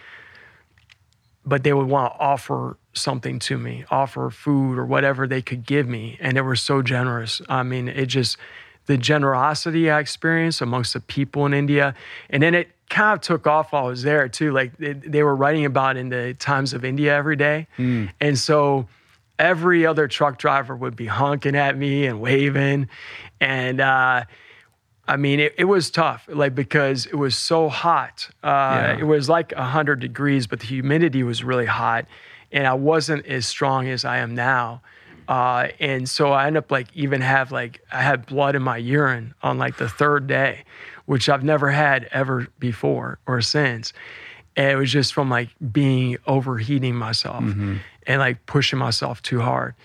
but 1.46 1.64
they 1.64 1.74
would 1.74 1.88
want 1.88 2.14
to 2.14 2.20
offer 2.20 2.78
something 2.94 3.40
to 3.40 3.58
me, 3.58 3.86
offer 3.92 4.30
food 4.30 4.78
or 4.78 4.86
whatever 4.86 5.28
they 5.28 5.42
could 5.42 5.66
give 5.66 5.88
me, 5.88 6.18
and 6.20 6.38
they 6.38 6.42
were 6.42 6.56
so 6.56 6.82
generous. 6.82 7.42
I 7.50 7.64
mean, 7.64 7.88
it 7.88 8.08
just 8.08 8.38
the 8.86 8.98
generosity 8.98 9.90
I 9.90 10.00
experienced 10.00 10.62
amongst 10.62 10.94
the 10.94 11.02
people 11.02 11.46
in 11.46 11.54
India, 11.54 11.94
and 12.30 12.42
then 12.42 12.56
it 12.56 12.70
kind 12.90 13.14
of 13.14 13.22
took 13.22 13.46
off 13.46 13.74
while 13.74 13.86
I 13.86 13.90
was 13.90 14.04
there 14.04 14.28
too. 14.30 14.52
Like 14.52 14.78
they, 14.78 14.94
they 14.94 15.24
were 15.24 15.36
writing 15.36 15.66
about 15.66 15.98
in 15.98 16.10
the 16.10 16.34
Times 16.34 16.74
of 16.74 16.84
India 16.84 17.16
every 17.16 17.36
day, 17.36 17.68
mm. 17.78 18.10
and 18.20 18.38
so 18.40 18.88
every 19.40 19.86
other 19.86 20.08
truck 20.08 20.38
driver 20.38 20.76
would 20.76 20.96
be 20.96 21.06
honking 21.06 21.56
at 21.56 21.78
me 21.78 22.06
and 22.06 22.20
waving. 22.20 22.90
And 23.40 23.80
uh, 23.80 24.26
I 25.08 25.18
mean, 25.18 25.40
it, 25.40 25.56
it, 25.58 25.66
was 25.66 25.90
tough, 25.90 26.28
like 26.28 26.56
because 26.56 27.06
it 27.06 27.16
was 27.16 27.38
so 27.38 27.70
hot. 27.70 28.30
Uh, 28.44 28.48
yeah. 28.48 28.98
It 29.00 29.04
was 29.04 29.30
like 29.30 29.52
100 29.54 30.00
degrees, 30.00 30.48
but 30.48 30.60
the 30.60 30.66
humidity 30.66 31.24
was 31.24 31.44
really 31.44 31.66
hot. 31.66 32.06
And 32.52 32.66
I 32.66 32.74
wasn't 32.74 33.26
as 33.26 33.46
strong 33.46 33.88
as 33.88 34.06
I 34.06 34.18
am 34.18 34.36
now. 34.36 34.82
Uh, 35.28 35.68
and 35.80 36.10
so 36.10 36.32
I 36.32 36.48
end 36.48 36.56
up 36.56 36.72
like 36.72 36.88
even 36.94 37.20
have 37.20 37.52
like 37.52 37.82
I 37.92 38.02
had 38.02 38.26
blood 38.26 38.56
in 38.56 38.62
my 38.62 38.78
urine 38.78 39.34
on 39.44 39.58
like 39.58 39.78
the 39.78 39.90
third 39.90 40.26
day, 40.28 40.64
which 41.06 41.28
I've 41.28 41.44
never 41.44 41.70
had 41.70 42.08
ever 42.12 42.48
before 42.60 43.20
or 43.28 43.42
since. 43.42 43.92
And 44.56 44.72
it 44.72 44.76
was 44.78 44.92
just 44.92 45.14
from 45.14 45.30
like 45.30 45.50
being 45.72 46.18
overheating 46.26 46.96
myself 46.96 47.44
mm-hmm. 47.44 47.78
And 48.08 48.20
like 48.20 48.46
pushing 48.46 48.80
myself 48.80 49.22
too 49.22 49.42
hard. 49.42 49.76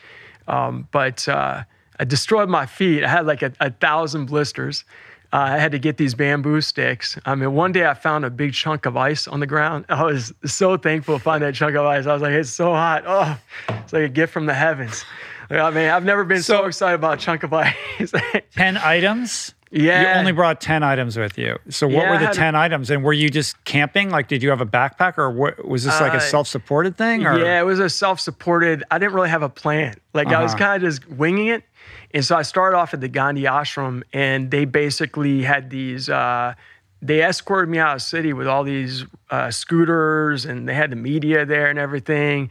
Um, 0.48 0.88
but 0.90 1.28
uh, 1.28 1.64
I 1.98 2.04
destroyed 2.04 2.48
my 2.48 2.66
feet. 2.66 3.04
I 3.04 3.08
had 3.08 3.26
like 3.26 3.42
a, 3.42 3.52
a 3.60 3.70
thousand 3.70 4.26
blisters. 4.26 4.84
Uh, 5.32 5.48
I 5.52 5.58
had 5.58 5.72
to 5.72 5.78
get 5.78 5.96
these 5.96 6.14
bamboo 6.14 6.60
sticks. 6.60 7.18
I 7.24 7.34
mean, 7.34 7.54
one 7.54 7.72
day 7.72 7.86
I 7.86 7.94
found 7.94 8.24
a 8.24 8.30
big 8.30 8.52
chunk 8.52 8.84
of 8.86 8.96
ice 8.96 9.26
on 9.26 9.40
the 9.40 9.46
ground. 9.46 9.86
I 9.88 10.04
was 10.04 10.32
so 10.44 10.76
thankful 10.76 11.16
to 11.18 11.22
find 11.22 11.42
that 11.42 11.54
chunk 11.54 11.74
of 11.74 11.86
ice. 11.86 12.06
I 12.06 12.12
was 12.12 12.22
like, 12.22 12.32
it's 12.32 12.50
so 12.50 12.72
hot. 12.72 13.04
Oh, 13.06 13.38
it's 13.68 13.92
like 13.92 14.04
a 14.04 14.08
gift 14.08 14.32
from 14.32 14.46
the 14.46 14.54
heavens. 14.54 15.04
I 15.50 15.70
mean, 15.70 15.88
I've 15.88 16.04
never 16.04 16.24
been 16.24 16.42
so, 16.42 16.62
so 16.62 16.66
excited 16.66 16.94
about 16.96 17.18
a 17.18 17.20
chunk 17.20 17.42
of 17.42 17.52
ice. 17.52 18.12
10 18.54 18.76
items? 18.76 19.54
Yeah. 19.72 20.12
You 20.12 20.18
only 20.18 20.32
brought 20.32 20.60
10 20.60 20.82
items 20.82 21.16
with 21.16 21.38
you. 21.38 21.58
So 21.70 21.86
what 21.86 22.04
yeah, 22.04 22.10
were 22.10 22.18
the 22.18 22.32
10 22.32 22.54
items? 22.54 22.90
And 22.90 23.02
were 23.02 23.14
you 23.14 23.30
just 23.30 23.62
camping? 23.64 24.10
Like, 24.10 24.28
did 24.28 24.42
you 24.42 24.50
have 24.50 24.60
a 24.60 24.66
backpack 24.66 25.16
or 25.16 25.30
what, 25.30 25.66
was 25.66 25.84
this 25.84 25.98
like 25.98 26.12
a 26.12 26.18
uh, 26.18 26.20
self-supported 26.20 26.98
thing? 26.98 27.26
Or? 27.26 27.38
Yeah, 27.38 27.58
it 27.58 27.64
was 27.64 27.78
a 27.78 27.88
self-supported. 27.88 28.84
I 28.90 28.98
didn't 28.98 29.14
really 29.14 29.30
have 29.30 29.42
a 29.42 29.48
plan. 29.48 29.94
Like 30.12 30.26
uh-huh. 30.26 30.36
I 30.36 30.42
was 30.42 30.52
uh-huh. 30.52 30.58
kind 30.58 30.82
of 30.82 30.88
just 30.90 31.08
winging 31.08 31.46
it. 31.46 31.64
And 32.12 32.22
so 32.22 32.36
I 32.36 32.42
started 32.42 32.76
off 32.76 32.92
at 32.92 33.00
the 33.00 33.08
Gandhi 33.08 33.44
ashram 33.44 34.02
and 34.12 34.50
they 34.50 34.66
basically 34.66 35.42
had 35.42 35.70
these, 35.70 36.10
uh, 36.10 36.52
they 37.00 37.24
escorted 37.24 37.70
me 37.70 37.78
out 37.78 37.96
of 37.96 38.02
the 38.02 38.04
city 38.04 38.34
with 38.34 38.46
all 38.46 38.64
these 38.64 39.06
uh, 39.30 39.50
scooters 39.50 40.44
and 40.44 40.68
they 40.68 40.74
had 40.74 40.90
the 40.90 40.96
media 40.96 41.46
there 41.46 41.68
and 41.68 41.78
everything. 41.78 42.50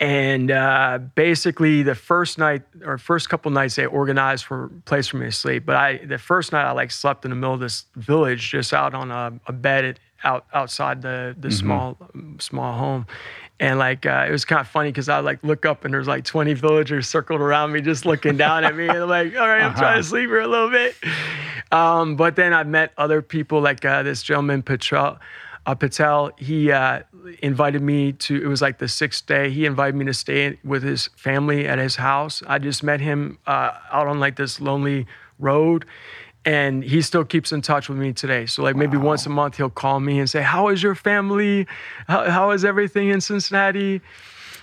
And 0.00 0.52
uh, 0.52 1.00
basically, 1.16 1.82
the 1.82 1.96
first 1.96 2.38
night 2.38 2.62
or 2.84 2.98
first 2.98 3.28
couple 3.28 3.50
nights, 3.50 3.74
they 3.74 3.86
organized 3.86 4.44
for 4.44 4.66
a 4.66 4.68
place 4.84 5.08
for 5.08 5.16
me 5.16 5.26
to 5.26 5.32
sleep. 5.32 5.66
But 5.66 5.74
I, 5.74 5.96
the 5.98 6.18
first 6.18 6.52
night, 6.52 6.64
I 6.64 6.70
like 6.70 6.92
slept 6.92 7.24
in 7.24 7.30
the 7.30 7.36
middle 7.36 7.54
of 7.54 7.60
this 7.60 7.86
village, 7.96 8.50
just 8.50 8.72
out 8.72 8.94
on 8.94 9.10
a, 9.10 9.32
a 9.46 9.52
bed 9.52 9.98
out 10.24 10.46
outside 10.52 11.02
the 11.02 11.34
the 11.38 11.48
mm-hmm. 11.48 11.56
small 11.56 11.98
small 12.38 12.78
home. 12.78 13.06
And 13.60 13.80
like 13.80 14.06
uh, 14.06 14.26
it 14.28 14.30
was 14.30 14.44
kind 14.44 14.60
of 14.60 14.68
funny 14.68 14.90
because 14.90 15.08
I 15.08 15.18
like 15.18 15.42
look 15.42 15.66
up 15.66 15.84
and 15.84 15.92
there's 15.92 16.06
like 16.06 16.24
20 16.24 16.54
villagers 16.54 17.08
circled 17.08 17.40
around 17.40 17.72
me, 17.72 17.80
just 17.80 18.06
looking 18.06 18.36
down 18.36 18.64
at 18.64 18.76
me. 18.76 18.86
And 18.86 18.98
I'm 18.98 19.08
like, 19.08 19.34
all 19.34 19.48
right, 19.48 19.62
I'm 19.62 19.72
uh-huh. 19.72 19.80
trying 19.80 19.96
to 19.96 20.04
sleep 20.04 20.28
here 20.30 20.40
a 20.40 20.46
little 20.46 20.70
bit. 20.70 20.94
Um, 21.72 22.14
but 22.14 22.36
then 22.36 22.54
I 22.54 22.62
met 22.62 22.92
other 22.96 23.20
people, 23.20 23.60
like 23.60 23.84
uh, 23.84 24.04
this 24.04 24.22
gentleman 24.22 24.62
Patel. 24.62 25.18
Uh, 25.68 25.74
Patel, 25.74 26.30
he 26.38 26.72
uh, 26.72 27.02
invited 27.42 27.82
me 27.82 28.12
to, 28.12 28.42
it 28.42 28.46
was 28.46 28.62
like 28.62 28.78
the 28.78 28.88
sixth 28.88 29.26
day, 29.26 29.50
he 29.50 29.66
invited 29.66 29.94
me 29.94 30.06
to 30.06 30.14
stay 30.14 30.58
with 30.64 30.82
his 30.82 31.10
family 31.14 31.68
at 31.68 31.78
his 31.78 31.96
house. 31.96 32.42
I 32.46 32.58
just 32.58 32.82
met 32.82 33.02
him 33.02 33.38
uh, 33.46 33.72
out 33.92 34.06
on 34.06 34.18
like 34.18 34.36
this 34.36 34.62
lonely 34.62 35.06
road 35.38 35.84
and 36.46 36.82
he 36.82 37.02
still 37.02 37.22
keeps 37.22 37.52
in 37.52 37.60
touch 37.60 37.90
with 37.90 37.98
me 37.98 38.14
today. 38.14 38.46
So 38.46 38.62
like 38.62 38.76
maybe 38.76 38.96
once 38.96 39.26
a 39.26 39.28
month 39.28 39.58
he'll 39.58 39.68
call 39.68 40.00
me 40.00 40.18
and 40.18 40.30
say, 40.30 40.40
"How 40.40 40.68
is 40.68 40.82
your 40.82 40.94
family? 40.94 41.66
How, 42.06 42.30
how 42.30 42.50
is 42.52 42.64
everything 42.64 43.10
in 43.10 43.20
Cincinnati?" 43.20 44.00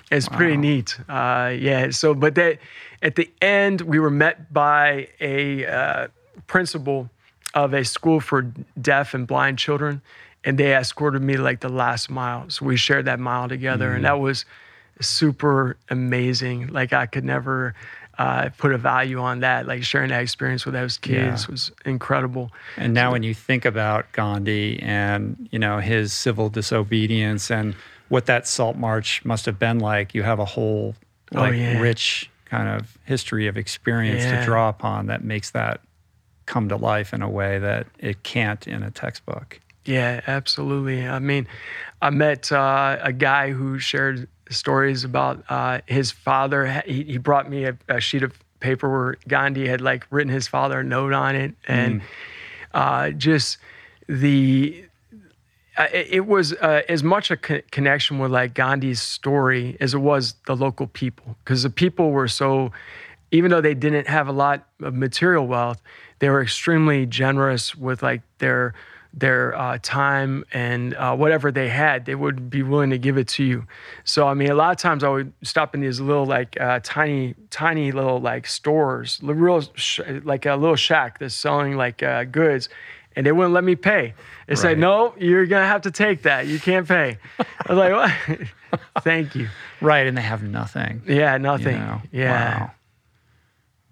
It's 0.09 0.27
wow. 0.31 0.37
pretty 0.37 0.57
neat. 0.57 0.97
Uh, 1.07 1.53
yeah. 1.55 1.91
So, 1.91 2.15
but 2.15 2.33
that 2.35 2.57
at 3.03 3.15
the 3.15 3.29
end 3.41 3.81
we 3.81 3.99
were 3.99 4.09
met 4.09 4.51
by 4.51 5.09
a 5.19 5.67
uh, 5.67 6.07
principal 6.47 7.11
of 7.53 7.75
a 7.75 7.85
school 7.85 8.19
for 8.19 8.51
deaf 8.81 9.13
and 9.13 9.27
blind 9.27 9.59
children, 9.59 10.01
and 10.45 10.57
they 10.57 10.75
escorted 10.75 11.21
me 11.21 11.37
like 11.37 11.59
the 11.59 11.69
last 11.69 12.09
mile. 12.09 12.49
So 12.49 12.65
we 12.65 12.77
shared 12.77 13.05
that 13.05 13.19
mile 13.19 13.49
together, 13.49 13.87
mm-hmm. 13.87 13.95
and 13.95 14.05
that 14.05 14.19
was 14.19 14.45
super 15.01 15.75
amazing. 15.89 16.67
Like 16.67 16.93
I 16.93 17.07
could 17.07 17.25
never 17.25 17.73
uh, 18.17 18.49
put 18.57 18.71
a 18.71 18.77
value 18.77 19.19
on 19.19 19.39
that. 19.41 19.67
Like 19.67 19.83
sharing 19.83 20.09
that 20.09 20.21
experience 20.21 20.65
with 20.65 20.73
those 20.73 20.97
kids 20.97 21.43
yeah. 21.43 21.51
was 21.51 21.71
incredible. 21.83 22.51
And 22.77 22.93
now, 22.93 23.09
so, 23.09 23.13
when 23.13 23.23
you 23.23 23.33
think 23.33 23.65
about 23.65 24.11
Gandhi 24.13 24.79
and 24.81 25.49
you 25.51 25.59
know 25.59 25.79
his 25.79 26.13
civil 26.13 26.49
disobedience 26.49 27.51
and 27.51 27.75
what 28.09 28.27
that 28.27 28.47
salt 28.47 28.77
march 28.77 29.25
must 29.25 29.45
have 29.47 29.57
been 29.57 29.79
like, 29.79 30.13
you 30.13 30.21
have 30.21 30.39
a 30.39 30.45
whole 30.45 30.95
oh, 31.33 31.39
like 31.39 31.53
oh, 31.53 31.55
yeah. 31.55 31.79
rich 31.79 32.29
kind 32.45 32.69
of 32.69 32.97
history 33.05 33.47
of 33.47 33.57
experience 33.57 34.23
yeah. 34.23 34.39
to 34.39 34.45
draw 34.45 34.69
upon 34.69 35.07
that 35.07 35.23
makes 35.23 35.49
that 35.51 35.81
come 36.45 36.69
to 36.69 36.75
life 36.75 37.11
in 37.11 37.23
a 37.23 37.29
way 37.29 37.57
that 37.57 37.87
it 37.97 38.21
can't 38.21 38.67
in 38.67 38.83
a 38.83 38.91
textbook. 38.91 39.59
Yeah, 39.85 40.21
absolutely. 40.25 41.07
I 41.07 41.19
mean, 41.19 41.47
I 42.01 42.09
met 42.09 42.51
uh, 42.51 42.97
a 43.01 43.13
guy 43.13 43.51
who 43.51 43.79
shared 43.79 44.27
stories 44.49 45.03
about 45.03 45.43
uh, 45.49 45.81
his 45.85 46.11
father. 46.11 46.83
He, 46.85 47.03
he 47.03 47.17
brought 47.17 47.49
me 47.49 47.65
a, 47.65 47.77
a, 47.87 47.99
sheet 47.99 48.23
of 48.23 48.33
paper 48.59 48.89
where 48.89 49.17
Gandhi 49.27 49.67
had 49.67 49.81
like 49.81 50.07
written 50.09 50.31
his 50.31 50.47
father 50.47 50.79
a 50.79 50.83
note 50.83 51.13
on 51.13 51.35
it, 51.35 51.55
and 51.67 52.01
mm. 52.01 52.05
uh, 52.73 53.11
just 53.11 53.57
the. 54.07 54.83
Uh, 55.77 55.87
it, 55.91 56.07
it 56.09 56.25
was 56.25 56.53
uh, 56.53 56.83
as 56.87 57.03
much 57.03 57.29
a 57.31 57.37
co- 57.37 57.61
connection 57.69 58.17
with 58.17 58.31
like 58.31 58.53
Gandhi's 58.53 59.01
story 59.01 59.75
as 59.79 59.93
it 59.93 59.99
was 59.99 60.35
the 60.47 60.55
local 60.55 60.87
people, 60.87 61.35
because 61.43 61.63
the 61.63 61.69
people 61.69 62.11
were 62.11 62.29
so, 62.29 62.71
even 63.31 63.51
though 63.51 63.61
they 63.61 63.73
didn't 63.73 64.07
have 64.07 64.27
a 64.27 64.31
lot 64.31 64.67
of 64.81 64.93
material 64.93 65.45
wealth, 65.47 65.81
they 66.19 66.29
were 66.29 66.41
extremely 66.41 67.05
generous 67.05 67.75
with 67.75 68.01
like 68.01 68.21
their 68.37 68.73
their 69.15 69.57
uh, 69.57 69.77
time 69.81 70.43
and 70.51 70.93
uh, 70.95 71.15
whatever 71.15 71.51
they 71.51 71.69
had, 71.69 72.05
they 72.05 72.15
would 72.15 72.49
be 72.49 72.61
willing 72.63 72.89
to 72.89 72.97
give 72.97 73.17
it 73.17 73.27
to 73.29 73.43
you. 73.43 73.65
So 74.03 74.27
I 74.27 74.33
mean, 74.33 74.51
a 74.51 74.55
lot 74.55 74.71
of 74.71 74.77
times 74.77 75.03
I 75.03 75.09
would 75.09 75.31
stop 75.41 75.73
in 75.73 75.81
these 75.81 76.01
little 76.01 76.25
like 76.25 76.59
uh, 76.59 76.81
tiny, 76.83 77.33
tiny 77.49 77.91
little 77.91 78.19
like 78.19 78.45
stores, 78.45 79.19
real 79.23 79.61
sh- 79.75 80.01
like 80.23 80.45
a 80.45 80.55
little 80.55 80.75
shack 80.75 81.19
that's 81.19 81.33
selling 81.33 81.77
like 81.77 82.03
uh, 82.03 82.25
goods, 82.25 82.67
and 83.15 83.25
they 83.25 83.31
wouldn't 83.31 83.53
let 83.53 83.63
me 83.63 83.75
pay. 83.75 84.13
They 84.47 84.51
right. 84.51 84.57
said, 84.57 84.79
"No, 84.79 85.15
you're 85.17 85.45
gonna 85.45 85.65
have 85.65 85.83
to 85.83 85.91
take 85.91 86.23
that. 86.23 86.47
You 86.47 86.59
can't 86.59 86.87
pay." 86.87 87.17
I 87.39 87.73
was 87.73 87.77
like, 87.77 87.93
"What? 87.93 88.81
Thank 89.03 89.35
you." 89.35 89.47
Right, 89.79 90.07
and 90.07 90.17
they 90.17 90.21
have 90.21 90.43
nothing. 90.43 91.03
Yeah, 91.07 91.37
nothing. 91.37 91.77
You 91.77 91.79
know? 91.79 92.01
Yeah. 92.11 92.59
Wow. 92.59 92.71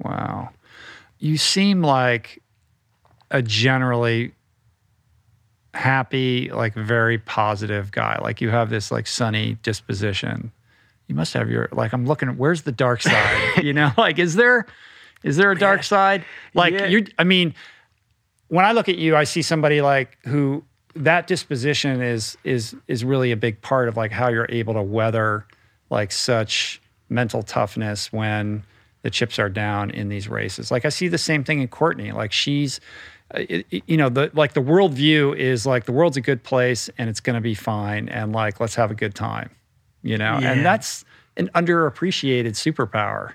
Wow. 0.03 0.49
You 1.19 1.37
seem 1.37 1.81
like 1.81 2.41
a 3.31 3.41
generally 3.41 4.33
happy, 5.73 6.49
like 6.51 6.73
very 6.73 7.17
positive 7.17 7.91
guy. 7.91 8.19
Like 8.21 8.41
you 8.41 8.49
have 8.49 8.69
this 8.69 8.91
like 8.91 9.07
sunny 9.07 9.57
disposition. 9.63 10.51
You 11.07 11.15
must 11.15 11.33
have 11.33 11.49
your 11.49 11.69
like 11.71 11.93
I'm 11.93 12.05
looking 12.05 12.29
where's 12.37 12.63
the 12.63 12.71
dark 12.71 13.01
side? 13.03 13.63
you 13.63 13.73
know, 13.73 13.91
like 13.97 14.19
is 14.19 14.35
there 14.35 14.65
is 15.23 15.37
there 15.37 15.51
a 15.51 15.57
dark 15.57 15.79
yeah. 15.79 15.83
side? 15.83 16.25
Like 16.53 16.73
yeah. 16.73 16.87
you 16.87 17.05
I 17.17 17.23
mean, 17.23 17.53
when 18.47 18.65
I 18.65 18.71
look 18.71 18.89
at 18.89 18.97
you, 18.97 19.15
I 19.15 19.23
see 19.23 19.41
somebody 19.41 19.81
like 19.81 20.17
who 20.25 20.63
that 20.95 21.27
disposition 21.27 22.01
is 22.01 22.37
is 22.43 22.75
is 22.87 23.03
really 23.03 23.31
a 23.31 23.37
big 23.37 23.61
part 23.61 23.87
of 23.87 23.97
like 23.97 24.11
how 24.11 24.29
you're 24.29 24.47
able 24.49 24.75
to 24.75 24.83
weather 24.83 25.45
like 25.89 26.11
such 26.11 26.81
mental 27.09 27.43
toughness 27.43 28.11
when 28.11 28.63
the 29.03 29.09
chips 29.09 29.37
are 29.37 29.49
down 29.49 29.91
in 29.91 30.09
these 30.09 30.27
races. 30.29 30.71
Like 30.71 30.85
I 30.85 30.89
see 30.89 31.07
the 31.07 31.17
same 31.17 31.43
thing 31.43 31.61
in 31.61 31.67
Courtney. 31.67 32.11
Like 32.11 32.31
she's 32.31 32.79
it, 33.33 33.83
you 33.87 33.97
know, 33.97 34.09
the 34.09 34.31
like 34.33 34.53
the 34.53 34.61
worldview 34.61 35.35
is 35.37 35.65
like 35.65 35.85
the 35.85 35.91
world's 35.91 36.17
a 36.17 36.21
good 36.21 36.43
place 36.43 36.89
and 36.97 37.09
it's 37.09 37.19
going 37.19 37.35
to 37.35 37.41
be 37.41 37.55
fine, 37.55 38.09
and 38.09 38.33
like 38.33 38.59
let's 38.59 38.75
have 38.75 38.91
a 38.91 38.95
good 38.95 39.15
time, 39.15 39.49
you 40.01 40.17
know, 40.17 40.39
yeah. 40.39 40.51
and 40.51 40.65
that's 40.65 41.05
an 41.37 41.49
underappreciated 41.55 42.51
superpower. 42.51 43.33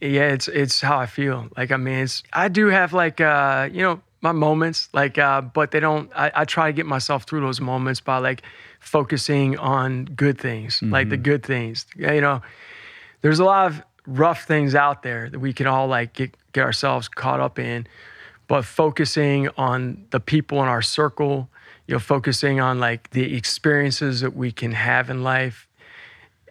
Yeah, 0.00 0.28
it's 0.28 0.48
it's 0.48 0.80
how 0.80 0.98
I 0.98 1.06
feel. 1.06 1.48
Like 1.56 1.72
I 1.72 1.76
mean, 1.76 2.00
it's 2.00 2.22
I 2.32 2.48
do 2.48 2.66
have 2.66 2.92
like 2.92 3.20
uh, 3.20 3.68
you 3.72 3.82
know 3.82 4.00
my 4.20 4.32
moments, 4.32 4.88
like 4.92 5.18
uh, 5.18 5.40
but 5.40 5.70
they 5.70 5.80
don't. 5.80 6.10
I, 6.14 6.30
I 6.34 6.44
try 6.44 6.68
to 6.68 6.72
get 6.72 6.86
myself 6.86 7.24
through 7.24 7.40
those 7.40 7.60
moments 7.60 8.00
by 8.00 8.18
like 8.18 8.42
focusing 8.80 9.58
on 9.58 10.04
good 10.06 10.38
things, 10.38 10.76
mm-hmm. 10.76 10.92
like 10.92 11.08
the 11.08 11.16
mm-hmm. 11.16 11.22
good 11.24 11.42
things. 11.44 11.86
You 11.96 12.20
know, 12.20 12.42
there's 13.22 13.38
a 13.38 13.44
lot 13.44 13.66
of 13.66 13.82
rough 14.06 14.44
things 14.44 14.74
out 14.74 15.02
there 15.02 15.28
that 15.30 15.38
we 15.38 15.52
can 15.52 15.66
all 15.66 15.86
like 15.86 16.14
get 16.14 16.34
get 16.52 16.64
ourselves 16.64 17.08
caught 17.08 17.40
up 17.40 17.58
in 17.58 17.86
but 18.48 18.64
focusing 18.64 19.48
on 19.56 20.06
the 20.10 20.18
people 20.18 20.60
in 20.62 20.68
our 20.68 20.82
circle, 20.82 21.48
you 21.86 21.94
know, 21.94 21.98
focusing 21.98 22.60
on 22.60 22.80
like 22.80 23.10
the 23.10 23.36
experiences 23.36 24.20
that 24.20 24.34
we 24.34 24.50
can 24.50 24.72
have 24.72 25.10
in 25.10 25.22
life. 25.22 25.68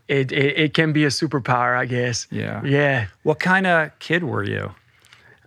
It, 0.07 0.32
it, 0.32 0.57
it 0.57 0.74
can 0.74 0.94
be 0.94 1.03
a 1.03 1.10
superpower, 1.10 1.78
I 1.78 1.86
guess. 1.86 2.28
Yeah. 2.32 2.64
Yeah. 2.64 3.07
What 3.24 3.40
kind 3.40 3.68
of 3.68 3.98
kid 3.99 4.24
were 4.24 4.44
you? 4.44 4.74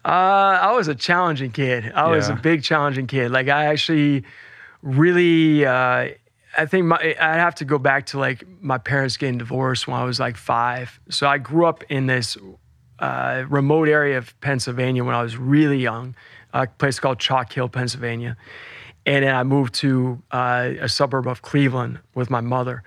Uh, 0.04 0.58
I 0.62 0.72
was 0.72 0.88
a 0.88 0.94
challenging 0.94 1.50
kid. 1.50 1.92
I 1.94 2.06
yeah. 2.06 2.16
was 2.16 2.28
a 2.28 2.34
big 2.34 2.62
challenging 2.62 3.06
kid. 3.06 3.30
Like 3.30 3.48
I 3.48 3.66
actually 3.66 4.24
really, 4.82 5.64
uh, 5.64 6.08
I 6.56 6.66
think 6.66 6.86
my, 6.86 6.96
I'd 6.96 7.38
have 7.38 7.54
to 7.56 7.64
go 7.64 7.78
back 7.78 8.06
to 8.06 8.18
like 8.18 8.44
my 8.60 8.78
parents 8.78 9.16
getting 9.16 9.38
divorced 9.38 9.86
when 9.86 9.96
I 9.96 10.04
was 10.04 10.18
like 10.18 10.36
five. 10.36 11.00
So 11.10 11.26
I 11.26 11.38
grew 11.38 11.66
up 11.66 11.84
in 11.88 12.06
this 12.06 12.36
uh, 12.98 13.44
remote 13.48 13.88
area 13.88 14.18
of 14.18 14.38
Pennsylvania 14.40 15.04
when 15.04 15.14
I 15.14 15.22
was 15.22 15.36
really 15.36 15.78
young, 15.78 16.14
a 16.52 16.66
place 16.66 16.98
called 16.98 17.18
Chalk 17.18 17.52
Hill, 17.52 17.68
Pennsylvania. 17.68 18.36
And 19.06 19.24
then 19.24 19.34
I 19.34 19.42
moved 19.44 19.74
to 19.76 20.22
uh, 20.30 20.72
a 20.80 20.88
suburb 20.88 21.26
of 21.26 21.42
Cleveland 21.42 22.00
with 22.14 22.30
my 22.30 22.40
mother. 22.40 22.82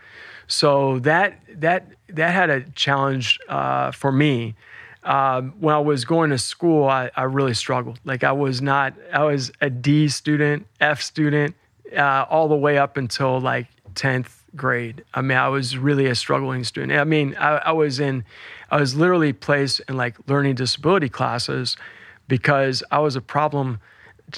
So 0.47 0.99
that 0.99 1.39
that 1.55 1.87
that 2.09 2.33
had 2.33 2.49
a 2.49 2.61
challenge 2.71 3.39
uh, 3.49 3.91
for 3.91 4.11
me. 4.11 4.55
Um, 5.03 5.53
when 5.59 5.75
I 5.75 5.79
was 5.79 6.05
going 6.05 6.29
to 6.29 6.37
school, 6.37 6.87
I, 6.87 7.11
I 7.17 7.23
really 7.23 7.53
struggled. 7.53 7.99
Like 8.05 8.23
I 8.23 8.31
was 8.31 8.61
not, 8.61 8.93
I 9.11 9.25
was 9.25 9.51
a 9.59 9.69
D 9.69 10.07
student, 10.07 10.65
F 10.79 11.01
student, 11.01 11.55
uh, 11.95 12.25
all 12.29 12.47
the 12.47 12.55
way 12.55 12.77
up 12.77 12.95
until 12.95 13.41
like 13.41 13.67
10th 13.95 14.29
grade. 14.55 15.03
I 15.13 15.21
mean, 15.21 15.37
I 15.37 15.49
was 15.49 15.77
really 15.77 16.05
a 16.05 16.15
struggling 16.15 16.63
student. 16.63 16.93
I 16.93 17.03
mean, 17.03 17.35
I, 17.37 17.57
I 17.57 17.71
was 17.73 17.99
in, 17.99 18.23
I 18.71 18.79
was 18.79 18.95
literally 18.95 19.33
placed 19.33 19.81
in 19.89 19.97
like 19.97 20.15
learning 20.27 20.55
disability 20.55 21.09
classes 21.09 21.75
because 22.27 22.83
I 22.91 22.99
was 22.99 23.15
a 23.15 23.21
problem. 23.21 23.79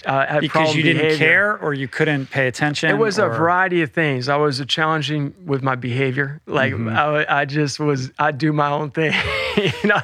Uh, 0.05 0.41
because 0.41 0.75
you 0.75 0.83
didn't 0.83 1.03
behavior. 1.03 1.17
care 1.25 1.57
or 1.59 1.73
you 1.73 1.87
couldn't 1.87 2.29
pay 2.29 2.47
attention. 2.47 2.89
It 2.89 2.97
was 2.97 3.17
a 3.17 3.27
variety 3.29 3.81
of 3.81 3.91
things. 3.91 4.27
I 4.27 4.35
was 4.35 4.61
challenging 4.67 5.33
with 5.45 5.61
my 5.63 5.75
behavior. 5.75 6.41
Like 6.47 6.73
Mm-hmm. 6.73 6.89
I, 6.89 7.41
I 7.41 7.45
just 7.45 7.79
was, 7.79 8.11
I 8.19 8.31
do 8.31 8.51
my 8.51 8.69
own 8.71 8.91
thing, 8.91 9.13
you 9.57 9.71
know. 9.89 10.01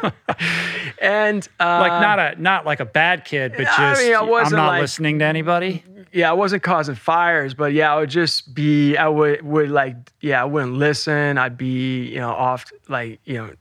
and 1.01 1.45
uh, 1.59 1.79
like 1.79 1.91
not 2.01 2.19
a 2.19 2.41
not 2.41 2.65
like 2.65 2.79
a 2.79 2.85
bad 2.85 3.25
kid, 3.25 3.53
but 3.57 3.63
just 3.65 3.79
I 3.79 3.95
mean, 3.95 4.15
I 4.15 4.19
I'm 4.19 4.29
wasn't 4.29 4.57
not 4.57 4.67
like- 4.67 4.81
listening 4.81 5.19
to 5.19 5.25
anybody. 5.25 5.83
yeah, 6.13 6.29
I 6.29 6.33
wasn't 6.33 6.63
causing 6.63 6.95
fires, 6.95 7.53
but 7.53 7.73
yeah, 7.73 7.93
I 7.93 7.99
would 7.99 8.09
just 8.09 8.53
be, 8.53 8.95
I 8.97 9.07
would, 9.07 9.41
would 9.41 9.71
like, 9.71 9.95
yeah, 10.21 10.41
I 10.41 10.45
wouldn't 10.45 10.73
listen. 10.73 11.37
I'd 11.37 11.57
be, 11.57 12.05
you 12.07 12.19
know, 12.19 12.29
off, 12.29 12.71
like, 12.87 13.19
you 13.25 13.33
know, 13.35 13.51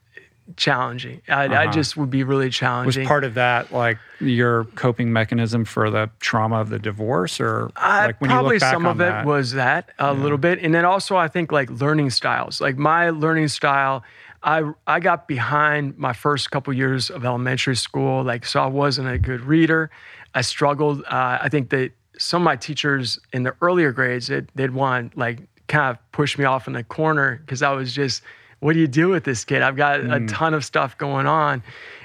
challenging. 0.57 1.23
I, 1.29 1.45
I 1.45 1.47
Uh-huh. 1.65 1.73
just 1.73 1.97
would 1.97 2.11
be 2.11 2.23
really 2.25 2.51
challenging. 2.51 3.03
Was 3.03 3.09
part 3.09 3.25
of 3.25 3.35
that 3.35 3.73
like 3.73 3.99
your 4.21 4.65
coping 4.75 5.13
mechanism 5.13 5.65
for 5.65 5.91
the 5.91 6.11
trauma 6.21 6.61
of 6.61 6.69
the 6.71 6.79
divorce, 6.79 7.41
or 7.41 7.71
Uh, 7.77 8.03
like 8.07 8.21
when 8.21 8.31
you 8.31 8.35
probably 8.37 8.55
look 8.57 8.61
back 8.61 8.73
some 8.73 8.87
on 8.87 8.93
of 8.93 9.01
it 9.01 9.05
that? 9.11 9.25
was 9.27 9.53
that 9.53 9.91
a 9.99 10.13
little 10.13 10.39
bit, 10.39 10.59
and 10.63 10.75
then 10.75 10.85
also 10.85 11.17
I 11.17 11.29
think 11.29 11.53
like 11.53 11.71
learning 11.71 12.11
styles. 12.11 12.61
Like 12.61 12.77
my 12.77 13.11
learning 13.11 13.49
style, 13.49 14.03
I 14.43 14.71
I 14.87 15.01
got 15.01 15.27
behind 15.29 15.97
my 15.99 16.13
first 16.13 16.51
couple 16.51 16.73
years 16.73 17.11
of 17.11 17.25
elementary 17.25 17.77
school. 17.77 18.23
Like 18.23 18.45
so, 18.47 18.63
I 18.63 18.67
wasn't 18.67 19.09
a 19.09 19.19
good 19.19 19.41
reader. 19.43 19.91
I 20.35 20.43
struggled. 20.43 21.03
Uh, 21.05 21.39
I 21.43 21.49
think 21.49 21.71
that 21.71 21.93
some 22.19 22.43
of 22.43 22.45
my 22.45 22.57
teachers 22.57 23.19
in 23.33 23.43
the 23.45 23.55
earlier 23.63 23.93
grades, 23.93 24.31
they'd 24.55 24.71
want 24.73 25.17
like 25.17 25.41
kind 25.69 25.91
of 25.91 26.13
push 26.13 26.37
me 26.37 26.45
off 26.45 26.67
in 26.67 26.75
the 26.75 26.85
corner 26.85 27.41
because 27.45 27.63
I 27.63 27.71
was 27.73 27.95
just, 27.95 28.23
what 28.61 28.73
do 28.75 28.79
you 28.79 28.89
do 28.89 29.09
with 29.09 29.25
this 29.25 29.45
kid? 29.45 29.63
I've 29.63 29.77
got 29.77 30.01
Mm. 30.01 30.25
a 30.25 30.27
ton 30.29 30.55
of 30.55 30.65
stuff 30.65 30.97
going 30.99 31.27
on. 31.27 31.63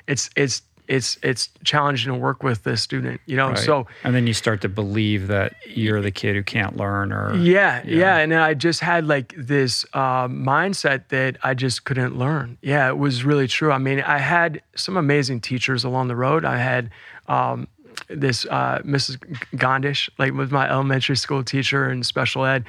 It's 0.08 0.30
it's 0.36 0.62
it's 0.88 1.18
it's 1.24 1.50
challenging 1.64 2.14
to 2.14 2.20
work 2.20 2.44
with 2.44 2.62
this 2.64 2.80
student, 2.82 3.20
you 3.26 3.36
know. 3.36 3.50
Right. 3.50 3.58
So 3.58 3.88
and 4.04 4.14
then 4.14 4.28
you 4.28 4.34
start 4.34 4.62
to 4.62 4.70
believe 4.70 5.28
that 5.28 5.56
you're 5.68 6.00
the 6.02 6.12
kid 6.12 6.36
who 6.36 6.44
can't 6.44 6.78
learn, 6.78 7.12
or 7.12 7.36
yeah, 7.36 7.82
yeah, 7.86 7.98
Yeah. 7.98 8.18
And 8.18 8.32
then 8.32 8.40
I 8.40 8.54
just 8.54 8.82
had 8.82 9.08
like 9.08 9.34
this 9.36 9.84
uh, 9.94 10.28
mindset 10.28 11.08
that 11.10 11.38
I 11.44 11.56
just 11.56 11.86
couldn't 11.86 12.18
learn. 12.20 12.58
Yeah, 12.62 12.88
it 12.90 12.98
was 13.00 13.24
really 13.26 13.48
true. 13.48 13.72
I 13.72 13.80
mean, 13.80 14.00
I 14.02 14.20
had 14.20 14.62
some 14.76 14.96
amazing 14.96 15.42
teachers 15.42 15.84
along 15.84 16.08
the 16.08 16.16
road. 16.16 16.46
I 16.46 16.58
had 16.58 16.92
um, 17.28 17.68
this 18.08 18.46
uh, 18.46 18.80
Mrs. 18.86 19.18
Gondish, 19.56 20.08
like 20.20 20.34
was 20.34 20.52
my 20.52 20.70
elementary 20.70 21.18
school 21.18 21.44
teacher 21.44 21.90
in 21.90 22.04
special 22.04 22.46
ed. 22.46 22.64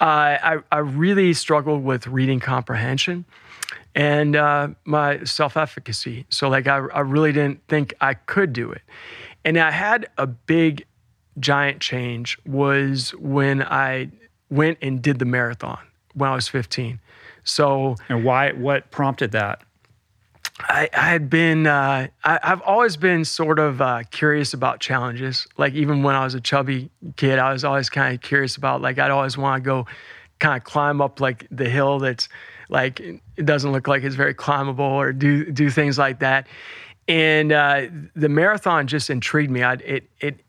I, 0.00 0.58
I 0.70 0.78
really 0.78 1.32
struggled 1.32 1.82
with 1.82 2.06
reading 2.06 2.40
comprehension 2.40 3.24
and 3.94 4.36
uh, 4.36 4.68
my 4.84 5.24
self 5.24 5.56
efficacy. 5.56 6.26
So, 6.28 6.48
like, 6.48 6.66
I, 6.66 6.76
I 6.76 7.00
really 7.00 7.32
didn't 7.32 7.66
think 7.68 7.94
I 8.00 8.14
could 8.14 8.52
do 8.52 8.70
it. 8.70 8.82
And 9.44 9.58
I 9.58 9.70
had 9.70 10.08
a 10.16 10.26
big, 10.26 10.84
giant 11.38 11.80
change 11.80 12.38
was 12.46 13.10
when 13.14 13.62
I 13.62 14.10
went 14.50 14.78
and 14.82 15.00
did 15.00 15.18
the 15.18 15.24
marathon 15.24 15.78
when 16.14 16.30
I 16.30 16.34
was 16.34 16.48
15. 16.48 17.00
So, 17.44 17.96
and 18.08 18.24
why? 18.24 18.52
What 18.52 18.90
prompted 18.90 19.32
that? 19.32 19.62
I, 20.60 20.88
I 20.92 21.10
had 21.10 21.30
been, 21.30 21.66
uh, 21.66 22.08
I, 22.24 22.40
I've 22.42 22.60
always 22.62 22.96
been 22.96 23.24
sort 23.24 23.58
of 23.58 23.80
uh, 23.80 24.02
curious 24.10 24.54
about 24.54 24.80
challenges. 24.80 25.46
Like 25.56 25.74
even 25.74 26.02
when 26.02 26.14
I 26.16 26.24
was 26.24 26.34
a 26.34 26.40
chubby 26.40 26.90
kid, 27.16 27.38
I 27.38 27.52
was 27.52 27.64
always 27.64 27.88
kind 27.88 28.14
of 28.14 28.20
curious 28.20 28.56
about, 28.56 28.82
like, 28.82 28.98
I'd 28.98 29.10
always 29.10 29.38
want 29.38 29.62
to 29.62 29.66
go 29.66 29.86
kind 30.40 30.56
of 30.56 30.64
climb 30.64 31.00
up 31.00 31.20
like 31.20 31.46
the 31.50 31.68
hill 31.68 32.00
that's 32.00 32.28
like, 32.68 32.98
it 33.00 33.46
doesn't 33.46 33.70
look 33.70 33.86
like 33.86 34.02
it's 34.02 34.16
very 34.16 34.34
climbable 34.34 34.84
or 34.84 35.12
do, 35.12 35.50
do 35.50 35.70
things 35.70 35.96
like 35.96 36.18
that. 36.20 36.48
And 37.06 37.52
uh, 37.52 37.86
the 38.16 38.28
marathon 38.28 38.88
just 38.88 39.10
intrigued 39.10 39.50
me. 39.50 39.62
I, 39.62 39.74
it, 39.74 40.10
it, 40.20 40.40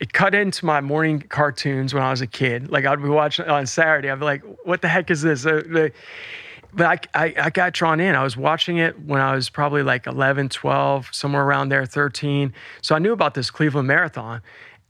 it 0.00 0.12
cut 0.12 0.34
into 0.34 0.66
my 0.66 0.80
morning 0.80 1.20
cartoons 1.20 1.94
when 1.94 2.02
I 2.02 2.10
was 2.10 2.20
a 2.20 2.26
kid. 2.26 2.70
Like 2.70 2.84
I'd 2.84 3.02
be 3.02 3.08
watching 3.08 3.46
on 3.46 3.66
Saturday. 3.66 4.10
I'd 4.10 4.18
be 4.18 4.24
like, 4.24 4.42
what 4.64 4.82
the 4.82 4.88
heck 4.88 5.10
is 5.10 5.22
this? 5.22 5.46
But 6.72 7.08
I, 7.14 7.24
I, 7.24 7.34
I 7.44 7.50
got 7.50 7.72
drawn 7.72 8.00
in. 8.00 8.14
I 8.14 8.22
was 8.22 8.36
watching 8.36 8.76
it 8.76 9.00
when 9.00 9.20
I 9.20 9.34
was 9.34 9.48
probably 9.48 9.82
like 9.82 10.06
11, 10.06 10.50
12, 10.50 11.08
somewhere 11.12 11.42
around 11.42 11.70
there, 11.70 11.86
13. 11.86 12.52
So 12.82 12.94
I 12.94 12.98
knew 12.98 13.12
about 13.12 13.34
this 13.34 13.50
Cleveland 13.50 13.88
Marathon. 13.88 14.42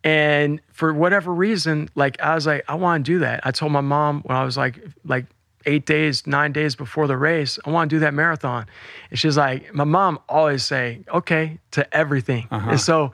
And 0.05 0.60
for 0.72 0.92
whatever 0.92 1.32
reason, 1.32 1.88
like 1.94 2.20
I 2.20 2.34
was 2.34 2.46
like, 2.46 2.64
I 2.68 2.74
want 2.74 3.05
to 3.05 3.12
do 3.12 3.18
that. 3.20 3.40
I 3.44 3.50
told 3.50 3.72
my 3.72 3.80
mom 3.80 4.22
when 4.22 4.36
I 4.36 4.44
was 4.44 4.56
like, 4.56 4.80
like 5.05 5.26
eight 5.66 5.86
days, 5.86 6.26
nine 6.26 6.52
days 6.52 6.76
before 6.76 7.06
the 7.06 7.16
race, 7.16 7.59
I 7.64 7.70
want 7.70 7.90
to 7.90 7.96
do 7.96 8.00
that 8.00 8.14
marathon. 8.14 8.66
And 9.10 9.18
she's 9.18 9.36
like, 9.36 9.72
my 9.74 9.84
mom 9.84 10.18
always 10.28 10.64
say, 10.64 11.00
okay, 11.12 11.59
to 11.72 11.94
everything. 11.94 12.48
Uh-huh. 12.50 12.70
And 12.70 12.80
so 12.80 13.12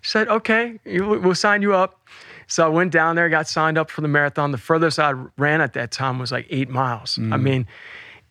she 0.00 0.10
said, 0.10 0.28
okay, 0.28 0.80
we'll 0.84 1.34
sign 1.34 1.62
you 1.62 1.74
up. 1.74 2.00
So 2.48 2.66
I 2.66 2.68
went 2.68 2.92
down 2.92 3.16
there, 3.16 3.28
got 3.28 3.46
signed 3.48 3.78
up 3.78 3.90
for 3.90 4.00
the 4.00 4.08
marathon. 4.08 4.52
The 4.52 4.58
furthest 4.58 4.98
I 4.98 5.12
ran 5.38 5.60
at 5.60 5.74
that 5.74 5.90
time 5.90 6.18
was 6.18 6.32
like 6.32 6.46
eight 6.50 6.68
miles. 6.68 7.18
I 7.18 7.22
mm. 7.22 7.42
mean, 7.42 7.66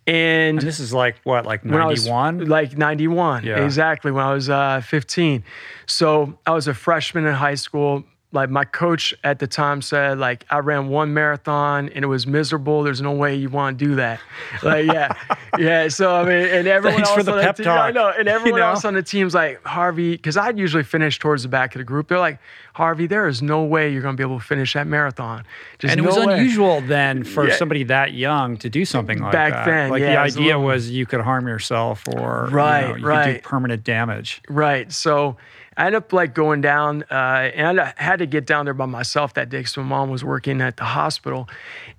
and 0.08 0.58
And 0.58 0.62
this 0.68 0.80
is 0.80 0.94
like 0.94 1.16
what, 1.24 1.46
like 1.46 1.64
when 1.64 1.76
I 1.76 1.86
was 1.86 2.06
91? 2.08 2.46
like 2.46 2.78
91 2.78 3.44
Yeah. 3.44 3.64
exactly 3.64 4.12
when 4.12 4.24
i 4.26 4.34
was 4.34 4.50
uh, 4.50 4.82
15 4.82 5.44
so 5.86 6.38
i 6.46 6.52
was 6.52 6.68
a 6.68 6.74
freshman 6.74 7.26
in 7.26 7.34
high 7.34 7.56
school 7.56 8.04
like 8.34 8.50
my 8.50 8.64
coach 8.64 9.14
at 9.24 9.40
the 9.40 9.48
time 9.48 9.82
said 9.82 10.18
like 10.18 10.46
i 10.50 10.58
ran 10.60 10.88
one 10.88 11.14
marathon 11.14 11.90
and 11.90 12.04
it 12.04 12.08
was 12.08 12.26
miserable 12.26 12.82
there's 12.84 13.02
no 13.02 13.12
way 13.12 13.36
you 13.36 13.50
want 13.50 13.78
to 13.78 13.86
do 13.86 13.96
that 13.96 14.20
like 14.64 14.86
yeah 14.86 15.14
yeah 15.58 15.88
so 15.90 16.16
i 16.16 16.24
mean 16.24 16.32
and 16.48 16.68
everyone 16.68 16.98
Thanks 16.98 17.10
else 17.10 17.18
for 17.18 17.24
the 17.24 17.32
on 17.32 17.38
the 17.38 17.44
pep 17.44 17.56
team, 17.58 17.68
I 17.68 17.92
know, 17.92 18.12
and 18.18 18.28
everyone 18.30 18.62
know? 18.62 18.68
else 18.70 18.86
on 18.86 18.94
the 18.94 19.04
team's 19.04 19.34
like 19.34 19.62
harvey 19.66 20.12
because 20.16 20.38
i'd 20.38 20.58
usually 20.58 20.84
finish 20.84 21.20
towards 21.20 21.44
the 21.44 21.50
back 21.50 21.76
of 21.76 21.80
the 21.80 21.84
group 21.84 22.08
they're 22.08 22.20
like 22.20 22.40
harvey 22.74 23.06
there 23.06 23.28
is 23.28 23.42
no 23.42 23.64
way 23.64 23.92
you're 23.92 24.02
going 24.02 24.16
to 24.16 24.18
be 24.18 24.26
able 24.26 24.40
to 24.40 24.46
finish 24.46 24.74
that 24.74 24.88
marathon 24.88 25.44
Just 25.80 25.92
and 25.92 26.00
it 26.00 26.08
was 26.08 26.16
way. 26.18 26.34
unusual 26.36 26.80
then 26.82 27.26
for 27.26 27.48
Yeah. 27.50 27.56
somebody 27.58 27.84
that 27.84 28.14
young 28.14 28.56
to 28.58 28.70
do 28.70 28.86
something 28.86 29.20
like 29.20 29.34
that. 29.34 29.50
Back 29.52 29.66
that. 29.66 29.72
then, 29.72 29.90
like 29.90 30.00
yeah, 30.00 30.14
the 30.14 30.20
idea 30.20 30.46
little- 30.58 30.64
was 30.64 30.90
you 30.90 31.06
could 31.06 31.20
harm 31.20 31.48
yourself 31.50 32.08
or 32.08 32.46
you 32.50 32.56
Right, 32.56 32.82
know, 32.82 32.88
you 32.88 32.94
could 32.94 33.02
do 33.02 33.08
right. 33.08 33.44
permanent 33.44 33.84
damage. 33.84 34.42
Right. 34.48 34.90
So 34.90 35.36
I 35.82 35.88
ended 35.88 36.04
up 36.04 36.14
like 36.14 36.36
going 36.36 36.62
down, 36.62 37.06
uh, 37.10 37.50
and 37.56 37.82
I 37.82 37.92
had 37.98 38.20
to 38.20 38.28
get 38.28 38.46
down 38.46 38.66
there 38.66 38.76
by 38.76 38.86
myself 38.86 39.34
that 39.34 39.50
day 39.50 39.62
because 39.62 39.76
my 39.78 39.82
mom 39.82 40.12
was 40.12 40.24
working 40.24 40.62
at 40.62 40.78
the 40.78 40.84
hospital, 40.84 41.50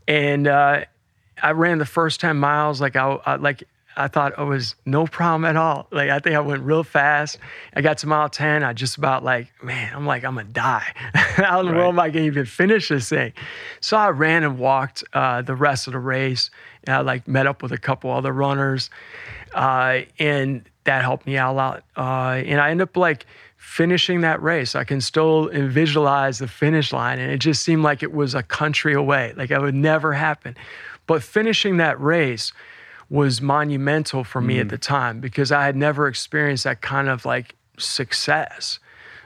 and 0.06 0.46
uh, 0.46 0.84
I 1.42 1.50
ran 1.50 1.78
the 1.78 1.84
first 1.84 2.20
ten 2.20 2.36
miles 2.36 2.80
like 2.80 2.94
I, 2.94 3.18
I 3.26 3.34
like. 3.34 3.64
I 3.96 4.06
thought 4.06 4.38
it 4.38 4.44
was 4.44 4.76
no 4.86 5.06
problem 5.08 5.44
at 5.44 5.56
all. 5.56 5.88
Like 5.90 6.10
I 6.10 6.20
think 6.20 6.36
I 6.36 6.40
went 6.40 6.62
real 6.62 6.84
fast. 6.84 7.38
I 7.74 7.80
got 7.80 7.98
to 7.98 8.06
mile 8.06 8.28
ten. 8.28 8.62
I 8.62 8.72
just 8.72 8.98
about 8.98 9.24
like, 9.24 9.48
man, 9.64 9.92
I'm 9.96 10.06
like 10.06 10.22
I'm 10.24 10.36
gonna 10.36 10.46
die. 10.46 10.86
How 11.14 11.58
in 11.58 11.66
the 11.66 11.72
world 11.72 11.94
am 11.94 11.98
I 11.98 12.10
gonna 12.10 12.26
even 12.26 12.46
finish 12.46 12.88
this 12.88 13.08
thing? 13.08 13.32
So 13.80 13.96
I 13.96 14.10
ran 14.10 14.44
and 14.44 14.60
walked 14.60 15.02
uh, 15.12 15.42
the 15.42 15.56
rest 15.56 15.88
of 15.88 15.94
the 15.94 15.98
race. 15.98 16.52
And 16.84 16.94
I 16.94 17.00
like 17.00 17.26
met 17.26 17.48
up 17.48 17.64
with 17.64 17.72
a 17.72 17.78
couple 17.78 18.12
other 18.12 18.32
runners, 18.32 18.90
uh, 19.54 20.02
and 20.20 20.62
that 20.84 21.02
helped 21.02 21.26
me 21.26 21.36
out 21.36 21.52
a 21.52 21.56
lot. 21.56 21.84
Uh, 21.96 22.42
and 22.46 22.60
I 22.60 22.70
ended 22.70 22.88
up 22.88 22.96
like 22.96 23.26
finishing 23.62 24.22
that 24.22 24.42
race. 24.42 24.74
I 24.74 24.82
can 24.82 25.00
still 25.00 25.48
visualize 25.48 26.40
the 26.40 26.48
finish 26.48 26.92
line, 26.92 27.20
and 27.20 27.30
it 27.30 27.38
just 27.38 27.62
seemed 27.62 27.84
like 27.84 28.02
it 28.02 28.12
was 28.12 28.34
a 28.34 28.42
country 28.42 28.92
away, 28.92 29.32
like 29.36 29.50
it 29.52 29.60
would 29.60 29.74
never 29.74 30.12
happen. 30.12 30.56
But 31.06 31.22
finishing 31.22 31.76
that 31.76 31.98
race 32.00 32.52
was 33.08 33.40
monumental 33.40 34.24
for 34.24 34.40
me 34.40 34.58
at 34.58 34.62
mm-hmm. 34.62 34.70
the 34.70 34.78
time 34.78 35.20
because 35.20 35.52
I 35.52 35.64
had 35.64 35.76
never 35.76 36.08
experienced 36.08 36.64
that 36.64 36.82
kind 36.82 37.08
of 37.08 37.24
like 37.24 37.54
success. 37.78 38.78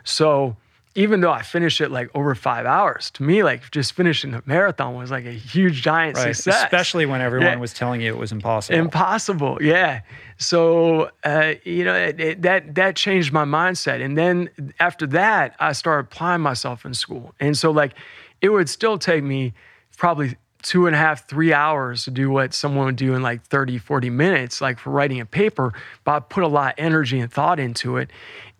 So 0.04 0.56
even 0.97 1.20
though 1.20 1.31
I 1.31 1.43
finished 1.43 1.81
it 1.81 1.90
like 1.90 2.10
over 2.14 2.35
five 2.35 2.66
hours, 2.66 3.10
to 3.12 3.23
me, 3.23 3.43
like 3.43 3.70
just 3.70 3.93
finishing 3.93 4.35
a 4.35 4.43
marathon 4.47 4.94
was 4.97 5.10
like 5.10 5.27
a 5.27 5.32
huge, 5.32 5.82
giant 5.82 6.16
Right. 6.16 6.35
success. 6.35 6.64
Especially 6.64 7.06
when 7.06 7.20
everyone 7.20 7.47
Yeah. 7.52 7.56
was 7.56 7.73
telling 7.73 8.01
you 8.01 8.12
it 8.14 8.18
was 8.18 8.32
impossible. 8.32 8.78
Impossible, 8.78 9.59
yeah. 9.60 10.01
So 10.39 11.10
uh, 11.24 11.55
you 11.64 11.85
know 11.85 11.94
it, 11.94 12.20
it, 12.20 12.43
that 12.43 12.74
that 12.74 12.97
changed 12.97 13.32
my 13.32 13.44
mindset, 13.44 14.02
and 14.05 14.16
then 14.18 14.51
after 14.81 15.06
that, 15.09 15.55
I 15.60 15.73
started 15.73 16.06
applying 16.10 16.40
myself 16.43 16.85
in 16.85 16.94
school, 16.94 17.35
and 17.40 17.56
so 17.56 17.70
like 17.70 17.93
it 18.40 18.48
would 18.51 18.68
still 18.68 18.98
take 18.98 19.24
me 19.24 19.55
probably 19.97 20.36
two 20.62 20.86
and 20.86 20.97
a 20.97 20.98
half, 20.98 21.28
three 21.28 21.52
hours 21.52 22.05
to 22.05 22.10
do 22.10 22.28
what 22.28 22.52
someone 22.52 22.86
would 22.86 22.97
do 22.97 23.14
in 23.14 23.23
like 23.23 23.40
30, 23.44 23.78
40 23.78 24.10
minutes, 24.10 24.60
like 24.60 24.81
for 24.81 24.90
writing 24.90 25.20
a 25.20 25.27
paper, 25.27 25.73
but 26.02 26.12
I 26.12 26.18
put 26.18 26.43
a 26.43 26.48
lot 26.48 26.73
of 26.73 26.74
energy 26.85 27.20
and 27.20 27.32
thought 27.32 27.60
into 27.60 27.98
it. 27.98 28.10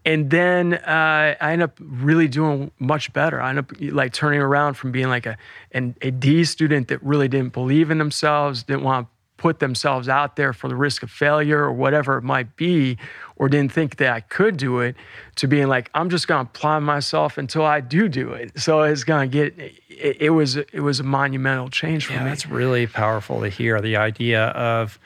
And 0.07 0.31
then 0.31 0.75
uh, 0.75 1.35
I 1.41 1.53
end 1.53 1.63
up 1.63 1.79
really 1.81 2.29
doing 2.29 2.71
much 2.79 3.13
better. 3.13 3.41
I 3.41 3.51
end 3.51 3.59
up 3.59 3.73
like 3.81 4.13
turning 4.13 4.41
around 4.41 4.75
from 4.75 4.93
being 4.93 5.09
like 5.09 5.27
a, 5.27 5.37
an, 5.73 5.97
a 6.01 6.13
D 6.13 6.45
student 6.45 6.87
that 6.89 7.03
really 7.03 7.27
didn't 7.27 7.53
believe 7.53 7.91
in 7.91 7.99
themselves, 7.99 8.63
didn't 8.63 8.85
want 8.85 9.09
to 9.09 9.13
put 9.37 9.59
themselves 9.59 10.09
out 10.09 10.37
there 10.37 10.53
for 10.53 10.69
the 10.69 10.77
risk 10.77 11.03
of 11.03 11.11
failure 11.11 11.59
or 11.59 11.73
whatever 11.73 12.17
it 12.17 12.23
might 12.23 12.55
be, 12.57 12.97
or 13.35 13.49
didn't 13.49 13.73
think 13.73 13.97
that 13.97 14.13
I 14.13 14.21
could 14.21 14.57
do 14.57 14.79
it, 14.79 14.95
to 15.35 15.49
being 15.49 15.67
like, 15.67 15.91
I'm 15.93 16.09
just 16.09 16.29
going 16.29 16.47
to 16.47 16.51
apply 16.51 16.79
myself 16.79 17.37
until 17.37 17.65
I 17.65 17.81
do 17.81 18.09
do 18.09 18.33
it. 18.33 18.59
So 18.59 18.83
it's 18.83 19.05
going 19.05 19.29
to 19.29 19.37
get, 19.37 19.59
it, 19.91 20.17
it, 20.21 20.31
was, 20.31 20.57
it 20.57 20.81
was 20.81 21.01
a 21.01 21.05
monumental 21.05 21.69
change 21.69 22.07
for 22.07 22.13
yeah, 22.13 22.23
me. 22.23 22.31
That's 22.31 22.47
really 22.47 22.87
powerful 22.87 23.41
to 23.41 23.49
hear 23.49 23.81
the 23.81 23.97
idea 23.97 24.47
of 24.51 24.99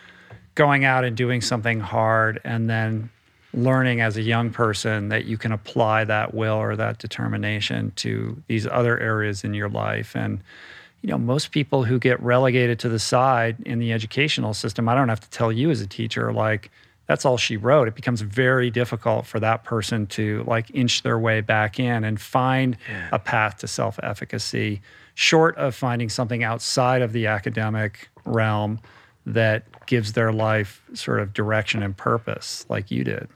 going 0.54 0.84
out 0.84 1.04
and 1.04 1.16
doing 1.16 1.40
something 1.40 1.80
hard 1.80 2.38
and 2.44 2.68
then 2.68 3.10
learning 3.52 4.00
as 4.00 4.16
a 4.16 4.22
young 4.22 4.50
person 4.50 5.08
that 5.08 5.24
you 5.24 5.36
can 5.36 5.52
apply 5.52 6.04
that 6.04 6.34
will 6.34 6.56
or 6.56 6.76
that 6.76 6.98
determination 6.98 7.92
to 7.96 8.40
these 8.46 8.66
other 8.66 8.98
areas 8.98 9.42
in 9.42 9.54
your 9.54 9.68
life. 9.68 10.14
And, 10.14 10.40
you 11.02 11.10
know, 11.10 11.18
most 11.18 11.50
people 11.50 11.84
who 11.84 11.98
get 11.98 12.20
relegated 12.22 12.78
to 12.80 12.88
the 12.88 12.98
side 12.98 13.56
in 13.66 13.78
the 13.78 13.92
educational 13.92 14.54
system, 14.54 14.88
I 14.88 14.94
don't 14.94 15.08
have 15.08 15.20
to 15.20 15.30
tell 15.30 15.50
you 15.50 15.70
as 15.70 15.80
a 15.80 15.86
teacher, 15.86 16.32
like, 16.32 16.70
that's 17.10 17.24
all 17.24 17.36
she 17.36 17.56
wrote. 17.56 17.88
It 17.88 17.96
becomes 17.96 18.20
very 18.20 18.70
difficult 18.70 19.26
for 19.26 19.40
that 19.40 19.64
person 19.64 20.06
to 20.08 20.44
like 20.46 20.70
inch 20.72 21.02
their 21.02 21.18
way 21.18 21.40
back 21.40 21.80
in 21.80 22.04
and 22.04 22.20
find 22.20 22.76
yeah. 22.88 23.08
a 23.10 23.18
path 23.18 23.58
to 23.58 23.66
self 23.66 23.98
efficacy, 24.00 24.80
short 25.14 25.56
of 25.56 25.74
finding 25.74 26.08
something 26.08 26.44
outside 26.44 27.02
of 27.02 27.12
the 27.12 27.26
academic 27.26 28.08
realm 28.24 28.78
that 29.26 29.64
gives 29.86 30.12
their 30.12 30.32
life 30.32 30.84
sort 30.94 31.18
of 31.18 31.32
direction 31.32 31.82
and 31.82 31.96
purpose, 31.96 32.64
like 32.68 32.92
you 32.92 33.02
did. 33.02 33.28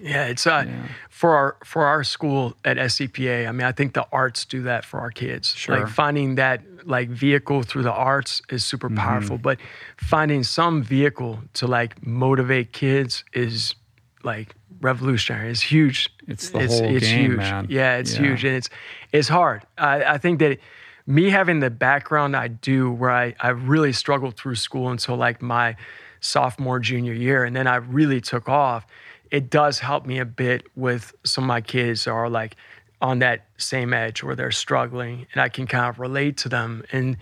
Yeah, 0.00 0.26
it's 0.26 0.46
uh, 0.46 0.64
yeah. 0.66 0.86
for 1.10 1.34
our 1.34 1.56
for 1.64 1.84
our 1.84 2.04
school 2.04 2.56
at 2.64 2.76
SCPA. 2.76 3.48
I 3.48 3.52
mean, 3.52 3.66
I 3.66 3.72
think 3.72 3.94
the 3.94 4.06
arts 4.12 4.44
do 4.44 4.62
that 4.62 4.84
for 4.84 5.00
our 5.00 5.10
kids. 5.10 5.54
Sure. 5.54 5.80
Like 5.80 5.88
finding 5.88 6.36
that 6.36 6.62
like 6.84 7.08
vehicle 7.08 7.62
through 7.62 7.82
the 7.82 7.92
arts 7.92 8.42
is 8.50 8.64
super 8.64 8.88
mm-hmm. 8.88 8.98
powerful, 8.98 9.38
but 9.38 9.58
finding 9.96 10.42
some 10.42 10.82
vehicle 10.82 11.40
to 11.54 11.66
like 11.66 12.06
motivate 12.06 12.72
kids 12.72 13.24
is 13.32 13.74
like 14.22 14.54
revolutionary. 14.80 15.50
It's 15.50 15.62
huge. 15.62 16.10
It's 16.26 16.50
the 16.50 16.60
it's, 16.60 16.78
whole 16.78 16.96
it's 16.96 17.06
game, 17.06 17.30
huge. 17.30 17.38
man. 17.38 17.66
Yeah, 17.68 17.96
it's 17.96 18.14
yeah. 18.14 18.20
huge, 18.20 18.44
and 18.44 18.56
it's 18.56 18.70
it's 19.12 19.28
hard. 19.28 19.62
I, 19.76 20.04
I 20.04 20.18
think 20.18 20.38
that 20.40 20.58
me 21.06 21.30
having 21.30 21.60
the 21.60 21.70
background 21.70 22.36
I 22.36 22.48
do, 22.48 22.90
where 22.90 23.10
I 23.10 23.34
I 23.40 23.48
really 23.48 23.92
struggled 23.92 24.36
through 24.36 24.56
school 24.56 24.90
until 24.90 25.16
like 25.16 25.42
my 25.42 25.76
sophomore 26.20 26.80
junior 26.80 27.12
year, 27.12 27.44
and 27.44 27.54
then 27.54 27.66
I 27.66 27.76
really 27.76 28.20
took 28.20 28.48
off 28.48 28.86
it 29.30 29.50
does 29.50 29.78
help 29.78 30.06
me 30.06 30.18
a 30.18 30.24
bit 30.24 30.66
with 30.76 31.14
some 31.24 31.44
of 31.44 31.48
my 31.48 31.60
kids 31.60 32.06
are 32.06 32.28
like 32.28 32.56
on 33.00 33.20
that 33.20 33.46
same 33.58 33.92
edge 33.92 34.22
where 34.22 34.34
they're 34.34 34.50
struggling 34.50 35.26
and 35.32 35.42
I 35.42 35.48
can 35.48 35.66
kind 35.66 35.88
of 35.88 35.98
relate 35.98 36.36
to 36.38 36.48
them 36.48 36.84
and 36.92 37.16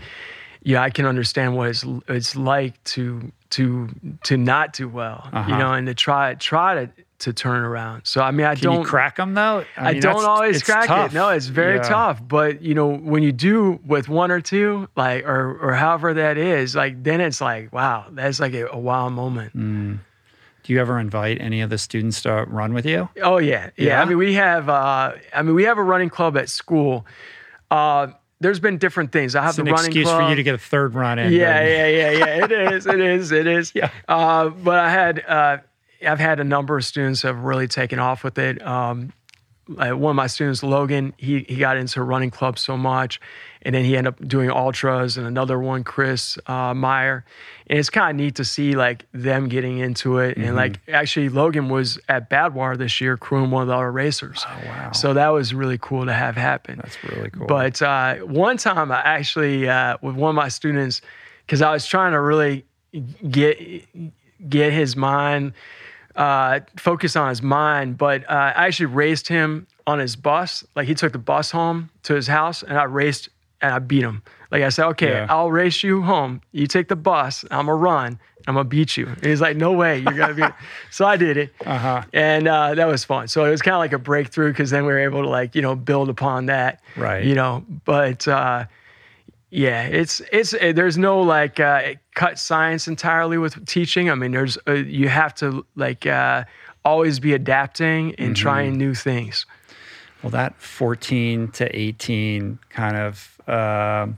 yeah 0.63 0.83
I 0.83 0.91
can 0.91 1.07
understand 1.07 1.57
what 1.57 1.69
it's, 1.69 1.85
it's 2.09 2.37
like 2.37 2.83
to 2.85 3.31
to 3.51 3.89
to 4.25 4.37
not 4.37 4.73
do 4.73 4.89
well 4.89 5.29
uh-huh. 5.33 5.51
you 5.51 5.59
know 5.59 5.73
and 5.73 5.87
to 5.87 5.95
try 5.95 6.35
try 6.35 6.87
to 6.87 6.91
to 7.19 7.33
turn 7.33 7.63
around 7.63 8.03
so 8.05 8.21
I 8.21 8.31
mean 8.31 8.47
I 8.47 8.55
can 8.55 8.65
don't 8.65 8.85
crack 8.85 9.17
them 9.17 9.35
though 9.35 9.65
I, 9.77 9.93
mean, 9.93 9.97
I 9.97 10.01
don't 10.01 10.25
always 10.25 10.63
crack 10.63 10.87
tough. 10.87 11.13
it 11.13 11.15
no 11.15 11.31
it's 11.31 11.47
very 11.47 11.77
yeah. 11.77 11.83
tough 11.83 12.27
but 12.27 12.63
you 12.63 12.75
know 12.75 12.95
when 12.97 13.23
you 13.23 13.33
do 13.33 13.81
with 13.87 14.09
one 14.09 14.31
or 14.31 14.41
two 14.41 14.89
like 14.97 15.25
or 15.25 15.59
or 15.61 15.73
however 15.75 16.15
that 16.15 16.37
is 16.39 16.75
like 16.75 17.03
then 17.03 17.21
it's 17.21 17.41
like 17.41 17.73
wow 17.73 18.07
that's 18.11 18.41
like 18.41 18.55
a, 18.55 18.67
a 18.67 18.79
wow 18.79 19.09
moment 19.09 19.57
mm. 19.57 19.99
Do 20.67 20.73
you 20.73 20.81
ever 20.81 20.99
invite 20.99 21.41
any 21.41 21.61
of 21.61 21.71
the 21.71 21.79
students 21.79 22.23
to 22.23 22.45
run 22.49 22.75
with 22.75 22.85
you? 22.85 23.09
Oh 23.23 23.39
yeah, 23.39 23.71
yeah. 23.77 23.87
yeah? 23.87 24.03
I 24.03 24.05
mean, 24.05 24.19
we 24.19 24.35
have. 24.35 24.69
Uh, 24.69 25.13
I 25.33 25.43
mean, 25.43 25.55
we 25.55 25.63
have 25.63 25.79
a 25.79 25.83
running 25.83 26.11
club 26.11 26.37
at 26.37 26.49
school. 26.49 27.07
Uh, 27.71 28.09
there's 28.41 28.59
been 28.59 28.77
different 28.77 29.13
things. 29.13 29.37
I 29.37 29.43
have 29.43 29.51
it's 29.51 29.57
the 29.57 29.63
an 29.63 29.69
running 29.69 29.87
excuse 29.87 30.09
club. 30.09 30.23
for 30.23 30.29
you 30.29 30.35
to 30.35 30.43
get 30.43 30.57
a 30.57 30.59
third 30.59 30.97
run 30.97 31.21
in. 31.21 31.33
Yeah, 31.33 31.65
yeah, 31.65 31.87
yeah, 31.87 32.11
yeah. 32.11 32.45
It 32.45 32.53
is. 32.53 32.87
It 32.87 33.01
is. 33.01 33.31
It 33.31 33.47
is. 33.47 33.73
Yeah. 33.77 33.91
Uh, 34.09 34.49
but 34.49 34.81
I 34.81 34.91
had. 34.91 35.25
Uh, 35.25 35.59
I've 36.05 36.19
had 36.19 36.41
a 36.41 36.45
number 36.45 36.77
of 36.77 36.85
students 36.85 37.23
have 37.23 37.39
really 37.39 37.69
taken 37.69 38.01
off 38.01 38.25
with 38.25 38.37
it. 38.39 38.61
Um, 38.67 39.13
one 39.69 40.11
of 40.11 40.17
my 40.17 40.27
students, 40.27 40.65
Logan, 40.65 41.15
he 41.17 41.47
he 41.49 41.57
got 41.57 41.77
into 41.77 42.03
running 42.03 42.31
club 42.31 42.59
so 42.59 42.77
much, 42.77 43.21
and 43.67 43.75
then 43.75 43.85
he 43.85 43.97
ended 43.97 44.15
up 44.15 44.29
doing 44.29 44.49
ultras, 44.49 45.17
and 45.17 45.27
another 45.27 45.59
one, 45.59 45.83
Chris 45.83 46.39
uh, 46.47 46.73
Meyer, 46.73 47.25
and 47.67 47.81
it's 47.81 47.91
kind 47.91 48.11
of 48.11 48.25
neat 48.25 48.37
to 48.37 48.45
see 48.45 48.77
like 48.77 49.07
them 49.11 49.49
getting 49.49 49.79
into 49.79 50.19
it, 50.19 50.37
mm-hmm. 50.37 50.47
and 50.47 50.57
like 50.57 50.79
actually 50.89 51.29
Logan 51.29 51.69
was 51.69 51.99
at 52.09 52.31
Badwater 52.31 52.79
this 52.79 53.01
year 53.01 53.17
crewing 53.17 53.51
one 53.51 53.63
of 53.63 53.69
the 53.69 53.75
other 53.75 53.91
racers. 53.91 54.47
Oh 54.49 54.67
wow! 54.67 54.93
So 54.93 55.15
that 55.15 55.31
was 55.31 55.53
really 55.53 55.79
cool 55.79 56.07
to 56.07 56.13
have 56.13 56.37
happen. 56.37 56.77
That's 56.77 56.97
really 57.03 57.29
cool. 57.31 57.49
But 57.49 57.83
uh, 57.83 58.19
one 58.19 58.57
time, 58.57 58.93
I 58.93 59.01
actually 59.01 59.69
uh, 59.69 59.97
with 60.01 60.15
one 60.15 60.31
of 60.31 60.37
my 60.37 60.49
students, 60.49 61.03
because 61.45 61.61
I 61.61 61.73
was 61.73 61.85
trying 61.85 62.13
to 62.13 62.21
really 62.21 62.65
get 63.29 63.59
get 64.49 64.73
his 64.73 64.95
mind 64.95 65.55
uh, 66.15 66.61
focus 66.77 67.17
on 67.17 67.31
his 67.31 67.43
mind. 67.43 67.99
But 67.99 68.23
uh, 68.31 68.53
I 68.55 68.67
actually 68.69 68.87
raced 68.87 69.27
him 69.27 69.67
on 69.89 69.99
his 69.99 70.15
bus. 70.15 70.65
Like 70.77 70.87
he 70.87 70.95
took 70.95 71.11
the 71.11 71.19
bus 71.19 71.51
home 71.51 71.91
to 72.05 72.15
his 72.15 72.29
house, 72.29 72.63
and 72.63 72.79
I 72.79 72.85
raced 72.85 73.29
and 73.61 73.73
I 73.73 73.79
beat 73.79 74.03
him. 74.03 74.23
Like 74.51 74.63
I 74.63 74.69
said, 74.69 74.87
okay, 74.89 75.11
yeah. 75.11 75.27
I'll 75.29 75.51
race 75.51 75.83
you 75.83 76.03
home. 76.03 76.41
You 76.53 76.67
take 76.67 76.89
the 76.89 76.97
bus. 76.97 77.45
I'm 77.51 77.67
gonna 77.67 77.75
run. 77.75 78.19
I'm 78.47 78.55
gonna 78.55 78.69
beat 78.69 78.97
you. 78.97 79.07
And 79.07 79.25
he's 79.25 79.41
like, 79.41 79.57
no 79.57 79.73
way, 79.73 79.99
you're 79.99 80.13
gonna 80.13 80.35
beat. 80.35 80.53
so 80.91 81.05
I 81.05 81.17
did 81.17 81.37
it, 81.37 81.53
uh-huh. 81.65 82.03
and 82.13 82.47
uh, 82.47 82.75
that 82.75 82.87
was 82.87 83.05
fun. 83.05 83.29
So 83.29 83.45
it 83.45 83.51
was 83.51 83.63
kind 83.63 83.75
of 83.75 83.81
like 83.81 83.93
a 83.93 83.99
breakthrough 83.99 84.53
because 84.53 84.71
then 84.71 84.85
we 84.85 84.93
were 84.93 85.01
able 85.01 85.23
to 85.23 85.29
like 85.29 85.55
you 85.55 85.63
know 85.63 85.75
build 85.75 86.09
upon 86.09 86.47
that, 86.47 86.83
right? 86.97 87.25
You 87.25 87.35
know, 87.35 87.65
but. 87.85 88.27
Uh, 88.27 88.67
yeah, 89.49 89.85
it's 89.85 90.21
it's 90.33 90.55
eh, 90.55 90.73
there's 90.73 90.99
no 90.99 91.21
like 91.21 91.61
uh, 91.61 91.95
cut 92.15 92.39
science 92.39 92.89
entirely 92.89 93.39
with 93.39 93.65
teaching. 93.65 94.11
I 94.11 94.15
mean, 94.17 94.33
there's 94.33 94.59
uh, 94.67 94.73
you 94.73 95.09
have 95.09 95.35
to 95.37 95.65
like 95.77 96.05
uh, 96.05 96.45
always 96.85 97.21
be 97.21 97.33
adapting 97.33 98.15
and 98.17 98.35
mm-hmm. 98.35 98.43
trying 98.43 98.77
new 98.77 98.93
things. 98.93 99.47
Well, 100.23 100.31
that 100.31 100.61
14 100.61 101.49
to 101.53 101.77
18 101.79 102.59
kind 102.71 102.97
of 102.97 103.36
uh, 103.47 104.09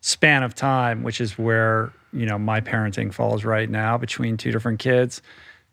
span 0.00 0.42
of 0.42 0.54
time, 0.54 1.02
which 1.02 1.20
is 1.20 1.38
where 1.38 1.92
you 2.12 2.26
know 2.26 2.38
my 2.38 2.60
parenting 2.60 3.12
falls 3.12 3.44
right 3.44 3.68
now 3.68 3.98
between 3.98 4.36
two 4.36 4.50
different 4.50 4.78
kids, 4.78 5.22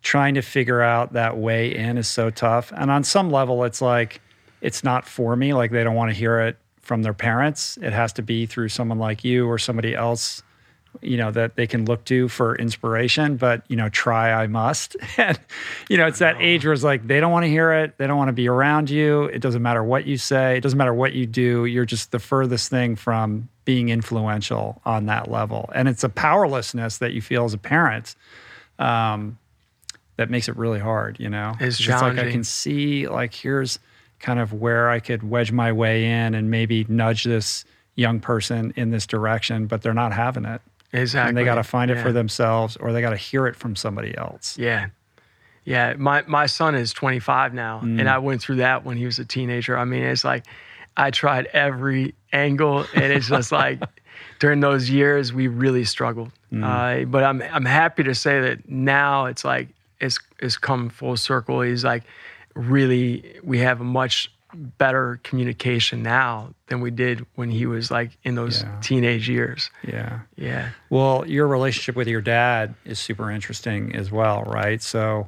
trying 0.01 0.35
to 0.35 0.41
figure 0.41 0.81
out 0.81 1.13
that 1.13 1.37
way 1.37 1.75
in 1.75 1.97
is 1.97 2.07
so 2.07 2.29
tough. 2.29 2.71
And 2.75 2.91
on 2.91 3.03
some 3.03 3.29
level, 3.29 3.63
it's 3.63 3.81
like 3.81 4.21
it's 4.61 4.83
not 4.83 5.05
for 5.05 5.35
me. 5.35 5.53
Like 5.53 5.71
they 5.71 5.83
don't 5.83 5.95
want 5.95 6.11
to 6.11 6.15
hear 6.15 6.39
it 6.39 6.57
from 6.81 7.03
their 7.03 7.13
parents. 7.13 7.77
It 7.81 7.93
has 7.93 8.13
to 8.13 8.21
be 8.21 8.45
through 8.45 8.69
someone 8.69 8.99
like 8.99 9.23
you 9.23 9.47
or 9.47 9.57
somebody 9.57 9.93
else, 9.93 10.41
you 11.01 11.17
know, 11.17 11.31
that 11.31 11.55
they 11.55 11.67
can 11.67 11.85
look 11.85 12.03
to 12.05 12.27
for 12.27 12.55
inspiration. 12.55 13.37
But, 13.37 13.63
you 13.67 13.75
know, 13.75 13.89
try 13.89 14.31
I 14.31 14.47
must. 14.47 14.95
and, 15.17 15.39
you 15.89 15.97
know, 15.97 16.07
it's 16.07 16.19
that 16.19 16.37
age 16.39 16.65
where 16.65 16.73
it's 16.73 16.83
like 16.83 17.07
they 17.07 17.19
don't 17.19 17.31
want 17.31 17.43
to 17.43 17.49
hear 17.49 17.71
it. 17.71 17.97
They 17.97 18.07
don't 18.07 18.17
want 18.17 18.29
to 18.29 18.33
be 18.33 18.47
around 18.47 18.89
you. 18.89 19.25
It 19.25 19.39
doesn't 19.39 19.61
matter 19.61 19.83
what 19.83 20.05
you 20.05 20.17
say. 20.17 20.57
It 20.57 20.61
doesn't 20.61 20.77
matter 20.77 20.93
what 20.93 21.13
you 21.13 21.25
do. 21.25 21.65
You're 21.65 21.85
just 21.85 22.11
the 22.11 22.19
furthest 22.19 22.69
thing 22.69 22.95
from 22.95 23.49
being 23.65 23.89
influential 23.89 24.81
on 24.85 25.05
that 25.07 25.29
level. 25.29 25.69
And 25.75 25.87
it's 25.87 26.03
a 26.03 26.09
powerlessness 26.09 26.99
that 26.99 27.13
you 27.13 27.21
feel 27.21 27.45
as 27.45 27.53
a 27.53 27.57
parent. 27.57 28.15
Um, 28.79 29.37
that 30.17 30.31
makes 30.31 30.49
it 30.49 30.57
really 30.57 30.79
hard, 30.79 31.19
you 31.19 31.29
know. 31.29 31.53
It's, 31.59 31.79
it's 31.79 31.89
like 31.89 32.17
I 32.17 32.31
can 32.31 32.43
see 32.43 33.07
like 33.07 33.33
here's 33.33 33.79
kind 34.19 34.39
of 34.39 34.51
where 34.51 34.89
I 34.89 34.99
could 34.99 35.27
wedge 35.27 35.51
my 35.51 35.71
way 35.71 36.05
in 36.05 36.33
and 36.33 36.49
maybe 36.49 36.85
nudge 36.89 37.23
this 37.23 37.65
young 37.95 38.19
person 38.19 38.73
in 38.75 38.91
this 38.91 39.05
direction, 39.05 39.67
but 39.67 39.81
they're 39.81 39.93
not 39.93 40.13
having 40.13 40.45
it. 40.45 40.61
Exactly. 40.93 41.29
And 41.29 41.37
they 41.37 41.43
got 41.43 41.55
to 41.55 41.63
find 41.63 41.91
it 41.91 42.01
for 42.01 42.11
themselves 42.11 42.77
or 42.77 42.93
they 42.93 43.01
got 43.01 43.09
to 43.09 43.17
hear 43.17 43.47
it 43.47 43.55
from 43.55 43.75
somebody 43.75 44.17
else. 44.17 44.57
Yeah. 44.57 44.87
Yeah. 45.65 45.93
My, 45.97 46.23
my 46.27 46.45
son 46.45 46.75
is 46.75 46.93
25 46.93 47.53
now, 47.53 47.81
mm. 47.83 47.99
and 47.99 48.09
I 48.09 48.19
went 48.19 48.41
through 48.41 48.57
that 48.57 48.85
when 48.85 48.97
he 48.97 49.05
was 49.05 49.19
a 49.19 49.25
teenager. 49.25 49.77
I 49.77 49.83
mean, 49.83 50.03
it's 50.03 50.23
like 50.23 50.45
I 50.95 51.11
tried 51.11 51.47
every 51.47 52.15
angle, 52.31 52.85
and 52.95 53.11
it's 53.11 53.27
just 53.27 53.51
like 53.51 53.81
during 54.39 54.61
those 54.61 54.89
years, 54.89 55.33
we 55.33 55.47
really 55.47 55.83
struggled. 55.83 56.31
Mm. 56.53 56.63
Uh, 56.63 57.05
but 57.05 57.23
I'm, 57.23 57.41
I'm 57.41 57.65
happy 57.65 58.03
to 58.03 58.15
say 58.15 58.39
that 58.39 58.69
now 58.69 59.25
it's 59.25 59.43
like, 59.43 59.67
it's, 59.99 60.19
it's 60.39 60.57
come 60.57 60.89
full 60.89 61.17
circle. 61.17 61.61
He's 61.61 61.83
like, 61.83 62.03
really 62.57 63.39
we 63.43 63.59
have 63.59 63.81
a 63.81 63.83
much 63.83 64.31
better 64.53 65.19
communication 65.23 66.01
now 66.03 66.53
than 66.67 66.81
we 66.81 66.91
did 66.91 67.25
when 67.35 67.49
he 67.49 67.65
was 67.65 67.91
like 67.91 68.17
in 68.23 68.35
those 68.35 68.63
yeah. 68.63 68.79
teenage 68.81 69.29
years. 69.29 69.69
Yeah. 69.85 70.21
Yeah. 70.35 70.69
Well, 70.89 71.27
your 71.27 71.47
relationship 71.47 71.95
with 71.95 72.07
your 72.07 72.21
dad 72.21 72.73
is 72.85 72.99
super 72.99 73.29
interesting 73.29 73.95
as 73.95 74.11
well, 74.11 74.43
right? 74.43 74.81
So 74.81 75.27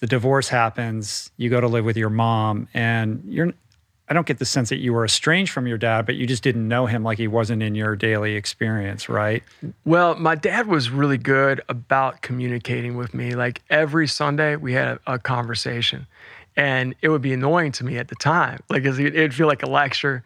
the 0.00 0.06
divorce 0.06 0.48
happens, 0.48 1.30
you 1.36 1.50
go 1.50 1.60
to 1.60 1.68
live 1.68 1.84
with 1.84 1.96
your 1.96 2.10
mom 2.10 2.68
and 2.74 3.22
you're 3.26 3.52
I 4.12 4.14
don't 4.14 4.26
get 4.26 4.38
the 4.38 4.44
sense 4.44 4.68
that 4.68 4.76
you 4.76 4.92
were 4.92 5.06
estranged 5.06 5.52
from 5.52 5.66
your 5.66 5.78
dad, 5.78 6.04
but 6.04 6.16
you 6.16 6.26
just 6.26 6.42
didn't 6.42 6.68
know 6.68 6.84
him 6.84 7.02
like 7.02 7.16
he 7.16 7.28
wasn't 7.28 7.62
in 7.62 7.74
your 7.74 7.96
daily 7.96 8.34
experience, 8.34 9.08
right? 9.08 9.42
Well, 9.86 10.16
my 10.16 10.34
dad 10.34 10.66
was 10.66 10.90
really 10.90 11.16
good 11.16 11.62
about 11.70 12.20
communicating 12.20 12.98
with 12.98 13.14
me. 13.14 13.34
Like 13.34 13.62
every 13.70 14.06
Sunday, 14.06 14.56
we 14.56 14.74
had 14.74 14.98
a, 15.06 15.14
a 15.14 15.18
conversation, 15.18 16.06
and 16.56 16.94
it 17.02 17.08
would 17.08 17.22
be 17.22 17.32
annoying 17.32 17.72
to 17.72 17.84
me 17.84 17.98
at 17.98 18.08
the 18.08 18.14
time, 18.16 18.60
like 18.68 18.84
it'd 18.84 19.34
feel 19.34 19.46
like 19.46 19.62
a 19.62 19.70
lecture, 19.70 20.22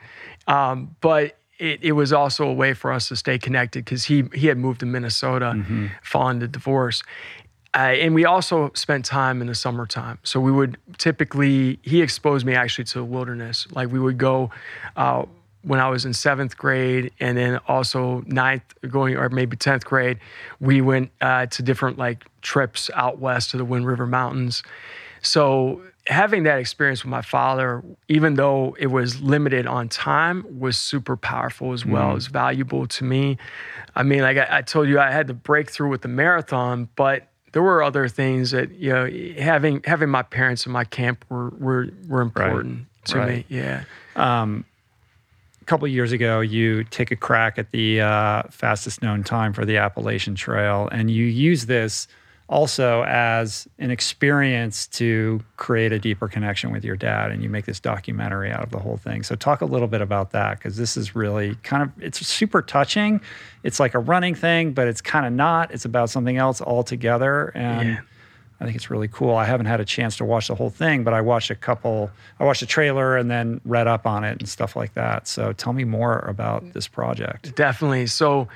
um, 0.46 0.96
but. 1.00 1.36
It, 1.58 1.82
it, 1.82 1.92
was 1.92 2.12
also 2.12 2.46
a 2.46 2.52
way 2.52 2.74
for 2.74 2.92
us 2.92 3.08
to 3.08 3.16
stay 3.16 3.38
connected 3.38 3.82
because 3.86 4.04
he 4.04 4.24
he 4.34 4.48
had 4.48 4.58
moved 4.58 4.80
to 4.80 4.86
Minnesota 4.86 5.54
mm-hmm. 5.56 5.86
following 6.02 6.38
the 6.38 6.48
divorce, 6.48 7.02
uh, 7.76 7.92
and 7.92 8.14
we 8.14 8.24
also 8.24 8.70
spent 8.74 9.04
time 9.04 9.42
in 9.42 9.48
the 9.48 9.54
summertime. 9.54 10.18
So 10.22 10.40
we 10.40 10.50
would 10.50 10.78
typically, 10.96 11.78
he 11.82 12.00
exposed 12.00 12.46
me 12.46 12.54
actually 12.54 12.84
to 12.84 12.98
the 12.98 13.04
wilderness. 13.04 13.66
Like 13.70 13.90
we 13.90 13.98
would 13.98 14.16
go 14.16 14.50
uh, 14.96 15.26
when 15.60 15.78
I 15.78 15.90
was 15.90 16.06
in 16.06 16.14
seventh 16.14 16.56
grade 16.56 17.12
and 17.20 17.36
then 17.36 17.58
also 17.68 18.22
ninth 18.26 18.62
going, 18.88 19.16
or 19.16 19.28
maybe 19.28 19.58
10th 19.58 19.84
grade, 19.84 20.20
we 20.58 20.80
went 20.80 21.10
uh, 21.20 21.46
to 21.46 21.62
different 21.62 21.98
like 21.98 22.24
trips 22.40 22.88
out 22.94 23.18
west 23.18 23.50
to 23.50 23.58
the 23.58 23.64
Wind 23.64 23.86
River 23.86 24.06
Mountains. 24.06 24.62
So 25.26 25.82
having 26.06 26.44
that 26.44 26.58
experience 26.58 27.02
with 27.02 27.10
my 27.10 27.22
father, 27.22 27.82
even 28.08 28.34
though 28.34 28.76
it 28.78 28.86
was 28.86 29.20
limited 29.20 29.66
on 29.66 29.88
time, 29.88 30.44
was 30.58 30.78
super 30.78 31.16
powerful 31.16 31.72
as 31.72 31.84
well. 31.84 32.08
Mm. 32.08 32.10
It 32.12 32.14
was 32.14 32.26
valuable 32.28 32.86
to 32.86 33.04
me. 33.04 33.38
I 33.94 34.02
mean, 34.02 34.20
like 34.20 34.36
I, 34.36 34.58
I 34.58 34.62
told 34.62 34.88
you, 34.88 35.00
I 35.00 35.10
had 35.10 35.26
the 35.26 35.34
breakthrough 35.34 35.88
with 35.88 36.02
the 36.02 36.08
marathon, 36.08 36.88
but 36.96 37.28
there 37.52 37.62
were 37.62 37.82
other 37.82 38.06
things 38.08 38.50
that 38.52 38.70
you 38.72 38.92
know 38.92 39.10
having 39.42 39.82
having 39.84 40.08
my 40.08 40.22
parents 40.22 40.66
in 40.66 40.72
my 40.72 40.84
camp 40.84 41.24
were 41.28 41.50
were, 41.50 41.88
were 42.06 42.20
important 42.20 42.78
right. 42.78 43.04
to 43.06 43.18
right. 43.18 43.28
me. 43.28 43.44
Yeah. 43.48 43.84
Um, 44.14 44.64
a 45.60 45.64
couple 45.64 45.88
years 45.88 46.12
ago, 46.12 46.40
you 46.40 46.84
take 46.84 47.10
a 47.10 47.16
crack 47.16 47.58
at 47.58 47.72
the 47.72 48.00
uh, 48.00 48.42
fastest 48.50 49.02
known 49.02 49.24
time 49.24 49.52
for 49.52 49.64
the 49.64 49.78
Appalachian 49.78 50.36
Trail, 50.36 50.88
and 50.92 51.10
you 51.10 51.24
use 51.24 51.66
this 51.66 52.06
also 52.48 53.02
as 53.04 53.66
an 53.78 53.90
experience 53.90 54.86
to 54.86 55.42
create 55.56 55.92
a 55.92 55.98
deeper 55.98 56.28
connection 56.28 56.70
with 56.70 56.84
your 56.84 56.96
dad 56.96 57.32
and 57.32 57.42
you 57.42 57.48
make 57.48 57.64
this 57.64 57.80
documentary 57.80 58.52
out 58.52 58.62
of 58.62 58.70
the 58.70 58.78
whole 58.78 58.96
thing 58.96 59.22
so 59.22 59.34
talk 59.34 59.60
a 59.60 59.64
little 59.64 59.88
bit 59.88 60.00
about 60.00 60.30
that 60.30 60.58
because 60.58 60.76
this 60.76 60.96
is 60.96 61.16
really 61.16 61.56
kind 61.64 61.82
of 61.82 61.90
it's 62.00 62.24
super 62.24 62.62
touching 62.62 63.20
it's 63.64 63.80
like 63.80 63.94
a 63.94 63.98
running 63.98 64.34
thing 64.34 64.72
but 64.72 64.86
it's 64.86 65.00
kind 65.00 65.26
of 65.26 65.32
not 65.32 65.72
it's 65.72 65.84
about 65.84 66.08
something 66.08 66.36
else 66.36 66.60
altogether 66.60 67.48
and 67.56 67.88
yeah. 67.88 68.00
I 68.58 68.64
think 68.64 68.76
it's 68.76 68.90
really 68.90 69.08
cool. 69.08 69.34
I 69.34 69.44
haven't 69.44 69.66
had 69.66 69.80
a 69.80 69.84
chance 69.84 70.16
to 70.16 70.24
watch 70.24 70.48
the 70.48 70.54
whole 70.54 70.70
thing, 70.70 71.04
but 71.04 71.12
I 71.12 71.20
watched 71.20 71.50
a 71.50 71.54
couple. 71.54 72.10
I 72.40 72.44
watched 72.44 72.60
the 72.60 72.66
trailer 72.66 73.16
and 73.16 73.30
then 73.30 73.60
read 73.66 73.86
up 73.86 74.06
on 74.06 74.24
it 74.24 74.38
and 74.38 74.48
stuff 74.48 74.74
like 74.74 74.94
that. 74.94 75.28
So 75.28 75.52
tell 75.52 75.74
me 75.74 75.84
more 75.84 76.20
about 76.20 76.64
mm. 76.64 76.72
this 76.72 76.88
project. 76.88 77.54
Definitely. 77.54 78.06
So 78.06 78.48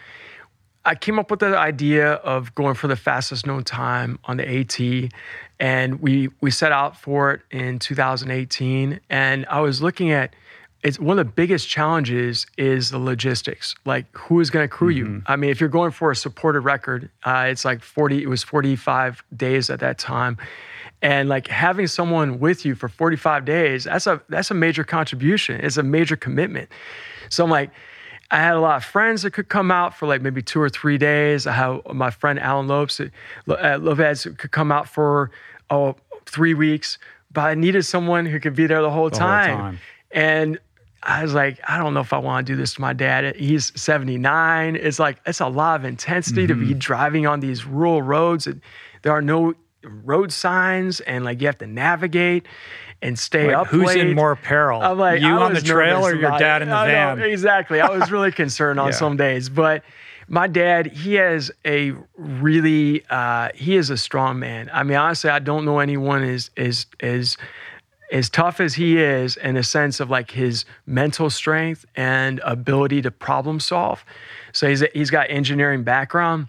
I 0.84 0.94
came 0.94 1.18
up 1.18 1.30
with 1.30 1.40
the 1.40 1.56
idea 1.56 2.12
of 2.14 2.54
going 2.54 2.74
for 2.74 2.88
the 2.88 2.96
fastest 2.96 3.46
known 3.46 3.64
time 3.64 4.18
on 4.24 4.38
the 4.38 4.48
AT, 4.48 5.10
and 5.58 6.00
we 6.00 6.30
we 6.40 6.50
set 6.50 6.72
out 6.72 6.96
for 6.96 7.32
it 7.32 7.42
in 7.50 7.78
2018. 7.78 9.00
And 9.10 9.46
I 9.46 9.60
was 9.60 9.82
looking 9.82 10.10
at 10.10 10.34
it's 10.82 10.98
one 10.98 11.18
of 11.18 11.26
the 11.26 11.32
biggest 11.32 11.68
challenges 11.68 12.46
is 12.56 12.90
the 12.90 12.98
logistics. 12.98 13.74
Like 13.84 14.06
who 14.16 14.40
is 14.40 14.48
going 14.48 14.64
to 14.64 14.68
crew 14.68 14.94
mm-hmm. 14.94 15.16
you? 15.16 15.22
I 15.26 15.36
mean, 15.36 15.50
if 15.50 15.60
you're 15.60 15.68
going 15.68 15.90
for 15.90 16.10
a 16.10 16.16
supported 16.16 16.60
record, 16.60 17.10
uh, 17.24 17.46
it's 17.48 17.64
like 17.64 17.82
40. 17.82 18.22
It 18.22 18.28
was 18.28 18.42
45 18.42 19.22
days 19.36 19.68
at 19.68 19.80
that 19.80 19.98
time, 19.98 20.38
and 21.02 21.28
like 21.28 21.46
having 21.48 21.88
someone 21.88 22.40
with 22.40 22.64
you 22.64 22.74
for 22.74 22.88
45 22.88 23.44
days, 23.44 23.84
that's 23.84 24.06
a 24.06 24.22
that's 24.30 24.50
a 24.50 24.54
major 24.54 24.84
contribution. 24.84 25.60
It's 25.60 25.76
a 25.76 25.82
major 25.82 26.16
commitment. 26.16 26.70
So 27.28 27.44
I'm 27.44 27.50
like 27.50 27.70
I 28.30 28.38
had 28.38 28.54
a 28.54 28.60
lot 28.60 28.76
of 28.76 28.84
friends 28.84 29.22
that 29.22 29.32
could 29.32 29.48
come 29.48 29.70
out 29.70 29.94
for 29.94 30.06
like 30.06 30.22
maybe 30.22 30.42
two 30.42 30.60
or 30.60 30.68
three 30.68 30.98
days. 30.98 31.46
I 31.46 31.52
had 31.52 31.80
my 31.92 32.10
friend 32.10 32.38
Alan 32.38 32.68
Lopes 32.68 33.00
at 33.00 33.82
Lopez 33.82 34.26
could 34.38 34.52
come 34.52 34.70
out 34.70 34.88
for 34.88 35.30
oh 35.68 35.96
three 36.26 36.54
weeks, 36.54 36.98
but 37.32 37.42
I 37.42 37.54
needed 37.54 37.84
someone 37.84 38.26
who 38.26 38.38
could 38.38 38.54
be 38.54 38.66
there 38.66 38.82
the 38.82 38.90
whole, 38.90 39.10
the 39.10 39.16
time. 39.16 39.50
whole 39.50 39.58
time. 39.58 39.78
And 40.12 40.58
I 41.02 41.22
was 41.22 41.34
like, 41.34 41.58
I 41.66 41.78
don't 41.78 41.94
know 41.94 42.00
if 42.00 42.12
I 42.12 42.18
want 42.18 42.46
to 42.46 42.52
do 42.52 42.56
this 42.56 42.74
to 42.74 42.80
my 42.80 42.92
dad. 42.92 43.34
He's 43.36 43.72
79. 43.80 44.76
It's 44.76 44.98
like 44.98 45.18
it's 45.26 45.40
a 45.40 45.48
lot 45.48 45.80
of 45.80 45.84
intensity 45.84 46.42
mm-hmm. 46.42 46.48
to 46.48 46.54
be 46.54 46.70
mm-hmm. 46.70 46.78
driving 46.78 47.26
on 47.26 47.40
these 47.40 47.64
rural 47.64 48.02
roads. 48.02 48.46
And 48.46 48.60
there 49.02 49.12
are 49.12 49.22
no 49.22 49.54
road 49.84 50.32
signs, 50.32 51.00
and 51.00 51.24
like 51.24 51.40
you 51.40 51.46
have 51.46 51.58
to 51.58 51.66
navigate 51.66 52.46
and 53.02 53.18
stay 53.18 53.48
like, 53.48 53.56
up. 53.56 53.66
Who's 53.68 53.86
late. 53.86 53.98
in 53.98 54.14
more 54.14 54.36
peril? 54.36 54.80
I'm 54.82 54.98
like, 54.98 55.20
you 55.20 55.28
on 55.28 55.54
the 55.54 55.60
trail 55.60 56.06
or 56.06 56.14
your 56.14 56.38
dad 56.38 56.62
in 56.62 56.68
the 56.68 56.74
van? 56.74 57.18
Know, 57.18 57.24
exactly. 57.24 57.80
I 57.80 57.88
was 57.88 58.10
really 58.10 58.32
concerned 58.32 58.78
on 58.78 58.88
yeah. 58.92 58.96
some 58.96 59.16
days, 59.16 59.48
but 59.48 59.82
my 60.28 60.46
dad, 60.46 60.86
he 60.86 61.14
has 61.14 61.50
a 61.66 61.92
really, 62.16 63.04
uh, 63.10 63.50
he 63.54 63.76
is 63.76 63.90
a 63.90 63.96
strong 63.96 64.38
man. 64.38 64.70
I 64.72 64.84
mean, 64.84 64.96
honestly, 64.96 65.28
I 65.28 65.40
don't 65.40 65.64
know 65.64 65.80
anyone 65.80 66.22
is 66.22 66.50
as 66.56 66.86
as 67.00 67.36
as 68.12 68.28
tough 68.28 68.60
as 68.60 68.74
he 68.74 68.98
is 68.98 69.36
in 69.36 69.56
a 69.56 69.62
sense 69.62 70.00
of 70.00 70.10
like 70.10 70.32
his 70.32 70.64
mental 70.86 71.30
strength 71.30 71.84
and 71.94 72.40
ability 72.44 73.02
to 73.02 73.10
problem 73.10 73.60
solve. 73.60 74.04
So 74.52 74.68
he's 74.68 74.84
he's 74.94 75.10
got 75.10 75.30
engineering 75.30 75.84
background. 75.84 76.48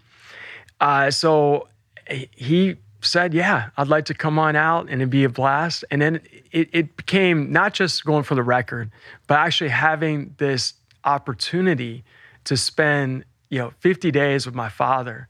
Uh, 0.80 1.12
so 1.12 1.68
he 2.08 2.78
said, 3.02 3.34
Yeah, 3.34 3.70
I'd 3.78 3.88
like 3.88 4.06
to 4.06 4.14
come 4.14 4.40
on 4.40 4.56
out 4.56 4.84
and 4.84 5.02
it'd 5.02 5.10
be 5.10 5.24
a 5.24 5.30
blast. 5.30 5.84
And 5.92 6.02
then 6.02 6.22
it, 6.52 6.70
it 6.72 6.98
became 6.98 7.52
not 7.52 7.74
just 7.74 8.06
going 8.06 8.24
for 8.24 8.36
the 8.36 8.44
record, 8.44 8.92
but 9.28 9.40
actually 9.40 9.70
having 9.70 10.36
this 10.38 10.74
opportunity 11.04 12.04
to 12.46 12.58
spend, 12.58 13.26
you 13.50 13.60
know, 13.60 13.74
50 13.80 14.12
days 14.12 14.46
with 14.46 14.56
my 14.56 14.70
father 14.70 15.28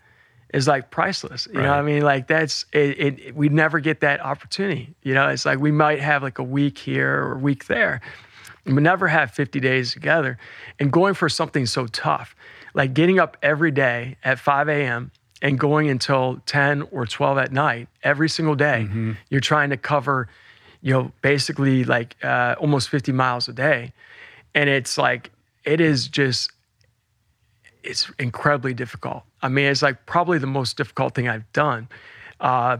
is 0.53 0.67
like 0.67 0.91
priceless. 0.91 1.47
You 1.51 1.59
right. 1.59 1.65
know 1.65 1.73
I 1.73 1.81
mean? 1.81 2.01
Like 2.01 2.27
that's 2.27 2.65
it, 2.73 2.99
it, 2.99 3.35
we 3.35 3.49
never 3.49 3.79
get 3.79 4.01
that 4.01 4.19
opportunity. 4.21 4.93
You 5.03 5.13
know, 5.13 5.29
it's 5.29 5.45
like 5.45 5.59
we 5.59 5.71
might 5.71 5.99
have 5.99 6.23
like 6.23 6.39
a 6.39 6.43
week 6.43 6.77
here 6.77 7.23
or 7.23 7.33
a 7.33 7.39
week 7.39 7.67
there. 7.67 8.01
We 8.65 8.73
never 8.73 9.07
have 9.07 9.31
50 9.31 9.59
days 9.59 9.93
together. 9.93 10.37
And 10.79 10.91
going 10.91 11.15
for 11.15 11.29
something 11.29 11.65
so 11.65 11.87
tough, 11.87 12.35
like 12.75 12.93
getting 12.93 13.17
up 13.17 13.37
every 13.41 13.71
day 13.71 14.17
at 14.23 14.39
5 14.39 14.69
a.m 14.69 15.11
and 15.41 15.59
going 15.59 15.89
until 15.89 16.41
10 16.45 16.83
or 16.91 17.05
12 17.05 17.37
at 17.37 17.51
night 17.51 17.87
every 18.03 18.29
single 18.29 18.55
day. 18.55 18.85
Mm-hmm. 18.87 19.13
You're 19.29 19.41
trying 19.41 19.71
to 19.71 19.77
cover, 19.77 20.27
you 20.81 20.93
know, 20.93 21.11
basically 21.21 21.83
like 21.83 22.15
uh, 22.23 22.55
almost 22.59 22.89
50 22.89 23.11
miles 23.11 23.47
a 23.47 23.53
day. 23.53 23.93
And 24.53 24.69
it's 24.69 24.97
like, 24.97 25.31
it 25.63 25.81
is 25.81 26.07
just, 26.07 26.51
it's 27.83 28.11
incredibly 28.19 28.73
difficult. 28.73 29.23
I 29.41 29.49
mean, 29.49 29.65
it's 29.65 29.81
like 29.81 30.05
probably 30.05 30.37
the 30.37 30.47
most 30.47 30.77
difficult 30.77 31.15
thing 31.15 31.27
I've 31.27 31.51
done. 31.53 31.87
Uh, 32.39 32.77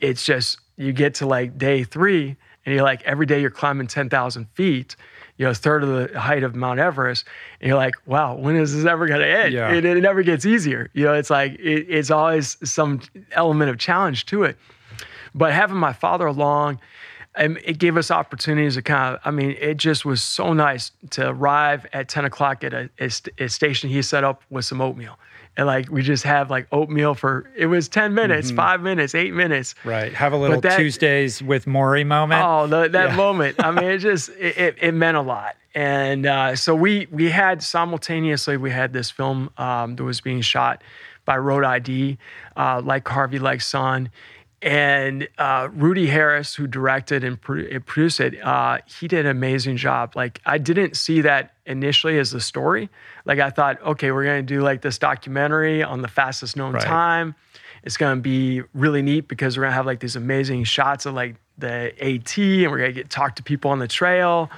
it's 0.00 0.24
just, 0.24 0.58
you 0.76 0.92
get 0.92 1.14
to 1.14 1.26
like 1.26 1.58
day 1.58 1.82
three 1.82 2.36
and 2.64 2.74
you're 2.74 2.84
like, 2.84 3.02
every 3.02 3.26
day 3.26 3.40
you're 3.40 3.50
climbing 3.50 3.88
10,000 3.88 4.46
feet 4.54 4.94
you 5.40 5.46
know, 5.46 5.52
a 5.52 5.54
third 5.54 5.82
of 5.82 5.88
the 5.88 6.20
height 6.20 6.42
of 6.42 6.54
Mount 6.54 6.78
Everest. 6.78 7.24
And 7.62 7.68
you're 7.68 7.76
like, 7.78 7.94
wow, 8.04 8.34
when 8.34 8.56
is 8.56 8.74
this 8.74 8.84
ever 8.84 9.06
going 9.06 9.20
to 9.20 9.26
end? 9.26 9.54
Yeah. 9.54 9.72
It, 9.72 9.86
it, 9.86 9.98
never 10.02 10.22
gets 10.22 10.44
easier. 10.44 10.90
You 10.92 11.06
know, 11.06 11.14
it's 11.14 11.30
like, 11.30 11.52
it, 11.52 11.86
it's 11.88 12.10
always 12.10 12.58
some 12.62 13.00
element 13.32 13.70
of 13.70 13.78
challenge 13.78 14.26
to 14.26 14.42
it. 14.42 14.58
But 15.34 15.54
having 15.54 15.78
my 15.78 15.94
father 15.94 16.26
along, 16.26 16.78
and 17.34 17.58
it 17.64 17.78
gave 17.78 17.96
us 17.96 18.10
opportunities 18.10 18.74
to 18.74 18.82
kind 18.82 19.14
of, 19.14 19.22
I 19.24 19.30
mean, 19.30 19.56
it 19.58 19.78
just 19.78 20.04
was 20.04 20.20
so 20.20 20.52
nice 20.52 20.92
to 21.12 21.30
arrive 21.30 21.86
at 21.94 22.10
10 22.10 22.26
o'clock 22.26 22.62
at 22.62 22.74
a, 22.74 22.90
a, 23.00 23.10
a 23.38 23.48
station 23.48 23.88
he 23.88 24.02
set 24.02 24.24
up 24.24 24.42
with 24.50 24.66
some 24.66 24.82
oatmeal 24.82 25.18
and 25.60 25.66
like 25.66 25.90
we 25.90 26.00
just 26.00 26.24
have 26.24 26.48
like 26.48 26.66
oatmeal 26.72 27.14
for 27.14 27.46
it 27.54 27.66
was 27.66 27.86
10 27.86 28.14
minutes 28.14 28.48
mm-hmm. 28.48 28.56
five 28.56 28.80
minutes 28.80 29.14
eight 29.14 29.34
minutes. 29.34 29.74
Right. 29.84 30.10
Have 30.14 30.32
a 30.32 30.36
little 30.38 30.58
that, 30.62 30.78
tuesdays 30.78 31.42
with 31.42 31.66
Morrie 31.66 32.06
moment. 32.06 32.42
Oh 32.42 32.66
the, 32.66 32.88
that 32.88 33.10
yeah. 33.10 33.16
moment. 33.16 33.62
I 33.62 33.70
mean 33.70 33.84
it 33.84 33.98
just 34.10 34.30
it, 34.30 34.76
it, 34.80 34.94
meant 34.94 35.18
a 35.18 35.20
lot. 35.20 35.56
And 35.74 36.24
uh, 36.24 36.56
so 36.56 36.74
we 36.74 37.08
we 37.10 37.28
had 37.28 37.62
simultaneously 37.62 38.56
we 38.56 38.70
had 38.70 38.94
this 38.94 39.10
film 39.10 39.50
um, 39.58 39.96
that 39.96 40.04
was 40.04 40.22
being 40.22 40.40
shot 40.40 40.82
by 41.26 41.36
road 41.36 41.62
id 41.66 42.16
uh, 42.56 42.80
like 42.82 43.06
harvey 43.06 43.38
like 43.38 43.60
son 43.60 44.10
and 44.62 45.26
uh, 45.38 45.68
Rudy 45.72 46.06
Harris, 46.06 46.54
who 46.54 46.66
directed 46.66 47.24
and 47.24 47.40
produced 47.40 48.20
it, 48.20 48.42
uh, 48.42 48.78
he 48.86 49.08
did 49.08 49.24
an 49.24 49.30
amazing 49.30 49.78
job. 49.78 50.14
Like 50.14 50.40
I 50.44 50.58
didn't 50.58 50.96
see 50.96 51.22
that 51.22 51.54
initially 51.64 52.18
as 52.18 52.30
the 52.30 52.40
story. 52.40 52.90
Like 53.24 53.38
I 53.38 53.50
thought, 53.50 53.80
okay, 53.82 54.10
we're 54.10 54.24
gonna 54.24 54.42
do 54.42 54.60
like 54.60 54.82
this 54.82 54.98
documentary 54.98 55.82
on 55.82 56.02
the 56.02 56.08
fastest 56.08 56.56
known 56.56 56.74
right. 56.74 56.82
time. 56.82 57.34
It's 57.84 57.96
gonna 57.96 58.20
be 58.20 58.62
really 58.74 59.00
neat 59.00 59.28
because 59.28 59.56
we're 59.56 59.64
gonna 59.64 59.74
have 59.74 59.86
like 59.86 60.00
these 60.00 60.16
amazing 60.16 60.64
shots 60.64 61.06
of 61.06 61.14
like 61.14 61.36
the 61.56 61.94
AT, 61.98 62.36
and 62.36 62.70
we're 62.70 62.78
gonna 62.78 62.92
get 62.92 63.08
talk 63.08 63.36
to 63.36 63.42
people 63.42 63.70
on 63.70 63.78
the 63.78 63.88
trail. 63.88 64.50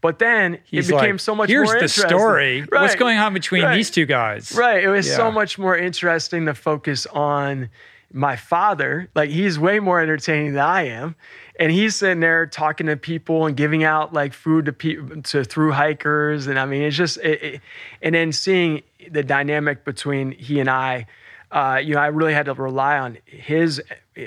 But 0.00 0.18
then 0.18 0.58
He's 0.64 0.88
it 0.88 0.92
became 0.92 1.12
like, 1.12 1.20
so 1.20 1.34
much 1.34 1.48
Here's 1.50 1.70
more 1.70 1.80
the 1.80 1.88
story. 1.88 2.60
Right. 2.60 2.82
What's 2.82 2.94
going 2.94 3.18
on 3.18 3.32
between 3.34 3.64
right. 3.64 3.74
these 3.74 3.90
two 3.90 4.04
guys? 4.04 4.52
Right. 4.52 4.84
It 4.84 4.88
was 4.88 5.08
yeah. 5.08 5.16
so 5.16 5.30
much 5.30 5.58
more 5.58 5.76
interesting 5.76 6.44
to 6.46 6.54
focus 6.54 7.06
on 7.06 7.70
my 8.14 8.36
father, 8.36 9.08
like 9.14 9.28
he's 9.28 9.58
way 9.58 9.80
more 9.80 10.00
entertaining 10.00 10.54
than 10.54 10.64
I 10.64 10.82
am. 10.86 11.16
and 11.58 11.70
he's 11.70 11.96
sitting 11.96 12.20
there 12.20 12.46
talking 12.46 12.86
to 12.86 12.96
people 12.96 13.44
and 13.46 13.56
giving 13.56 13.84
out 13.84 14.12
like 14.12 14.32
food 14.32 14.64
to 14.66 14.72
people 14.72 15.20
to 15.22 15.44
through 15.44 15.72
hikers. 15.72 16.46
And 16.46 16.58
i 16.58 16.64
mean 16.64 16.82
it's 16.82 16.96
just 16.96 17.18
it, 17.18 17.42
it, 17.42 17.60
and 18.02 18.14
then 18.14 18.32
seeing 18.32 18.82
the 19.10 19.22
dynamic 19.22 19.84
between 19.84 20.30
he 20.32 20.60
and 20.60 20.70
i 20.70 21.06
uh, 21.52 21.80
you 21.82 21.94
know 21.94 22.00
i 22.00 22.06
really 22.06 22.32
had 22.34 22.46
to 22.46 22.54
rely 22.54 22.98
on 22.98 23.18
his 23.26 23.80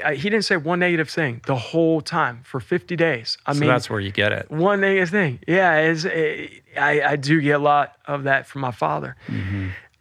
uh, 0.04 0.12
he 0.12 0.30
didn't 0.30 0.44
say 0.44 0.58
one 0.58 0.80
negative 0.80 1.10
thing 1.10 1.42
the 1.46 1.56
whole 1.56 2.02
time 2.02 2.42
for 2.44 2.60
50 2.60 2.96
days. 2.98 3.38
I 3.46 3.54
so 3.54 3.60
mean 3.62 3.70
that's 3.70 3.90
where 3.90 4.02
you 4.02 4.12
get 4.12 4.32
it. 4.34 4.52
one 4.52 4.82
negative 4.82 5.10
thing. 5.10 5.40
Yeah 5.48 5.78
it, 5.78 6.52
I, 6.78 7.02
I 7.02 7.16
do 7.16 7.40
get 7.42 7.56
a 7.56 7.64
lot 7.64 7.96
of 8.06 8.24
that 8.24 8.48
from 8.48 8.62
my 8.62 8.72
father 8.72 9.16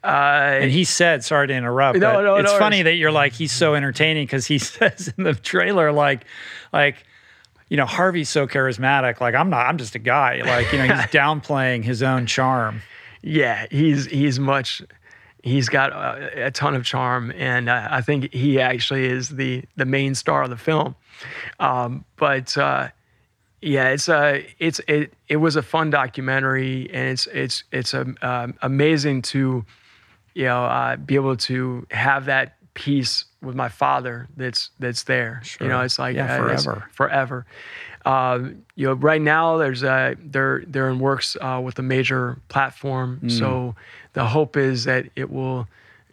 uh, 0.05 0.59
And 0.60 0.70
he 0.70 0.85
said, 0.85 1.24
sorry 1.24 1.48
to 1.48 1.55
interrupt, 1.55 1.98
No, 1.98 2.23
no, 2.23 2.36
it's 2.36 2.52
no 2.52 2.59
funny 2.59 2.82
that 2.82 2.94
you're 2.94 3.10
like, 3.12 3.32
he's 3.32 3.52
so 3.52 3.74
entertaining 3.74 4.24
because 4.27 4.47
he 4.47 4.59
says 4.77 5.12
in 5.16 5.24
the 5.24 5.35
trailer, 5.35 5.93
like, 5.93 6.24
like, 6.73 7.05
you 7.68 7.77
know, 7.77 7.86
Harvey's 7.86 8.28
so 8.28 8.47
charismatic. 8.47 9.20
Like, 9.20 9.35
I'm 9.35 9.51
not, 9.51 9.66
I'm 9.66 9.77
just 9.78 9.94
a 9.97 9.98
guy. 9.98 10.40
Like, 10.44 10.70
you 10.73 10.78
know, 10.78 10.85
he's 10.85 11.06
downplaying 11.10 11.82
his 11.82 12.02
own 12.02 12.27
charm. 12.27 12.82
yeah, 13.23 13.66
he's 13.70 14.06
he's 14.06 14.39
much. 14.39 14.82
He's 15.43 15.68
got 15.68 15.93
a, 15.93 16.47
a 16.47 16.51
ton 16.52 16.74
of 16.77 16.85
charm, 16.85 17.32
and 17.36 17.68
uh, 17.68 17.89
I 17.90 18.01
think 18.02 18.32
he 18.32 18.60
actually 18.60 19.06
is 19.06 19.31
the 19.31 19.64
the 19.77 19.85
main 19.85 20.14
star 20.14 20.43
of 20.44 20.51
the 20.51 20.56
film. 20.56 20.94
Um, 21.59 22.05
but 22.16 22.56
uh, 22.56 22.89
yeah, 23.60 23.89
it's 23.89 24.09
a 24.09 24.47
it's 24.60 24.81
it 24.86 25.12
it 25.28 25.36
was 25.36 25.56
a 25.56 25.62
fun 25.62 25.90
documentary, 25.90 26.89
and 26.93 27.09
it's 27.10 27.27
it's 27.28 27.64
it's 27.73 27.94
um, 27.94 28.16
um, 28.23 28.55
amazing 28.62 29.23
to 29.23 29.64
you 30.37 30.45
know 30.45 30.65
uh, 30.65 30.97
be 30.97 31.15
able 31.17 31.37
to 31.51 31.87
have 31.91 32.27
that 32.27 32.55
peace 32.75 33.25
with 33.43 33.55
my 33.57 33.69
father 33.71 34.29
that's 34.37 34.71
that's 34.79 35.05
there. 35.05 35.43
You 35.61 35.69
know, 35.69 35.81
it's 35.81 35.99
like 35.99 36.15
Yeah, 36.17 36.35
uh, 36.35 36.39
forever. 36.39 36.85
forever. 36.93 37.47
Um, 38.05 38.65
you 38.77 38.87
know, 38.87 38.93
right 38.93 39.21
now 39.21 39.57
there's 39.57 39.83
a 39.83 40.15
they're 40.23 40.63
they're 40.67 40.89
in 40.91 40.99
works 41.01 41.37
uh, 41.41 41.61
with 41.65 41.79
a 41.79 41.83
major 41.83 42.37
platform. 42.49 43.21
Mm. 43.25 43.31
So 43.39 43.75
the 44.13 44.27
hope 44.27 44.57
is 44.57 44.85
that 44.85 45.07
it 45.17 45.31
will 45.31 45.67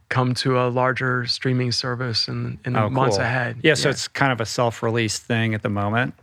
come 0.10 0.34
to 0.36 0.60
a 0.60 0.70
larger 0.70 1.26
streaming 1.28 1.72
service 1.72 2.28
in, 2.28 2.58
in 2.66 2.74
the 2.74 2.84
Oh, 2.84 2.90
months 2.90 3.18
cool. 3.18 3.26
ahead. 3.26 3.58
Yeah, 3.64 3.74
so 3.74 3.90
it's 3.90 4.08
kind 4.08 4.32
of 4.32 4.40
a 4.42 4.46
self-release 4.46 5.18
thing 5.20 5.54
at 5.56 5.64
the 5.64 5.70
moment. 5.70 6.14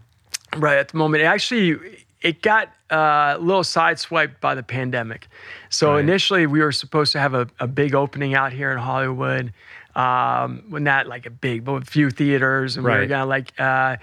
right 0.56 0.78
at 0.78 0.88
the 0.88 0.96
moment. 0.96 1.22
It 1.22 1.26
actually 1.26 1.99
it 2.22 2.42
got 2.42 2.68
uh, 2.90 3.36
a 3.36 3.38
little 3.38 3.62
sideswiped 3.62 4.40
by 4.40 4.54
the 4.54 4.62
pandemic. 4.62 5.28
So 5.70 5.92
Right. 5.94 6.00
initially 6.00 6.46
we 6.46 6.60
were 6.60 6.72
supposed 6.72 7.12
to 7.12 7.20
have 7.20 7.34
a, 7.34 7.48
a 7.58 7.66
big 7.66 7.94
opening 7.94 8.34
out 8.34 8.52
here 8.52 8.70
in 8.72 8.78
Hollywood. 8.78 9.52
Um, 9.96 10.62
well, 10.70 10.82
not 10.82 11.06
like 11.06 11.26
a 11.26 11.30
big, 11.30 11.64
but 11.64 11.82
a 11.82 11.84
few 11.84 12.10
theaters, 12.10 12.76
and 12.76 12.84
we 12.84 12.90
were 12.92 13.06
gonna 13.06 13.26
like 13.26 13.52
uh, 13.58 13.96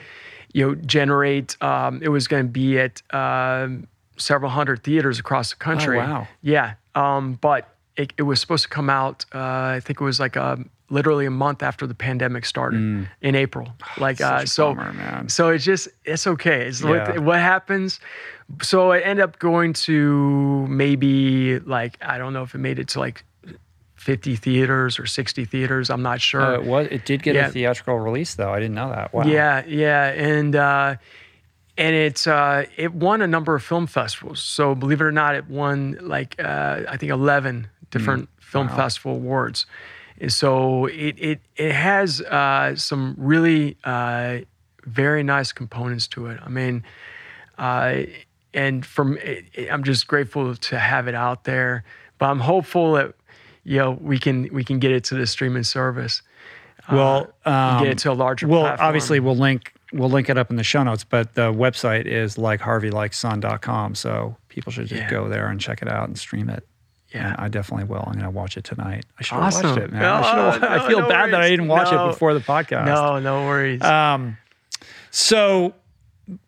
you 0.53 0.65
know 0.67 0.75
generate. 0.75 1.61
Um, 1.63 2.01
it 2.03 2.09
was 2.09 2.27
gonna 2.27 2.43
be 2.45 2.77
at 2.79 3.01
um, 3.13 3.87
several 4.17 4.51
hundred 4.51 4.83
theaters 4.83 5.19
across 5.19 5.51
the 5.51 5.55
country. 5.55 5.97
Oh, 5.97 6.01
wow. 6.01 6.27
Yeah, 6.41 6.73
um, 6.95 7.33
but 7.39 7.69
it, 7.95 8.11
it 8.17 8.23
was 8.23 8.41
supposed 8.41 8.63
to 8.63 8.69
come 8.69 8.89
out. 8.89 9.25
Uh, 9.33 9.39
I 9.77 9.79
think 9.83 10.01
it 10.01 10.03
was 10.03 10.19
like 10.19 10.35
a, 10.35 10.59
literally 10.89 11.25
a 11.25 11.31
month 11.31 11.61
after 11.63 11.85
the 11.85 11.93
pandemic 11.93 12.45
started 12.45 13.07
in 13.21 13.35
April. 13.35 13.67
Like 13.97 14.21
uh, 14.21 14.41
Mm. 14.41 14.47
So, 14.47 14.73
bummer, 14.75 15.23
so 15.29 15.49
it's 15.49 15.65
just 15.65 15.87
it's 16.05 16.27
okay. 16.27 16.67
It's 16.67 16.81
Yeah. 16.81 16.89
what, 17.11 17.19
what 17.19 17.39
happens. 17.39 17.99
So 18.61 18.91
I 18.91 18.99
end 18.99 19.19
up 19.19 19.39
going 19.39 19.73
to 19.73 20.65
maybe 20.67 21.59
like 21.59 21.97
I 22.01 22.17
don't 22.17 22.31
know 22.33 22.43
if 22.43 22.55
it 22.55 22.59
made 22.59 22.79
it 22.79 22.87
to 22.89 22.99
like 22.99 23.23
50 23.95 24.35
theaters 24.37 24.99
or 24.99 25.05
60 25.05 25.43
theaters. 25.45 25.89
I'm 25.89 26.01
not 26.03 26.21
sure. 26.21 26.41
Uh, 26.41 26.53
it 26.53 26.63
was. 26.63 26.87
It 26.91 27.03
did 27.05 27.23
get 27.23 27.35
Yeah. 27.35 27.47
a 27.47 27.51
theatrical 27.51 27.99
release, 27.99 28.35
though. 28.35 28.51
I 28.53 28.59
didn't 28.59 28.75
know 28.75 28.89
that. 28.89 29.13
Wow. 29.13 29.23
Yeah, 29.25 29.63
yeah, 29.67 30.05
and 30.13 30.55
uh, 30.55 30.95
and 31.77 31.95
it's 31.95 32.25
uh, 32.27 32.65
it 32.77 32.93
won 32.93 33.21
a 33.21 33.27
number 33.27 33.53
of 33.55 33.63
film 33.63 33.87
festivals. 33.87 34.39
So 34.41 34.75
believe 34.75 35.01
it 35.01 35.03
or 35.03 35.11
not, 35.11 35.35
it 35.35 35.49
won 35.49 35.97
like 36.01 36.35
uh, 36.41 36.81
I 36.87 36.95
think 36.97 37.11
eleven 37.11 37.67
different 37.91 38.29
film 38.39 38.69
festival 38.69 39.13
awards. 39.13 39.65
So 40.27 40.85
it 40.87 41.15
it 41.17 41.41
it 41.55 41.71
has 41.73 42.21
uh, 42.21 42.75
some 42.75 43.15
really 43.17 43.77
uh, 43.83 44.39
very 44.85 45.23
nice 45.23 45.51
components 45.51 46.07
to 46.09 46.27
it. 46.27 46.39
I 46.43 46.49
mean, 46.49 46.83
uh, 47.57 48.03
and 48.53 48.85
from 48.85 49.17
it, 49.17 49.45
I'm 49.71 49.83
just 49.83 50.07
grateful 50.07 50.55
to 50.55 50.79
have 50.79 51.07
it 51.07 51.15
out 51.15 51.43
there. 51.43 51.83
But 52.17 52.27
I'm 52.27 52.39
hopeful 52.39 52.93
that 52.93 53.13
you 53.63 53.77
know 53.77 53.91
we 54.01 54.17
can 54.17 54.49
we 54.51 54.63
can 54.63 54.79
get 54.79 54.91
it 54.91 55.03
to 55.05 55.15
the 55.15 55.27
streaming 55.27 55.63
service. 55.63 56.21
Well, 56.91 57.33
and 57.45 57.53
um, 57.55 57.83
get 57.83 57.91
it 57.91 57.97
to 57.99 58.11
a 58.11 58.13
larger. 58.13 58.47
Well, 58.47 58.61
platform. 58.61 58.87
obviously, 58.87 59.19
we'll 59.19 59.35
link 59.35 59.73
we'll 59.93 60.09
link 60.09 60.29
it 60.29 60.37
up 60.37 60.49
in 60.49 60.55
the 60.55 60.63
show 60.63 60.81
notes, 60.83 61.03
but 61.03 61.35
the 61.35 61.53
website 61.53 62.05
is 62.05 62.37
like 62.37 62.59
harveylikesson.com. 62.61 63.95
So 63.95 64.35
people 64.49 64.71
should 64.71 64.87
just 64.87 65.01
Yeah. 65.03 65.09
go 65.09 65.27
there 65.29 65.47
and 65.47 65.59
check 65.59 65.81
it 65.81 65.87
out 65.87 66.07
and 66.07 66.17
stream 66.17 66.49
it. 66.49 66.65
Yeah. 67.17 67.35
I 67.37 67.47
definitely 67.49 67.85
will. 67.85 68.03
I'm 68.05 68.13
going 68.13 68.23
to 68.25 68.29
watch 68.29 68.57
it 68.57 68.63
tonight. 68.63 69.05
I 69.19 69.23
should 69.23 69.35
have 69.35 69.43
Awesome. 69.43 69.69
watched 69.69 69.81
it, 69.83 69.91
man. 69.91 70.03
I, 70.05 70.21
should 70.21 70.37
have, 70.37 70.61
No, 70.79 70.83
I 70.85 70.87
feel 70.87 71.01
no 71.01 71.07
bad 71.09 71.31
that 71.33 71.41
I 71.41 71.49
didn't 71.49 71.67
watch 71.67 71.91
No. 71.91 72.05
it 72.05 72.11
before 72.11 72.33
the 72.33 72.39
podcast. 72.39 72.85
No, 72.85 73.19
no 73.19 73.45
worries. 73.47 73.81
Um, 73.81 74.37
so 75.11 75.73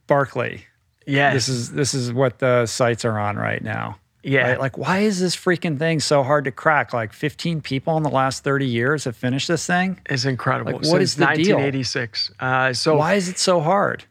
Barkley, 0.07 0.65
yes. 1.05 1.33
this 1.33 1.49
is 1.49 1.71
this 1.71 1.93
is 1.93 2.11
what 2.13 2.39
the 2.39 2.65
sites 2.65 3.05
are 3.05 3.17
on 3.17 3.37
right 3.37 3.63
now. 3.63 3.97
yeah. 4.23 4.49
Right? 4.51 4.59
Like, 4.59 4.77
why 4.77 4.99
is 4.99 5.19
this 5.19 5.35
freaking 5.35 5.77
thing 5.79 5.99
so 5.99 6.23
hard 6.23 6.45
to 6.45 6.51
crack? 6.51 6.93
Like, 6.93 7.13
15 7.13 7.61
people 7.61 7.95
in 7.97 8.03
the 8.03 8.09
last 8.09 8.43
30 8.43 8.65
years 8.65 9.05
have 9.05 9.15
finished 9.15 9.47
this 9.47 9.65
thing. 9.65 9.99
it's 10.09 10.25
incredible. 10.25 10.73
like, 10.73 10.81
what 10.81 10.85
Since 10.99 11.03
is 11.03 11.15
the 11.15 11.25
deal? 11.27 11.57
1986. 11.57 12.31
Uh, 12.39 12.73
so 12.73 12.97
Why 12.97 13.13
is 13.13 13.29
it 13.29 13.39
so 13.39 13.61
hard? 13.61 14.03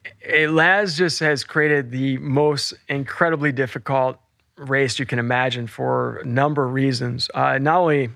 Laz 0.48 0.96
just 0.96 1.20
has 1.20 1.44
created 1.44 1.90
the 1.90 2.16
most 2.18 2.72
incredibly 2.88 3.52
difficult 3.52 4.18
race 4.58 4.98
you 4.98 5.06
can 5.06 5.18
imagine 5.18 5.66
for 5.66 6.18
a 6.18 6.24
number 6.24 6.64
of 6.64 6.72
reasons. 6.72 7.30
Uh, 7.34 7.58
not 7.58 7.80
only, 7.80 8.10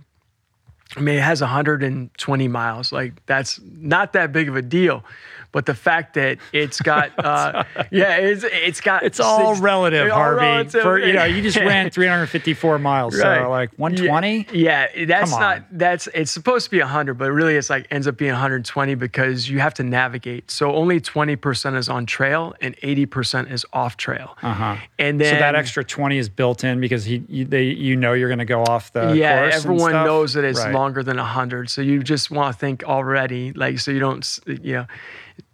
I 0.97 1.01
mean, 1.01 1.17
it 1.17 1.23
has 1.23 1.41
120 1.41 2.49
miles. 2.49 2.93
Like 2.93 3.25
that's 3.27 3.61
not 3.63 4.13
that 4.15 4.33
big 4.33 4.49
of 4.49 4.57
a 4.57 4.63
deal. 4.63 5.05
But 5.53 5.67
the 5.67 5.75
fact 5.75 6.15
that 6.15 6.39
it's 6.53 6.81
got, 6.81 7.13
uh, 7.25 7.65
yeah, 7.91 8.17
it's 8.17 8.45
it's 8.45 8.81
got. 8.81 9.03
It's 9.03 9.21
all 9.21 9.55
relative, 9.57 10.11
all 10.11 10.19
Harvey. 10.19 10.41
relative. 10.41 10.83
For 10.83 10.99
you 10.99 11.13
know, 11.13 11.25
you 11.25 11.43
just 11.43 11.57
ran 11.73 11.91
354 11.91 12.79
miles, 12.79 13.15
Right. 13.19 13.43
so 13.43 13.51
like 13.51 13.71
120. 13.77 14.47
Yeah, 14.53 14.87
yeah, 14.95 15.05
that's 15.05 15.31
not 15.31 15.65
that's 15.71 16.07
it's 16.15 16.31
supposed 16.31 16.65
to 16.67 16.71
be 16.71 16.81
100, 16.81 17.15
but 17.15 17.31
really 17.33 17.57
it's 17.57 17.69
like 17.71 17.87
ends 17.91 18.07
up 18.07 18.17
being 18.17 18.33
120 18.33 18.95
because 18.95 19.49
you 19.49 19.59
have 19.61 19.75
to 19.75 19.83
navigate. 19.83 20.51
So 20.51 20.73
only 20.75 21.01
20% 21.01 21.77
is 21.77 21.89
on 21.89 22.07
trail 22.07 22.55
and 22.61 22.77
80% 22.79 23.51
is 23.53 23.65
off 23.73 23.97
trail. 23.97 24.37
Uh-huh. 24.43 24.77
And 24.99 25.21
then 25.21 25.35
so 25.35 25.39
that 25.41 25.55
extra 25.55 25.85
20 25.85 26.17
is 26.19 26.29
built 26.29 26.65
in 26.65 26.81
because 26.81 27.05
he, 27.05 27.25
you, 27.29 27.45
they, 27.45 27.65
you 27.65 27.97
know, 27.97 28.13
you're 28.15 28.29
going 28.29 28.39
to 28.39 28.45
go 28.45 28.63
off 28.65 28.93
the 28.93 29.13
yeah, 29.15 29.51
everyone 29.53 29.93
knows 29.93 30.33
that 30.35 30.45
it's 30.45 30.61
Right. 30.61 30.73
longer 30.75 31.03
than 31.03 31.17
100. 31.19 31.69
So 31.71 31.83
you 31.83 32.03
just 32.03 32.31
want 32.31 32.55
to 32.55 32.59
think 32.59 32.85
already 32.85 33.53
like 33.53 33.79
so 33.81 33.91
you 33.91 33.99
don't 34.01 34.39
you 34.47 34.73
know 34.75 34.87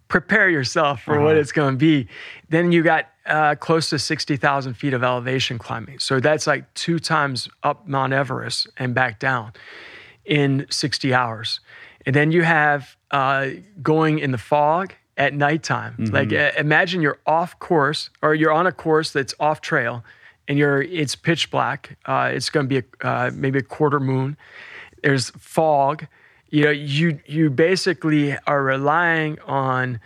prepare 0.09 0.49
yourself 0.49 1.03
for 1.03 1.19
what 1.21 1.31
Uh-huh. 1.31 1.39
it's 1.39 1.51
going 1.53 1.73
to 1.75 1.77
be. 1.77 2.07
Then 2.49 2.71
you 2.73 2.83
got 2.83 3.05
uh, 3.25 3.55
close 3.55 3.89
to 3.91 3.99
60,000 3.99 4.73
feet 4.73 4.93
of 4.93 5.03
elevation 5.03 5.57
climbing. 5.57 5.99
So 5.99 6.19
that's 6.19 6.45
like 6.47 6.71
two 6.73 6.99
times 6.99 7.47
up 7.63 7.87
Mount 7.87 8.11
Everest 8.11 8.67
and 8.77 8.93
back 8.93 9.19
down 9.19 9.53
in 10.25 10.65
60 10.69 11.13
hours. 11.13 11.59
And 12.05 12.15
then 12.15 12.31
you 12.31 12.43
have 12.43 12.95
uh, 13.11 13.49
going 13.81 14.19
in 14.19 14.31
the 14.31 14.37
fog 14.37 14.93
at 15.15 15.33
nighttime. 15.33 15.95
Mm-hmm. 15.99 16.15
Like 16.15 16.33
uh, 16.33 16.51
imagine 16.57 17.01
you're 17.01 17.19
off 17.25 17.59
course 17.59 18.09
or 18.21 18.33
you're 18.33 18.51
on 18.51 18.65
a 18.67 18.71
course 18.71 19.11
that's 19.11 19.33
off 19.39 19.61
trail 19.61 20.03
and 20.47 20.57
you're 20.57 20.81
it's 20.81 21.15
pitch 21.15 21.51
black. 21.51 21.97
Uh, 22.05 22.31
it's 22.33 22.49
going 22.49 22.67
to 22.67 22.81
be 22.81 22.87
a, 23.03 23.07
uh, 23.07 23.31
maybe 23.33 23.59
a 23.59 23.63
quarter 23.63 23.99
moon. 23.99 24.37
There's 25.03 25.29
fog. 25.31 26.07
You 26.49 26.63
know, 26.65 26.71
you 26.71 27.19
you 27.25 27.49
basically 27.49 28.35
are 28.47 28.63
relying 28.63 29.39
on 29.41 29.99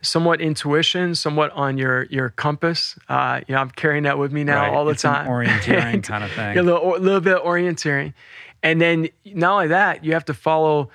somewhat 0.00 0.40
intuition, 0.40 1.14
somewhat 1.14 1.50
on 1.52 1.76
your 1.76 2.04
your 2.04 2.28
compass. 2.30 2.96
Uh, 3.08 3.40
you 3.48 3.54
know, 3.54 3.60
I'm 3.60 3.70
carrying 3.70 4.04
that 4.04 4.16
with 4.18 4.32
me 4.32 4.44
now 4.44 4.62
Right. 4.62 4.72
all 4.72 4.84
the 4.84 4.92
It's 4.92 5.02
time. 5.02 5.26
orienteering 5.26 6.02
kind 6.04 6.22
of 6.24 6.30
thing. 6.32 6.56
a 6.56 6.62
little, 6.62 6.96
a 6.96 6.98
little 6.98 7.20
bit 7.20 7.36
of 7.38 7.42
orienteering, 7.42 8.14
and 8.62 8.80
then 8.80 9.08
not 9.24 9.52
only 9.54 9.68
that, 9.68 10.04
you 10.04 10.12
have 10.12 10.24
to 10.26 10.34
follow 10.34 10.90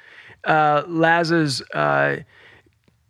uh, 0.45 0.83
Laz's 0.87 1.61
uh, 1.73 2.17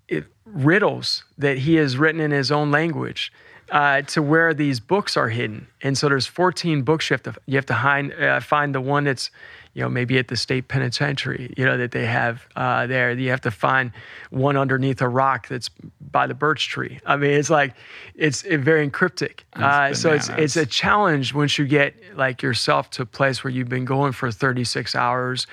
it, 0.07 0.25
riddles 0.45 1.23
that 1.37 1.59
he 1.59 1.75
has 1.75 1.95
written 1.97 2.21
in 2.21 2.31
his 2.31 2.51
own 2.51 2.71
language. 2.71 3.31
Uh, 3.71 4.01
to 4.03 4.21
where 4.21 4.53
these 4.53 4.79
books 4.79 5.15
are 5.17 5.29
hidden, 5.29 5.65
and 5.81 5.97
so 5.97 6.07
there's 6.09 6.27
14 6.27 6.83
books 6.83 7.09
you 7.09 7.13
have 7.15 7.23
to 7.23 7.33
you 7.47 7.55
have 7.55 7.65
to 7.65 7.73
find 7.73 8.13
uh, 8.13 8.39
find 8.39 8.75
the 8.75 8.81
one 8.81 9.05
that's 9.05 9.31
you 9.73 9.81
know 9.81 9.89
maybe 9.89 10.17
at 10.17 10.27
the 10.27 10.37
state 10.37 10.67
penitentiary 10.67 11.53
you 11.57 11.65
know 11.65 11.77
that 11.77 11.91
they 11.91 12.05
have 12.05 12.47
uh, 12.55 12.87
there. 12.87 13.11
You 13.11 13.29
have 13.29 13.41
to 13.41 13.51
find 13.51 13.91
one 14.29 14.57
underneath 14.57 15.01
a 15.01 15.07
rock 15.07 15.47
that's 15.47 15.69
by 16.11 16.27
the 16.27 16.33
birch 16.33 16.69
tree. 16.69 16.99
I 17.05 17.17
mean, 17.17 17.31
it's 17.31 17.49
like 17.49 17.73
it's 18.15 18.43
it 18.43 18.59
very 18.59 18.89
cryptic. 18.89 19.45
Uh, 19.53 19.93
so 19.93 20.13
it's 20.13 20.29
it's 20.29 20.55
a 20.55 20.65
challenge 20.65 21.33
once 21.33 21.57
you 21.57 21.65
get 21.65 21.95
like 22.15 22.41
yourself 22.41 22.89
to 22.91 23.03
a 23.03 23.05
place 23.05 23.43
where 23.43 23.51
you've 23.51 23.69
been 23.69 23.85
going 23.85 24.11
for 24.11 24.31
36 24.31 24.95
hours. 24.95 25.47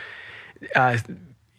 Uh, 0.75 0.99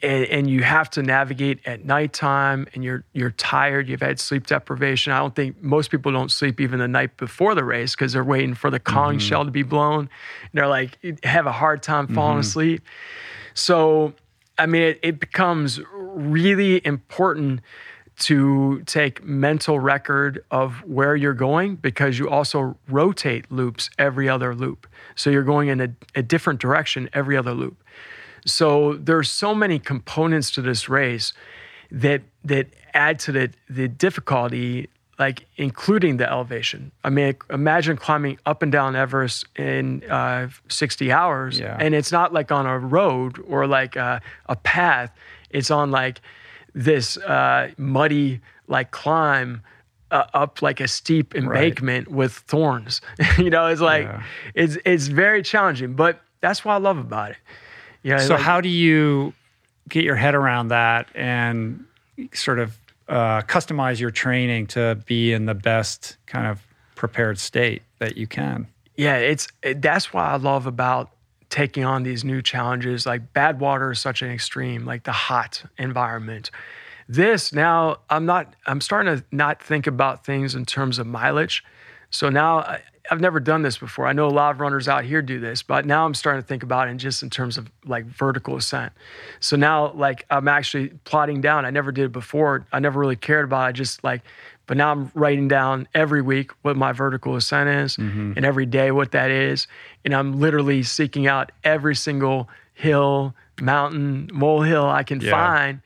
and, 0.03 0.25
and 0.25 0.49
you 0.49 0.63
have 0.63 0.89
to 0.91 1.03
navigate 1.03 1.59
at 1.65 1.85
nighttime 1.85 2.67
and 2.73 2.83
you're 2.83 3.03
you're 3.13 3.31
tired 3.31 3.87
you've 3.87 4.01
had 4.01 4.19
sleep 4.19 4.47
deprivation. 4.47 5.13
I 5.13 5.19
don't 5.19 5.35
think 5.35 5.61
most 5.61 5.91
people 5.91 6.11
don't 6.11 6.31
sleep 6.31 6.59
even 6.59 6.79
the 6.79 6.87
night 6.87 7.17
before 7.17 7.55
the 7.55 7.63
race 7.63 7.95
because 7.95 8.13
they're 8.13 8.23
waiting 8.23 8.53
for 8.55 8.69
the 8.69 8.79
conch 8.79 9.19
Mm-hmm. 9.21 9.27
shell 9.29 9.45
to 9.45 9.51
be 9.51 9.63
blown. 9.63 9.99
And 10.01 10.09
they're 10.53 10.67
like 10.67 10.97
have 11.23 11.45
a 11.45 11.51
hard 11.51 11.83
time 11.83 12.07
falling 12.07 12.33
Mm-hmm. 12.33 12.39
asleep. 12.41 12.81
So 13.53 14.13
i 14.57 14.65
mean 14.65 14.81
it, 14.83 14.99
it 15.01 15.19
becomes 15.19 15.79
really 15.93 16.85
important 16.85 17.61
to 18.19 18.81
take 18.85 19.23
mental 19.23 19.79
record 19.79 20.43
of 20.51 20.83
where 20.85 21.15
you're 21.15 21.33
going 21.33 21.75
because 21.77 22.19
you 22.19 22.29
also 22.29 22.77
rotate 22.87 23.51
loops 23.51 23.89
every 23.97 24.29
other 24.29 24.53
loop. 24.53 24.85
So 25.15 25.29
you're 25.31 25.41
going 25.43 25.69
in 25.69 25.81
a, 25.81 25.89
a 26.13 26.21
different 26.21 26.59
direction 26.59 27.09
every 27.13 27.35
other 27.35 27.53
loop 27.53 27.83
so 28.45 28.93
there 28.93 29.17
are 29.17 29.23
so 29.23 29.53
many 29.55 29.79
components 29.79 30.51
to 30.51 30.61
this 30.61 30.89
race 30.89 31.33
that 31.91 32.21
that 32.43 32.67
add 32.93 33.19
to 33.19 33.31
the 33.31 33.49
the 33.69 33.87
difficulty, 33.87 34.89
like 35.19 35.45
including 35.57 36.17
the 36.17 36.29
elevation. 36.29 36.91
I 37.03 37.09
mean, 37.09 37.35
imagine 37.49 37.97
climbing 37.97 38.37
up 38.45 38.61
and 38.63 38.71
down 38.71 38.95
Everest 38.95 39.45
in 39.55 40.03
uh, 40.09 40.47
60 40.69 41.11
hours, 41.11 41.59
Yeah. 41.59 41.77
and 41.79 41.93
it's 41.93 42.11
not 42.11 42.33
like 42.33 42.51
on 42.51 42.65
a 42.65 42.79
road 42.79 43.43
or 43.47 43.67
like 43.67 43.95
a, 43.95 44.21
a 44.47 44.55
path. 44.55 45.11
It's 45.49 45.69
on 45.71 45.91
like 45.91 46.21
this 46.73 47.17
uh, 47.17 47.71
muddy 47.77 48.39
like 48.67 48.91
climb. 48.91 49.61
Uh, 50.13 50.25
up 50.33 50.61
like 50.61 50.81
a 50.81 50.89
steep 50.89 51.33
embankment 51.35 52.09
with 52.09 52.33
thorns, 52.33 52.99
you 53.37 53.49
know. 53.49 53.67
It's 53.67 53.79
like 53.79 54.03
Yeah. 54.03 54.23
it's 54.55 54.77
it's 54.83 55.07
very 55.07 55.41
challenging, 55.41 55.93
but 55.93 56.19
that's 56.41 56.65
what 56.65 56.73
I 56.73 56.77
love 56.79 56.97
about 56.97 57.31
it. 57.31 57.37
Yeah. 58.03 58.17
So 58.17 58.33
like- 58.35 58.43
how 58.43 58.61
do 58.61 58.69
you 58.69 59.33
get 59.89 60.03
your 60.03 60.15
head 60.15 60.35
around 60.35 60.69
that 60.69 61.07
and 61.15 61.85
sort 62.33 62.59
of 62.59 62.77
uh, 63.07 63.41
customize 63.41 63.99
your 63.99 64.11
training 64.11 64.67
to 64.67 65.01
be 65.05 65.33
in 65.33 65.45
the 65.45 65.53
best 65.55 66.17
kind 66.27 66.47
of 66.47 66.65
prepared 66.95 67.39
state 67.39 67.81
that 67.99 68.17
you 68.17 68.27
can? 68.27 68.67
yeah, 68.95 69.15
it's 69.15 69.47
it, 69.63 69.81
that's 69.81 70.13
what 70.13 70.23
I 70.25 70.35
love 70.35 70.67
about 70.67 71.09
taking 71.49 71.83
on 71.83 72.03
these 72.03 72.23
new 72.23 72.41
challenges. 72.41 73.05
Like 73.05 73.33
Badwater 73.33 73.91
is 73.93 73.99
such 73.99 74.21
an 74.21 74.29
extreme, 74.29 74.85
like 74.85 75.03
the 75.03 75.11
hot 75.11 75.63
environment. 75.77 76.51
This 77.09 77.51
now, 77.51 77.97
I'm 78.09 78.25
not. 78.25 78.53
I'm 78.67 78.79
starting 78.79 79.17
to 79.17 79.23
not 79.31 79.61
think 79.61 79.87
about 79.87 80.23
things 80.23 80.53
in 80.55 80.65
terms 80.65 80.99
of 80.99 81.07
mileage. 81.07 81.63
So 82.11 82.29
now 82.29 82.59
I, 82.59 82.81
I've 83.09 83.19
never 83.21 83.39
done 83.39 83.61
this 83.63 83.77
before. 83.77 84.05
I 84.07 84.13
know 84.13 84.27
a 84.27 84.29
lot 84.29 84.51
of 84.53 84.59
runners 84.61 84.87
out 84.87 85.03
here 85.05 85.21
do 85.21 85.39
this, 85.39 85.63
but 85.63 85.85
now 85.85 86.05
I'm 86.05 86.13
starting 86.13 86.41
to 86.41 86.47
think 86.47 86.61
about 86.63 86.87
it 86.87 86.91
in 86.91 86.97
just 86.99 87.23
in 87.23 87.29
terms 87.29 87.57
of 87.57 87.69
like 87.85 88.05
vertical 88.05 88.55
ascent. 88.55 88.93
So 89.39 89.55
now, 89.55 89.91
like 89.93 90.25
I'm 90.29 90.47
actually 90.47 90.89
plotting 91.05 91.41
down. 91.41 91.65
I 91.65 91.71
never 91.71 91.91
did 91.91 92.05
it 92.05 92.11
before. 92.11 92.65
I 92.71 92.79
never 92.79 92.99
really 92.99 93.15
cared 93.15 93.45
about. 93.45 93.63
it. 93.65 93.67
I 93.69 93.71
just 93.71 94.03
like, 94.03 94.21
but 94.67 94.77
now 94.77 94.91
I'm 94.91 95.11
writing 95.15 95.47
down 95.47 95.87
every 95.93 96.21
week 96.21 96.51
what 96.61 96.77
my 96.77 96.91
vertical 96.91 97.35
ascent 97.35 97.69
is, 97.69 97.97
and 97.97 98.45
every 98.45 98.65
day 98.65 98.91
what 98.91 99.11
that 99.11 99.31
is, 99.31 99.67
and 100.05 100.13
I'm 100.13 100.39
literally 100.39 100.83
seeking 100.83 101.27
out 101.27 101.51
every 101.63 101.95
single 101.95 102.47
hill, 102.73 103.33
mountain, 103.59 104.29
molehill 104.31 104.85
I 104.87 105.03
can 105.03 105.19
Yeah. 105.21 105.31
find. 105.31 105.81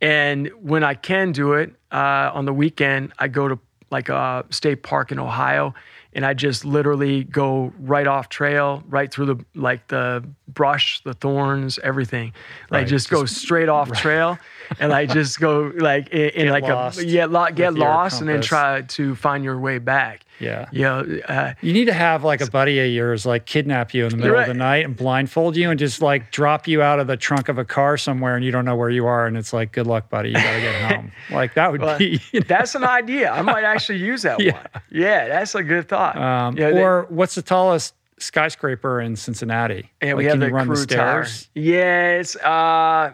And 0.00 0.48
when 0.60 0.84
I 0.84 0.94
can 0.94 1.32
do 1.32 1.54
it 1.54 1.74
uh, 1.92 2.30
on 2.34 2.44
the 2.44 2.52
weekend, 2.52 3.12
I 3.18 3.28
go 3.28 3.48
to 3.48 3.58
like 3.90 4.08
a 4.08 4.44
state 4.50 4.82
park 4.82 5.12
in 5.12 5.18
Ohio, 5.18 5.74
and 6.14 6.24
I 6.24 6.34
just 6.34 6.64
literally 6.64 7.24
go 7.24 7.72
right 7.80 8.06
off 8.06 8.28
trail, 8.28 8.82
right 8.88 9.12
through 9.12 9.26
the 9.26 9.44
like 9.54 9.88
the 9.88 10.24
brush, 10.48 11.00
the 11.02 11.14
thorns, 11.14 11.78
everything. 11.80 12.32
Like 12.70 12.82
Right, 12.82 12.88
just, 12.88 13.10
go 13.10 13.24
straight 13.24 13.68
off 13.68 13.92
trail, 14.00 14.38
and 14.78 14.90
like 14.90 15.10
just 15.10 15.40
go 15.40 15.72
like 15.76 16.08
in, 16.08 16.28
in 16.30 16.48
like 16.48 16.64
lost 16.64 16.98
a 17.00 17.06
yeah, 17.06 17.26
lo- 17.26 17.50
get 17.54 17.74
lost, 17.74 18.20
and 18.20 18.28
then 18.28 18.40
try 18.40 18.82
to 18.82 19.14
find 19.14 19.44
your 19.44 19.58
way 19.58 19.78
back. 19.78 20.24
Yeah. 20.40 20.66
You 20.72 20.82
know, 20.82 21.18
uh, 21.28 21.54
You 21.60 21.72
need 21.72 21.84
to 21.84 21.92
have 21.92 22.24
like 22.24 22.40
a 22.40 22.50
buddy 22.50 22.80
of 22.80 22.90
yours 22.90 23.24
like 23.24 23.46
kidnap 23.46 23.94
you 23.94 24.04
in 24.04 24.10
the 24.10 24.16
middle 24.16 24.36
of 24.36 24.48
the 24.48 24.52
night 24.54 24.84
and 24.84 24.96
blindfold 24.96 25.56
you 25.56 25.70
and 25.70 25.78
just 25.78 26.02
like 26.02 26.32
drop 26.32 26.66
you 26.66 26.82
out 26.82 26.98
of 26.98 27.06
the 27.06 27.16
trunk 27.16 27.48
of 27.48 27.56
a 27.56 27.64
car 27.64 27.96
somewhere 27.96 28.34
and 28.34 28.44
you 28.44 28.50
don't 28.50 28.64
know 28.64 28.74
where 28.74 28.90
you 28.90 29.06
are 29.06 29.26
and 29.28 29.36
it's 29.36 29.52
like 29.52 29.70
good 29.70 29.86
luck 29.86 30.10
buddy 30.10 30.30
you 30.30 30.34
got 30.34 30.54
to 30.54 30.60
get 30.60 30.92
home. 30.96 31.12
Like 31.30 31.54
that 31.54 31.70
would 31.70 31.80
Well, 31.82 31.98
be 31.98 32.20
you 32.32 32.40
know, 32.40 32.46
that's 32.48 32.74
an 32.74 32.82
idea. 32.82 33.30
I 33.30 33.42
might 33.42 33.62
actually 33.62 33.98
use 33.98 34.22
that 34.22 34.40
Yeah. 34.40 34.54
one. 34.54 34.66
Yeah, 34.90 35.28
that's 35.28 35.54
a 35.54 35.62
good 35.62 35.88
thought. 35.88 36.16
um, 36.18 36.56
Yeah, 36.56 36.70
they- 36.70 36.82
or 36.82 37.06
what's 37.10 37.36
the 37.36 37.42
tallest 37.42 37.94
skyscraper 38.18 39.00
in 39.00 39.14
Cincinnati? 39.14 39.90
And 40.00 40.16
we 40.18 40.24
have 40.24 40.32
can 40.32 40.40
the 40.40 40.46
you 40.48 40.52
run 40.54 40.66
crew 40.66 40.76
the 40.76 40.86
tower. 40.86 41.24
stairs? 41.24 41.48
Yeah, 41.54 42.08
it's. 42.18 42.34
Uh, 42.36 43.12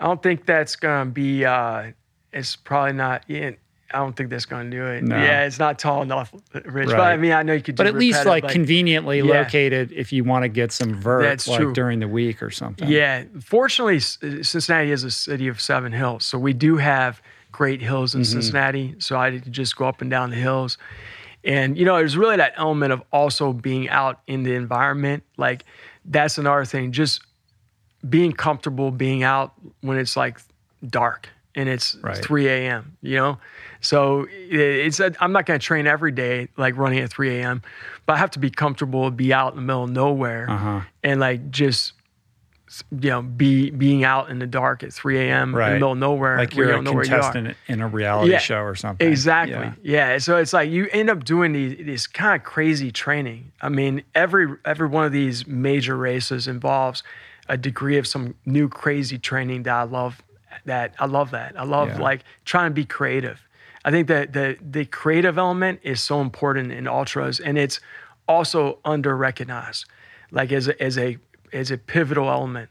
I 0.00 0.06
don't 0.06 0.22
think 0.22 0.46
that's 0.46 0.76
gonna 0.76 1.10
be. 1.10 1.44
Uh, 1.44 1.92
it's 2.32 2.56
probably 2.56 2.92
not. 2.92 3.24
I 3.28 3.56
don't 4.00 4.14
think 4.14 4.28
that's 4.30 4.44
gonna 4.44 4.68
do 4.70 4.84
it. 4.86 5.02
No. 5.02 5.16
Yeah, 5.16 5.44
it's 5.46 5.58
not 5.58 5.78
tall 5.78 6.02
enough, 6.02 6.32
Rich. 6.52 6.88
But 6.88 7.00
I 7.00 7.16
mean, 7.16 7.32
I 7.32 7.42
know 7.42 7.54
you 7.54 7.62
could. 7.62 7.74
Do 7.76 7.80
But 7.82 7.86
at 7.86 7.94
least 7.94 8.26
like 8.26 8.46
conveniently 8.48 9.18
Yeah. 9.20 9.40
located 9.40 9.92
if 9.92 10.12
you 10.12 10.24
want 10.24 10.42
to 10.44 10.48
get 10.48 10.72
some 10.72 10.94
vert 10.94 11.22
That's 11.22 11.48
like 11.48 11.58
true. 11.60 11.72
during 11.72 12.00
the 12.00 12.08
week 12.08 12.42
or 12.42 12.50
something. 12.50 12.86
Yeah, 12.88 13.24
fortunately, 13.40 13.98
Cincinnati 14.00 14.90
is 14.92 15.04
a 15.04 15.10
city 15.10 15.48
of 15.48 15.60
seven 15.60 15.92
hills, 15.92 16.24
so 16.26 16.38
we 16.38 16.52
do 16.52 16.76
have 16.76 17.22
great 17.50 17.80
hills 17.80 18.10
Mm-hmm. 18.10 18.18
in 18.20 18.24
Cincinnati. 18.26 18.94
So 18.98 19.16
I 19.16 19.30
could 19.38 19.50
just 19.52 19.74
go 19.76 19.86
up 19.88 20.02
and 20.02 20.10
down 20.10 20.30
the 20.30 20.36
hills, 20.36 20.76
and 21.42 21.76
you 21.78 21.86
know, 21.86 21.96
there's 21.96 22.16
really 22.16 22.36
that 22.36 22.52
element 22.56 22.92
of 22.92 23.02
also 23.10 23.54
being 23.54 23.88
out 23.88 24.20
in 24.26 24.42
the 24.42 24.52
environment. 24.54 25.24
Like 25.38 25.64
that's 26.04 26.36
another 26.36 26.66
thing, 26.66 26.92
just 26.92 27.22
being 28.08 28.32
comfortable 28.32 28.90
being 28.90 29.22
out 29.22 29.54
when 29.80 29.98
it's 29.98 30.16
like 30.16 30.38
dark 30.86 31.28
and 31.54 31.68
it's 31.68 31.96
Right. 32.02 32.16
3 32.16 32.46
a.m. 32.48 32.96
You 33.02 33.16
know, 33.16 33.38
so 33.80 34.24
it- 34.30 34.52
it's 34.60 35.00
I'm 35.00 35.32
not 35.32 35.46
going 35.46 35.58
to 35.58 35.64
train 35.66 35.86
every 35.86 36.12
day 36.12 36.48
like 36.56 36.76
running 36.76 37.00
at 37.00 37.10
3 37.10 37.38
a.m., 37.38 37.62
but 38.06 38.12
I 38.14 38.16
have 38.18 38.30
to 38.32 38.38
be 38.38 38.50
comfortable, 38.50 39.10
be 39.10 39.32
out 39.32 39.52
in 39.52 39.56
the 39.56 39.62
middle 39.62 39.84
of 39.84 39.90
nowhere, 39.90 40.46
Uh-huh. 40.48 40.80
and 41.02 41.18
like 41.20 41.50
just 41.50 41.94
you 43.00 43.08
know 43.08 43.22
be 43.22 43.70
being 43.70 44.04
out 44.04 44.28
in 44.28 44.38
the 44.40 44.46
dark 44.46 44.82
at 44.82 44.92
3 44.92 45.18
a.m. 45.20 45.54
in 45.54 45.58
the 45.58 45.70
middle 45.72 45.92
of 45.92 45.98
nowhere, 45.98 46.36
Like 46.36 46.54
you're 46.54 46.66
you 46.68 46.74
a 46.74 46.82
where 46.92 47.02
you 47.02 47.10
contestant 47.10 47.56
in 47.66 47.80
a 47.80 47.88
reality 47.88 48.30
Yeah, 48.32 48.38
show 48.38 48.60
or 48.60 48.74
something. 48.74 49.08
Exactly. 49.08 49.72
Yeah. 49.82 50.12
Yeah. 50.12 50.18
So 50.18 50.36
it's 50.36 50.52
like 50.52 50.70
you 50.70 50.86
end 50.92 51.08
up 51.10 51.24
doing 51.24 51.52
these 51.52 51.84
this 51.84 52.06
kind 52.06 52.36
of 52.38 52.44
crazy 52.46 52.92
training. 52.92 53.52
I 53.62 53.70
mean, 53.70 54.02
every 54.14 54.54
every 54.66 54.86
one 54.86 55.06
of 55.06 55.12
these 55.12 55.46
major 55.46 55.96
races 55.96 56.46
involves 56.46 57.02
a 57.48 57.56
degree 57.56 57.98
of 57.98 58.06
some 58.06 58.34
new 58.44 58.68
crazy 58.68 59.18
training 59.18 59.62
that 59.64 59.74
I 59.74 59.82
love. 59.84 60.22
That 60.64 60.94
I 60.98 61.06
love 61.06 61.30
that. 61.32 61.58
I 61.58 61.64
love 61.64 61.88
Yeah. 61.88 61.98
like 61.98 62.24
trying 62.44 62.70
to 62.70 62.74
be 62.74 62.84
creative. 62.84 63.40
I 63.84 63.90
think 63.90 64.08
that 64.08 64.32
the 64.32 64.56
the 64.60 64.84
creative 64.86 65.38
element 65.38 65.80
is 65.82 66.00
so 66.00 66.20
important 66.20 66.72
in 66.72 66.86
ultras, 66.88 67.38
and 67.40 67.56
it's 67.56 67.80
also 68.26 68.78
under 68.84 69.16
recognized, 69.16 69.86
like 70.30 70.52
as 70.52 70.68
a, 70.68 70.82
as 70.82 70.98
a 70.98 71.16
as 71.52 71.70
a 71.70 71.78
pivotal 71.78 72.28
element, 72.28 72.68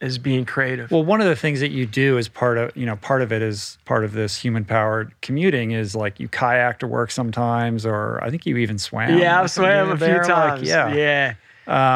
as 0.00 0.16
being 0.16 0.44
creative. 0.46 0.90
Well, 0.90 1.04
one 1.04 1.20
of 1.20 1.26
the 1.26 1.34
things 1.36 1.60
that 1.60 1.70
you 1.70 1.84
do 1.86 2.16
as 2.18 2.28
part 2.28 2.56
of, 2.56 2.74
you 2.76 2.86
know, 2.86 2.96
part 2.96 3.20
of 3.20 3.32
it 3.32 3.42
is 3.42 3.76
part 3.84 4.04
of 4.04 4.12
this 4.12 4.36
human 4.36 4.64
powered 4.64 5.12
commuting 5.20 5.72
is 5.72 5.94
like 5.96 6.20
you 6.20 6.28
kayak 6.28 6.78
to 6.78 6.86
work 6.86 7.10
sometimes, 7.10 7.84
or 7.84 8.22
I 8.22 8.30
think 8.30 8.46
you 8.46 8.56
even 8.58 8.78
swam. 8.78 9.18
yeah, 9.18 9.40
I've 9.40 9.50
swam 9.50 9.90
a 9.90 9.96
few 9.96 10.06
there, 10.06 10.18
like, 10.18 10.26
times. 10.28 10.68
yeah. 10.68 10.94
yeah. 10.94 11.34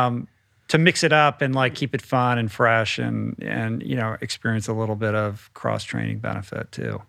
Um, 0.06 0.26
to 0.72 0.78
mix 0.78 1.04
it 1.04 1.12
up 1.12 1.42
and 1.42 1.54
like 1.54 1.74
keep 1.74 1.94
it 1.94 2.00
fun 2.00 2.38
and 2.38 2.50
fresh 2.50 2.98
and, 2.98 3.36
and, 3.42 3.82
you 3.82 3.94
know, 3.94 4.16
experience 4.22 4.68
a 4.68 4.72
little 4.72 4.96
bit 4.96 5.14
of 5.14 5.50
cross 5.52 5.84
training 5.84 6.18
benefit 6.18 6.72
too. 6.72 7.00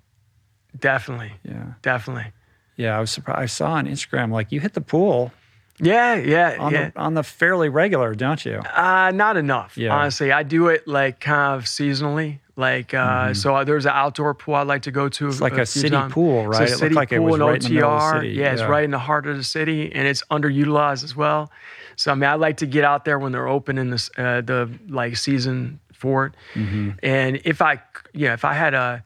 Definitely, 0.78 1.34
Yeah. 1.44 1.74
definitely. 1.82 2.32
Yeah. 2.76 2.98
I 2.98 3.00
was 3.00 3.12
surprised. 3.12 3.40
I 3.40 3.46
saw 3.46 3.72
on 3.74 3.88
Instagram, 3.88 4.32
like 4.32 4.52
you 4.52 4.60
hit 4.60 4.74
the 4.74 4.82
pool 4.82 5.32
Yeah, 5.80 6.16
yeah, 6.16 6.58
on 6.60 6.74
yeah. 6.74 6.90
the, 6.90 7.00
on 7.00 7.14
the 7.14 7.24
fairly 7.24 7.70
regular, 7.70 8.14
don't 8.16 8.44
you? 8.46 8.58
Uh, 8.76 9.12
not 9.14 9.38
enough. 9.38 9.78
Yeah. 9.78 9.96
Honestly, 9.96 10.32
I 10.32 10.44
do 10.44 10.68
it 10.68 10.88
like 10.88 11.20
kind 11.20 11.56
of 11.58 11.66
seasonally. 11.66 12.40
Like, 12.56 12.94
uh, 12.94 13.34
so 13.34 13.64
there's 13.64 13.86
an 13.88 13.94
outdoor 13.96 14.34
pool 14.36 14.54
I 14.56 14.62
like 14.64 14.84
to 14.84 14.92
go 14.92 15.10
to. 15.10 15.24
Mm-hmm. 15.24 15.32
It's 15.32 15.42
like 15.42 15.54
a 15.54 15.66
few 15.66 15.66
city 15.66 15.90
times. 15.96 16.14
pool, 16.14 16.46
right? 16.48 16.62
It's 16.64 16.74
It 16.74 16.76
a 16.76 16.76
looked 16.76 16.80
city 16.82 16.96
like 16.96 17.12
it 17.12 17.18
pool 17.18 17.26
was 17.26 17.36
in 17.36 17.42
right 17.42 17.56
in 17.56 17.62
the 17.64 17.70
middle 17.76 17.90
the 17.92 17.96
OTR. 17.96 18.14
city. 18.22 18.30
Yeah, 18.34 18.52
it's 18.52 18.62
Yeah. 18.62 18.68
right 18.68 18.84
in 18.84 18.92
the 18.92 19.00
heart 19.00 19.26
of 19.26 19.38
the 19.38 19.44
city, 19.44 19.92
and 19.94 20.08
it's 20.08 20.22
underutilized 20.30 21.04
as 21.04 21.16
well. 21.16 21.50
So 22.04 22.12
I 22.12 22.16
mean, 22.16 22.30
I 22.30 22.34
like 22.34 22.58
to 22.58 22.66
get 22.66 22.84
out 22.84 23.06
there 23.06 23.18
when 23.18 23.32
they're 23.32 23.48
open 23.48 23.78
in 23.78 23.90
this 23.90 24.10
uh, 24.18 24.42
the 24.42 24.70
like 24.90 25.16
season 25.16 25.80
for 25.94 26.26
it. 26.26 26.34
Mm-hmm. 26.54 26.90
And 27.02 27.40
if 27.46 27.62
I, 27.62 27.82
yeah, 28.12 28.34
if 28.34 28.44
I 28.44 28.54
had 28.54 28.74
a, 28.74 29.06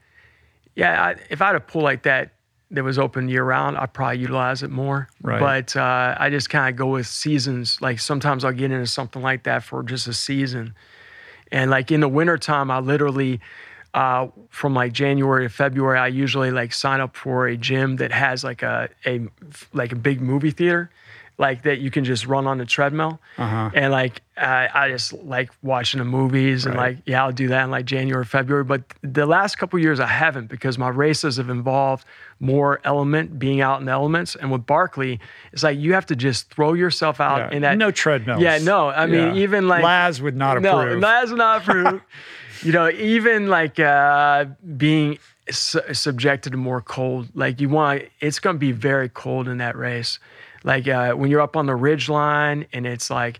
yeah, 0.73 1.03
I, 1.03 1.15
if 1.29 1.39
I 1.39 1.45
had 1.45 1.55
a 1.55 1.59
pool 1.59 1.83
like 1.83 2.01
that 2.03 2.31
that 2.71 2.83
was 2.83 2.97
open 2.97 3.29
year 3.29 3.43
round, 3.43 3.77
I'd 3.77 3.93
probably 3.93 4.17
utilize 4.17 4.63
it 4.63 4.71
more. 4.71 5.09
Right. 5.21 5.39
But 5.39 5.75
uh, 5.75 6.15
I 6.17 6.31
just 6.31 6.49
kind 6.49 6.73
of 6.73 6.75
go 6.75 6.87
with 6.87 7.05
seasons. 7.05 7.79
Like 7.81 7.99
sometimes 7.99 8.43
I'll 8.43 8.51
get 8.51 8.71
into 8.71 8.87
something 8.87 9.21
like 9.21 9.43
that 9.43 9.61
for 9.63 9.83
just 9.83 10.07
a 10.07 10.13
season. 10.13 10.73
And 11.51 11.69
like 11.69 11.91
in 11.91 11.99
the 11.99 12.09
wintertime, 12.09 12.71
I 12.71 12.79
literally, 12.79 13.41
uh, 13.93 14.29
from 14.49 14.73
like 14.73 14.91
January 14.91 15.45
to 15.45 15.49
February, 15.49 15.99
I 15.99 16.07
usually 16.07 16.49
like 16.49 16.73
sign 16.73 16.99
up 16.99 17.15
for 17.15 17.45
a 17.45 17.55
gym 17.57 17.97
that 17.97 18.11
has 18.11 18.43
like 18.43 18.63
a, 18.63 18.89
a 19.05 19.27
like 19.71 19.91
a 19.91 19.95
big 19.95 20.19
movie 20.19 20.49
theater. 20.49 20.89
Like 21.39 21.61
that 21.63 21.77
you 21.79 21.91
can 21.91 22.03
just 22.03 22.25
run 22.25 22.47
on 22.47 22.57
the 22.57 22.65
treadmill. 22.65 23.19
Uh-huh. 23.37 23.69
And 23.75 23.91
like 23.91 24.21
uh, 24.37 24.67
I 24.73 24.89
just 24.89 25.13
like 25.13 25.51
watching 25.61 25.99
the 25.99 26.05
movies 26.05 26.65
and 26.65 26.73
Right. 26.75 26.95
like 26.95 27.03
yeah, 27.05 27.23
I'll 27.23 27.31
do 27.31 27.47
that 27.49 27.63
in 27.65 27.71
like 27.71 27.85
January, 27.85 28.25
February. 28.25 28.63
But 28.63 28.81
the 29.03 29.25
last 29.27 29.57
couple 29.57 29.77
years 29.79 29.99
I 29.99 30.07
haven't 30.07 30.47
because 30.47 30.77
my 30.79 30.89
races 30.89 31.37
have 31.37 31.49
involved 31.49 32.05
more 32.39 32.79
element, 32.83 33.37
being 33.37 33.61
out 33.61 33.79
in 33.79 33.85
the 33.85 33.91
elements. 33.91 34.35
And 34.35 34.51
with 34.51 34.65
Barkley, 34.65 35.19
it's 35.53 35.61
like 35.63 35.77
you 35.77 35.93
have 35.93 36.05
to 36.07 36.15
just 36.15 36.49
throw 36.51 36.73
yourself 36.73 37.19
out 37.21 37.37
Yeah. 37.51 37.55
in 37.57 37.61
that 37.61 37.77
no 37.77 37.91
treadmill. 37.91 38.41
Yeah, 38.41 38.57
no. 38.59 38.89
I 38.89 39.05
mean, 39.05 39.35
Yeah. 39.35 39.41
even 39.43 39.67
like 39.67 39.83
Laz 39.83 40.21
would 40.21 40.35
not 40.35 40.59
no, 40.61 40.79
approve. 40.79 41.01
that's 41.01 41.31
not 41.31 41.63
true. 41.63 42.01
you 42.63 42.71
know, 42.71 42.89
even 42.89 43.47
like 43.47 43.79
uh, 43.79 44.45
being 44.75 45.19
su- 45.51 45.81
subjected 45.93 46.49
to 46.51 46.57
more 46.57 46.81
cold, 46.81 47.29
like 47.35 47.61
you 47.61 47.69
want, 47.69 48.03
it's 48.21 48.39
going 48.39 48.55
to 48.55 48.59
be 48.59 48.71
very 48.71 49.09
cold 49.09 49.47
in 49.47 49.57
that 49.59 49.75
race. 49.75 50.17
Like 50.67 50.87
uh, 50.87 51.13
when 51.13 51.31
you're 51.31 51.41
up 51.41 51.55
on 51.55 51.65
the 51.65 51.75
ridge 51.75 52.09
line 52.09 52.65
and 52.73 52.85
it's 52.85 53.09
like 53.09 53.39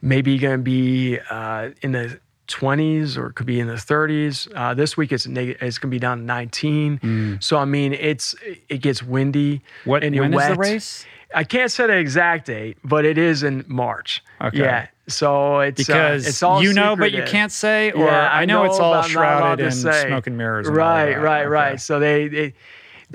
maybe 0.00 0.38
going 0.38 0.58
to 0.58 0.62
be 0.62 1.18
uh, 1.28 1.70
in 1.82 1.92
the 1.92 2.20
20s 2.48 3.16
or 3.16 3.26
it 3.28 3.34
could 3.34 3.46
be 3.46 3.58
in 3.60 3.66
the 3.66 3.74
30s. 3.74 4.48
Uh, 4.54 4.72
this 4.74 4.96
week 4.96 5.10
it's 5.12 5.26
neg- 5.26 5.56
it's 5.60 5.78
going 5.78 5.90
to 5.90 5.94
be 5.94 5.98
down 5.98 6.18
to 6.18 6.24
19. 6.24 7.38
So 7.40 7.56
I 7.58 7.64
mean, 7.64 7.92
it's 7.94 8.34
it 8.68 8.78
gets 8.80 9.02
windy 9.02 9.58
Mm. 9.58 9.86
what 9.86 10.04
and 10.04 10.14
you're 10.14 10.24
when 10.24 10.34
is 10.34 10.46
the 10.48 10.56
wet. 10.56 10.58
race? 10.58 11.04
I 11.34 11.44
can't 11.44 11.70
set 11.72 11.88
an 11.90 11.96
exact 11.96 12.46
date, 12.46 12.76
but 12.84 13.04
it 13.06 13.16
is 13.16 13.42
in 13.42 13.64
March. 13.66 14.22
Okay. 14.40 14.58
Yeah. 14.58 14.86
So 15.08 15.60
it's 15.60 15.80
uh, 15.80 15.92
Because 15.92 16.26
it's 16.28 16.42
all 16.42 16.62
you 16.62 16.72
know, 16.74 16.94
but 16.94 17.10
you 17.10 17.22
can't 17.24 17.50
say, 17.50 17.90
or 17.90 18.04
Yeah, 18.04 18.28
I 18.30 18.44
know, 18.44 18.64
it's 18.64 18.78
all 18.78 18.92
I'm 18.92 19.00
not 19.00 19.10
allowed 19.10 19.58
shrouded 19.58 19.66
in 19.66 19.72
say. 19.72 20.06
smoke 20.08 20.26
and 20.26 20.36
mirrors. 20.36 20.68
and 20.68 20.76
Right, 20.76 21.18
right, 21.18 21.40
Okay. 21.40 21.46
right. 21.48 21.80
So 21.80 21.98
they, 21.98 22.28
they 22.28 22.54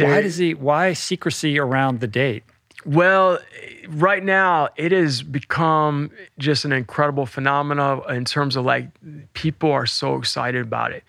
Why 0.03 0.22
does 0.22 0.38
he? 0.38 0.53
Why 0.56 0.94
secrecy 0.94 1.57
around 1.60 1.99
the 2.02 2.07
date? 2.07 2.44
Well, 2.88 3.39
right 3.89 4.23
now 4.23 4.69
it 4.77 4.93
has 4.93 5.22
become 5.22 6.09
just 6.39 6.64
an 6.64 6.72
incredible 6.72 7.26
phenomenon 7.26 8.01
in 8.09 8.23
terms 8.23 8.55
of 8.55 8.64
like 8.64 8.88
people 9.34 9.73
are 9.73 9.85
so 9.85 10.15
excited 10.15 10.61
about 10.61 10.93
it. 10.93 11.03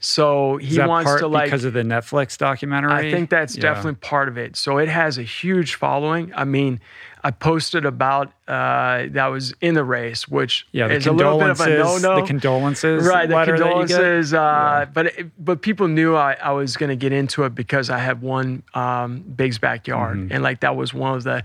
So 0.00 0.56
he 0.56 0.80
wants 0.80 1.14
to 1.20 1.28
like 1.28 1.44
because 1.44 1.62
of 1.64 1.72
the 1.72 1.82
Netflix 1.82 2.36
documentary? 2.36 2.92
I 2.92 3.12
think 3.12 3.30
that's 3.30 3.54
Yeah. 3.54 3.62
definitely 3.62 3.94
part 4.00 4.28
of 4.28 4.38
it. 4.38 4.56
So 4.56 4.78
it 4.78 4.88
has 4.88 5.18
a 5.18 5.22
huge 5.22 5.76
following. 5.76 6.32
I 6.34 6.44
mean, 6.44 6.80
I 7.22 7.30
posted 7.30 7.84
about 7.84 8.32
uh, 8.48 9.06
that 9.10 9.26
was 9.26 9.52
in 9.60 9.74
the 9.74 9.84
race, 9.84 10.26
which 10.26 10.66
yeah. 10.72 10.88
The 10.88 10.94
is 10.94 11.06
a 11.06 11.12
little 11.12 11.38
bit 11.38 11.50
of 11.50 11.58
condolences, 11.58 12.02
a 12.04 12.06
no-no. 12.08 12.20
the 12.20 12.26
condolences, 12.26 13.06
right 13.06 13.28
the 13.28 13.34
letter 13.36 13.58
that 13.58 13.66
you 13.66 13.72
get? 13.86 13.88
condolences 13.88 14.34
uh, 14.34 14.36
Yeah. 14.36 14.84
but 14.86 15.06
it, 15.06 15.30
but 15.44 15.62
people 15.62 15.88
knew 15.88 16.16
I, 16.16 16.32
I 16.34 16.52
was 16.52 16.76
going 16.76 16.90
to 16.90 16.96
get 16.96 17.12
into 17.12 17.44
it 17.44 17.54
because 17.54 17.90
I 17.90 17.98
had 17.98 18.22
won 18.22 18.62
um, 18.74 19.20
Big's 19.20 19.58
backyard 19.58 20.16
Mm-hmm. 20.18 20.32
and 20.32 20.42
like 20.42 20.60
that 20.60 20.76
was 20.76 20.94
one 20.94 21.14
of 21.16 21.22
the 21.24 21.44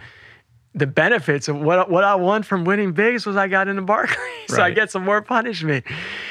the 0.78 0.86
benefits 0.86 1.48
of 1.48 1.56
what 1.58 1.90
what 1.90 2.04
I 2.04 2.16
won 2.16 2.44
from 2.44 2.66
winning 2.66 2.92
Big's 2.92 3.26
was 3.26 3.38
I 3.38 3.48
got 3.48 3.70
into 3.70 3.82
Barkley's 3.82 4.18
so 4.50 4.62
I 4.62 4.72
get 4.72 4.92
some 4.92 5.06
more 5.06 5.22
punishment 5.22 5.86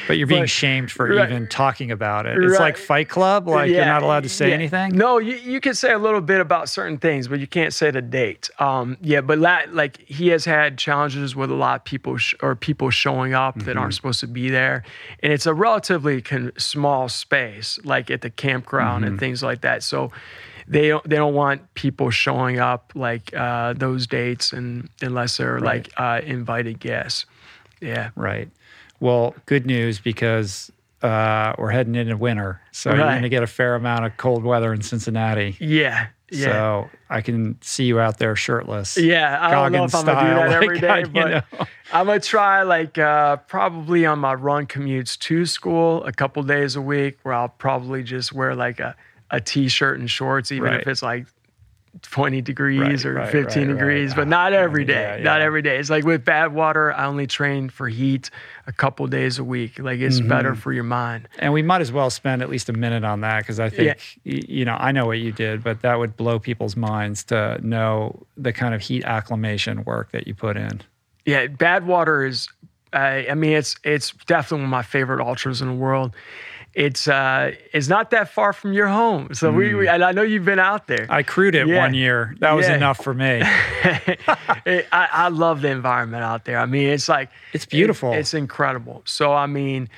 But 0.06 0.18
you're 0.18 0.26
being 0.26 0.42
But- 0.42 0.50
shamed 0.50 0.90
for 0.90 1.06
right. 1.08 1.30
even 1.30 1.48
talking 1.48 1.90
about 1.90 2.26
it. 2.26 2.36
It's 2.36 2.52
Right. 2.52 2.60
like 2.60 2.76
Fight 2.76 3.08
Club. 3.08 3.48
Like 3.48 3.70
you're 3.70 3.84
not 3.86 4.02
allowed 4.02 4.24
to 4.24 4.28
say 4.28 4.48
yeah. 4.50 4.54
anything. 4.54 4.96
No, 4.96 5.16
you, 5.18 5.36
you 5.36 5.60
can 5.60 5.72
say 5.74 5.92
a 5.94 5.98
little 5.98 6.20
bit 6.20 6.40
about 6.42 6.68
certain 6.68 6.98
things, 6.98 7.26
but 7.26 7.40
you 7.40 7.46
can't 7.46 7.72
say 7.72 7.90
the 7.90 8.02
date. 8.02 8.50
Um, 8.58 8.98
yeah, 9.00 9.22
but 9.22 9.38
la- 9.38 9.62
like 9.70 9.98
he 10.06 10.28
has 10.28 10.44
had 10.44 10.76
challenges 10.76 11.34
with 11.34 11.50
a 11.50 11.54
lot 11.54 11.76
of 11.80 11.84
people 11.84 12.18
sh- 12.18 12.34
or 12.42 12.54
people 12.54 12.90
showing 12.90 13.32
up 13.32 13.54
that 13.56 13.64
Mm-hmm. 13.64 13.78
aren't 13.78 13.94
supposed 13.94 14.20
to 14.20 14.26
be 14.28 14.50
there, 14.50 14.84
and 15.22 15.32
it's 15.32 15.46
a 15.46 15.54
relatively 15.54 16.20
con- 16.20 16.52
small 16.58 17.08
space, 17.08 17.78
like 17.82 18.10
at 18.10 18.20
the 18.20 18.28
campground 18.30 19.04
Mm-hmm. 19.04 19.12
and 19.12 19.18
things 19.20 19.42
like 19.42 19.62
that. 19.62 19.82
So. 19.82 20.12
They 20.66 20.89
don't. 20.89 21.09
They 21.09 21.16
don't 21.16 21.35
want 21.35 21.74
people 21.74 22.11
showing 22.11 22.59
up 22.59 22.93
like 22.95 23.35
uh, 23.35 23.74
those 23.74 24.07
dates, 24.07 24.53
and 24.53 24.89
unless 25.03 25.36
they're 25.36 25.55
Right. 25.55 25.62
like 25.62 25.91
uh, 25.97 26.20
invited 26.24 26.81
guests. 26.81 27.27
Yeah. 27.81 28.11
Right. 28.16 28.49
Well, 29.01 29.35
good 29.47 29.66
news 29.66 29.99
because 29.99 30.70
uh, 31.03 31.53
we're 31.59 31.70
heading 31.70 31.95
into 31.97 32.16
winter, 32.16 32.61
so 32.73 32.91
you're 32.91 32.99
going 32.99 33.23
to 33.23 33.28
get 33.28 33.43
a 33.43 33.47
fair 33.47 33.74
amount 33.74 34.07
of 34.07 34.16
cold 34.16 34.43
weather 34.45 34.73
in 34.73 34.81
Cincinnati. 34.82 35.57
Yeah. 35.61 36.07
Yeah. 36.31 36.45
So 36.47 36.91
I 37.11 37.20
can 37.20 37.59
see 37.61 37.85
you 37.85 38.01
out 38.01 38.19
there 38.19 38.35
shirtless. 38.35 38.97
Yeah, 38.97 39.39
I 39.41 39.51
don't 39.51 39.73
know 39.73 39.85
if 39.85 39.95
I'm 39.95 40.07
gonna 40.07 40.20
do 40.20 40.35
style, 40.35 40.51
that 40.51 40.66
like, 40.66 40.81
day, 40.81 41.01
you 41.01 41.07
but 41.23 41.28
know. 41.59 41.66
I'm 41.93 42.07
gonna 42.07 42.19
try 42.19 42.62
like 42.62 42.97
uh, 42.97 43.36
probably 43.36 44.07
on 44.07 44.19
my 44.20 44.32
run 44.35 44.66
commutes 44.66 45.19
to 45.19 45.45
school 45.45 46.03
a 46.05 46.12
couple 46.12 46.43
days 46.43 46.74
a 46.77 46.81
week, 46.81 47.19
where 47.23 47.35
I'll 47.35 47.51
probably 47.51 48.03
just 48.03 48.32
wear 48.32 48.55
like 48.57 48.81
a, 48.81 48.97
a 49.36 49.40
t-shirt 49.40 49.98
and 49.98 50.11
shorts, 50.11 50.52
even 50.52 50.70
Right. 50.70 50.81
if 50.81 50.86
it's 50.86 51.02
like 51.02 51.27
20 52.02 52.40
degrees 52.43 53.05
Right, 53.05 53.11
or 53.11 53.15
right, 53.15 53.31
15 53.31 53.69
right, 53.69 53.73
degrees, 53.73 54.15
but 54.15 54.27
not 54.27 54.52
every 54.52 54.85
day. 54.85 55.16
Yeah, 55.19 55.23
Not 55.23 55.40
every 55.40 55.62
day. 55.62 55.78
It's 55.78 55.90
like 55.90 56.05
with 56.05 56.24
Badwater, 56.24 56.93
I 56.93 57.05
only 57.05 57.27
train 57.28 57.69
for 57.69 57.89
heat 57.89 58.31
a 58.66 58.73
couple 58.73 59.06
days 59.06 59.39
a 59.39 59.44
week. 59.44 59.78
Like 59.78 60.01
it's 60.01 60.19
Mm-hmm. 60.19 60.28
better 60.28 60.55
for 60.56 60.73
your 60.73 60.82
mind. 60.85 61.28
And 61.39 61.52
we 61.52 61.62
might 61.62 61.81
as 61.81 61.93
well 61.93 62.11
spend 62.11 62.43
at 62.43 62.48
least 62.51 62.69
a 62.69 62.73
minute 62.73 63.05
on 63.05 63.20
that 63.20 63.39
because 63.40 63.61
I 63.61 63.69
think, 63.70 63.97
y 64.27 64.40
you 64.48 64.65
know, 64.65 64.77
I 64.78 64.90
know 64.90 65.06
what 65.06 65.19
you 65.19 65.31
did, 65.31 65.62
but 65.62 65.82
that 65.82 65.98
would 65.98 66.16
blow 66.16 66.39
people's 66.40 66.74
minds 66.77 67.23
to 67.24 67.61
know 67.65 68.27
the 68.36 68.52
kind 68.52 68.74
of 68.74 68.81
heat 68.81 69.05
acclimation 69.05 69.85
work 69.85 70.11
that 70.11 70.27
you 70.27 70.35
put 70.35 70.56
in. 70.56 70.82
Yeah, 71.24 71.47
Badwater 71.47 72.28
is. 72.28 72.48
Uh, 72.93 73.23
I 73.31 73.35
mean, 73.35 73.52
it's 73.52 73.77
it's 73.85 74.12
definitely 74.27 74.59
one 74.59 74.65
of 74.66 74.70
my 74.70 74.82
favorite 74.82 75.20
ultras 75.24 75.61
in 75.62 75.69
the 75.69 75.74
world. 75.74 76.15
It's 76.74 77.06
uh, 77.06 77.52
it's 77.72 77.86
not 77.88 78.10
that 78.10 78.30
far 78.30 78.52
from 78.52 78.72
your 78.72 78.88
home, 78.88 79.32
so 79.32 79.52
we, 79.52 79.74
we 79.74 79.86
and 79.86 80.02
I 80.02 80.10
know 80.10 80.22
you've 80.22 80.44
been 80.44 80.59
out 80.59 80.88
there. 80.88 81.06
I 81.09 81.22
crewed 81.22 81.55
it 81.55 81.68
Yeah. 81.68 81.78
one 81.78 81.94
year. 81.94 82.34
That 82.40 82.52
was 82.52 82.66
Yeah. 82.66 82.74
enough 82.76 82.98
for 83.02 83.14
me. 83.14 83.42
It- 84.66 84.88
I, 84.92 85.09
I 85.12 85.28
love 85.28 85.60
the 85.60 85.68
environment 85.68 86.24
out 86.24 86.46
there. 86.46 86.59
I 86.59 86.66
mean, 86.66 86.88
it's 86.88 87.09
like 87.09 87.28
It's 87.52 87.66
beautiful. 87.66 88.12
it- 88.12 88.18
it's 88.20 88.34
incredible. 88.34 89.02
So 89.05 89.32
I 89.32 89.46
mean, 89.46 89.88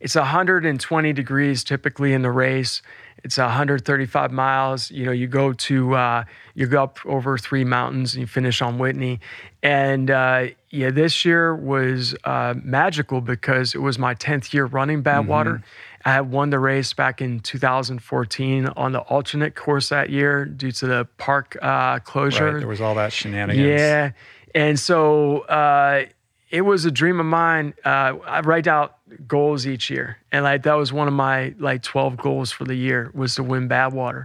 it's 0.00 0.14
120 0.16 1.12
degrees 1.12 1.62
typically 1.62 2.12
in 2.14 2.22
the 2.22 2.30
race. 2.30 2.82
It's 3.22 3.36
135 3.36 4.32
miles. 4.32 4.90
You 4.90 5.06
know, 5.06 5.12
you 5.12 5.26
go 5.26 5.52
to 5.52 5.94
uh, 5.94 6.24
you 6.54 6.66
go 6.66 6.82
up 6.84 6.98
over 7.04 7.36
three 7.38 7.64
mountains 7.64 8.14
and 8.14 8.20
you 8.22 8.26
finish 8.26 8.62
on 8.62 8.78
Whitney. 8.78 9.20
And 9.62 10.10
uh, 10.10 10.46
yeah, 10.70 10.90
this 10.90 11.24
year 11.24 11.54
was 11.54 12.14
uh, 12.24 12.54
magical 12.62 13.20
because 13.20 13.74
it 13.74 13.82
was 13.82 13.98
my 13.98 14.14
10th 14.14 14.52
year 14.52 14.66
running 14.66 15.02
Badwater. 15.02 15.62
I 16.08 16.12
had 16.12 16.32
won 16.32 16.48
the 16.48 16.58
race 16.58 16.94
back 16.94 17.20
in 17.20 17.40
2014 17.40 18.68
on 18.78 18.92
the 18.92 19.00
alternate 19.00 19.54
course 19.54 19.90
that 19.90 20.08
year 20.08 20.46
due 20.46 20.72
to 20.72 20.86
the 20.86 21.06
park 21.18 21.58
uh, 21.60 21.98
closure. 21.98 22.52
right. 22.52 22.58
There 22.60 22.66
was 22.66 22.80
all 22.80 22.94
that 22.94 23.12
shenanigans. 23.12 23.78
Yeah. 23.78 24.12
And 24.54 24.80
so 24.80 25.40
uh, 25.40 26.06
it 26.48 26.62
was 26.62 26.86
a 26.86 26.90
dream 26.90 27.20
of 27.20 27.26
mine. 27.26 27.74
Uh, 27.84 28.16
I 28.24 28.40
write 28.40 28.66
out 28.66 28.96
goals 29.28 29.66
each 29.66 29.90
year. 29.90 30.16
And 30.32 30.44
like 30.44 30.62
that 30.62 30.72
was 30.78 30.94
one 30.94 31.08
of 31.08 31.14
my 31.14 31.54
like 31.58 31.82
12 31.82 32.16
goals 32.16 32.52
for 32.52 32.64
the 32.64 32.74
year 32.74 33.10
was 33.12 33.34
to 33.34 33.42
win 33.42 33.68
Badwater. 33.68 34.24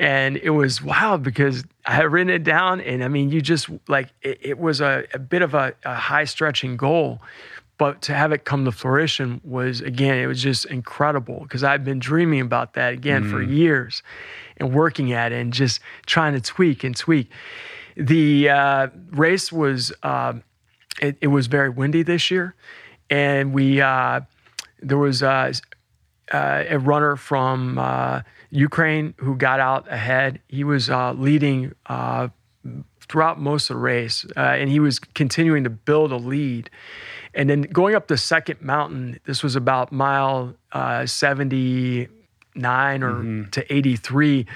And 0.00 0.36
it 0.36 0.50
was 0.50 0.82
wild 0.82 1.22
because 1.22 1.62
I 1.86 1.92
had 1.92 2.10
written 2.10 2.30
it 2.30 2.42
down. 2.42 2.80
And 2.80 3.04
I 3.04 3.08
mean, 3.08 3.30
you 3.30 3.40
just 3.40 3.68
like 3.86 4.08
it, 4.22 4.40
it 4.42 4.58
was 4.58 4.80
a, 4.80 5.04
a 5.14 5.20
bit 5.20 5.42
of 5.42 5.54
a, 5.54 5.74
a 5.84 5.94
high 5.94 6.24
stretching 6.24 6.76
goal. 6.76 7.20
But 7.80 8.02
to 8.02 8.14
have 8.14 8.30
it 8.30 8.44
come 8.44 8.66
to 8.66 8.72
fruition 8.72 9.40
was, 9.42 9.80
again, 9.80 10.18
it 10.18 10.26
was 10.26 10.42
just 10.42 10.66
incredible 10.66 11.40
because 11.44 11.64
I've 11.64 11.82
been 11.82 11.98
dreaming 11.98 12.42
about 12.42 12.74
that 12.74 12.92
again 12.92 13.26
for 13.30 13.42
years 13.42 14.02
and 14.58 14.74
working 14.74 15.14
at 15.14 15.32
it 15.32 15.40
and 15.40 15.50
just 15.50 15.80
trying 16.04 16.34
to 16.34 16.42
tweak 16.42 16.84
and 16.84 16.94
tweak. 16.94 17.30
The 17.96 18.50
uh, 18.50 18.88
race 19.12 19.50
was 19.50 19.94
uh, 20.02 20.34
it, 21.00 21.16
it 21.22 21.28
was 21.28 21.46
very 21.46 21.70
windy 21.70 22.02
this 22.02 22.30
year, 22.30 22.54
and 23.08 23.54
we 23.54 23.80
uh, 23.80 24.20
there 24.82 24.98
was 24.98 25.22
uh, 25.22 25.50
uh, 26.30 26.64
a 26.68 26.78
runner 26.78 27.16
from 27.16 27.78
uh, 27.78 28.20
Ukraine 28.50 29.14
who 29.16 29.36
got 29.36 29.58
out 29.58 29.90
ahead. 29.90 30.42
He 30.48 30.64
was 30.64 30.90
uh, 30.90 31.14
leading 31.14 31.72
uh, 31.86 32.28
throughout 33.08 33.40
most 33.40 33.70
of 33.70 33.76
the 33.76 33.80
race, 33.80 34.26
uh, 34.36 34.40
and 34.40 34.68
he 34.68 34.80
was 34.80 34.98
continuing 34.98 35.64
to 35.64 35.70
build 35.70 36.12
a 36.12 36.16
lead. 36.16 36.68
And 37.34 37.48
then 37.48 37.62
going 37.62 37.94
up 37.94 38.08
the 38.08 38.16
second 38.18 38.60
mountain, 38.60 39.20
this 39.24 39.42
was 39.42 39.54
about 39.56 39.92
mile 39.92 40.54
uh, 40.72 41.06
79 41.06 43.02
or 43.02 43.46
to 43.50 43.72
83. 43.74 44.46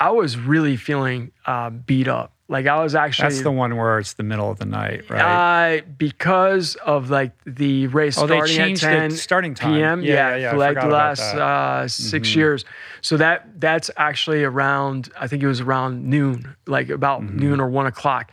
I 0.00 0.10
was 0.10 0.36
really 0.38 0.76
feeling 0.76 1.32
uh, 1.46 1.70
beat 1.70 2.08
up. 2.08 2.32
Like 2.50 2.66
I 2.66 2.82
was 2.82 2.94
actually 2.94 3.28
That's 3.30 3.42
the 3.42 3.50
one 3.50 3.76
where 3.76 3.98
it's 3.98 4.14
the 4.14 4.22
middle 4.22 4.50
of 4.50 4.58
the 4.58 4.64
night, 4.64 5.10
right? 5.10 5.78
uh, 5.80 5.82
because 5.98 6.76
of 6.76 7.10
like 7.10 7.32
the 7.44 7.88
race 7.88 8.16
Oh, 8.16 8.26
they 8.26 8.36
starting 8.36 8.56
at 8.58 8.66
changed 8.66 8.82
the 8.84 8.86
10 8.86 9.10
starting 9.12 9.54
time. 9.54 9.74
p.m. 9.74 10.02
Yeah, 10.02 10.14
Yeah, 10.30 10.36
yeah, 10.36 10.48
I 10.48 10.50
for 10.52 10.56
like 10.56 10.68
forgot 10.76 10.86
the 10.88 10.92
last. 10.94 11.20
Mm-hmm. 11.34 11.84
uh, 11.84 11.88
6 11.88 12.34
years. 12.34 12.64
So 13.02 13.18
that 13.18 13.60
that's 13.60 13.90
actually 13.98 14.44
around. 14.44 15.10
I 15.20 15.26
think 15.26 15.42
it 15.42 15.46
was 15.46 15.60
around 15.60 16.04
noon, 16.06 16.56
like 16.66 16.88
about 16.88 17.20
Mm-hmm. 17.20 17.38
noon 17.38 17.60
or 17.60 17.68
one 17.68 17.86
o'clock. 17.86 18.30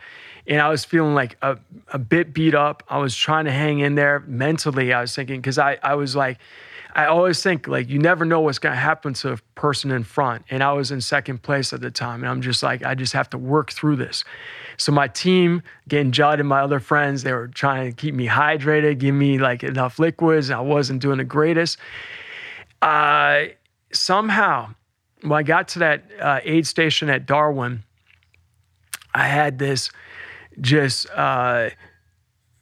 And 0.48 0.60
I 0.60 0.68
was 0.68 0.84
feeling 0.84 1.14
like 1.14 1.36
a, 1.42 1.58
a 1.92 1.98
bit 1.98 2.32
beat 2.32 2.54
up. 2.54 2.82
I 2.88 2.98
was 2.98 3.16
trying 3.16 3.46
to 3.46 3.52
hang 3.52 3.80
in 3.80 3.94
there 3.94 4.20
mentally. 4.26 4.92
I 4.92 5.00
was 5.00 5.14
thinking 5.14 5.40
because 5.40 5.58
I 5.58 5.78
I 5.82 5.94
was 5.94 6.16
like. 6.16 6.38
I 6.94 7.08
always 7.08 7.42
think 7.42 7.68
like 7.68 7.90
you 7.90 7.98
never 7.98 8.24
know 8.24 8.40
what's 8.40 8.58
going 8.58 8.72
to 8.72 8.80
happen 8.80 9.12
to 9.14 9.32
a 9.32 9.36
person 9.54 9.90
in 9.90 10.02
front. 10.02 10.46
And 10.48 10.62
I 10.62 10.72
was 10.72 10.90
in 10.90 11.02
second 11.02 11.42
place 11.42 11.74
at 11.74 11.82
the 11.82 11.90
time. 11.90 12.22
And 12.22 12.30
I'm 12.30 12.40
just 12.40 12.62
like, 12.62 12.82
I 12.82 12.94
just 12.94 13.12
have 13.12 13.28
to 13.30 13.38
work 13.38 13.70
through 13.70 13.96
this. 13.96 14.24
So 14.78 14.92
my 14.92 15.06
team, 15.06 15.62
getting 15.88 16.10
Judd 16.10 16.40
and 16.40 16.48
my 16.48 16.60
other 16.60 16.80
friends, 16.80 17.22
they 17.22 17.34
were 17.34 17.48
trying 17.48 17.90
to 17.90 17.94
keep 17.94 18.14
me 18.14 18.26
hydrated, 18.26 18.96
give 18.96 19.14
me 19.14 19.36
like 19.38 19.62
enough 19.62 19.98
liquids. 19.98 20.50
I 20.50 20.60
wasn't 20.60 21.02
doing 21.02 21.18
the 21.18 21.24
greatest. 21.24 21.76
Uh, 22.80 23.46
somehow, 23.92 24.74
when 25.20 25.32
I 25.32 25.42
got 25.42 25.68
to 25.68 25.78
that 25.80 26.04
uh, 26.18 26.40
aid 26.44 26.66
station 26.66 27.10
at 27.10 27.26
Darwin, 27.26 27.84
I 29.14 29.26
had 29.26 29.58
this 29.58 29.90
just 30.60 31.08
uh, 31.10 31.70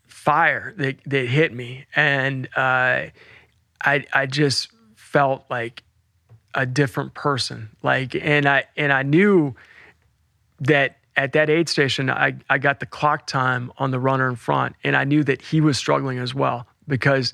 fire 0.07 0.75
that, 0.77 0.97
that 1.07 1.27
hit 1.27 1.53
me. 1.53 1.87
And 1.95 2.47
uh, 2.57 3.07
I, 3.83 4.07
I 4.13 4.27
just 4.27 4.69
felt 4.95 5.45
like 5.51 5.83
a 6.55 6.67
different 6.67 7.15
person. 7.15 7.71
Like, 7.83 8.15
and 8.15 8.47
I, 8.47 8.65
and 8.77 8.93
I 8.93 9.03
knew 9.03 9.55
that 10.61 10.99
at 11.17 11.33
that 11.33 11.51
aid 11.51 11.69
station, 11.69 12.11
I, 12.11 12.37
I 12.51 12.59
got 12.59 12.81
the 12.81 12.87
clock 12.87 13.27
time 13.27 13.73
on 13.79 13.91
the 13.91 14.01
runner 14.01 14.29
in 14.29 14.37
front, 14.37 14.75
and 14.83 14.97
I 14.97 15.05
knew 15.05 15.23
that 15.25 15.43
he 15.43 15.61
was 15.61 15.79
struggling 15.79 16.19
as 16.19 16.35
well 16.35 16.67
because 16.89 17.33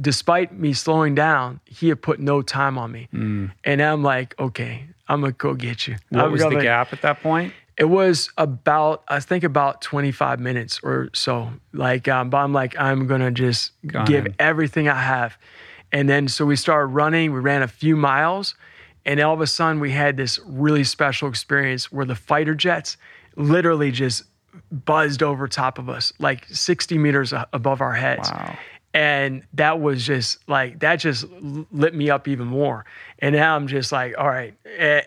despite 0.00 0.52
me 0.52 0.72
slowing 0.72 1.14
down, 1.14 1.60
he 1.64 1.88
had 1.88 2.02
put 2.02 2.20
no 2.20 2.42
time 2.42 2.78
on 2.78 2.90
me. 2.92 3.08
Mm. 3.12 3.52
And 3.64 3.82
I'm 3.82 4.02
like, 4.02 4.38
okay, 4.38 4.86
I'm 5.08 5.20
gonna 5.20 5.32
go 5.32 5.54
get 5.54 5.86
you. 5.86 5.96
What 6.10 6.24
I'm 6.24 6.32
was 6.32 6.42
the 6.42 6.56
gap 6.56 6.92
at 6.92 7.02
that 7.02 7.20
point? 7.20 7.52
It 7.80 7.88
was 7.88 8.28
about, 8.36 9.02
I 9.08 9.20
think, 9.20 9.42
about 9.42 9.80
25 9.80 10.38
minutes 10.38 10.80
or 10.82 11.08
so. 11.14 11.50
Like, 11.72 12.08
um, 12.08 12.28
but 12.28 12.36
I'm 12.36 12.52
like, 12.52 12.78
I'm 12.78 13.06
gonna 13.06 13.30
just 13.30 13.72
give 14.04 14.26
in. 14.26 14.34
everything 14.38 14.86
I 14.86 15.00
have. 15.00 15.38
And 15.90 16.06
then 16.06 16.28
so 16.28 16.44
we 16.44 16.56
started 16.56 16.88
running. 16.88 17.32
We 17.32 17.40
ran 17.40 17.62
a 17.62 17.68
few 17.68 17.96
miles, 17.96 18.54
and 19.06 19.18
all 19.20 19.32
of 19.32 19.40
a 19.40 19.46
sudden 19.46 19.80
we 19.80 19.92
had 19.92 20.18
this 20.18 20.38
really 20.46 20.84
special 20.84 21.26
experience 21.26 21.90
where 21.90 22.04
the 22.04 22.14
fighter 22.14 22.54
jets 22.54 22.98
literally 23.36 23.90
just 23.90 24.24
buzzed 24.70 25.22
over 25.22 25.48
top 25.48 25.78
of 25.78 25.88
us, 25.88 26.12
like 26.18 26.46
60 26.48 26.98
meters 26.98 27.32
above 27.52 27.80
our 27.80 27.94
heads. 27.94 28.30
Wow. 28.30 28.58
And 28.92 29.44
that 29.54 29.80
was 29.80 30.04
just 30.04 30.48
like, 30.48 30.80
that 30.80 30.96
just 30.96 31.26
lit 31.30 31.94
me 31.94 32.10
up 32.10 32.26
even 32.26 32.48
more. 32.48 32.84
And 33.20 33.36
now 33.36 33.54
I'm 33.54 33.68
just 33.68 33.92
like, 33.92 34.14
all 34.18 34.28
right. 34.28 34.54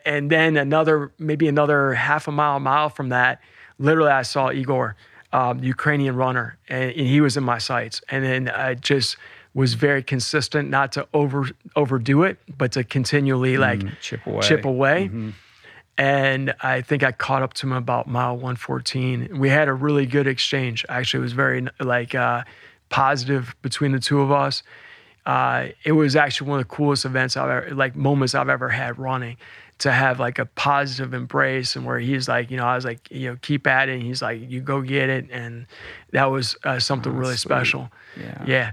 And 0.06 0.30
then 0.30 0.56
another, 0.56 1.12
maybe 1.20 1.48
another 1.48 1.94
half 1.94 2.28
a 2.28 2.32
mile, 2.32 2.60
mile 2.60 2.90
from 2.90 3.10
that, 3.10 3.42
literally 3.80 4.12
I 4.12 4.22
saw 4.22 4.52
Igor, 4.52 4.96
um, 5.34 5.62
Ukrainian 5.64 6.16
runner, 6.16 6.58
and, 6.70 6.92
and 6.92 7.08
he 7.08 7.20
was 7.20 7.36
in 7.36 7.44
my 7.44 7.58
sights. 7.58 8.02
And 8.10 8.24
then 8.24 8.50
I 8.50 8.76
just, 8.76 9.18
was 9.56 9.76
very 9.76 10.02
consistent, 10.02 10.68
not 10.68 10.92
to 10.94 11.08
over 11.14 11.48
overdo 11.76 12.24
it, 12.24 12.40
but 12.58 12.72
to 12.72 12.84
continually 12.84 13.60
like 13.60 13.82
mm, 13.82 13.92
chip 14.02 14.26
away. 14.26 14.42
Chip 14.42 14.66
away. 14.66 15.06
Mm-hmm 15.06 15.30
and 15.98 16.56
I 16.62 16.82
think 16.82 17.04
I 17.04 17.12
caught 17.12 17.44
up 17.44 17.54
to 17.56 17.68
him 17.68 17.74
about 17.74 18.08
mile 18.08 18.34
114. 18.34 19.38
We 19.38 19.50
had 19.50 19.68
a 19.68 19.74
really 19.74 20.06
good 20.06 20.28
exchange. 20.28 20.86
Actually, 20.90 21.20
it 21.20 21.24
was 21.24 21.34
very 21.34 21.68
like 21.80 22.16
uh, 22.16 22.44
positive 22.94 23.56
between 23.64 23.92
the 23.92 24.00
two 24.00 24.22
of 24.22 24.32
us. 24.32 24.62
Uh, 25.26 25.70
it 25.84 25.94
was 25.94 26.16
actually 26.16 26.48
one 26.48 26.60
of 26.60 26.68
the 26.68 26.76
coolest 26.76 27.06
events 27.06 27.36
I've 27.36 27.50
ever, 27.50 27.76
like 27.76 27.96
moments 27.96 28.36
I've 28.36 28.50
ever 28.50 28.70
had 28.70 29.00
running. 29.00 29.38
To 29.80 29.92
have 29.92 30.20
like 30.20 30.38
a 30.38 30.46
positive 30.46 31.14
embrace 31.14 31.76
and 31.76 31.86
where 31.86 32.00
he's 32.00 32.30
like, 32.30 32.52
you 32.52 32.56
know, 32.58 32.66
I 32.66 32.76
was 32.76 32.86
like, 32.86 33.10
you 33.12 33.32
know, 33.32 33.38
keep 33.42 33.66
at 33.66 33.90
it. 33.90 33.94
And 33.94 34.04
he's 34.04 34.22
like, 34.22 34.40
you 34.50 34.62
go 34.62 34.82
get 34.82 35.10
it, 35.10 35.26
and 35.32 35.66
that 36.12 36.26
was 36.26 36.56
uh, 36.64 36.80
something 36.80 37.12
oh, 37.12 37.16
really 37.16 37.36
sweet. 37.36 37.50
special. 37.50 37.90
Yeah. 38.16 38.44
Yeah. 38.46 38.72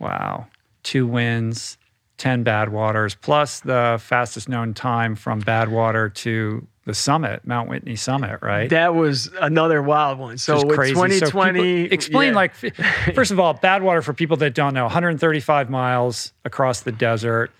Wow. 0.00 0.48
Two 0.82 1.06
wins 1.06 1.78
10 2.18 2.44
Badwaters, 2.44 3.16
plus 3.18 3.60
the 3.60 3.98
fastest 4.02 4.48
known 4.48 4.74
time 4.74 5.14
from 5.14 5.38
bad 5.38 5.68
Badwater 5.68 6.12
to 6.14 6.66
the 6.86 6.94
summit, 6.94 7.46
Mount 7.46 7.68
Whitney 7.68 7.96
summit, 7.96 8.40
right? 8.42 8.68
That 8.68 8.94
was 8.94 9.30
another 9.40 9.82
wild 9.82 10.18
one. 10.18 10.36
So 10.36 10.64
with 10.66 10.76
crazy. 10.76 10.94
2020, 10.94 11.58
so 11.58 11.64
people, 11.64 11.94
explain 11.94 12.28
yeah. 12.30 12.34
like 12.34 12.54
first 13.14 13.30
of 13.30 13.40
all, 13.40 13.54
Badwater 13.54 14.02
for 14.02 14.12
people 14.12 14.36
that 14.38 14.54
don't 14.54 14.74
know, 14.74 14.84
135 14.84 15.70
miles 15.70 16.32
across 16.44 16.80
the 16.80 16.92
desert. 16.92 17.50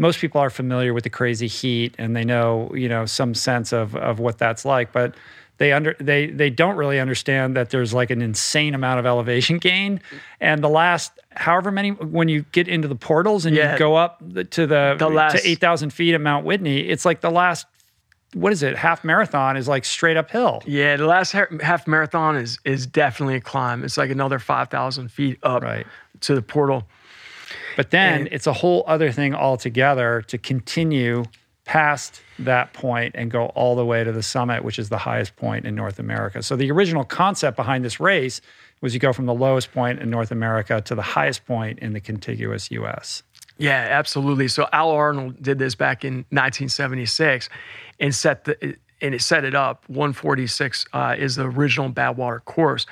Most 0.00 0.20
people 0.20 0.40
are 0.40 0.50
familiar 0.50 0.94
with 0.94 1.02
the 1.02 1.10
crazy 1.10 1.48
heat 1.48 1.94
and 1.98 2.14
they 2.14 2.24
know, 2.24 2.72
you 2.72 2.88
know, 2.88 3.04
some 3.04 3.34
sense 3.34 3.72
of 3.72 3.96
of 3.96 4.20
what 4.20 4.38
that's 4.38 4.64
like, 4.64 4.92
but 4.92 5.16
they 5.58 5.72
under 5.72 5.96
they 5.98 6.28
they 6.28 6.50
don't 6.50 6.76
really 6.76 7.00
understand 7.00 7.56
that 7.56 7.70
there's 7.70 7.92
like 7.92 8.10
an 8.10 8.22
insane 8.22 8.74
amount 8.74 9.00
of 9.00 9.06
elevation 9.06 9.58
gain 9.60 10.00
and 10.40 10.62
the 10.62 10.68
last 10.68 11.12
however 11.30 11.70
many 11.70 11.90
when 11.90 12.28
you 12.28 12.42
get 12.52 12.68
into 12.68 12.88
the 12.88 12.94
portals 12.94 13.44
and 13.44 13.54
yeah. 13.54 13.72
you 13.72 13.78
go 13.78 13.96
up 13.96 14.20
to 14.50 14.66
the, 14.66 14.96
the 14.98 15.08
last, 15.08 15.42
to 15.42 15.48
8000 15.48 15.92
feet 15.92 16.14
at 16.14 16.20
mount 16.20 16.46
whitney 16.46 16.80
it's 16.80 17.04
like 17.04 17.20
the 17.20 17.30
last 17.30 17.66
what 18.34 18.52
is 18.52 18.62
it 18.62 18.76
half 18.76 19.04
marathon 19.04 19.56
is 19.56 19.68
like 19.68 19.84
straight 19.84 20.16
uphill 20.16 20.62
yeah 20.66 20.96
the 20.96 21.06
last 21.06 21.32
half 21.32 21.86
marathon 21.86 22.36
is 22.36 22.58
is 22.64 22.86
definitely 22.86 23.36
a 23.36 23.40
climb 23.40 23.84
it's 23.84 23.96
like 23.96 24.10
another 24.10 24.38
5000 24.38 25.10
feet 25.10 25.38
up 25.42 25.62
right. 25.62 25.86
to 26.20 26.34
the 26.34 26.42
portal 26.42 26.86
but 27.76 27.90
then 27.90 28.20
and, 28.20 28.28
it's 28.32 28.46
a 28.46 28.52
whole 28.52 28.84
other 28.86 29.12
thing 29.12 29.34
altogether 29.34 30.22
to 30.22 30.36
continue 30.36 31.24
past 31.68 32.22
that 32.38 32.72
point 32.72 33.14
and 33.16 33.30
go 33.30 33.46
all 33.48 33.76
the 33.76 33.84
way 33.84 34.02
to 34.02 34.10
the 34.10 34.22
summit, 34.22 34.64
which 34.64 34.78
is 34.78 34.88
the 34.88 34.96
highest 34.96 35.36
point 35.36 35.66
in 35.66 35.74
North 35.74 35.98
America. 35.98 36.42
So 36.42 36.56
the 36.56 36.70
original 36.70 37.04
concept 37.04 37.56
behind 37.58 37.84
this 37.84 38.00
race 38.00 38.40
was 38.80 38.94
you 38.94 39.00
go 39.00 39.12
from 39.12 39.26
the 39.26 39.34
lowest 39.34 39.70
point 39.72 40.00
in 40.00 40.08
North 40.08 40.30
America 40.30 40.80
to 40.80 40.94
the 40.94 41.02
highest 41.02 41.44
point 41.44 41.78
in 41.80 41.92
the 41.92 42.00
contiguous 42.00 42.70
US. 42.70 43.22
Yeah, 43.58 43.86
absolutely. 43.90 44.48
So 44.48 44.68
Al 44.72 44.90
Arnold 44.90 45.42
did 45.42 45.58
this 45.58 45.74
back 45.74 46.04
in 46.04 46.18
1976 46.30 47.48
and 48.00 48.14
set 48.14 48.44
the 48.44 48.76
and 49.00 49.14
it 49.14 49.22
set 49.22 49.44
it 49.44 49.54
up. 49.54 49.84
146 49.88 50.86
uh, 50.92 51.14
is 51.18 51.36
the 51.36 51.44
original 51.44 51.90
Badwater 51.90 52.44
course. 52.44 52.86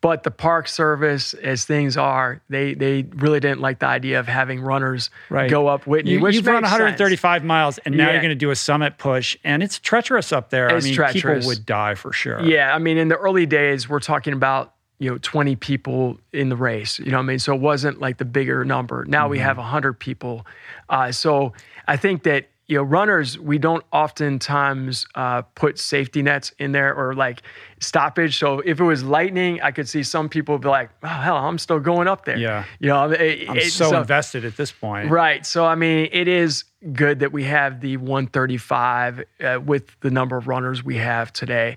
But 0.00 0.24
the 0.24 0.32
Park 0.32 0.66
Service, 0.66 1.32
as 1.32 1.64
things 1.64 1.96
are, 1.96 2.42
they 2.48 2.74
they 2.74 3.04
really 3.14 3.38
didn't 3.38 3.60
like 3.60 3.78
the 3.78 3.86
idea 3.86 4.18
of 4.18 4.26
having 4.26 4.60
runners 4.60 5.10
right. 5.30 5.48
go 5.48 5.68
up 5.68 5.86
Whitney. 5.86 6.12
You, 6.12 6.28
you've 6.28 6.44
run 6.44 6.62
135 6.62 7.40
sense. 7.40 7.46
miles, 7.46 7.78
and 7.78 7.96
now 7.96 8.06
yeah. 8.06 8.14
you're 8.14 8.20
going 8.20 8.30
to 8.30 8.34
do 8.34 8.50
a 8.50 8.56
summit 8.56 8.98
push, 8.98 9.36
and 9.44 9.62
it's 9.62 9.78
treacherous 9.78 10.32
up 10.32 10.50
there. 10.50 10.74
It's 10.74 10.84
I 10.84 10.88
mean, 10.88 10.96
treacherous. 10.96 11.44
people 11.44 11.48
would 11.50 11.64
die 11.64 11.94
for 11.94 12.12
sure. 12.12 12.42
Yeah, 12.42 12.74
I 12.74 12.78
mean, 12.78 12.98
in 12.98 13.06
the 13.06 13.16
early 13.16 13.46
days, 13.46 13.88
we're 13.88 14.00
talking 14.00 14.32
about 14.32 14.74
you 15.02 15.10
know 15.10 15.18
20 15.18 15.56
people 15.56 16.16
in 16.32 16.48
the 16.48 16.54
race. 16.54 17.00
You 17.00 17.10
know, 17.10 17.16
what 17.16 17.24
I 17.24 17.26
mean, 17.26 17.38
so 17.40 17.54
it 17.54 17.60
wasn't 17.60 18.00
like 18.00 18.18
the 18.18 18.24
bigger 18.24 18.64
number. 18.64 19.04
Now 19.04 19.24
mm-hmm. 19.24 19.32
we 19.32 19.38
have 19.40 19.56
100 19.56 19.94
people. 19.94 20.46
Uh, 20.88 21.10
so 21.10 21.54
I 21.88 21.96
think 21.96 22.22
that 22.22 22.48
you 22.68 22.76
know, 22.78 22.84
runners, 22.84 23.38
we 23.38 23.58
don't 23.58 23.84
oftentimes 23.92 25.04
uh, 25.16 25.42
put 25.42 25.78
safety 25.78 26.22
nets 26.22 26.52
in 26.58 26.70
there 26.70 26.94
or 26.94 27.14
like 27.14 27.42
stoppage. 27.80 28.38
So 28.38 28.60
if 28.60 28.78
it 28.78 28.84
was 28.84 29.02
lightning, 29.02 29.60
I 29.60 29.72
could 29.72 29.88
see 29.88 30.04
some 30.04 30.28
people 30.28 30.56
be 30.58 30.68
like, 30.68 30.90
oh, 31.02 31.08
hell, 31.08 31.36
I'm 31.36 31.58
still 31.58 31.80
going 31.80 32.06
up 32.06 32.24
there. 32.24 32.38
Yeah. 32.38 32.64
You 32.78 32.88
know, 32.88 33.10
it, 33.10 33.50
I'm 33.50 33.58
it, 33.58 33.72
so, 33.72 33.90
so, 33.90 34.00
invested 34.00 34.44
at 34.44 34.56
this 34.56 34.70
point. 34.70 35.10
Right. 35.10 35.44
So, 35.44 35.66
I 35.66 35.74
mean, 35.74 36.08
it 36.12 36.28
is 36.28 36.64
good 36.92 37.18
that 37.18 37.32
we 37.32 37.44
have 37.44 37.80
the 37.80 37.96
135 37.96 39.24
uh, 39.40 39.60
with 39.62 39.98
the 40.00 40.10
number 40.10 40.36
of 40.36 40.46
runners 40.46 40.84
we 40.84 40.96
have 40.96 41.32
today. 41.32 41.76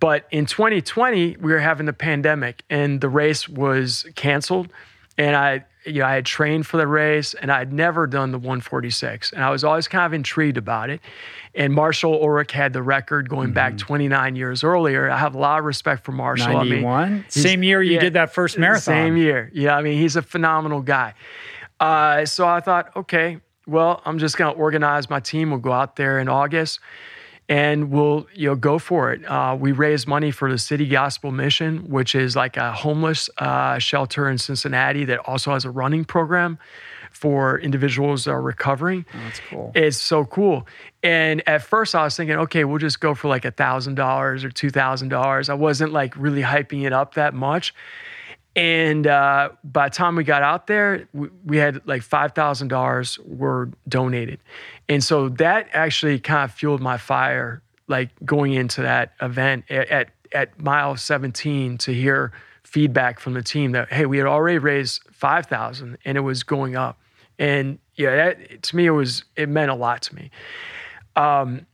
But 0.00 0.26
in 0.30 0.46
2020, 0.46 1.36
we 1.40 1.52
were 1.52 1.58
having 1.58 1.86
the 1.86 1.92
pandemic 1.92 2.62
and 2.70 3.00
the 3.00 3.08
race 3.08 3.48
was 3.48 4.06
canceled. 4.16 4.72
And 5.18 5.36
I 5.36 5.64
you 5.84 6.00
know, 6.00 6.06
I 6.06 6.14
had 6.14 6.26
trained 6.26 6.66
for 6.66 6.76
the 6.76 6.86
race 6.86 7.34
and 7.34 7.50
I'd 7.50 7.72
never 7.72 8.06
done 8.06 8.32
the 8.32 8.38
146. 8.38 9.32
And 9.32 9.42
I 9.42 9.50
was 9.50 9.64
always 9.64 9.88
kind 9.88 10.04
of 10.04 10.12
intrigued 10.12 10.56
about 10.56 10.90
it. 10.90 11.00
And 11.54 11.72
Marshall 11.72 12.20
Ulrich 12.22 12.52
had 12.52 12.72
the 12.72 12.82
record 12.82 13.28
going 13.28 13.48
mm-hmm. 13.48 13.54
back 13.54 13.78
29 13.78 14.36
years 14.36 14.62
earlier. 14.62 15.10
I 15.10 15.16
have 15.16 15.34
a 15.34 15.38
lot 15.38 15.58
of 15.58 15.64
respect 15.64 16.04
for 16.04 16.12
Marshall. 16.12 16.52
91? 16.52 17.02
I 17.02 17.08
mean, 17.08 17.24
same 17.28 17.62
year 17.62 17.82
you 17.82 17.94
yeah, 17.94 18.00
did 18.00 18.12
that 18.14 18.32
first 18.32 18.58
marathon. 18.58 18.94
Same 18.94 19.16
year. 19.16 19.50
Yeah, 19.54 19.76
I 19.76 19.82
mean, 19.82 19.98
he's 19.98 20.16
a 20.16 20.22
phenomenal 20.22 20.82
guy. 20.82 21.14
Uh, 21.78 22.26
so 22.26 22.46
I 22.46 22.60
thought, 22.60 22.94
okay, 22.94 23.40
well, 23.66 24.02
I'm 24.04 24.18
just 24.18 24.36
going 24.36 24.52
to 24.52 24.60
organize 24.60 25.08
my 25.08 25.20
team. 25.20 25.50
We'll 25.50 25.60
go 25.60 25.72
out 25.72 25.96
there 25.96 26.18
in 26.18 26.28
August 26.28 26.80
and 27.50 27.90
we'll 27.90 28.26
you 28.32 28.48
know 28.48 28.54
go 28.54 28.78
for 28.78 29.12
it. 29.12 29.28
Uh, 29.28 29.56
we 29.58 29.72
raise 29.72 30.06
money 30.06 30.30
for 30.30 30.50
the 30.50 30.56
City 30.56 30.86
Gospel 30.86 31.32
Mission, 31.32 31.90
which 31.90 32.14
is 32.14 32.36
like 32.36 32.56
a 32.56 32.72
homeless 32.72 33.28
uh, 33.38 33.78
shelter 33.78 34.30
in 34.30 34.38
Cincinnati 34.38 35.04
that 35.04 35.18
also 35.18 35.52
has 35.52 35.64
a 35.66 35.70
running 35.70 36.04
program 36.04 36.58
for 37.10 37.58
individuals 37.58 38.24
that 38.24 38.30
are 38.30 38.40
recovering. 38.40 39.04
Oh, 39.12 39.18
that's 39.24 39.40
cool. 39.50 39.72
It's 39.74 39.96
so 39.96 40.24
cool. 40.24 40.66
And 41.02 41.46
at 41.48 41.62
first, 41.62 41.94
I 41.94 42.04
was 42.04 42.16
thinking, 42.16 42.36
okay, 42.36 42.64
we'll 42.64 42.78
just 42.78 43.00
go 43.00 43.14
for 43.14 43.26
like 43.26 43.44
a 43.44 43.50
thousand 43.50 43.96
dollars 43.96 44.44
or 44.44 44.50
two 44.50 44.70
thousand 44.70 45.08
dollars. 45.08 45.48
I 45.48 45.54
wasn't 45.54 45.92
like 45.92 46.16
really 46.16 46.42
hyping 46.42 46.86
it 46.86 46.92
up 46.92 47.14
that 47.14 47.34
much. 47.34 47.74
And 48.56 49.06
uh, 49.06 49.50
by 49.62 49.88
the 49.88 49.94
time 49.94 50.16
we 50.16 50.24
got 50.24 50.42
out 50.42 50.66
there, 50.66 51.08
we, 51.12 51.28
we 51.44 51.56
had 51.56 51.86
like 51.86 52.02
five 52.02 52.32
thousand 52.32 52.68
dollars 52.68 53.18
were 53.24 53.70
donated, 53.88 54.40
and 54.90 55.02
so 55.04 55.28
that 55.28 55.68
actually 55.72 56.18
kind 56.18 56.44
of 56.44 56.52
fueled 56.52 56.80
my 56.80 56.96
fire, 56.96 57.62
like 57.86 58.08
going 58.24 58.54
into 58.54 58.82
that 58.82 59.12
event 59.22 59.66
at 59.70 59.88
at, 59.88 60.08
at 60.32 60.60
mile 60.60 60.96
seventeen 60.96 61.78
to 61.78 61.94
hear 61.94 62.32
feedback 62.64 63.20
from 63.20 63.34
the 63.34 63.42
team 63.42 63.70
that 63.72 63.92
hey, 63.92 64.04
we 64.04 64.18
had 64.18 64.26
already 64.26 64.58
raised 64.58 65.02
five 65.12 65.46
thousand 65.46 65.96
and 66.04 66.18
it 66.18 66.22
was 66.22 66.42
going 66.42 66.74
up, 66.74 66.98
and 67.38 67.78
yeah, 67.94 68.16
that, 68.16 68.64
to 68.64 68.74
me 68.74 68.86
it 68.86 68.90
was 68.90 69.22
it 69.36 69.48
meant 69.48 69.70
a 69.70 69.76
lot 69.76 70.02
to 70.02 70.12
me. 70.16 70.32
Um, 71.14 71.66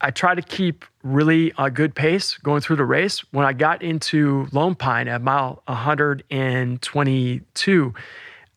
I 0.00 0.10
tried 0.10 0.34
to 0.36 0.42
keep 0.42 0.84
really 1.04 1.52
a 1.56 1.70
good 1.70 1.94
pace 1.94 2.36
going 2.38 2.62
through 2.62 2.76
the 2.76 2.84
race. 2.84 3.20
When 3.32 3.46
I 3.46 3.52
got 3.52 3.80
into 3.80 4.48
Lone 4.50 4.74
Pine 4.74 5.06
at 5.06 5.22
mile 5.22 5.62
122, 5.66 7.94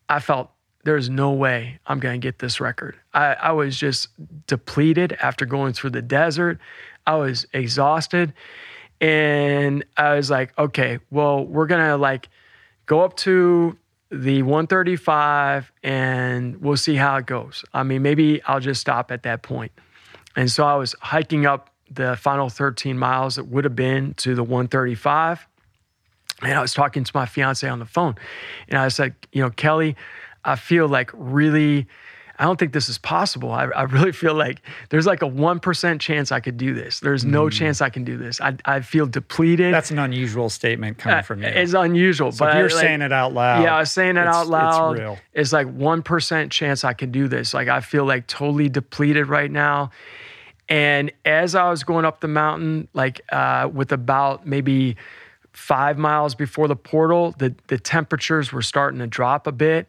I 0.08 0.18
felt 0.18 0.50
there's 0.84 1.10
no 1.10 1.32
way 1.32 1.78
I'm 1.86 1.98
going 1.98 2.20
to 2.20 2.24
get 2.24 2.38
this 2.38 2.60
record. 2.60 2.96
I, 3.12 3.34
I 3.34 3.52
was 3.52 3.76
just 3.76 4.08
depleted 4.46 5.16
after 5.20 5.46
going 5.46 5.72
through 5.72 5.90
the 5.90 6.02
desert. 6.02 6.58
I 7.06 7.16
was 7.16 7.46
exhausted. 7.52 8.32
And 9.00 9.84
I 9.96 10.14
was 10.14 10.30
like, 10.30 10.56
okay, 10.58 10.98
well, 11.10 11.44
we're 11.44 11.66
going 11.66 11.84
to 11.84 11.96
like 11.96 12.28
go 12.86 13.00
up 13.00 13.16
to 13.18 13.76
the 14.10 14.42
135 14.42 15.72
and 15.82 16.60
we'll 16.60 16.76
see 16.76 16.94
how 16.94 17.16
it 17.16 17.26
goes. 17.26 17.64
I 17.74 17.82
mean, 17.82 18.02
maybe 18.02 18.42
I'll 18.44 18.60
just 18.60 18.80
stop 18.80 19.10
at 19.10 19.24
that 19.24 19.42
point. 19.42 19.72
And 20.36 20.50
so 20.50 20.64
I 20.64 20.76
was 20.76 20.94
hiking 21.00 21.46
up 21.46 21.70
the 21.90 22.16
final 22.16 22.48
13 22.48 22.98
miles 22.98 23.36
that 23.36 23.44
would 23.44 23.64
have 23.64 23.76
been 23.76 24.14
to 24.14 24.34
the 24.34 24.42
135. 24.42 25.46
And 26.42 26.52
I 26.52 26.60
was 26.60 26.74
talking 26.74 27.04
to 27.04 27.12
my 27.14 27.26
fiance 27.26 27.68
on 27.68 27.78
the 27.78 27.86
phone. 27.86 28.16
And 28.68 28.78
I 28.78 28.88
said, 28.88 29.14
you 29.32 29.42
know, 29.42 29.50
Kelly, 29.50 29.96
I 30.44 30.56
feel 30.56 30.88
like 30.88 31.10
really, 31.14 31.86
I 32.38 32.44
don't 32.44 32.58
think 32.58 32.72
this 32.72 32.88
is 32.88 32.98
possible. 32.98 33.52
I, 33.52 33.64
I 33.64 33.82
really 33.82 34.12
feel 34.12 34.34
like 34.34 34.60
there's 34.90 35.06
like 35.06 35.22
a 35.22 35.28
1% 35.28 36.00
chance 36.00 36.32
I 36.32 36.40
could 36.40 36.56
do 36.56 36.74
this. 36.74 37.00
There's 37.00 37.24
no 37.24 37.46
mm. 37.46 37.52
chance 37.52 37.80
I 37.80 37.90
can 37.90 38.04
do 38.04 38.16
this. 38.16 38.40
I, 38.40 38.56
I 38.64 38.80
feel 38.80 39.06
depleted. 39.06 39.72
That's 39.72 39.90
an 39.90 39.98
unusual 39.98 40.50
statement 40.50 40.98
coming 40.98 41.18
uh, 41.18 41.22
from 41.22 41.42
you. 41.42 41.48
It's 41.48 41.74
unusual. 41.74 42.32
So 42.32 42.44
but 42.44 42.56
you're 42.56 42.70
I, 42.70 42.74
like, 42.74 42.82
saying 42.82 43.02
it 43.02 43.12
out 43.12 43.32
loud. 43.32 43.62
Yeah, 43.62 43.76
I 43.76 43.80
was 43.80 43.90
saying 43.90 44.16
it 44.16 44.26
out 44.26 44.48
loud. 44.48 44.92
It's 44.92 45.00
real. 45.00 45.18
It's 45.32 45.52
like 45.52 45.66
1% 45.66 46.50
chance 46.50 46.84
I 46.84 46.92
can 46.92 47.10
do 47.10 47.28
this. 47.28 47.54
Like 47.54 47.68
I 47.68 47.80
feel 47.80 48.04
like 48.04 48.26
totally 48.26 48.68
depleted 48.68 49.28
right 49.28 49.50
now. 49.50 49.90
And 50.68 51.12
as 51.24 51.54
I 51.54 51.68
was 51.68 51.84
going 51.84 52.04
up 52.04 52.20
the 52.20 52.28
mountain, 52.28 52.88
like 52.94 53.20
uh, 53.30 53.68
with 53.72 53.92
about 53.92 54.46
maybe 54.46 54.96
five 55.52 55.98
miles 55.98 56.34
before 56.34 56.68
the 56.68 56.76
portal, 56.76 57.34
the, 57.38 57.54
the 57.68 57.78
temperatures 57.78 58.52
were 58.52 58.62
starting 58.62 58.98
to 58.98 59.06
drop 59.06 59.46
a 59.46 59.52
bit. 59.52 59.86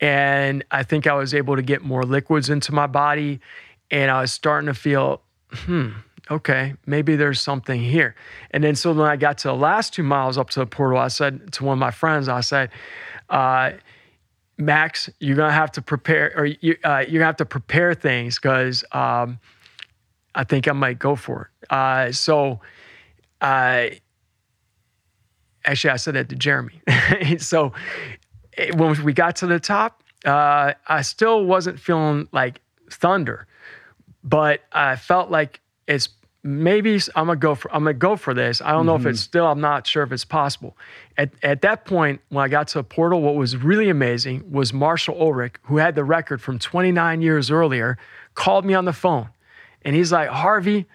And 0.00 0.64
I 0.70 0.82
think 0.82 1.06
I 1.06 1.14
was 1.14 1.34
able 1.34 1.56
to 1.56 1.62
get 1.62 1.82
more 1.82 2.02
liquids 2.04 2.48
into 2.48 2.72
my 2.72 2.86
body. 2.86 3.40
And 3.90 4.10
I 4.10 4.22
was 4.22 4.32
starting 4.32 4.66
to 4.66 4.74
feel, 4.74 5.20
hmm, 5.52 5.90
okay, 6.30 6.74
maybe 6.86 7.16
there's 7.16 7.40
something 7.40 7.80
here. 7.80 8.14
And 8.52 8.62
then 8.62 8.76
so 8.76 8.92
when 8.92 9.06
I 9.06 9.16
got 9.16 9.38
to 9.38 9.48
the 9.48 9.54
last 9.54 9.92
two 9.92 10.02
miles 10.02 10.38
up 10.38 10.50
to 10.50 10.60
the 10.60 10.66
portal, 10.66 10.98
I 10.98 11.08
said 11.08 11.52
to 11.54 11.64
one 11.64 11.74
of 11.74 11.78
my 11.80 11.90
friends, 11.90 12.28
I 12.28 12.40
said, 12.40 12.70
uh, 13.28 13.72
Max, 14.56 15.08
you're 15.20 15.36
gonna 15.36 15.52
have 15.52 15.72
to 15.72 15.82
prepare, 15.82 16.32
or 16.36 16.44
you, 16.44 16.76
uh, 16.84 17.04
you're 17.08 17.20
gonna 17.20 17.24
have 17.24 17.36
to 17.36 17.46
prepare 17.46 17.94
things 17.94 18.38
because 18.38 18.84
um, 18.92 19.38
I 20.34 20.44
think 20.44 20.68
I 20.68 20.72
might 20.72 20.98
go 20.98 21.16
for 21.16 21.50
it. 21.62 21.72
Uh, 21.72 22.12
so, 22.12 22.60
uh, 23.40 23.86
actually, 25.64 25.90
I 25.90 25.96
said 25.96 26.14
that 26.14 26.28
to 26.28 26.36
Jeremy. 26.36 26.80
so, 27.38 27.72
eh, 28.56 28.70
when 28.74 29.02
we 29.04 29.12
got 29.12 29.36
to 29.36 29.46
the 29.46 29.60
top, 29.60 30.02
uh, 30.24 30.74
I 30.86 31.02
still 31.02 31.44
wasn't 31.44 31.80
feeling 31.80 32.28
like 32.32 32.60
thunder, 32.90 33.46
but 34.22 34.62
I 34.72 34.96
felt 34.96 35.30
like 35.30 35.60
it's 35.86 36.08
maybe 36.42 37.00
I'm 37.14 37.26
gonna 37.26 37.36
go 37.36 37.54
for 37.54 37.72
I'm 37.72 37.84
gonna 37.84 37.94
go 37.94 38.16
for 38.16 38.34
this. 38.34 38.60
I 38.60 38.72
don't 38.72 38.86
know 38.86 38.96
mm-hmm. 38.96 39.08
if 39.08 39.14
it's 39.14 39.20
still. 39.20 39.46
I'm 39.46 39.60
not 39.60 39.86
sure 39.86 40.02
if 40.02 40.12
it's 40.12 40.24
possible. 40.24 40.76
At 41.16 41.32
at 41.42 41.62
that 41.62 41.84
point, 41.84 42.20
when 42.28 42.44
I 42.44 42.48
got 42.48 42.68
to 42.68 42.78
a 42.78 42.84
portal, 42.84 43.22
what 43.22 43.34
was 43.34 43.56
really 43.56 43.88
amazing 43.88 44.50
was 44.50 44.72
Marshall 44.72 45.20
Ulrich, 45.20 45.56
who 45.62 45.78
had 45.78 45.94
the 45.94 46.04
record 46.04 46.42
from 46.42 46.58
29 46.58 47.22
years 47.22 47.50
earlier, 47.50 47.98
called 48.34 48.64
me 48.64 48.74
on 48.74 48.84
the 48.84 48.92
phone 48.92 49.28
and 49.82 49.96
he's 49.96 50.12
like, 50.12 50.28
Harvey, 50.28 50.86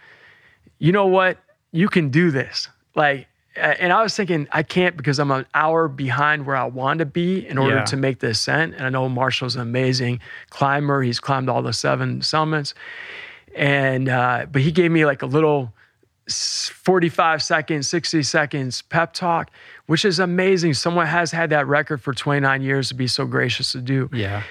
you 0.78 0.92
know 0.92 1.08
what? 1.08 1.38
You 1.72 1.90
can 1.90 2.10
do 2.10 2.32
this. 2.32 2.70
Like, 2.96 3.28
and 3.56 3.94
I 3.94 4.04
was 4.04 4.16
thinking, 4.16 4.48
I 4.52 4.64
can't 4.64 4.98
because 4.98 5.20
I'm 5.20 5.32
an 5.32 5.46
hour 5.54 5.88
behind 5.88 6.46
where 6.46 6.56
I 6.56 6.66
want 6.66 7.00
to 7.00 7.06
be 7.06 7.48
in 7.48 7.58
order 7.58 7.78
yeah. 7.78 7.86
to 7.86 7.98
make 7.98 8.20
the 8.20 8.28
ascent. 8.28 8.76
And 8.76 8.86
I 8.86 8.90
know 8.90 9.08
Marshall's 9.08 9.56
an 9.56 9.62
amazing 9.62 10.20
climber. 10.50 11.02
He's 11.02 11.20
climbed 11.20 11.50
all 11.50 11.62
the 11.62 11.74
seven 11.74 12.22
summits. 12.22 12.74
And, 13.56 14.10
uh, 14.10 14.48
but 14.52 14.62
he 14.62 14.72
gave 14.72 14.92
me 14.92 15.06
like 15.06 15.22
a 15.22 15.26
little 15.26 15.74
45 16.30 17.42
seconds, 17.42 17.88
60 17.88 18.24
seconds 18.24 18.82
pep 18.82 19.14
talk, 19.14 19.52
which 19.86 20.04
is 20.04 20.20
amazing. 20.20 20.74
Someone 20.74 21.06
has 21.06 21.32
had 21.32 21.52
that 21.52 21.68
record 21.68 22.02
for 22.02 22.14
29 22.14 22.62
years 22.62 22.90
to 22.90 22.96
be 22.96 23.08
so 23.08 23.26
gracious 23.26 23.72
to 23.72 23.82
do. 23.82 24.10
Yeah. 24.12 24.44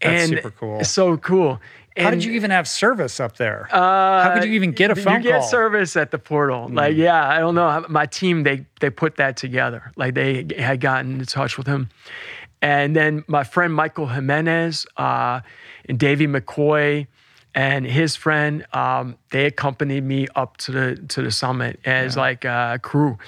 That's 0.00 0.22
and 0.22 0.30
super 0.30 0.50
cool. 0.50 0.84
So 0.84 1.16
cool. 1.18 1.60
And, 2.00 2.06
How 2.06 2.10
did 2.12 2.24
you 2.24 2.32
even 2.32 2.50
have 2.50 2.66
service 2.66 3.20
up 3.20 3.36
there? 3.36 3.68
Uh, 3.70 4.22
How 4.22 4.34
could 4.34 4.44
you 4.44 4.54
even 4.54 4.72
get 4.72 4.90
a 4.90 4.96
phone 4.96 5.22
you 5.22 5.30
call? 5.30 5.40
get 5.40 5.48
service 5.50 5.96
at 5.96 6.10
the 6.10 6.18
portal. 6.18 6.68
Mm. 6.68 6.74
Like, 6.74 6.96
yeah, 6.96 7.28
I 7.28 7.38
don't 7.40 7.54
know. 7.54 7.84
My 7.90 8.06
team 8.06 8.42
they 8.42 8.64
they 8.80 8.88
put 8.88 9.16
that 9.16 9.36
together. 9.36 9.92
Like 9.96 10.14
they 10.14 10.46
had 10.58 10.80
gotten 10.80 11.20
in 11.20 11.26
touch 11.26 11.58
with 11.58 11.66
him, 11.66 11.90
and 12.62 12.96
then 12.96 13.22
my 13.26 13.44
friend 13.44 13.74
Michael 13.74 14.06
Jimenez 14.06 14.86
uh, 14.96 15.40
and 15.84 15.98
Davey 15.98 16.26
McCoy 16.26 17.06
and 17.54 17.84
his 17.84 18.16
friend 18.16 18.64
um, 18.72 19.16
they 19.30 19.46
accompanied 19.46 20.04
me 20.04 20.26
up 20.36 20.56
to 20.58 20.72
the 20.72 20.96
to 21.08 21.22
the 21.22 21.30
summit 21.30 21.80
as 21.84 22.14
yeah. 22.14 22.22
like 22.22 22.44
a 22.44 22.78
crew 22.82 23.18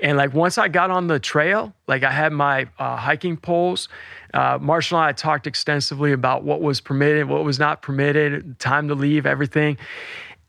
and 0.00 0.16
like 0.16 0.32
once 0.32 0.56
i 0.56 0.68
got 0.68 0.90
on 0.90 1.08
the 1.08 1.18
trail 1.18 1.72
like 1.88 2.04
i 2.04 2.10
had 2.10 2.32
my 2.32 2.68
uh, 2.78 2.96
hiking 2.96 3.36
poles 3.36 3.88
uh, 4.34 4.58
Marshall 4.60 4.98
and 4.98 5.06
I 5.06 5.12
talked 5.12 5.46
extensively 5.46 6.12
about 6.12 6.44
what 6.44 6.60
was 6.60 6.80
permitted, 6.80 7.28
what 7.28 7.44
was 7.44 7.58
not 7.58 7.82
permitted, 7.82 8.58
time 8.58 8.88
to 8.88 8.94
leave, 8.94 9.26
everything. 9.26 9.78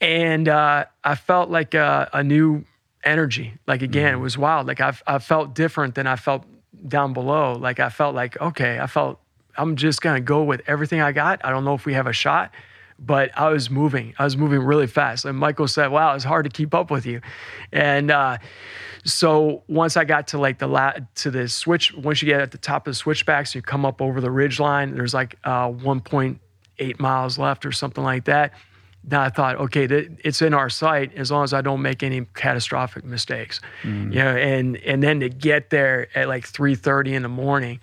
And 0.02 0.48
uh, 0.48 0.86
I 1.04 1.16
felt 1.16 1.50
like 1.50 1.74
a, 1.74 2.10
a, 2.14 2.24
new 2.24 2.66
energy. 3.04 3.54
Like, 3.68 3.82
again, 3.82 4.14
mm-hmm. 4.14 4.20
it 4.20 4.24
was 4.24 4.38
wild. 4.38 4.68
Like, 4.68 4.82
I, 4.82 4.94
I 5.08 5.20
felt 5.20 5.56
different 5.56 5.96
than 5.96 6.08
I 6.08 6.16
felt 6.16 6.44
down 6.88 7.14
below. 7.14 7.54
Like, 7.54 7.80
I 7.80 7.90
felt 7.90 8.16
like, 8.16 8.40
okay, 8.42 8.80
I 8.80 8.88
felt 8.88 9.20
I'm 9.58 9.76
just 9.76 10.02
going 10.02 10.16
to 10.16 10.22
go 10.22 10.44
with 10.44 10.62
everything 10.68 11.00
I 11.02 11.12
got. 11.12 11.44
I 11.46 11.52
don't 11.52 11.64
know 11.64 11.74
if 11.74 11.86
we 11.86 11.94
have 11.94 12.08
a 12.08 12.14
shot 12.14 12.52
but 13.00 13.32
I 13.38 13.50
was 13.50 13.70
moving. 13.70 14.14
I 14.18 14.24
was 14.24 14.38
moving 14.38 14.60
really 14.60 14.88
fast. 14.88 15.26
And 15.26 15.38
Michael 15.38 15.68
said, 15.68 15.88
"Wow, 15.88 16.16
it's 16.16 16.24
hard 16.24 16.46
to 16.46 16.50
keep 16.50 16.74
up 16.74 16.92
with 16.92 17.06
you." 17.06 17.22
And 17.72 18.12
uh, 18.12 18.38
so 19.04 19.64
once 19.68 19.98
I 19.98 20.06
got 20.06 20.28
to 20.30 20.38
like 20.38 20.60
the 20.60 20.68
la- 20.68 20.94
to 21.16 21.32
the 21.32 21.48
switch, 21.48 21.94
once 21.94 22.22
you 22.22 22.28
get 22.28 22.42
at 22.42 22.52
the 22.52 22.58
top 22.58 22.88
of 22.88 22.92
the 22.92 22.96
switchbacks, 22.96 23.54
you 23.54 23.62
come 23.62 23.86
up 23.86 24.02
over 24.02 24.22
the 24.22 24.32
ridge 24.32 24.60
line. 24.60 24.96
There's 24.96 25.14
like 25.14 25.38
uh, 25.44 25.70
1.8 25.70 27.00
miles 27.00 27.38
left 27.38 27.66
or 27.66 27.72
something 27.72 28.04
like 28.04 28.26
that. 28.26 28.54
Now 29.10 29.22
I 29.22 29.30
thought, 29.30 29.58
okay, 29.58 29.88
th- 29.88 30.12
it's 30.24 30.42
in 30.42 30.54
our 30.54 30.70
sight 30.70 31.14
as 31.16 31.32
long 31.32 31.44
as 31.44 31.54
I 31.54 31.62
don't 31.62 31.82
make 31.82 32.04
any 32.04 32.26
catastrophic 32.34 33.04
mistakes. 33.04 33.60
Mm. 33.82 34.14
You 34.14 34.20
know, 34.20 34.36
and 34.38 34.78
and 34.78 35.04
then 35.04 35.20
to 35.20 35.30
get 35.30 35.70
there 35.70 36.08
at 36.16 36.30
like 36.30 36.46
3:30 36.48 37.14
in 37.14 37.24
the 37.24 37.30
morning, 37.30 37.82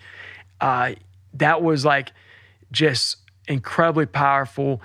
uh, 0.59 0.93
that 1.35 1.61
was 1.61 1.85
like 1.85 2.11
just 2.71 3.17
incredibly 3.47 4.07
powerful 4.07 4.81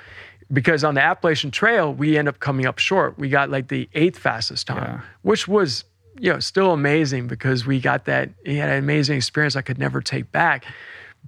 because 0.53 0.85
on 0.85 0.95
the 0.95 1.03
Appalachian 1.03 1.51
Trail, 1.51 1.93
we 1.93 2.17
end 2.17 2.29
up 2.29 2.39
coming 2.39 2.67
up 2.67 2.79
short. 2.79 3.19
We 3.19 3.29
got 3.29 3.51
like 3.51 3.69
the 3.69 3.89
eighth 3.95 4.19
fastest 4.19 4.67
time, 4.67 4.83
yeah. 4.83 5.01
which 5.23 5.49
was, 5.49 5.85
you 6.19 6.33
know, 6.33 6.41
still 6.41 6.73
amazing 6.73 7.27
because 7.27 7.67
we 7.67 7.81
got 7.81 8.05
that, 8.07 8.31
he 8.45 8.57
had 8.57 8.69
an 8.71 8.79
amazing 8.79 9.17
experience 9.17 9.57
I 9.57 9.63
could 9.63 9.79
never 9.79 10.01
take 10.01 10.31
back. 10.33 10.65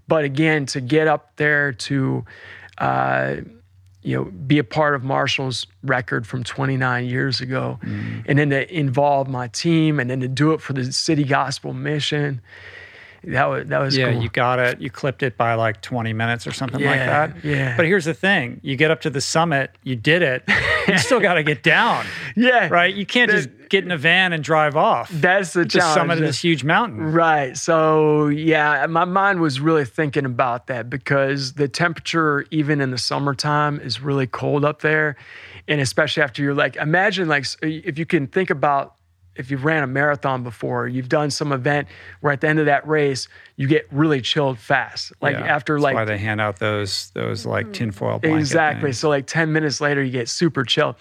But 0.06 0.24
again, 0.24 0.66
to 0.66 0.80
get 0.80 1.06
up 1.06 1.36
there 1.36 1.72
to, 1.72 2.24
uh, 2.78 3.36
you 4.02 4.16
know, 4.16 4.24
be 4.24 4.58
a 4.58 4.64
part 4.64 4.94
of 4.94 5.02
Marshall's 5.02 5.66
record 5.82 6.26
from 6.26 6.44
29 6.44 7.06
years 7.06 7.40
ago, 7.40 7.78
mm. 7.82 8.24
and 8.26 8.38
then 8.38 8.50
to 8.50 8.74
involve 8.74 9.28
my 9.28 9.48
team, 9.48 10.00
and 10.00 10.08
then 10.08 10.20
to 10.20 10.28
do 10.28 10.52
it 10.52 10.60
for 10.60 10.72
the 10.72 10.92
City 10.92 11.24
Gospel 11.24 11.74
Mission, 11.74 12.40
that 13.24 13.46
was 13.46 13.66
that 13.66 13.80
was 13.80 13.96
yeah. 13.96 14.12
Cool. 14.12 14.22
You 14.22 14.28
got 14.28 14.58
it. 14.58 14.80
You 14.80 14.90
clipped 14.90 15.22
it 15.22 15.36
by 15.36 15.54
like 15.54 15.80
20 15.82 16.12
minutes 16.12 16.46
or 16.46 16.52
something 16.52 16.80
yeah, 16.80 16.90
like 16.90 17.00
that. 17.00 17.44
Yeah. 17.44 17.76
But 17.76 17.86
here's 17.86 18.04
the 18.04 18.14
thing: 18.14 18.60
you 18.62 18.76
get 18.76 18.90
up 18.90 19.00
to 19.02 19.10
the 19.10 19.20
summit, 19.20 19.72
you 19.82 19.96
did 19.96 20.22
it. 20.22 20.44
you 20.86 20.98
still 20.98 21.20
got 21.20 21.34
to 21.34 21.42
get 21.42 21.62
down. 21.62 22.06
Yeah. 22.36 22.68
Right. 22.68 22.94
You 22.94 23.04
can't 23.04 23.30
the, 23.30 23.36
just 23.36 23.48
get 23.68 23.84
in 23.84 23.90
a 23.90 23.96
van 23.96 24.32
and 24.32 24.42
drive 24.42 24.76
off. 24.76 25.10
That's 25.10 25.52
the 25.52 25.64
to 25.64 25.80
summit 25.80 26.18
of 26.18 26.24
this 26.24 26.42
huge 26.42 26.64
mountain. 26.64 27.12
Right. 27.12 27.56
So 27.56 28.28
yeah, 28.28 28.86
my 28.86 29.04
mind 29.04 29.40
was 29.40 29.60
really 29.60 29.84
thinking 29.84 30.24
about 30.24 30.68
that 30.68 30.88
because 30.88 31.54
the 31.54 31.68
temperature, 31.68 32.46
even 32.50 32.80
in 32.80 32.90
the 32.90 32.98
summertime, 32.98 33.80
is 33.80 34.00
really 34.00 34.26
cold 34.26 34.64
up 34.64 34.80
there, 34.80 35.16
and 35.66 35.80
especially 35.80 36.22
after 36.22 36.42
you're 36.42 36.54
like, 36.54 36.76
imagine 36.76 37.28
like 37.28 37.46
if 37.62 37.98
you 37.98 38.06
can 38.06 38.26
think 38.26 38.50
about 38.50 38.94
if 39.38 39.50
you've 39.50 39.64
ran 39.64 39.82
a 39.84 39.86
marathon 39.86 40.42
before, 40.42 40.88
you've 40.88 41.08
done 41.08 41.30
some 41.30 41.52
event 41.52 41.88
where 42.20 42.32
at 42.32 42.40
the 42.40 42.48
end 42.48 42.58
of 42.58 42.66
that 42.66 42.86
race 42.86 43.28
you 43.56 43.68
get 43.68 43.86
really 43.92 44.20
chilled 44.20 44.58
fast. 44.58 45.12
Like 45.22 45.36
Yeah. 45.36 45.46
after 45.46 45.74
That's 45.74 45.84
like 45.84 45.94
why 45.94 46.04
they 46.04 46.18
hand 46.18 46.40
out 46.40 46.58
those 46.58 47.10
those 47.14 47.46
like 47.46 47.66
mm-hmm. 47.66 47.72
tinfoil 47.72 48.18
blanket 48.18 48.40
exactly. 48.40 48.88
things. 48.88 48.98
So 48.98 49.08
like 49.08 49.26
ten 49.26 49.52
minutes 49.52 49.80
later 49.80 50.02
you 50.02 50.10
get 50.10 50.28
super 50.28 50.64
chilled. 50.64 50.96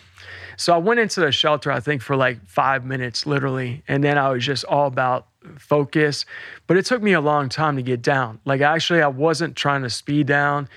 So 0.56 0.74
I 0.74 0.78
went 0.78 1.00
into 1.00 1.20
the 1.20 1.32
shelter 1.32 1.72
I 1.72 1.80
think 1.80 2.02
for 2.02 2.16
like 2.16 2.46
five 2.48 2.86
minutes 2.86 3.26
literally, 3.26 3.84
and 3.88 4.04
then 4.04 4.18
I 4.18 4.30
was 4.30 4.46
just 4.46 4.64
all 4.66 4.88
about 4.88 5.28
focus. 5.58 6.26
But 6.68 6.78
it 6.78 6.86
took 6.86 7.02
me 7.02 7.14
a 7.14 7.22
long 7.22 7.50
time 7.50 7.76
to 7.76 7.82
get 7.82 8.04
down. 8.04 8.40
Like 8.46 8.62
actually 8.62 9.02
I 9.02 9.08
wasn't 9.08 9.56
trying 9.56 9.82
to 9.82 9.90
speed 9.90 10.28
down. 10.28 10.70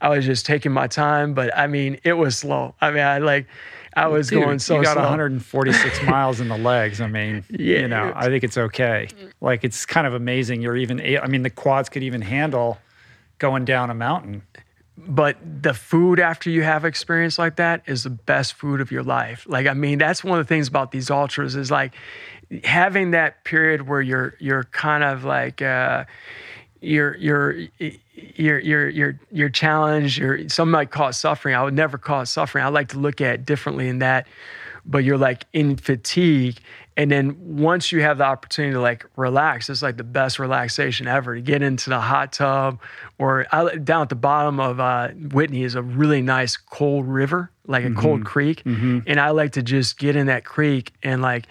I 0.00 0.10
was 0.10 0.26
just 0.26 0.46
taking 0.46 0.72
my 0.72 0.86
time, 0.86 1.32
but 1.32 1.56
I 1.56 1.66
mean 1.68 1.98
it 2.04 2.12
was 2.12 2.36
slow. 2.36 2.74
I 2.82 2.90
mean 2.90 3.02
I 3.02 3.18
like 3.18 3.46
I 4.04 4.06
was 4.08 4.28
Dude, 4.28 4.42
going 4.44 4.58
so 4.58 4.76
you 4.76 4.82
got 4.84 4.94
slow. 4.94 5.02
146 5.02 6.02
miles 6.06 6.40
in 6.40 6.48
the 6.48 6.58
legs. 6.58 7.00
I 7.00 7.06
mean, 7.08 7.44
Yeah. 7.50 7.80
you 7.80 7.88
know, 7.88 8.12
I 8.14 8.26
think 8.26 8.44
it's 8.44 8.58
okay. 8.58 9.08
Like 9.40 9.64
it's 9.64 9.84
kind 9.86 10.06
of 10.06 10.14
amazing. 10.14 10.62
You're 10.62 10.76
even. 10.76 11.00
I 11.00 11.26
mean, 11.26 11.42
the 11.42 11.50
quads 11.50 11.88
could 11.88 12.02
even 12.02 12.22
handle 12.22 12.78
going 13.38 13.64
down 13.64 13.90
a 13.90 13.94
mountain. 13.94 14.42
but 14.96 15.36
the 15.62 15.72
food 15.74 16.18
after 16.18 16.50
you 16.50 16.62
have 16.64 16.84
experience 16.84 17.38
like 17.38 17.54
that 17.56 17.82
is 17.86 18.02
the 18.02 18.10
best 18.10 18.54
food 18.54 18.80
of 18.80 18.90
your 18.90 19.04
life 19.04 19.46
like 19.48 19.68
i 19.68 19.72
mean 19.72 19.96
that's 19.96 20.24
one 20.24 20.40
of 20.40 20.44
the 20.44 20.48
things 20.48 20.66
about 20.66 20.90
these 20.90 21.08
ultras 21.08 21.54
is 21.54 21.70
like 21.70 21.94
having 22.64 23.12
that 23.12 23.44
period 23.44 23.86
where 23.86 24.00
you're 24.00 24.34
you're 24.40 24.64
kind 24.64 25.04
of 25.04 25.22
like 25.22 25.62
uh 25.62 26.04
you're 26.80 27.16
your 27.16 27.52
your 27.78 27.92
you're 28.14 28.58
you're 28.58 28.88
you're 28.88 29.20
you're 29.30 29.48
challenged 29.48 30.18
you're 30.18 30.48
some 30.48 30.70
might 30.70 30.90
call 30.90 31.08
it 31.08 31.14
suffering. 31.14 31.54
I 31.54 31.62
would 31.62 31.74
never 31.74 31.98
call 31.98 32.22
it 32.22 32.26
suffering. 32.26 32.64
I 32.64 32.68
like 32.68 32.88
to 32.88 32.98
look 32.98 33.20
at 33.20 33.34
it 33.34 33.44
differently 33.44 33.88
in 33.88 33.98
that 34.00 34.26
but 34.84 35.04
you're 35.04 35.18
like 35.18 35.44
in 35.52 35.76
fatigue. 35.76 36.58
And 36.96 37.10
then 37.12 37.36
once 37.56 37.92
you 37.92 38.00
have 38.02 38.18
the 38.18 38.24
opportunity 38.24 38.72
to 38.72 38.80
like 38.80 39.06
relax 39.16 39.68
it's 39.68 39.82
like 39.82 39.96
the 39.96 40.04
best 40.04 40.38
relaxation 40.38 41.06
ever. 41.06 41.36
To 41.36 41.40
get 41.40 41.62
into 41.62 41.90
the 41.90 42.00
hot 42.00 42.32
tub 42.32 42.80
or 43.18 43.46
I, 43.52 43.76
down 43.76 44.02
at 44.02 44.08
the 44.08 44.16
bottom 44.16 44.58
of 44.58 44.80
uh, 44.80 45.08
whitney 45.08 45.62
is 45.62 45.74
a 45.74 45.82
really 45.82 46.22
nice 46.22 46.56
cold 46.56 47.06
river 47.06 47.50
like 47.66 47.84
a 47.84 47.92
cold 47.92 48.24
creek. 48.24 48.62
And 49.06 49.20
i 49.20 49.30
like 49.30 49.52
to 49.52 49.62
just 49.62 49.98
get 49.98 50.16
in 50.16 50.26
that 50.26 50.44
creek 50.44 50.92
and 51.02 51.22
like 51.22 51.46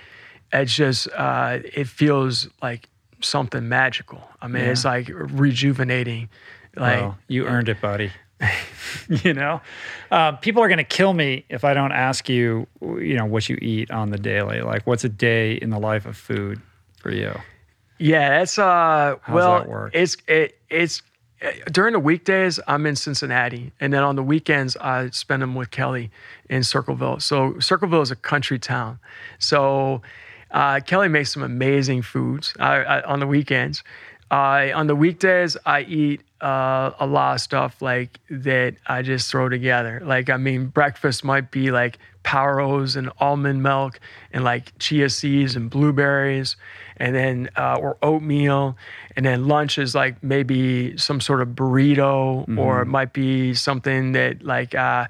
it's 0.52 0.74
just 0.74 1.08
uh, 1.16 1.60
it 1.64 1.88
feels 1.88 2.48
like 2.62 2.90
something 3.22 3.68
magical 3.68 4.22
i 4.42 4.48
mean 4.48 4.64
it's 4.64 4.86
like 4.86 5.10
rejuvenating 5.14 6.30
like 6.76 7.02
Well, 7.02 7.18
you 7.28 7.46
earned 7.48 7.70
it, 7.70 7.82
buddy. 7.82 8.12
you 9.10 9.34
know, 9.34 9.60
uh, 10.12 10.34
people 10.34 10.62
are 10.62 10.68
going 10.68 10.78
to 10.78 10.84
kill 10.84 11.14
me 11.14 11.44
if 11.50 11.64
I 11.64 11.74
don't 11.74 11.92
ask 11.92 12.30
you, 12.30 12.68
you 12.82 13.16
know, 13.16 13.26
what 13.26 13.50
you 13.50 13.58
eat 13.60 13.90
on 13.90 14.12
the 14.12 14.18
daily. 14.20 14.62
Like, 14.62 14.86
what's 14.86 15.04
a 15.04 15.10
day 15.10 15.54
in 15.54 15.72
the 15.72 15.80
life 15.80 16.06
of 16.06 16.16
food 16.16 16.62
for 17.00 17.12
you? 17.12 17.34
Yeah, 17.98 18.30
that's 18.38 18.60
uh 18.60 19.16
How's 19.24 19.36
well 19.36 19.60
that 19.60 19.68
work? 19.68 19.96
it's 19.96 20.18
it 20.28 20.60
it's 20.70 21.02
uh, 21.42 21.50
during 21.72 21.94
the 21.94 22.00
weekdays 22.00 22.60
I'm 22.68 22.86
in 22.86 22.96
Cincinnati 22.96 23.72
and 23.80 23.92
then 23.92 24.04
on 24.04 24.16
the 24.16 24.22
weekends 24.24 24.78
I 24.78 25.10
spend 25.10 25.42
them 25.42 25.56
with 25.56 25.72
Kelly 25.72 26.12
in 26.48 26.64
Circleville. 26.64 27.20
So 27.20 27.58
Circleville 27.60 28.04
is 28.04 28.12
a 28.12 28.16
country 28.16 28.60
town. 28.60 29.00
So 29.40 30.04
uh, 30.52 30.80
Kelly 30.80 31.10
makes 31.10 31.32
some 31.34 31.44
amazing 31.44 32.02
foods 32.02 32.54
uh, 32.60 32.64
uh, 32.64 33.02
on 33.06 33.20
the 33.20 33.28
weekends. 33.28 33.84
Uh, 34.30 34.72
on 34.76 34.88
the 34.88 34.96
weekdays, 34.96 35.56
I 35.66 35.82
eat 35.82 36.22
uh, 36.42 36.92
a 37.00 37.08
lot 37.08 37.36
of 37.36 37.42
stuff 37.42 37.82
like 37.82 38.20
that 38.30 38.76
I 38.86 39.02
just 39.02 39.32
throw 39.32 39.48
together. 39.48 40.02
Like, 40.04 40.30
I 40.30 40.38
mean, 40.38 40.68
breakfast 40.68 41.24
might 41.24 41.50
be 41.50 41.72
like 41.72 41.98
power 42.24 42.60
O's 42.60 42.98
and 42.98 43.10
almond 43.20 43.64
milk 43.64 44.02
and 44.34 44.44
like 44.44 44.78
chia 44.80 45.10
seeds 45.10 45.56
and 45.56 45.70
blueberries, 45.70 46.58
and 46.98 47.16
then 47.16 47.50
uh, 47.56 47.78
or 47.80 47.98
oatmeal, 48.02 48.76
and 49.16 49.26
then 49.26 49.48
lunch 49.48 49.78
is 49.78 49.96
like 49.96 50.22
maybe 50.22 50.98
some 50.98 51.22
sort 51.22 51.42
of 51.42 51.50
burrito, 51.50 52.58
or 52.58 52.82
it 52.82 52.88
might 52.88 53.14
be 53.14 53.54
something 53.54 54.12
that 54.12 54.44
like 54.44 54.76
uh, 54.76 55.08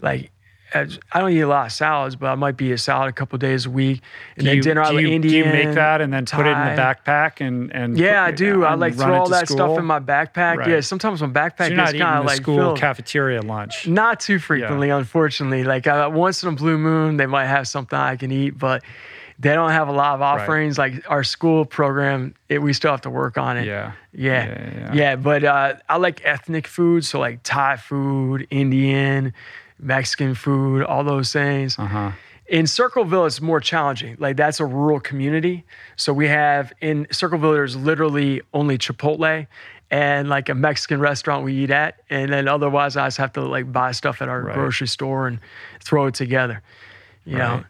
like. 0.00 0.32
I 0.74 1.20
don't 1.20 1.32
eat 1.32 1.40
a 1.40 1.46
lot 1.46 1.66
of 1.66 1.72
salads, 1.72 2.14
but 2.16 2.26
I 2.26 2.34
might 2.34 2.56
be 2.56 2.72
a 2.72 2.78
salad 2.78 3.08
a 3.08 3.12
couple 3.12 3.38
days 3.38 3.66
a 3.66 3.70
week, 3.70 4.02
and 4.36 4.44
Do 4.44 4.50
then 4.50 4.56
you, 4.56 4.62
dinner 4.62 4.82
I 4.82 4.90
like 4.90 5.02
you, 5.02 5.08
Indian. 5.08 5.20
do 5.22 5.36
you 5.38 5.44
make 5.66 5.74
that 5.74 6.00
and 6.00 6.12
then 6.12 6.26
put 6.26 6.46
it 6.46 6.50
in 6.50 6.58
the 6.58 6.80
backpack 6.82 7.40
and 7.46 7.72
and 7.74 7.96
Yeah, 7.98 8.22
I 8.22 8.30
do. 8.30 8.64
I 8.64 8.74
like 8.74 8.94
throw 8.94 9.14
all 9.20 9.28
that 9.30 9.48
stuff 9.48 9.78
in 9.78 9.84
my 9.84 10.00
backpack. 10.00 10.56
Right. 10.58 10.68
Yeah, 10.68 10.80
sometimes 10.80 11.22
my 11.22 11.28
backpack 11.28 11.68
So 11.76 11.82
is 11.84 11.92
kind 12.00 12.18
of 12.18 12.24
like 12.26 12.36
school 12.42 12.58
filled. 12.58 12.78
cafeteria 12.78 13.40
lunch. 13.42 13.86
Not 13.86 14.20
too 14.20 14.38
frequently, 14.38 14.90
unfortunately. 14.90 15.64
Like 15.64 15.86
uh, 15.86 16.10
once 16.12 16.42
in 16.42 16.50
a 16.50 16.52
blue 16.52 16.78
moon, 16.78 17.16
they 17.16 17.26
might 17.26 17.46
have 17.46 17.66
something 17.68 17.98
I 17.98 18.16
can 18.16 18.30
eat, 18.30 18.58
but 18.58 18.82
they 19.40 19.54
don't 19.54 19.70
have 19.70 19.86
a 19.88 19.92
lot 19.92 20.16
of 20.16 20.22
offerings. 20.22 20.78
Like 20.78 21.08
our 21.08 21.22
school 21.22 21.64
program, 21.64 22.34
it, 22.48 22.58
we 22.60 22.72
still 22.72 22.90
have 22.90 23.02
to 23.02 23.10
work 23.10 23.38
on 23.38 23.56
it. 23.56 23.66
Yeah. 23.66 23.92
Yeah. 24.12 24.46
Yeah, 24.46 24.70
Yeah. 24.78 24.92
yeah. 24.94 25.16
but 25.16 25.44
uh, 25.44 25.74
I 25.88 25.96
like 25.98 26.20
ethnic 26.24 26.66
food. 26.66 27.04
So 27.04 27.20
like 27.20 27.40
Thai 27.44 27.76
food, 27.76 28.48
Indian, 28.50 29.32
Mexican 29.78 30.34
food, 30.34 30.82
all 30.84 31.04
those 31.04 31.32
things. 31.32 31.78
Uh 31.78 31.86
huh. 31.86 32.12
In 32.46 32.66
Circleville, 32.66 33.26
it's 33.26 33.40
more 33.42 33.60
challenging. 33.60 34.16
Like 34.18 34.36
that's 34.36 34.58
a 34.58 34.64
rural 34.64 35.00
community. 35.00 35.64
So 35.96 36.12
we 36.14 36.28
have 36.28 36.72
in 36.80 37.06
Circleville, 37.12 37.52
there's 37.52 37.76
literally 37.76 38.40
only 38.54 38.78
Chipotle 38.78 39.46
and 39.90 40.28
like 40.30 40.48
a 40.48 40.54
Mexican 40.54 40.98
restaurant 40.98 41.44
we 41.44 41.54
eat 41.54 41.70
at. 41.70 42.00
And 42.08 42.32
then 42.32 42.48
otherwise 42.48 42.96
I 42.96 43.06
just 43.06 43.18
have 43.18 43.34
to 43.34 43.42
like 43.42 43.70
buy 43.70 43.92
stuff 43.92 44.22
at 44.22 44.28
our 44.30 44.40
Right. 44.42 44.54
grocery 44.54 44.86
store 44.88 45.26
and 45.26 45.40
throw 45.84 46.06
it 46.06 46.14
together. 46.14 46.62
You 47.26 47.36
know? 47.36 47.64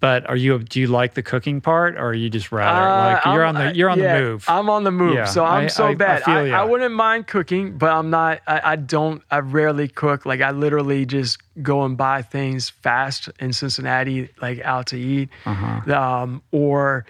But 0.00 0.26
are 0.30 0.36
you? 0.36 0.58
Do 0.58 0.80
you 0.80 0.86
like 0.86 1.12
the 1.12 1.22
cooking 1.22 1.60
part, 1.60 1.96
or 1.96 2.06
are 2.08 2.14
you 2.14 2.30
just 2.30 2.50
rather 2.50 2.80
like 3.14 3.26
Uh, 3.26 3.32
you're 3.34 3.44
I'm- 3.44 3.56
on 3.56 3.66
the 3.66 3.74
you're 3.76 3.90
on 3.90 3.98
yeah, 3.98 4.16
the 4.18 4.24
move? 4.24 4.44
I'm 4.48 4.70
on 4.70 4.84
the 4.84 4.90
move. 4.90 5.12
Yeah, 5.14 5.26
so 5.26 5.44
I'm 5.44 5.64
I- 5.64 5.68
so 5.68 5.88
I- 5.88 5.94
bad. 5.94 6.22
I. 6.26 6.50
I 6.50 6.64
wouldn't 6.64 6.94
mind 6.94 7.26
cooking, 7.26 7.76
but 7.76 7.90
I'm 7.90 8.08
not. 8.08 8.40
I, 8.46 8.60
I 8.72 8.76
don't. 8.76 9.22
I 9.30 9.40
rarely 9.40 9.88
cook. 9.88 10.24
Like 10.24 10.40
I 10.40 10.52
literally 10.52 11.04
just 11.04 11.38
go 11.62 11.84
and 11.84 11.98
buy 11.98 12.22
things 12.22 12.70
fast 12.70 13.28
in 13.40 13.52
Cincinnati, 13.52 14.30
like 14.40 14.60
out 14.62 14.86
to 14.86 14.96
eat, 14.98 15.28
Uh-huh. 15.44 15.94
um, 15.94 16.42
or. 16.50 17.04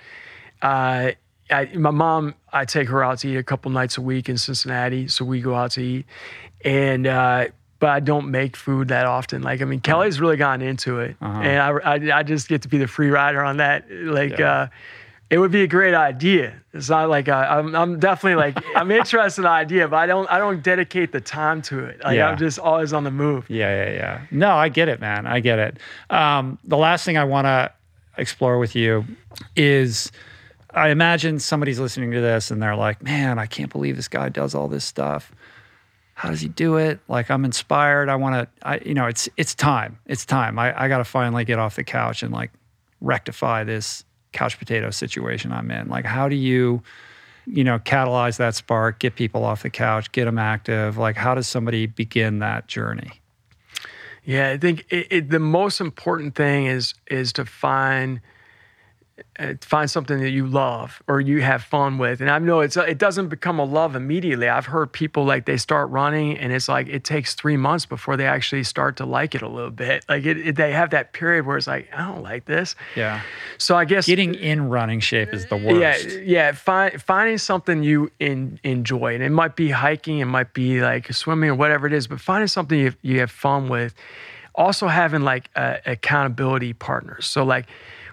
Uh, 0.60 1.12
I, 1.52 1.64
my 1.74 1.90
mom, 1.90 2.34
I 2.52 2.64
take 2.64 2.88
her 2.88 3.02
out 3.02 3.18
to 3.20 3.28
eat 3.28 3.36
a 3.36 3.42
couple 3.42 3.72
nights 3.72 3.98
a 3.98 4.00
week 4.02 4.28
in 4.28 4.38
Cincinnati, 4.38 5.08
so 5.08 5.24
we 5.24 5.40
go 5.40 5.54
out 5.56 5.72
to 5.72 5.80
eat, 5.82 6.06
and 6.64 7.08
uh, 7.08 7.46
but 7.80 7.88
I 7.90 7.98
don't 8.00 8.30
make 8.30 8.54
food 8.56 8.88
that 8.88 9.06
often. 9.06 9.42
Like 9.42 9.60
I 9.60 9.64
mean, 9.64 9.80
Kelly's 9.80 10.20
really 10.20 10.36
gotten 10.36 10.62
into 10.66 11.00
it, 11.00 11.16
Uh-huh. 11.20 11.40
and 11.40 11.60
I, 11.60 11.94
I 11.94 12.18
I 12.18 12.22
just 12.22 12.48
get 12.48 12.62
to 12.62 12.68
be 12.68 12.78
the 12.78 12.86
free 12.86 13.10
rider 13.10 13.42
on 13.42 13.56
that. 13.56 13.90
Like 13.90 14.38
Yeah. 14.38 14.52
uh, 14.52 14.66
it 15.30 15.38
would 15.38 15.52
be 15.52 15.62
a 15.62 15.66
great 15.68 15.94
idea. 15.94 16.54
It's 16.74 16.88
not 16.90 17.08
like 17.08 17.28
uh, 17.28 17.46
I'm 17.48 17.74
I'm 17.74 17.98
definitely 18.00 18.34
like 18.36 18.62
I'm 18.76 18.90
interested 18.90 19.40
in 19.40 19.44
the 19.44 19.50
idea, 19.50 19.88
but 19.88 19.96
I 19.96 20.06
don't 20.06 20.28
I 20.30 20.38
don't 20.38 20.62
dedicate 20.62 21.10
the 21.12 21.20
time 21.20 21.62
to 21.62 21.84
it. 21.84 22.02
Like 22.04 22.16
Yeah. 22.16 22.28
I'm 22.28 22.36
just 22.38 22.58
always 22.58 22.92
on 22.92 23.04
the 23.04 23.10
move. 23.10 23.48
Yeah, 23.48 23.84
yeah, 23.84 23.92
yeah. 23.92 24.20
No, 24.30 24.50
I 24.52 24.68
get 24.68 24.88
it, 24.88 25.00
man. 25.00 25.26
I 25.26 25.40
get 25.40 25.58
it. 25.58 25.78
Um, 26.10 26.58
the 26.64 26.76
last 26.76 27.04
thing 27.04 27.16
I 27.16 27.24
want 27.24 27.46
to 27.46 27.72
explore 28.18 28.58
with 28.58 28.74
you 28.76 29.04
is 29.56 30.10
I 30.72 30.90
imagine 30.90 31.38
somebody's 31.38 31.78
listening 31.80 32.10
to 32.12 32.20
this 32.20 32.50
and 32.50 32.62
they're 32.62 32.76
like, 32.76 33.02
man, 33.02 33.38
I 33.38 33.46
can't 33.46 33.70
believe 33.72 33.96
this 33.96 34.08
guy 34.08 34.28
does 34.28 34.54
all 34.54 34.68
this 34.68 34.84
stuff. 34.84 35.32
How 36.20 36.28
does 36.28 36.42
he 36.42 36.48
do 36.48 36.76
it? 36.76 37.00
Like, 37.08 37.30
I'm 37.30 37.46
inspired. 37.46 38.10
I 38.10 38.16
want 38.16 38.34
to, 38.34 38.68
I, 38.68 38.78
you 38.84 38.92
know, 38.92 39.06
it's, 39.06 39.26
it's 39.38 39.54
time. 39.54 39.98
It's 40.04 40.26
time. 40.26 40.58
I, 40.58 40.78
I 40.78 40.86
got 40.86 40.98
to 40.98 41.04
finally 41.04 41.46
get 41.46 41.58
off 41.58 41.76
the 41.76 41.82
couch 41.82 42.22
and 42.22 42.30
like 42.30 42.50
rectify 43.00 43.64
this 43.64 44.04
couch 44.32 44.58
potato 44.58 44.90
situation 44.90 45.50
I'm 45.50 45.70
in. 45.70 45.88
Like, 45.88 46.04
how 46.04 46.28
do 46.28 46.36
you, 46.36 46.82
you 47.46 47.64
know, 47.64 47.78
catalyze 47.78 48.36
that 48.36 48.54
spark, 48.54 48.98
get 48.98 49.14
people 49.14 49.46
off 49.46 49.62
the 49.62 49.70
couch, 49.70 50.12
get 50.12 50.26
them 50.26 50.36
active? 50.36 50.98
Like, 50.98 51.16
how 51.16 51.34
does 51.34 51.46
somebody 51.46 51.86
begin 51.86 52.40
that 52.40 52.68
journey? 52.68 53.12
Yeah, 54.22 54.50
I 54.50 54.58
think 54.58 54.84
it, 54.90 55.06
it, 55.10 55.30
the 55.30 55.40
most 55.40 55.80
important 55.80 56.34
thing 56.34 56.66
is 56.66 56.92
is 57.06 57.32
to 57.32 57.46
find 57.46 58.20
find 59.62 59.90
something 59.90 60.20
that 60.20 60.30
you 60.30 60.46
love 60.46 61.02
or 61.08 61.20
you 61.20 61.40
have 61.42 61.62
fun 61.62 61.98
with. 61.98 62.20
And 62.20 62.30
I 62.30 62.38
know 62.38 62.60
it's 62.60 62.76
it 62.76 62.98
doesn't 62.98 63.28
become 63.28 63.58
a 63.58 63.64
love 63.64 63.96
immediately. 63.96 64.48
I've 64.48 64.66
heard 64.66 64.92
people 64.92 65.24
like 65.24 65.46
they 65.46 65.56
start 65.56 65.88
running 65.90 66.36
and 66.38 66.52
it's 66.52 66.68
like 66.68 66.88
it 66.88 67.04
takes 67.04 67.34
three 67.34 67.56
months 67.56 67.86
before 67.86 68.16
they 68.16 68.26
actually 68.26 68.64
start 68.64 68.96
to 68.98 69.06
like 69.06 69.34
it 69.34 69.42
a 69.42 69.48
little 69.48 69.70
bit. 69.70 70.04
Like 70.08 70.24
it, 70.26 70.38
it- 70.38 70.56
they 70.56 70.72
have 70.72 70.90
that 70.90 71.12
period 71.12 71.46
where 71.46 71.56
it's 71.56 71.66
like 71.66 71.88
I 71.94 72.06
don't 72.06 72.22
like 72.22 72.44
this. 72.44 72.74
Yeah. 72.96 73.22
So 73.58 73.76
I 73.76 73.84
guess 73.84 74.06
Getting 74.06 74.34
in 74.34 74.68
running 74.68 75.00
shape 75.00 75.32
is 75.32 75.46
the 75.46 75.56
worst. 75.56 76.08
yeah, 76.08 76.20
yeah. 76.22 76.52
Find, 76.52 77.00
finding 77.00 77.38
something 77.38 77.82
you 77.82 78.10
in, 78.18 78.58
enjoy, 78.64 79.14
and 79.14 79.22
it 79.22 79.30
might 79.30 79.56
be 79.56 79.70
hiking, 79.70 80.18
it 80.18 80.26
might 80.26 80.52
be 80.54 80.80
like 80.80 81.12
swimming 81.12 81.50
or 81.50 81.54
whatever 81.54 81.86
it 81.86 81.92
is, 81.92 82.06
but 82.08 82.20
finding 82.20 82.48
something 82.48 82.78
you, 82.78 82.92
you 83.02 83.20
have 83.20 83.30
fun 83.30 83.68
with. 83.68 83.94
Also 84.54 84.88
having 84.88 85.22
like 85.22 85.48
uh, 85.56 85.76
accountability 85.86 86.72
partners. 86.72 87.26
So 87.26 87.44
like 87.44 87.66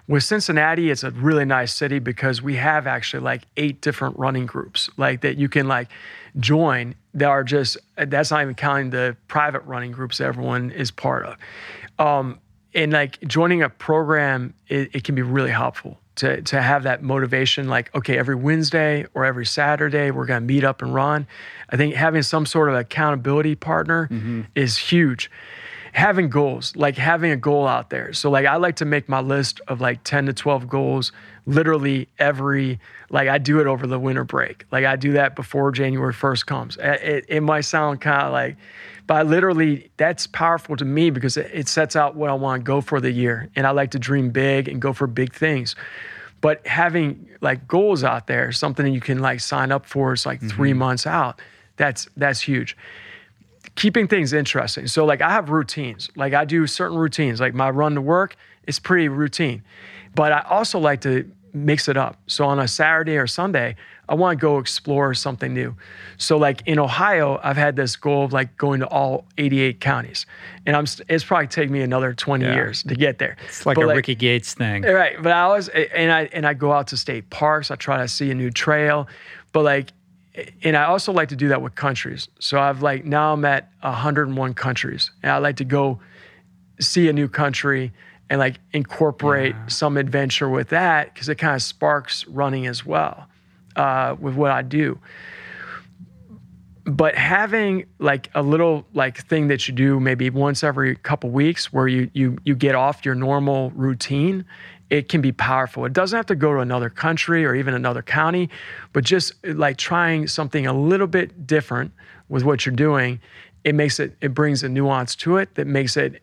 with 0.07 0.23
Cincinnati, 0.23 0.89
it's 0.89 1.03
a 1.03 1.11
really 1.11 1.45
nice 1.45 1.73
city 1.73 1.99
because 1.99 2.41
we 2.41 2.55
have 2.55 2.87
actually 2.87 3.23
like 3.23 3.43
eight 3.57 3.81
different 3.81 4.17
running 4.17 4.45
groups 4.45 4.89
like 4.97 5.21
that 5.21 5.37
you 5.37 5.49
can 5.49 5.67
like 5.67 5.89
join. 6.39 6.95
That 7.13 7.29
are 7.29 7.43
just 7.43 7.77
that's 7.95 8.31
not 8.31 8.43
even 8.43 8.55
counting 8.55 8.91
the 8.91 9.17
private 9.27 9.61
running 9.61 9.91
groups 9.91 10.21
everyone 10.21 10.71
is 10.71 10.91
part 10.91 11.25
of. 11.25 11.37
Um, 11.99 12.39
and 12.73 12.93
like 12.93 13.19
joining 13.21 13.63
a 13.63 13.69
program, 13.69 14.53
it, 14.67 14.91
it 14.93 15.03
can 15.03 15.15
be 15.15 15.23
really 15.23 15.49
helpful 15.51 15.99
to 16.17 16.41
to 16.41 16.61
have 16.61 16.83
that 16.83 17.01
motivation 17.01 17.67
like 17.67 17.93
okay 17.95 18.17
every 18.17 18.35
wednesday 18.35 19.05
or 19.13 19.23
every 19.23 19.45
saturday 19.45 20.11
we're 20.11 20.25
going 20.25 20.41
to 20.41 20.45
meet 20.45 20.63
up 20.63 20.81
and 20.81 20.93
run 20.93 21.25
i 21.69 21.77
think 21.77 21.93
having 21.93 22.21
some 22.21 22.45
sort 22.45 22.69
of 22.69 22.75
accountability 22.75 23.55
partner 23.55 24.07
mm-hmm. 24.11 24.41
is 24.55 24.77
huge 24.77 25.31
having 25.97 26.29
goals 26.29 26.75
like 26.75 26.95
having 26.95 27.31
a 27.31 27.35
goal 27.35 27.67
out 27.67 27.89
there 27.89 28.13
so 28.13 28.29
like 28.29 28.45
i 28.45 28.55
like 28.55 28.75
to 28.75 28.85
make 28.85 29.09
my 29.09 29.19
list 29.19 29.59
of 29.67 29.81
like 29.81 30.03
10 30.03 30.27
to 30.27 30.33
12 30.33 30.69
goals 30.69 31.11
literally 31.47 32.07
every 32.19 32.79
like 33.09 33.27
i 33.27 33.39
do 33.39 33.59
it 33.59 33.65
over 33.65 33.87
the 33.87 33.97
winter 33.97 34.23
break 34.23 34.63
like 34.71 34.85
i 34.85 34.95
do 34.95 35.13
that 35.13 35.35
before 35.35 35.71
january 35.71 36.13
1st 36.13 36.45
comes 36.45 36.77
it, 36.79 37.25
it 37.27 37.41
might 37.41 37.61
sound 37.61 37.99
kind 37.99 38.27
of 38.27 38.31
like 38.31 38.55
but 39.07 39.13
I 39.15 39.21
literally, 39.23 39.89
that's 39.95 40.27
powerful 40.27 40.75
to 40.75 40.83
me 40.83 41.11
because 41.11 41.37
it, 41.37 41.69
sets 41.69 41.95
out 41.95 42.15
what 42.15 42.29
I 42.29 42.33
want 42.33 42.59
to 42.59 42.63
go 42.63 42.81
for 42.81 42.99
the 42.99 43.09
year. 43.09 43.49
And 43.55 43.65
I 43.65 43.71
like 43.71 43.91
to 43.91 43.99
dream 43.99 44.31
big 44.31 44.67
and 44.67 44.81
go 44.81 44.91
for 44.91 45.07
big 45.07 45.33
things. 45.33 45.77
But 46.41 46.67
having 46.67 47.29
like 47.39 47.69
goals 47.69 48.03
out 48.03 48.27
there, 48.27 48.51
something 48.51 48.85
that 48.85 48.91
you 48.91 48.99
can 48.99 49.19
like 49.19 49.39
sign 49.39 49.71
up 49.71 49.85
for, 49.85 50.11
is 50.11 50.25
like 50.25 50.39
mm-hmm. 50.39 50.49
three 50.49 50.73
months 50.73 51.07
out. 51.07 51.41
That's 51.77 52.09
that's 52.17 52.41
huge. 52.41 52.75
Keeping 53.77 54.07
things 54.07 54.33
interesting. 54.33 54.87
So 54.87 55.05
like 55.05 55.21
I 55.21 55.31
have 55.31 55.49
routines. 55.49 56.09
Like 56.17 56.33
I 56.33 56.43
do 56.43 56.67
certain 56.67 56.97
routines. 56.97 57.39
Like 57.39 57.53
my 57.53 57.69
run 57.69 57.95
to 57.95 58.01
work 58.01 58.35
is 58.67 58.79
pretty 58.79 59.07
routine. 59.07 59.63
But 60.13 60.33
I 60.33 60.41
also 60.49 60.79
like 60.79 61.01
to 61.01 61.31
mix 61.53 61.87
it 61.87 61.97
up. 61.97 62.19
So 62.27 62.45
on 62.45 62.59
a 62.59 62.67
Saturday 62.67 63.17
or 63.17 63.27
Sunday, 63.27 63.75
I 64.09 64.15
want 64.15 64.39
to 64.39 64.41
go 64.41 64.57
explore 64.57 65.13
something 65.13 65.53
new. 65.53 65.75
So 66.17 66.37
like 66.37 66.63
in 66.65 66.79
Ohio, 66.79 67.39
I've 67.43 67.57
had 67.57 67.75
this 67.75 67.95
goal 67.95 68.23
of 68.25 68.33
like 68.33 68.55
going 68.57 68.79
to 68.79 68.87
all 68.87 69.25
88 69.37 69.79
counties, 69.81 70.25
and 70.65 70.75
I'm 70.75 70.85
it's 71.09 71.23
probably 71.23 71.47
taking 71.47 71.73
me 71.73 71.81
another 71.81 72.13
20 72.13 72.45
yeah. 72.45 72.53
years 72.53 72.83
to 72.83 72.95
get 72.95 73.19
there. 73.19 73.35
It's 73.45 73.65
like 73.65 73.75
but 73.75 73.83
a 73.83 73.87
like, 73.87 73.97
Ricky 73.97 74.15
Gates 74.15 74.53
thing, 74.53 74.83
right? 74.83 75.21
But 75.21 75.33
I 75.33 75.41
always 75.41 75.67
and 75.69 76.11
I 76.11 76.29
and 76.31 76.45
I 76.45 76.53
go 76.53 76.71
out 76.71 76.87
to 76.87 76.97
state 76.97 77.29
parks. 77.29 77.69
I 77.69 77.75
try 77.75 77.97
to 77.97 78.07
see 78.07 78.31
a 78.31 78.35
new 78.35 78.51
trail, 78.51 79.07
but 79.51 79.63
like. 79.63 79.91
And 80.63 80.77
I 80.77 80.85
also 80.85 81.11
like 81.11 81.29
to 81.29 81.35
do 81.35 81.47
that 81.47 81.61
with 81.61 81.75
countries. 81.75 82.27
So 82.39 82.59
I've 82.59 82.81
like 82.81 83.05
now 83.05 83.33
I'm 83.33 83.43
at 83.45 83.71
101 83.81 84.53
countries, 84.53 85.11
and 85.23 85.31
I 85.31 85.37
like 85.37 85.57
to 85.57 85.65
go 85.65 85.99
see 86.79 87.09
a 87.09 87.13
new 87.13 87.27
country 87.27 87.91
and 88.29 88.39
like 88.39 88.59
incorporate 88.73 89.55
yeah. 89.55 89.67
some 89.67 89.97
adventure 89.97 90.49
with 90.49 90.69
that 90.69 91.13
because 91.13 91.29
it 91.29 91.35
kind 91.35 91.55
of 91.55 91.61
sparks 91.61 92.27
running 92.27 92.67
as 92.67 92.85
well 92.85 93.27
uh, 93.75 94.15
with 94.19 94.35
what 94.35 94.51
I 94.51 94.61
do. 94.61 94.99
But 96.85 97.15
having 97.15 97.85
like 97.99 98.29
a 98.33 98.41
little 98.41 98.85
like 98.93 99.17
thing 99.27 99.47
that 99.47 99.67
you 99.67 99.73
do 99.73 99.99
maybe 99.99 100.29
once 100.29 100.63
every 100.63 100.95
couple 100.95 101.29
weeks 101.29 101.73
where 101.73 101.87
you 101.87 102.09
you 102.13 102.37
you 102.45 102.55
get 102.55 102.75
off 102.75 103.03
your 103.03 103.15
normal 103.15 103.71
routine, 103.71 104.45
it 104.89 105.09
can 105.09 105.21
be 105.21 105.31
powerful. 105.31 105.85
It 105.85 105.93
doesn't 105.93 106.15
have 106.15 106.25
to 106.27 106.35
go 106.35 106.53
to 106.53 106.59
another 106.59 106.89
country 106.89 107.45
or 107.45 107.55
even 107.55 107.73
another 107.73 108.01
county, 108.01 108.49
but 108.93 109.03
just 109.03 109.33
like 109.45 109.77
trying 109.77 110.27
something 110.27 110.65
a 110.65 110.73
little 110.73 111.07
bit 111.07 111.45
different 111.45 111.91
with 112.29 112.43
what 112.43 112.65
you're 112.65 112.75
doing, 112.75 113.19
it 113.63 113.75
makes 113.75 113.99
it 113.99 114.15
it 114.21 114.33
brings 114.33 114.63
a 114.63 114.69
nuance 114.69 115.15
to 115.15 115.37
it 115.37 115.55
that 115.55 115.67
makes 115.67 115.97
it 115.97 116.21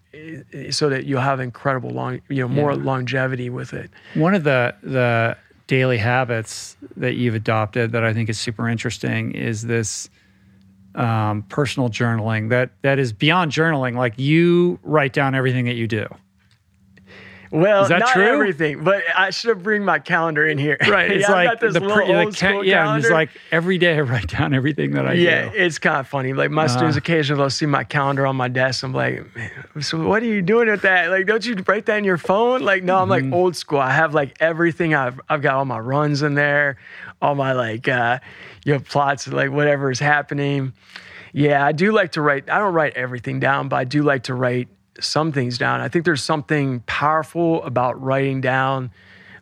so 0.70 0.89
that 0.89 1.05
you'll 1.05 1.20
have 1.20 1.41
incredible 1.41 1.91
long 1.91 2.20
you 2.28 2.43
know 2.43 2.49
more 2.49 2.73
yeah. 2.73 2.82
longevity 2.82 3.51
with 3.51 3.74
it. 3.74 3.91
One 4.15 4.35
of 4.35 4.45
the 4.45 4.74
the 4.82 5.36
daily 5.66 5.99
habits 5.99 6.77
that 6.97 7.15
you've 7.15 7.35
adopted 7.35 7.93
that 7.93 8.05
I 8.05 8.12
think 8.12 8.28
is 8.28 8.39
super 8.39 8.69
interesting 8.69 9.32
is 9.32 9.62
this 9.62 10.09
um, 10.95 11.43
personal 11.49 11.89
journaling 11.89 12.51
that 12.51 12.70
that 12.82 12.99
is 12.99 13.12
beyond 13.12 13.53
journaling. 13.53 13.95
Like 13.97 14.19
you 14.19 14.78
write 14.82 15.12
down 15.12 15.35
everything 15.35 15.66
that 15.66 15.74
you 15.74 15.86
do. 15.86 16.07
Well, 17.55 17.89
not 17.89 18.09
true? 18.09 18.24
everything, 18.24 18.82
but 18.82 19.05
I 19.16 19.31
should 19.31 19.62
bring 19.62 19.85
my 19.85 20.01
calendar 20.01 20.44
in 20.44 20.59
here. 20.59 20.76
Right. 20.89 21.09
It's 21.09 21.22
yeah, 21.28 21.32
like 21.32 21.60
the, 21.60 21.68
pre- 21.68 22.12
the 22.12 22.36
ca- 22.36 22.60
yeah, 22.62 22.97
it's 22.97 23.09
like 23.09 23.31
every 23.52 23.78
day 23.78 23.97
I 23.97 24.01
write 24.01 24.26
down 24.39 24.52
everything 24.55 24.90
that 24.94 25.06
I 25.06 25.12
yeah, 25.12 25.51
do. 25.51 25.56
Yeah, 25.56 25.64
it's 25.64 25.78
kind 25.78 25.98
of 25.98 26.09
funny. 26.09 26.32
Like 26.32 26.51
my 26.51 26.64
uh, 26.64 26.68
students 26.68 26.97
occasionally 26.97 27.40
they'll 27.40 27.51
see 27.51 27.66
my 27.66 27.85
calendar 27.85 28.26
on 28.26 28.35
my 28.35 28.48
desk. 28.48 28.82
I'm 28.82 28.93
like, 28.93 29.24
so 29.81 30.05
what 30.05 30.20
are 30.24 30.26
you 30.26 30.43
doing 30.43 30.68
with 30.68 30.82
that? 30.82 31.10
Like, 31.10 31.26
don't 31.26 31.47
you 31.47 31.55
write 31.64 31.86
that 31.86 31.97
in 31.97 32.02
your 32.02 32.18
phone? 32.18 32.62
Like, 32.62 32.82
no, 32.82 32.97
I'm 32.97 33.09
mm-hmm. 33.09 33.31
like 33.31 33.32
old 33.32 33.55
school. 33.55 33.78
I 33.78 33.93
have 33.93 34.14
like 34.14 34.36
everything. 34.40 34.93
I've 34.93 35.20
I've 35.28 35.40
got 35.40 35.55
all 35.55 35.64
my 35.64 35.78
runs 35.78 36.22
in 36.22 36.35
there, 36.35 36.78
all 37.22 37.36
my 37.36 37.52
like 37.52 37.86
uh, 37.86 38.18
you 38.64 38.72
know 38.72 38.81
plots, 38.81 39.28
like 39.28 39.52
whatever 39.52 39.93
is 39.93 40.01
happening. 40.01 40.72
Yeah, 41.32 41.64
I 41.64 41.70
do 41.70 41.93
like 41.93 42.12
to 42.12 42.20
write. 42.20 42.51
I 42.51 42.59
don't 42.59 42.74
write 42.74 42.97
everything 42.97 43.39
down, 43.39 43.68
but 43.68 43.76
I 43.76 43.85
do 43.85 44.02
like 44.02 44.24
to 44.24 44.35
write 44.35 44.66
some 45.01 45.33
things 45.33 45.59
down. 45.59 45.81
I 45.81 45.89
think 45.89 46.05
there's 46.05 46.23
something 46.23 46.81
powerful 46.87 47.62
about 47.65 48.01
writing 48.03 48.41
down 48.41 48.91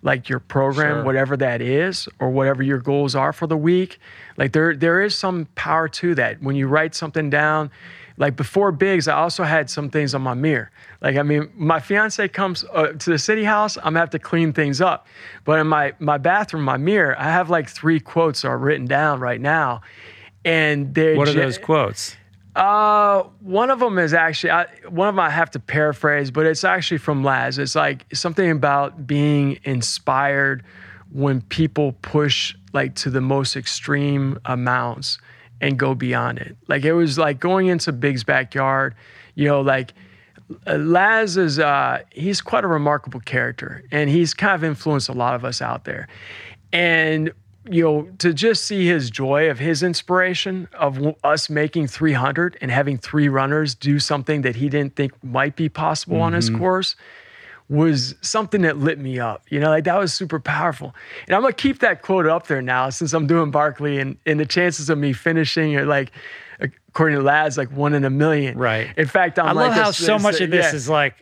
like 0.03 0.29
your 0.29 0.41
program, 0.41 0.97
sure. 0.97 1.05
whatever 1.05 1.37
that 1.37 1.63
is, 1.63 2.09
or 2.19 2.31
whatever 2.31 2.63
your 2.63 2.79
goals 2.79 3.15
are 3.15 3.33
for 3.33 3.47
the 3.47 3.57
week. 3.57 3.99
Like 4.37 4.53
there 4.53 4.75
there 4.75 5.01
is 5.01 5.15
some 5.15 5.47
power 5.55 5.89
to 5.89 6.15
that. 6.17 6.43
When 6.43 6.57
you 6.57 6.67
write 6.67 6.95
something 6.95 7.31
down, 7.31 7.71
like 8.19 8.37
before 8.37 8.73
Big's, 8.73 9.09
I 9.09 9.15
also 9.15 9.45
had 9.45 9.71
some 9.71 9.91
things 9.91 10.15
on 10.15 10.23
my 10.23 10.35
mirror. 10.35 10.71
Like 11.01 11.17
I 11.17 11.23
mean, 11.23 11.51
my 11.55 11.81
fiance 11.81 12.27
comes 12.29 12.65
uh, 12.73 12.89
to 12.89 13.11
the 13.11 13.19
city 13.19 13.45
house, 13.45 13.77
I'm 13.77 13.85
gonna 13.85 14.01
have 14.01 14.11
to 14.11 14.19
clean 14.19 14.53
things 14.53 14.81
up. 14.81 15.07
But 15.45 15.61
in 15.61 15.69
my 15.69 15.93
my 15.99 16.19
bathroom, 16.19 16.65
my 16.65 16.77
mirror, 16.77 17.15
I 17.19 17.25
have 17.31 17.49
like 17.49 17.69
three 17.69 18.01
quotes 18.01 18.45
are 18.45 18.59
written 18.59 18.87
down 18.87 19.21
right 19.21 19.41
now, 19.41 19.83
and 20.45 20.95
they're 20.95 21.17
what 21.17 21.29
are 21.29 21.33
those 21.33 21.59
quotes? 21.59 22.17
Uh, 22.55 23.23
one 23.41 23.71
of 23.71 23.81
them 23.81 23.99
is 23.99 24.13
actually 24.13 24.51
I, 24.51 24.67
one 24.89 25.09
of 25.09 25.15
them 25.15 25.21
I 25.21 25.31
have 25.31 25.51
to 25.53 25.59
paraphrase, 25.59 26.31
but 26.31 26.45
it's 26.45 26.65
actually 26.65 26.99
from 26.99 27.25
Laz. 27.25 27.59
It's 27.59 27.75
like 27.75 28.05
something 28.15 28.51
about 28.51 29.07
being 29.07 29.59
inspired 29.65 30.63
when 31.11 31.41
people 31.43 31.93
push 32.03 32.55
like 32.73 32.95
to 32.97 33.11
the 33.11 33.21
most 33.21 33.57
extreme 33.57 34.39
amounts 34.45 35.19
and 35.61 35.79
go 35.79 35.95
beyond 35.95 36.39
it. 36.39 36.57
Like 36.69 36.85
it 36.85 36.93
was 36.93 37.19
like 37.19 37.41
going 37.41 37.69
into 37.69 37.93
Big's 37.93 38.25
backyard, 38.25 38.95
you 39.35 39.49
know, 39.49 39.63
like 39.63 39.95
Laz 40.67 41.39
is 41.39 41.59
uh 41.59 42.03
he's 42.11 42.43
quite 42.43 42.65
a 42.65 42.69
remarkable 42.69 43.21
character 43.21 43.83
and 43.91 44.11
he's 44.11 44.35
kind 44.35 44.55
of 44.55 44.63
influenced 44.63 45.09
a 45.09 45.13
lot 45.13 45.35
of 45.35 45.45
us 45.45 45.63
out 45.63 45.85
there. 45.85 46.07
And 46.71 47.33
you 47.71 47.85
know, 47.85 48.09
to 48.19 48.35
just 48.35 48.65
see 48.65 48.87
his 48.87 49.11
joy 49.11 49.49
of 49.49 49.59
his 49.59 49.83
inspiration 49.83 50.69
of 50.73 51.15
us 51.23 51.49
making 51.49 51.87
300 51.87 52.59
and 52.61 52.71
having 52.71 52.99
three 52.99 53.29
runners 53.29 53.75
do 53.75 53.99
something 53.99 54.43
that 54.43 54.57
he 54.57 54.69
didn't 54.69 54.97
think 54.97 55.13
might 55.23 55.55
be 55.55 55.69
possible 55.69 56.17
mm-hmm. 56.17 56.25
on 56.25 56.33
his 56.33 56.51
mm-hmm. 56.51 56.59
course 56.59 56.97
was 57.69 58.17
something 58.21 58.63
that 58.63 58.79
lit 58.79 58.99
me 58.99 59.19
up. 59.19 59.45
You 59.49 59.61
know, 59.61 59.71
like 59.71 59.85
that 59.85 59.99
was 59.99 60.13
super 60.13 60.41
powerful. 60.41 60.95
And 61.27 61.35
I'm 61.35 61.43
gonna 61.43 61.55
keep 61.55 61.79
that 61.79 62.03
quote 62.03 62.27
up 62.27 62.47
there 62.47 62.63
now 62.63 62.91
since 62.91 63.13
I'm 63.13 63.27
doing 63.27 63.51
Barkley 63.51 63.99
and, 63.99 64.17
and 64.27 64.39
the 64.39 64.47
chances 64.47 64.91
of 64.91 64.99
me 64.99 65.13
finishing 65.13 65.77
are 65.77 65.87
like 65.87 66.11
according 66.61 67.17
to 67.17 67.25
Laz, 67.25 67.57
like 67.57 67.71
one 67.73 67.95
in 67.95 68.05
a 68.05 68.11
million. 68.11 68.59
Right. 68.59 68.91
In 68.97 69.07
fact, 69.07 69.39
I'm 69.39 69.47
I 69.47 69.53
like 69.53 69.69
love 69.69 69.85
how 69.85 69.91
so 69.93 70.19
much 70.19 70.41
of 70.41 70.51
this 70.51 70.73
yeah. 70.73 70.77
is 70.77 70.89
like 70.89 71.15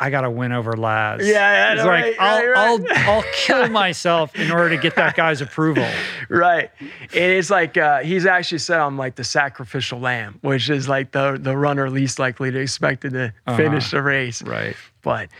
I 0.00 0.10
got 0.10 0.20
to 0.20 0.30
win 0.30 0.52
over 0.52 0.76
Laz. 0.76 1.26
Yeah, 1.26 1.32
yeah 1.32 1.72
it's 1.72 1.84
like 1.84 2.04
right, 2.04 2.16
I'll, 2.20 2.46
right, 2.46 2.48
right. 2.48 2.98
I'll 3.08 3.14
I'll 3.16 3.24
kill 3.34 3.68
myself 3.70 4.34
in 4.36 4.50
order 4.50 4.70
to 4.70 4.76
get 4.76 4.94
that 4.96 5.16
guy's 5.16 5.40
approval. 5.40 5.88
Right, 6.30 6.70
and 6.78 6.92
it's 7.14 7.48
like 7.48 7.78
uh, 7.78 8.00
he's 8.00 8.26
actually 8.26 8.58
said 8.58 8.78
I'm 8.80 8.98
like 8.98 9.14
the 9.14 9.24
sacrificial 9.24 9.98
lamb, 9.98 10.38
which 10.42 10.68
is 10.68 10.86
like 10.86 11.12
the 11.12 11.38
the 11.40 11.56
runner 11.56 11.88
least 11.88 12.18
likely 12.18 12.50
to 12.50 12.58
expected 12.58 13.14
to 13.14 13.32
uh-huh. 13.46 13.56
finish 13.56 13.90
the 13.90 14.02
race. 14.02 14.42
Right, 14.42 14.76
but 15.00 15.30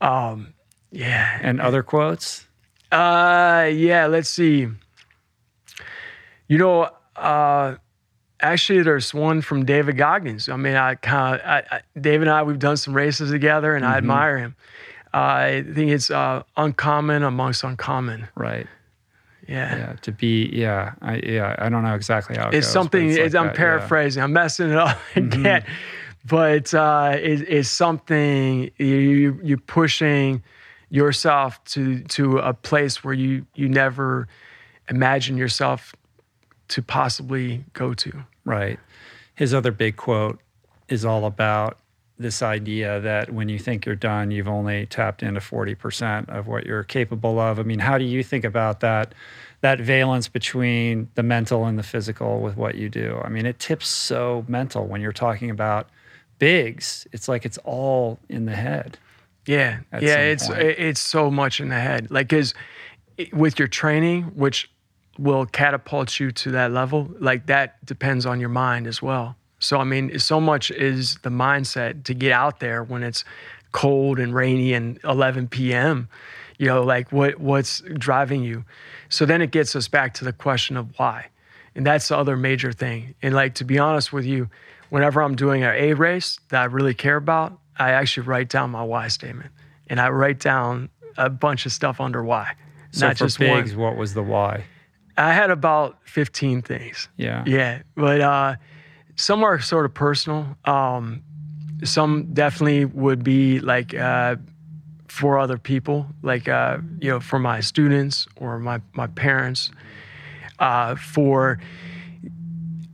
um, 0.00 0.54
yeah. 0.90 1.38
And 1.42 1.60
other 1.60 1.82
quotes? 1.82 2.46
Uh, 2.90 3.68
yeah. 3.72 4.06
Let's 4.06 4.28
see. 4.28 4.68
You 6.48 6.58
know, 6.58 6.90
uh, 7.16 7.76
Actually, 8.40 8.82
there's 8.82 9.12
one 9.12 9.40
from 9.40 9.64
David 9.64 9.96
Goggins. 9.96 10.48
I 10.48 10.56
mean, 10.56 10.76
I 10.76 10.94
kind 10.94 11.40
of, 11.40 11.80
David 12.00 12.28
and 12.28 12.36
I, 12.36 12.42
we've 12.42 12.58
done 12.58 12.76
some 12.76 12.94
races 12.94 13.30
together, 13.30 13.74
and 13.74 13.84
mm-hmm. 13.84 13.94
I 13.94 13.98
admire 13.98 14.38
him. 14.38 14.56
Uh, 15.12 15.16
I 15.16 15.64
think 15.74 15.90
it's 15.90 16.10
uh, 16.10 16.42
uncommon 16.56 17.22
amongst 17.22 17.64
uncommon. 17.64 18.28
Right. 18.36 18.66
Yeah. 19.48 19.76
Yeah. 19.76 19.92
To 20.02 20.12
be, 20.12 20.50
yeah, 20.52 20.92
I, 21.00 21.16
yeah. 21.16 21.56
I 21.58 21.68
don't 21.68 21.82
know 21.82 21.94
exactly 21.94 22.36
how 22.36 22.48
it 22.48 22.54
it's 22.54 22.66
goes, 22.66 22.72
something. 22.72 23.10
It's 23.10 23.34
like 23.34 23.46
I'm 23.46 23.54
paraphrasing. 23.54 24.20
Yeah. 24.20 24.24
I'm 24.24 24.32
messing 24.32 24.70
it 24.70 24.76
up 24.76 24.98
again, 25.16 25.62
mm-hmm. 25.62 26.28
but 26.28 26.74
uh, 26.74 27.12
it, 27.16 27.48
it's 27.48 27.70
something 27.70 28.70
you 28.76 29.40
you're 29.42 29.58
pushing 29.58 30.42
yourself 30.90 31.62
to 31.64 32.02
to 32.04 32.38
a 32.38 32.52
place 32.52 33.02
where 33.02 33.14
you 33.14 33.46
you 33.54 33.68
never 33.68 34.28
imagine 34.90 35.36
yourself 35.36 35.94
to 36.68 36.82
possibly 36.82 37.64
go 37.72 37.94
to. 37.94 38.24
Right. 38.44 38.78
His 39.34 39.54
other 39.54 39.72
big 39.72 39.96
quote 39.96 40.40
is 40.88 41.04
all 41.04 41.24
about 41.24 41.78
this 42.18 42.42
idea 42.42 43.00
that 43.00 43.32
when 43.32 43.48
you 43.48 43.58
think 43.58 43.86
you're 43.86 43.94
done, 43.94 44.30
you've 44.30 44.48
only 44.48 44.86
tapped 44.86 45.22
into 45.22 45.40
40% 45.40 46.28
of 46.28 46.48
what 46.48 46.66
you're 46.66 46.82
capable 46.82 47.38
of. 47.38 47.58
I 47.58 47.62
mean, 47.62 47.78
how 47.78 47.96
do 47.96 48.04
you 48.04 48.22
think 48.22 48.44
about 48.44 48.80
that 48.80 49.14
that 49.60 49.80
valence 49.80 50.28
between 50.28 51.08
the 51.16 51.22
mental 51.22 51.64
and 51.64 51.76
the 51.76 51.82
physical 51.82 52.40
with 52.40 52.56
what 52.56 52.74
you 52.74 52.88
do? 52.88 53.20
I 53.24 53.28
mean, 53.28 53.46
it 53.46 53.58
tips 53.58 53.88
so 53.88 54.44
mental 54.48 54.86
when 54.86 55.00
you're 55.00 55.12
talking 55.12 55.50
about 55.50 55.88
Big's. 56.38 57.06
It's 57.12 57.28
like 57.28 57.44
it's 57.44 57.58
all 57.58 58.18
in 58.28 58.46
the 58.46 58.54
head. 58.54 58.98
Yeah. 59.46 59.80
Yeah, 60.00 60.18
it's 60.18 60.46
point. 60.46 60.60
it's 60.60 61.00
so 61.00 61.30
much 61.30 61.60
in 61.60 61.68
the 61.68 61.80
head. 61.80 62.10
Like 62.10 62.28
cuz 62.28 62.54
with 63.32 63.58
your 63.58 63.68
training, 63.68 64.24
which 64.34 64.70
will 65.18 65.46
catapult 65.46 66.20
you 66.20 66.30
to 66.30 66.50
that 66.52 66.70
level, 66.72 67.10
like 67.18 67.46
that 67.46 67.84
depends 67.84 68.24
on 68.26 68.40
your 68.40 68.48
mind 68.48 68.86
as 68.86 69.02
well. 69.02 69.36
So 69.58 69.78
I 69.78 69.84
mean, 69.84 70.18
so 70.18 70.40
much 70.40 70.70
is 70.70 71.16
the 71.22 71.30
mindset 71.30 72.04
to 72.04 72.14
get 72.14 72.32
out 72.32 72.60
there 72.60 72.82
when 72.82 73.02
it's 73.02 73.24
cold 73.72 74.18
and 74.18 74.34
rainy 74.34 74.72
and 74.72 74.98
11 75.04 75.48
p.m. 75.48 76.08
You 76.58 76.66
know, 76.66 76.82
like 76.82 77.10
what 77.12 77.38
what's 77.40 77.80
driving 77.80 78.42
you. 78.42 78.64
So 79.08 79.26
then 79.26 79.42
it 79.42 79.50
gets 79.50 79.74
us 79.76 79.88
back 79.88 80.14
to 80.14 80.24
the 80.24 80.32
question 80.32 80.76
of 80.76 80.96
why, 80.98 81.26
and 81.74 81.84
that's 81.86 82.08
the 82.08 82.16
other 82.16 82.36
major 82.36 82.72
thing. 82.72 83.14
And 83.22 83.34
like 83.34 83.54
to 83.56 83.64
be 83.64 83.78
honest 83.78 84.12
with 84.12 84.24
you, 84.24 84.48
whenever 84.90 85.22
I'm 85.22 85.34
doing 85.34 85.62
an 85.64 85.74
A 85.74 85.94
race 85.94 86.38
that 86.50 86.62
I 86.62 86.64
really 86.66 86.94
care 86.94 87.16
about, 87.16 87.58
I 87.78 87.90
actually 87.92 88.26
write 88.26 88.48
down 88.48 88.70
my 88.70 88.82
why 88.82 89.08
statement, 89.08 89.50
and 89.88 90.00
I 90.00 90.08
write 90.10 90.38
down 90.40 90.88
a 91.16 91.28
bunch 91.28 91.66
of 91.66 91.72
stuff 91.72 92.00
under 92.00 92.22
why, 92.22 92.54
So 92.92 93.06
not 93.08 93.18
for 93.18 93.24
just 93.24 93.38
Big's, 93.40 93.74
one. 93.74 93.84
what 93.84 93.96
was 93.96 94.14
the 94.14 94.22
why? 94.22 94.64
I 95.18 95.32
had 95.32 95.50
about 95.50 95.98
15 96.04 96.62
things. 96.62 97.08
Yeah. 97.16 97.42
Yeah, 97.46 97.82
but 97.96 98.20
uh, 98.20 98.56
some 99.16 99.42
are 99.42 99.60
sort 99.60 99.84
of 99.84 99.92
personal. 99.92 100.56
Um, 100.64 101.22
some 101.84 102.32
definitely 102.32 102.84
would 102.84 103.24
be 103.24 103.58
like 103.58 103.94
uh, 103.94 104.36
for 105.08 105.38
other 105.38 105.58
people, 105.58 106.06
like 106.22 106.48
uh, 106.48 106.78
you 107.00 107.10
know, 107.10 107.20
for 107.20 107.38
my 107.38 107.60
students 107.60 108.26
or 108.36 108.58
my 108.58 108.80
my 108.92 109.08
parents. 109.08 109.70
Uh, 110.58 110.94
for 110.96 111.58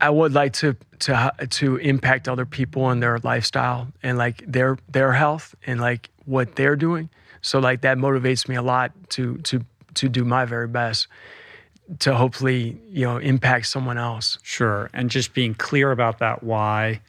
I 0.01 0.09
would 0.09 0.33
like 0.33 0.53
to 0.53 0.75
to 0.99 1.31
to 1.49 1.77
impact 1.77 2.27
other 2.27 2.45
people 2.45 2.89
and 2.89 3.01
their 3.01 3.19
lifestyle 3.19 3.87
and 4.03 4.17
like 4.17 4.43
their 4.47 4.77
their 4.91 5.13
health 5.13 5.55
and 5.65 5.79
like 5.79 6.09
what 6.25 6.55
they're 6.55 6.75
doing. 6.75 7.09
So 7.41 7.59
like 7.59 7.81
that 7.81 7.97
motivates 7.97 8.47
me 8.47 8.55
a 8.55 8.61
lot 8.61 8.91
to 9.11 9.37
to 9.37 9.61
to 9.95 10.09
do 10.09 10.25
my 10.25 10.45
very 10.45 10.67
best 10.67 11.07
to 11.99 12.15
hopefully 12.15 12.77
you 12.89 13.05
know 13.05 13.17
impact 13.17 13.67
someone 13.67 13.97
else. 13.97 14.37
Sure. 14.43 14.89
And 14.93 15.09
just 15.09 15.33
being 15.33 15.53
clear 15.53 15.91
about 15.91 16.19
that 16.19 16.43
why 16.43 17.01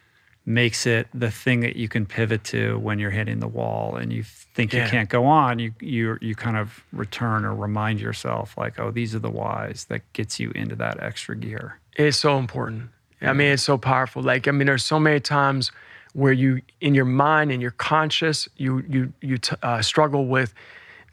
makes 0.49 0.87
it 0.87 1.09
the 1.13 1.31
thing 1.31 1.61
that 1.61 1.75
you 1.75 1.89
can 1.89 2.07
pivot 2.07 2.45
to 2.45 2.79
when 2.79 3.01
you're 3.01 3.11
hitting 3.11 3.41
the 3.41 3.49
wall 3.49 3.97
and 3.97 4.13
you 4.13 4.23
think 4.23 4.73
you 4.73 4.83
can't 4.83 5.09
go 5.09 5.27
on. 5.27 5.59
You 5.59 5.75
you 5.81 6.19
you 6.21 6.35
kind 6.35 6.57
of 6.57 6.85
return 6.93 7.45
or 7.45 7.55
remind 7.55 8.01
yourself 8.01 8.57
like, 8.57 8.79
oh, 8.79 8.91
these 8.91 9.15
are 9.15 9.19
the 9.19 9.31
whys 9.31 9.87
that 9.89 10.03
gets 10.13 10.39
you 10.39 10.53
into 10.55 10.77
that 10.77 11.03
extra 11.03 11.37
gear. 11.37 11.81
It's 11.97 12.17
so 12.17 12.39
important. 12.39 12.91
I 13.23 13.33
mean, 13.33 13.53
it's 13.53 13.63
so 13.63 13.79
powerful. 13.79 14.23
Like, 14.23 14.47
I 14.47 14.51
mean, 14.51 14.67
there's 14.67 14.85
so 14.85 15.01
many 15.01 15.21
times 15.21 15.73
where 16.13 16.33
you, 16.33 16.61
in 16.81 16.95
your 16.95 17.07
mind 17.07 17.51
and 17.51 17.61
your 17.61 17.73
conscious, 17.73 18.49
you 18.57 18.85
you 18.89 19.13
you 19.21 19.39
t- 19.39 19.57
uh, 19.63 19.83
struggle 19.83 20.27
with 20.27 20.55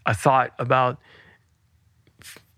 a 0.06 0.14
thought 0.14 0.54
about 0.60 1.00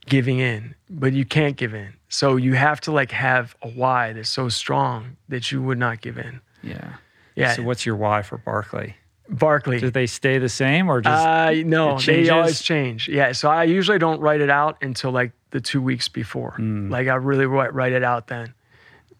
giving 0.05 0.39
in, 0.39 0.75
but 0.89 1.13
you 1.13 1.25
can't 1.25 1.57
give 1.57 1.73
in. 1.73 1.93
So 2.09 2.35
you 2.35 2.53
have 2.53 2.79
to 2.81 2.91
like 2.91 3.11
have 3.11 3.55
a 3.61 3.69
why 3.69 4.13
that's 4.13 4.29
so 4.29 4.49
strong 4.49 5.17
that 5.29 5.51
you 5.51 5.61
would 5.61 5.77
not 5.77 6.01
give 6.01 6.17
in. 6.17 6.41
Yeah. 6.63 6.95
Yeah, 7.35 7.53
So 7.53 7.63
what's 7.63 7.85
your 7.85 7.97
why 7.97 8.21
for 8.21 8.37
Barkley? 8.37 8.95
Barkley. 9.27 9.79
Do 9.79 9.89
they 9.89 10.05
stay 10.05 10.37
the 10.37 10.49
same 10.49 10.87
or 10.89 11.01
just 11.01 11.25
Uh, 11.25 11.51
no, 11.65 11.99
they 11.99 12.29
always 12.29 12.61
change. 12.61 13.09
Yeah, 13.09 13.31
so 13.33 13.49
I 13.49 13.63
usually 13.63 13.99
don't 13.99 14.21
write 14.21 14.39
it 14.39 14.49
out 14.49 14.77
until 14.81 15.11
like 15.11 15.31
the 15.51 15.59
two 15.59 15.81
weeks 15.81 16.07
before. 16.07 16.51
Hmm. 16.51 16.89
Like 16.89 17.07
I 17.07 17.15
really 17.15 17.45
write, 17.45 17.73
write 17.73 17.91
it 17.91 18.03
out 18.03 18.27
then. 18.27 18.53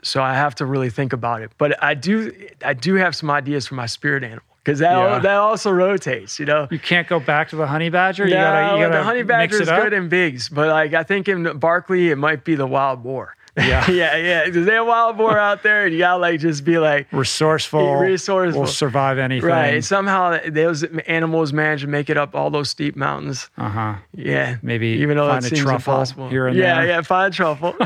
So 0.03 0.22
I 0.22 0.35
have 0.35 0.55
to 0.55 0.65
really 0.65 0.91
think 0.91 1.14
about 1.14 1.41
it. 1.41 1.51
But 1.57 1.83
I 1.83 1.95
do, 1.95 2.31
I 2.64 2.73
do 2.73 2.93
have 2.95 3.15
some 3.15 3.31
ideas 3.31 3.65
for 3.67 3.75
my 3.75 3.88
spirit 3.88 4.23
animal 4.23 4.43
because 4.66 4.80
that 4.80 4.92
Yeah. 4.92 5.19
that 5.19 5.35
also 5.38 5.69
rotates. 5.72 6.40
You 6.40 6.45
know. 6.48 6.68
you 6.72 6.80
can't 6.80 7.08
go 7.08 7.19
back 7.19 7.50
to 7.50 7.56
the 7.56 7.68
honey 7.68 7.90
badger? 7.90 8.26
you 8.26 8.34
gotta 8.34 8.76
you 8.77 8.84
gotta 8.84 8.98
the 8.98 9.03
honey 9.03 9.22
badger 9.24 9.61
is 9.61 9.69
good 9.69 9.94
in 9.94 10.10
Big's, 10.10 10.50
but 10.50 10.68
like 10.69 10.94
I 10.94 11.03
think 11.03 11.30
in 11.30 11.58
Barkley 11.60 12.10
it 12.10 12.18
might 12.18 12.44
be 12.44 12.56
the 12.56 12.68
wild 12.68 13.03
boar. 13.03 13.35
Yeah. 13.58 13.90
yeah, 13.90 14.18
yeah. 14.18 14.44
Because 14.45 14.66
they 14.66 14.74
have 14.74 14.85
wild 14.85 15.16
boar 15.16 15.40
out 15.40 15.64
there, 15.64 15.85
and 15.85 15.94
you 15.94 16.00
gotta 16.00 16.18
like 16.19 16.42
just 16.42 16.66
be 16.66 16.77
like, 16.77 17.08
resourceful, 17.14 17.95
Resourceful. 17.95 18.64
will 18.64 18.68
survive 18.68 19.18
anything. 19.18 19.48
right. 19.50 19.82
Somehow 19.82 20.38
those 20.50 20.84
animals 20.84 21.53
manage 21.53 21.80
to 21.80 21.88
make 21.88 22.10
it 22.10 22.18
up 22.18 22.35
all 22.35 22.50
those 22.50 22.69
steep 22.69 22.98
mountains. 22.98 23.50
Uh 23.58 23.69
huh. 23.69 23.95
Yeah. 24.14 24.58
Maybe 24.61 24.88
even 24.88 25.16
though 25.16 25.30
find 25.30 25.45
it 25.45 25.53
a 25.53 25.56
seems 25.56 25.61
truffle 25.66 25.94
impossible. 25.94 26.27
here 26.30 26.48
and 26.48 26.58
yeah, 26.58 26.82
there. 26.82 26.88
yeah, 26.88 27.02
find 27.02 27.34
truffle. 27.34 27.76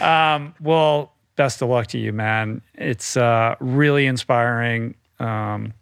Um, 0.00 0.54
well, 0.60 1.12
best 1.42 1.60
of 1.60 1.68
luck 1.68 1.88
to 1.88 1.98
you, 1.98 2.12
man. 2.12 2.62
It's 2.74 3.16
uh, 3.16 3.56
really 3.58 4.06
inspiring. 4.06 4.94
Um, 5.18 5.74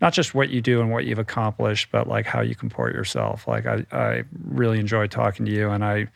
not 0.00 0.12
just 0.12 0.36
what 0.36 0.50
you 0.50 0.60
do 0.60 0.80
and 0.80 0.92
what 0.92 1.04
you've 1.04 1.18
accomplished, 1.18 1.88
but 1.90 2.06
like 2.06 2.26
how 2.26 2.42
you 2.42 2.54
comport 2.54 2.94
yourself. 2.94 3.48
Like 3.48 3.66
I, 3.66 3.84
I 3.90 4.22
really 4.44 4.78
enjoy 4.78 5.08
talking 5.08 5.46
to 5.46 5.50
you, 5.50 5.68
and 5.70 5.84
I, 5.84 6.06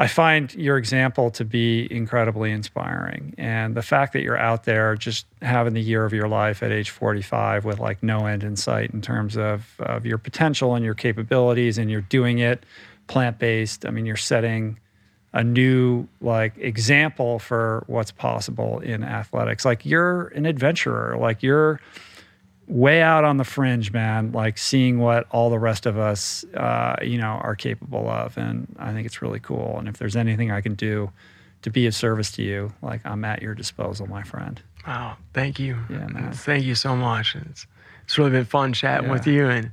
I 0.00 0.08
find 0.08 0.52
your 0.56 0.78
example 0.78 1.30
to 1.30 1.44
be 1.44 1.86
incredibly 1.88 2.50
inspiring. 2.50 3.36
And 3.38 3.76
the 3.76 3.82
fact 3.82 4.14
that 4.14 4.22
you're 4.22 4.36
out 4.36 4.64
there, 4.64 4.96
just 4.96 5.24
having 5.40 5.74
the 5.74 5.80
year 5.80 6.04
of 6.04 6.12
your 6.12 6.26
life 6.26 6.64
at 6.64 6.72
age 6.72 6.90
45 6.90 7.64
with 7.64 7.78
like 7.78 8.02
no 8.02 8.26
end 8.26 8.42
in 8.42 8.56
sight 8.56 8.90
in 8.90 9.00
terms 9.00 9.36
of 9.36 9.76
of 9.78 10.04
your 10.04 10.18
potential 10.18 10.74
and 10.74 10.84
your 10.84 10.94
capabilities, 10.94 11.78
and 11.78 11.88
you're 11.88 12.00
doing 12.00 12.40
it 12.40 12.66
plant 13.06 13.38
based. 13.38 13.86
I 13.86 13.90
mean, 13.90 14.06
you're 14.06 14.16
setting 14.16 14.80
a 15.36 15.44
new 15.44 16.08
like 16.20 16.56
example 16.56 17.38
for 17.38 17.84
what's 17.88 18.10
possible 18.10 18.78
in 18.80 19.04
athletics. 19.04 19.64
Like 19.66 19.84
you're 19.84 20.28
an 20.28 20.46
adventurer, 20.46 21.16
like 21.18 21.42
you're 21.42 21.78
way 22.66 23.02
out 23.02 23.22
on 23.24 23.36
the 23.36 23.44
fringe, 23.44 23.92
man. 23.92 24.32
Like 24.32 24.56
seeing 24.58 24.98
what 24.98 25.26
all 25.30 25.50
the 25.50 25.58
rest 25.58 25.84
of 25.86 25.98
us, 25.98 26.44
uh, 26.54 26.96
you 27.02 27.18
know, 27.18 27.38
are 27.42 27.54
capable 27.54 28.08
of, 28.08 28.36
and 28.38 28.74
I 28.78 28.92
think 28.92 29.06
it's 29.06 29.20
really 29.20 29.40
cool. 29.40 29.76
And 29.78 29.88
if 29.88 29.98
there's 29.98 30.16
anything 30.16 30.50
I 30.50 30.60
can 30.62 30.74
do 30.74 31.10
to 31.62 31.70
be 31.70 31.86
of 31.86 31.94
service 31.94 32.32
to 32.32 32.42
you, 32.42 32.72
like 32.82 33.00
I'm 33.04 33.24
at 33.24 33.42
your 33.42 33.54
disposal, 33.54 34.06
my 34.06 34.22
friend. 34.22 34.60
wow, 34.86 35.16
thank 35.34 35.58
you. 35.58 35.76
Yeah, 35.90 36.06
man. 36.06 36.32
Thank 36.32 36.64
you 36.64 36.74
so 36.74 36.96
much. 36.96 37.36
It's 37.50 37.66
it's 38.04 38.16
really 38.18 38.30
been 38.30 38.44
fun 38.46 38.72
chatting 38.72 39.06
Yeah. 39.08 39.12
with 39.12 39.26
you 39.26 39.48
and 39.48 39.70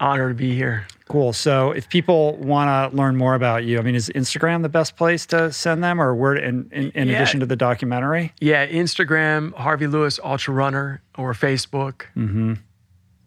honor 0.00 0.28
to 0.28 0.34
be 0.34 0.54
here. 0.54 0.86
Cool. 1.08 1.32
So 1.32 1.70
if 1.70 1.88
people 1.88 2.36
want 2.36 2.68
to 2.92 2.96
learn 2.96 3.16
more 3.16 3.34
about 3.34 3.64
you, 3.64 3.78
I 3.78 3.82
mean, 3.82 3.94
is 3.94 4.10
Instagram 4.14 4.62
the 4.62 4.68
best 4.68 4.96
place 4.96 5.24
to 5.26 5.50
send 5.52 5.82
them, 5.82 6.00
or 6.00 6.14
where? 6.14 6.34
In, 6.36 6.68
in, 6.70 6.90
in 6.90 7.08
Yeah. 7.08 7.16
addition 7.16 7.40
to 7.40 7.46
the 7.46 7.56
documentary, 7.56 8.32
Yeah, 8.40 8.66
Instagram, 8.66 9.54
Harvey 9.54 9.86
Lewis 9.86 10.20
Ultra 10.22 10.52
Runner, 10.54 11.00
or 11.16 11.32
Facebook. 11.32 12.02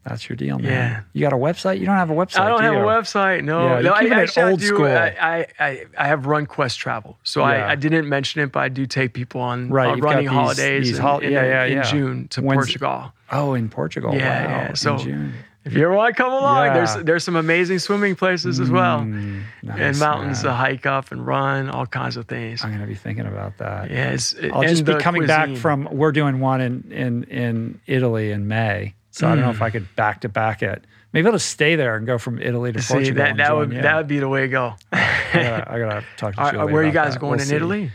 that's 0.04 0.30
your 0.30 0.36
deal, 0.36 0.58
man. 0.60 0.72
Yeah. 0.72 1.02
You 1.14 1.22
got 1.22 1.34
a 1.34 1.38
website? 1.38 1.80
You 1.80 1.86
don't 1.88 1.96
have 1.96 2.10
a 2.10 2.14
website. 2.14 2.40
I 2.42 2.50
don't 2.50 2.60
do 2.60 2.66
have 2.66 2.76
a 2.76 2.86
website. 2.86 3.44
No, 3.44 3.76
Yeah, 3.76 3.82
no. 3.82 3.92
I, 3.94 4.02
actually, 4.22 4.44
I 4.44 4.50
old 4.52 4.60
do- 4.60 4.66
school. 4.68 4.86
I, 4.86 5.48
I, 5.60 5.86
I, 5.98 6.08
have 6.08 6.26
run 6.28 6.46
Quest 6.46 6.80
Travel, 6.80 7.18
so 7.24 7.42
Yeah. 7.42 7.66
I, 7.66 7.72
I 7.72 7.76
didn't 7.76 8.08
mention 8.08 8.42
it, 8.42 8.52
but 8.52 8.60
I 8.62 8.70
do 8.70 8.86
take 8.86 9.14
people 9.14 9.42
on 9.42 9.70
Right, 9.70 9.90
uh, 9.90 9.98
running 9.98 10.26
these- 10.26 10.34
holidays 10.34 10.88
these 10.88 10.98
in, 10.98 11.02
hol- 11.04 11.20
in, 11.20 11.32
yeah, 11.32 11.44
yeah, 11.46 11.64
in 11.66 11.74
yeah. 11.74 11.82
June 11.84 12.28
to 12.30 12.42
When's- 12.42 12.58
Portugal. 12.66 13.12
Oh, 13.32 13.54
in 13.56 13.70
Portugal. 13.70 14.14
Yeah, 14.14 14.46
wow. 14.46 14.50
yeah. 14.52 14.70
in 14.70 14.76
So- 14.76 14.98
June. 14.98 15.34
If 15.64 15.74
you 15.74 15.84
ever 15.86 15.94
want 15.96 16.16
to 16.16 16.22
come 16.24 16.32
along, 16.34 16.66
Yeah. 16.66 16.74
there's 16.74 16.96
there's 17.06 17.24
some 17.24 17.36
amazing 17.36 17.78
swimming 17.80 18.16
places 18.16 18.60
as 18.60 18.72
well, 18.72 19.02
Mm, 19.02 19.44
nice, 19.62 19.80
and 19.80 20.00
mountains 20.00 20.44
man. 20.44 20.52
to 20.52 20.58
hike 20.58 20.86
up 20.88 21.12
and 21.12 21.26
run, 21.26 21.70
all 21.70 21.86
kinds 21.86 22.18
of 22.18 22.26
things. 22.28 22.64
I'm 22.64 22.72
gonna 22.72 22.88
be 22.88 22.96
thinking 22.96 23.28
about 23.28 23.58
that. 23.60 23.92
Yeah, 23.92 24.10
it's, 24.12 24.36
I'll 24.52 24.64
just 24.64 24.86
be 24.86 24.96
coming 24.96 25.28
back 25.28 25.56
from. 25.58 25.88
We're 25.92 26.12
doing 26.12 26.40
one 26.40 26.62
in 26.62 26.92
in 26.92 27.24
in 27.26 27.80
Italy 27.86 28.32
in 28.32 28.48
May, 28.48 28.96
so 29.12 29.28
I 29.28 29.36
don't 29.36 29.44
know 29.44 29.52
if 29.52 29.62
I 29.62 29.70
could 29.70 29.96
back 29.96 30.22
to 30.22 30.30
back 30.30 30.64
it. 30.64 30.84
Maybe 31.14 31.28
I'll 31.28 31.34
just 31.34 31.50
stay 31.50 31.76
there 31.76 31.96
and 31.98 32.08
go 32.08 32.18
from 32.18 32.42
Italy 32.42 32.72
to 32.72 32.82
See, 32.82 32.94
Portugal. 32.94 33.24
that 33.24 33.38
that 33.38 33.56
would 33.56 33.72
you. 33.72 33.82
that 33.84 33.96
would 33.98 34.08
be 34.08 34.18
the 34.20 34.30
way 34.30 34.42
to 34.42 34.48
go. 34.48 34.74
I, 34.94 35.30
gotta, 35.34 35.72
I 35.74 35.80
gotta 35.80 36.06
talk 36.18 36.36
to 36.36 36.42
Are- 36.42 36.52
Julie 36.54 36.74
where 36.74 36.82
are 36.82 36.86
you 36.86 36.92
guys 36.92 37.14
that. 37.14 37.20
going 37.20 37.32
We'll 37.34 37.42
in 37.42 37.46
see. 37.48 37.56
Italy? 37.56 37.92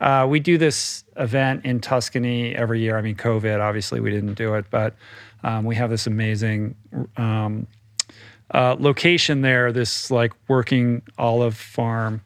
Uh, 0.00 0.26
we 0.28 0.40
do 0.40 0.58
this 0.58 1.04
event 1.16 1.64
in 1.64 1.78
Tuscany 1.80 2.54
every 2.56 2.80
year. 2.80 2.98
I 2.98 3.02
mean, 3.02 3.14
COVID, 3.14 3.60
obviously, 3.60 4.00
we 4.00 4.10
didn't 4.10 4.34
do 4.34 4.54
it, 4.54 4.64
but 4.70 4.94
um, 5.44 5.64
we 5.64 5.76
have 5.76 5.90
this 5.90 6.06
amazing 6.08 6.74
um, 7.16 7.66
uh, 8.52 8.74
location 8.78 9.42
there, 9.42 9.70
this 9.72 10.10
like 10.10 10.32
working 10.48 11.02
olive 11.18 11.56
farm 11.56 12.20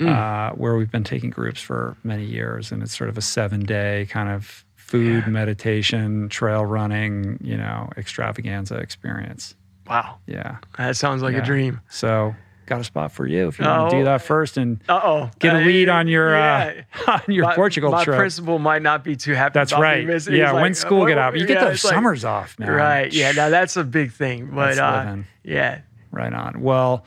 uh, 0.00 0.50
where 0.52 0.74
we've 0.76 0.90
been 0.90 1.04
taking 1.04 1.30
groups 1.30 1.60
for 1.60 1.96
many 2.02 2.24
years. 2.24 2.72
And 2.72 2.82
it's 2.82 2.96
sort 2.96 3.08
of 3.08 3.16
a 3.16 3.22
seven 3.22 3.60
day 3.64 4.08
kind 4.10 4.28
of 4.28 4.64
food, 4.74 5.28
meditation, 5.28 6.28
trail 6.28 6.66
running, 6.66 7.38
you 7.40 7.56
know, 7.56 7.88
extravaganza 7.96 8.74
experience. 8.78 9.54
Wow, 9.86 10.18
Yeah. 10.26 10.56
that 10.76 10.96
sounds 10.96 11.22
like 11.22 11.34
Yeah. 11.34 11.42
a 11.42 11.44
dream. 11.44 11.80
So, 11.88 12.34
got 12.66 12.80
a 12.80 12.84
spot 12.84 13.12
for 13.12 13.26
you 13.26 13.48
if 13.48 13.58
you 13.58 13.64
want 13.66 13.90
to 13.90 13.96
Oh. 13.96 13.98
do 14.00 14.04
that 14.04 14.22
first 14.22 14.56
and 14.56 14.80
Uh 14.88 15.00
oh, 15.02 15.30
get 15.38 15.54
a 15.54 15.58
lead 15.58 15.88
on 15.88 16.08
your 16.08 16.30
yeah. 16.34 16.82
uh, 17.06 17.12
on 17.26 17.34
your 17.34 17.44
my, 17.46 17.54
Portugal 17.54 17.90
my 17.90 18.04
trip. 18.04 18.16
principal 18.16 18.58
might 18.58 18.82
not 18.82 19.02
be 19.04 19.16
too 19.16 19.34
happy. 19.34 19.52
That's 19.54 19.72
right. 19.72 20.06
Yeah, 20.28 20.52
like, 20.52 20.62
when 20.62 20.74
school 20.74 21.00
"What- 21.00 21.06
get 21.08 21.16
what-" 21.16 21.22
out, 21.24 21.38
you 21.38 21.46
get 21.46 21.58
yeah, 21.58 21.64
those 21.64 21.74
it's 21.74 21.84
like- 21.84 21.94
summers 21.94 22.24
off, 22.24 22.58
man. 22.58 22.70
Right. 22.70 23.12
Yeah. 23.12 23.32
Now 23.32 23.48
that's 23.50 23.76
a 23.76 23.84
big 23.84 24.12
thing. 24.12 24.50
But 24.54 24.78
uh, 24.78 25.16
yeah. 25.42 25.80
Right 26.10 26.32
on. 26.32 26.60
Well, 26.62 27.04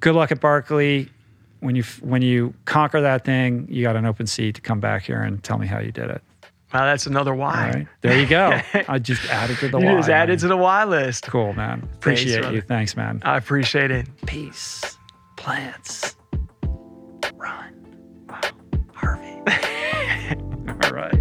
good 0.00 0.14
luck 0.14 0.32
at 0.32 0.40
Barkley. 0.40 1.08
When 1.60 1.76
you 1.76 1.84
when 2.00 2.22
you 2.22 2.54
conquer 2.64 3.00
that 3.00 3.24
thing, 3.24 3.68
you 3.70 3.82
got 3.84 3.94
an 3.96 4.04
open 4.04 4.26
seat 4.26 4.56
to 4.56 4.60
come 4.60 4.80
back 4.80 5.02
here 5.04 5.22
and 5.22 5.42
tell 5.44 5.58
me 5.58 5.66
how 5.68 5.78
you 5.78 5.92
did 5.92 6.10
it. 6.10 6.20
Well, 6.72 6.84
that's 6.84 7.06
another 7.06 7.34
why. 7.34 7.66
All 7.66 7.72
right. 7.74 7.86
There 8.00 8.18
you 8.18 8.26
go. 8.26 8.58
I 8.88 8.98
just 8.98 9.24
added 9.28 9.58
to 9.58 9.68
the 9.68 9.78
you 9.78 9.86
why. 9.86 9.96
just 9.96 10.08
added 10.08 10.32
man. 10.32 10.38
to 10.38 10.48
the 10.48 10.56
why 10.56 10.84
list. 10.84 11.26
Cool, 11.26 11.52
man. 11.52 11.88
Appreciate 11.94 12.40
brother. 12.40 12.56
you. 12.56 12.62
Thanks, 12.62 12.96
man. 12.96 13.20
I 13.24 13.36
appreciate 13.36 13.90
it. 13.90 14.06
Peace. 14.26 14.96
Plants. 15.36 16.16
Run. 17.34 18.26
Wow. 18.28 18.40
Harvey. 18.94 19.42
All 20.84 20.92
right. 20.92 21.12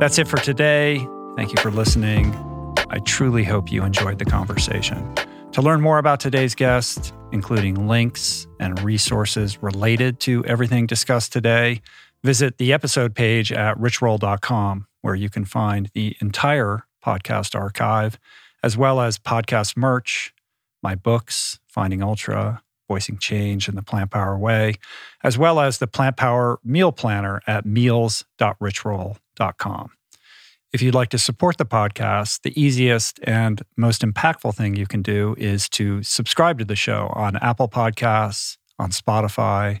That's 0.00 0.18
it 0.18 0.26
for 0.26 0.38
today. 0.38 1.06
Thank 1.36 1.52
you 1.52 1.62
for 1.62 1.70
listening. 1.70 2.34
I 2.90 2.98
truly 3.04 3.44
hope 3.44 3.70
you 3.70 3.84
enjoyed 3.84 4.18
the 4.18 4.24
conversation. 4.24 5.14
To 5.52 5.62
learn 5.62 5.80
more 5.80 5.98
about 5.98 6.20
today's 6.20 6.54
guest, 6.54 7.14
including 7.32 7.88
links 7.88 8.46
and 8.60 8.78
resources 8.82 9.62
related 9.62 10.20
to 10.20 10.44
everything 10.44 10.86
discussed 10.86 11.32
today, 11.32 11.80
visit 12.26 12.58
the 12.58 12.72
episode 12.72 13.14
page 13.14 13.52
at 13.52 13.78
richroll.com, 13.78 14.88
where 15.00 15.14
you 15.14 15.30
can 15.30 15.44
find 15.44 15.88
the 15.94 16.16
entire 16.20 16.82
podcast 17.04 17.54
archive, 17.54 18.18
as 18.64 18.76
well 18.76 19.00
as 19.00 19.16
podcast 19.16 19.76
merch, 19.76 20.34
my 20.82 20.96
books, 20.96 21.60
Finding 21.68 22.02
Ultra, 22.02 22.64
Voicing 22.88 23.18
Change 23.18 23.68
and 23.68 23.78
the 23.78 23.82
Plant 23.82 24.10
Power 24.10 24.36
Way, 24.36 24.74
as 25.22 25.38
well 25.38 25.60
as 25.60 25.78
the 25.78 25.86
Plant 25.86 26.16
Power 26.16 26.58
Meal 26.64 26.90
Planner 26.90 27.40
at 27.46 27.64
meals.richroll.com. 27.64 29.90
If 30.72 30.82
you'd 30.82 30.96
like 30.96 31.10
to 31.10 31.18
support 31.18 31.58
the 31.58 31.64
podcast, 31.64 32.42
the 32.42 32.60
easiest 32.60 33.20
and 33.22 33.62
most 33.76 34.02
impactful 34.02 34.56
thing 34.56 34.74
you 34.74 34.88
can 34.88 35.00
do 35.00 35.36
is 35.38 35.68
to 35.70 36.02
subscribe 36.02 36.58
to 36.58 36.64
the 36.64 36.74
show 36.74 37.12
on 37.14 37.36
Apple 37.36 37.68
Podcasts, 37.68 38.56
on 38.80 38.90
Spotify, 38.90 39.80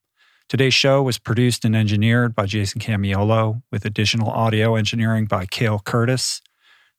Today's 0.51 0.73
show 0.73 1.01
was 1.01 1.17
produced 1.17 1.63
and 1.63 1.73
engineered 1.73 2.35
by 2.35 2.45
Jason 2.45 2.81
Camiolo, 2.81 3.63
with 3.71 3.85
additional 3.85 4.29
audio 4.29 4.75
engineering 4.75 5.23
by 5.23 5.45
Cale 5.45 5.79
Curtis. 5.79 6.41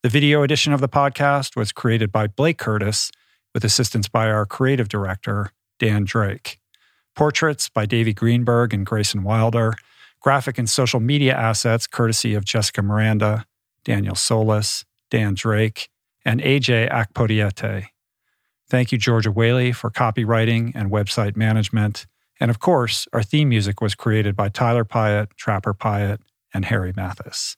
The 0.02 0.08
video 0.08 0.42
edition 0.42 0.72
of 0.72 0.80
the 0.80 0.88
podcast 0.88 1.54
was 1.54 1.70
created 1.70 2.10
by 2.10 2.28
Blake 2.28 2.56
Curtis, 2.56 3.12
with 3.52 3.62
assistance 3.62 4.08
by 4.08 4.30
our 4.30 4.46
creative 4.46 4.88
director, 4.88 5.50
Dan 5.78 6.04
Drake. 6.04 6.60
Portraits 7.14 7.68
by 7.68 7.84
Davey 7.84 8.14
Greenberg 8.14 8.72
and 8.72 8.86
Grayson 8.86 9.22
Wilder. 9.22 9.74
Graphic 10.22 10.56
and 10.56 10.70
social 10.70 11.00
media 11.00 11.36
assets 11.36 11.86
courtesy 11.86 12.32
of 12.32 12.46
Jessica 12.46 12.80
Miranda, 12.80 13.44
Daniel 13.84 14.14
Solis, 14.14 14.86
Dan 15.10 15.34
Drake, 15.34 15.90
and 16.24 16.40
AJ 16.40 16.90
Akpodiete. 16.90 17.88
Thank 18.70 18.92
you, 18.92 18.96
Georgia 18.96 19.30
Whaley, 19.30 19.72
for 19.72 19.90
copywriting 19.90 20.72
and 20.74 20.90
website 20.90 21.36
management. 21.36 22.06
And 22.40 22.50
of 22.50 22.58
course, 22.58 23.06
our 23.12 23.22
theme 23.22 23.48
music 23.48 23.80
was 23.80 23.94
created 23.94 24.34
by 24.34 24.48
Tyler 24.48 24.84
Pyatt, 24.84 25.28
Trapper 25.36 25.74
Pyatt, 25.74 26.18
and 26.52 26.64
Harry 26.64 26.92
Mathis. 26.94 27.56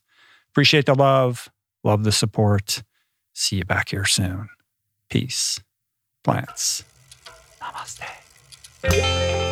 Appreciate 0.51 0.85
the 0.85 0.95
love, 0.95 1.49
love 1.83 2.03
the 2.03 2.11
support. 2.11 2.83
See 3.33 3.57
you 3.57 3.65
back 3.65 3.89
here 3.89 4.05
soon. 4.05 4.49
Peace. 5.09 5.59
Plants. 6.23 6.83
Namaste. 7.61 9.44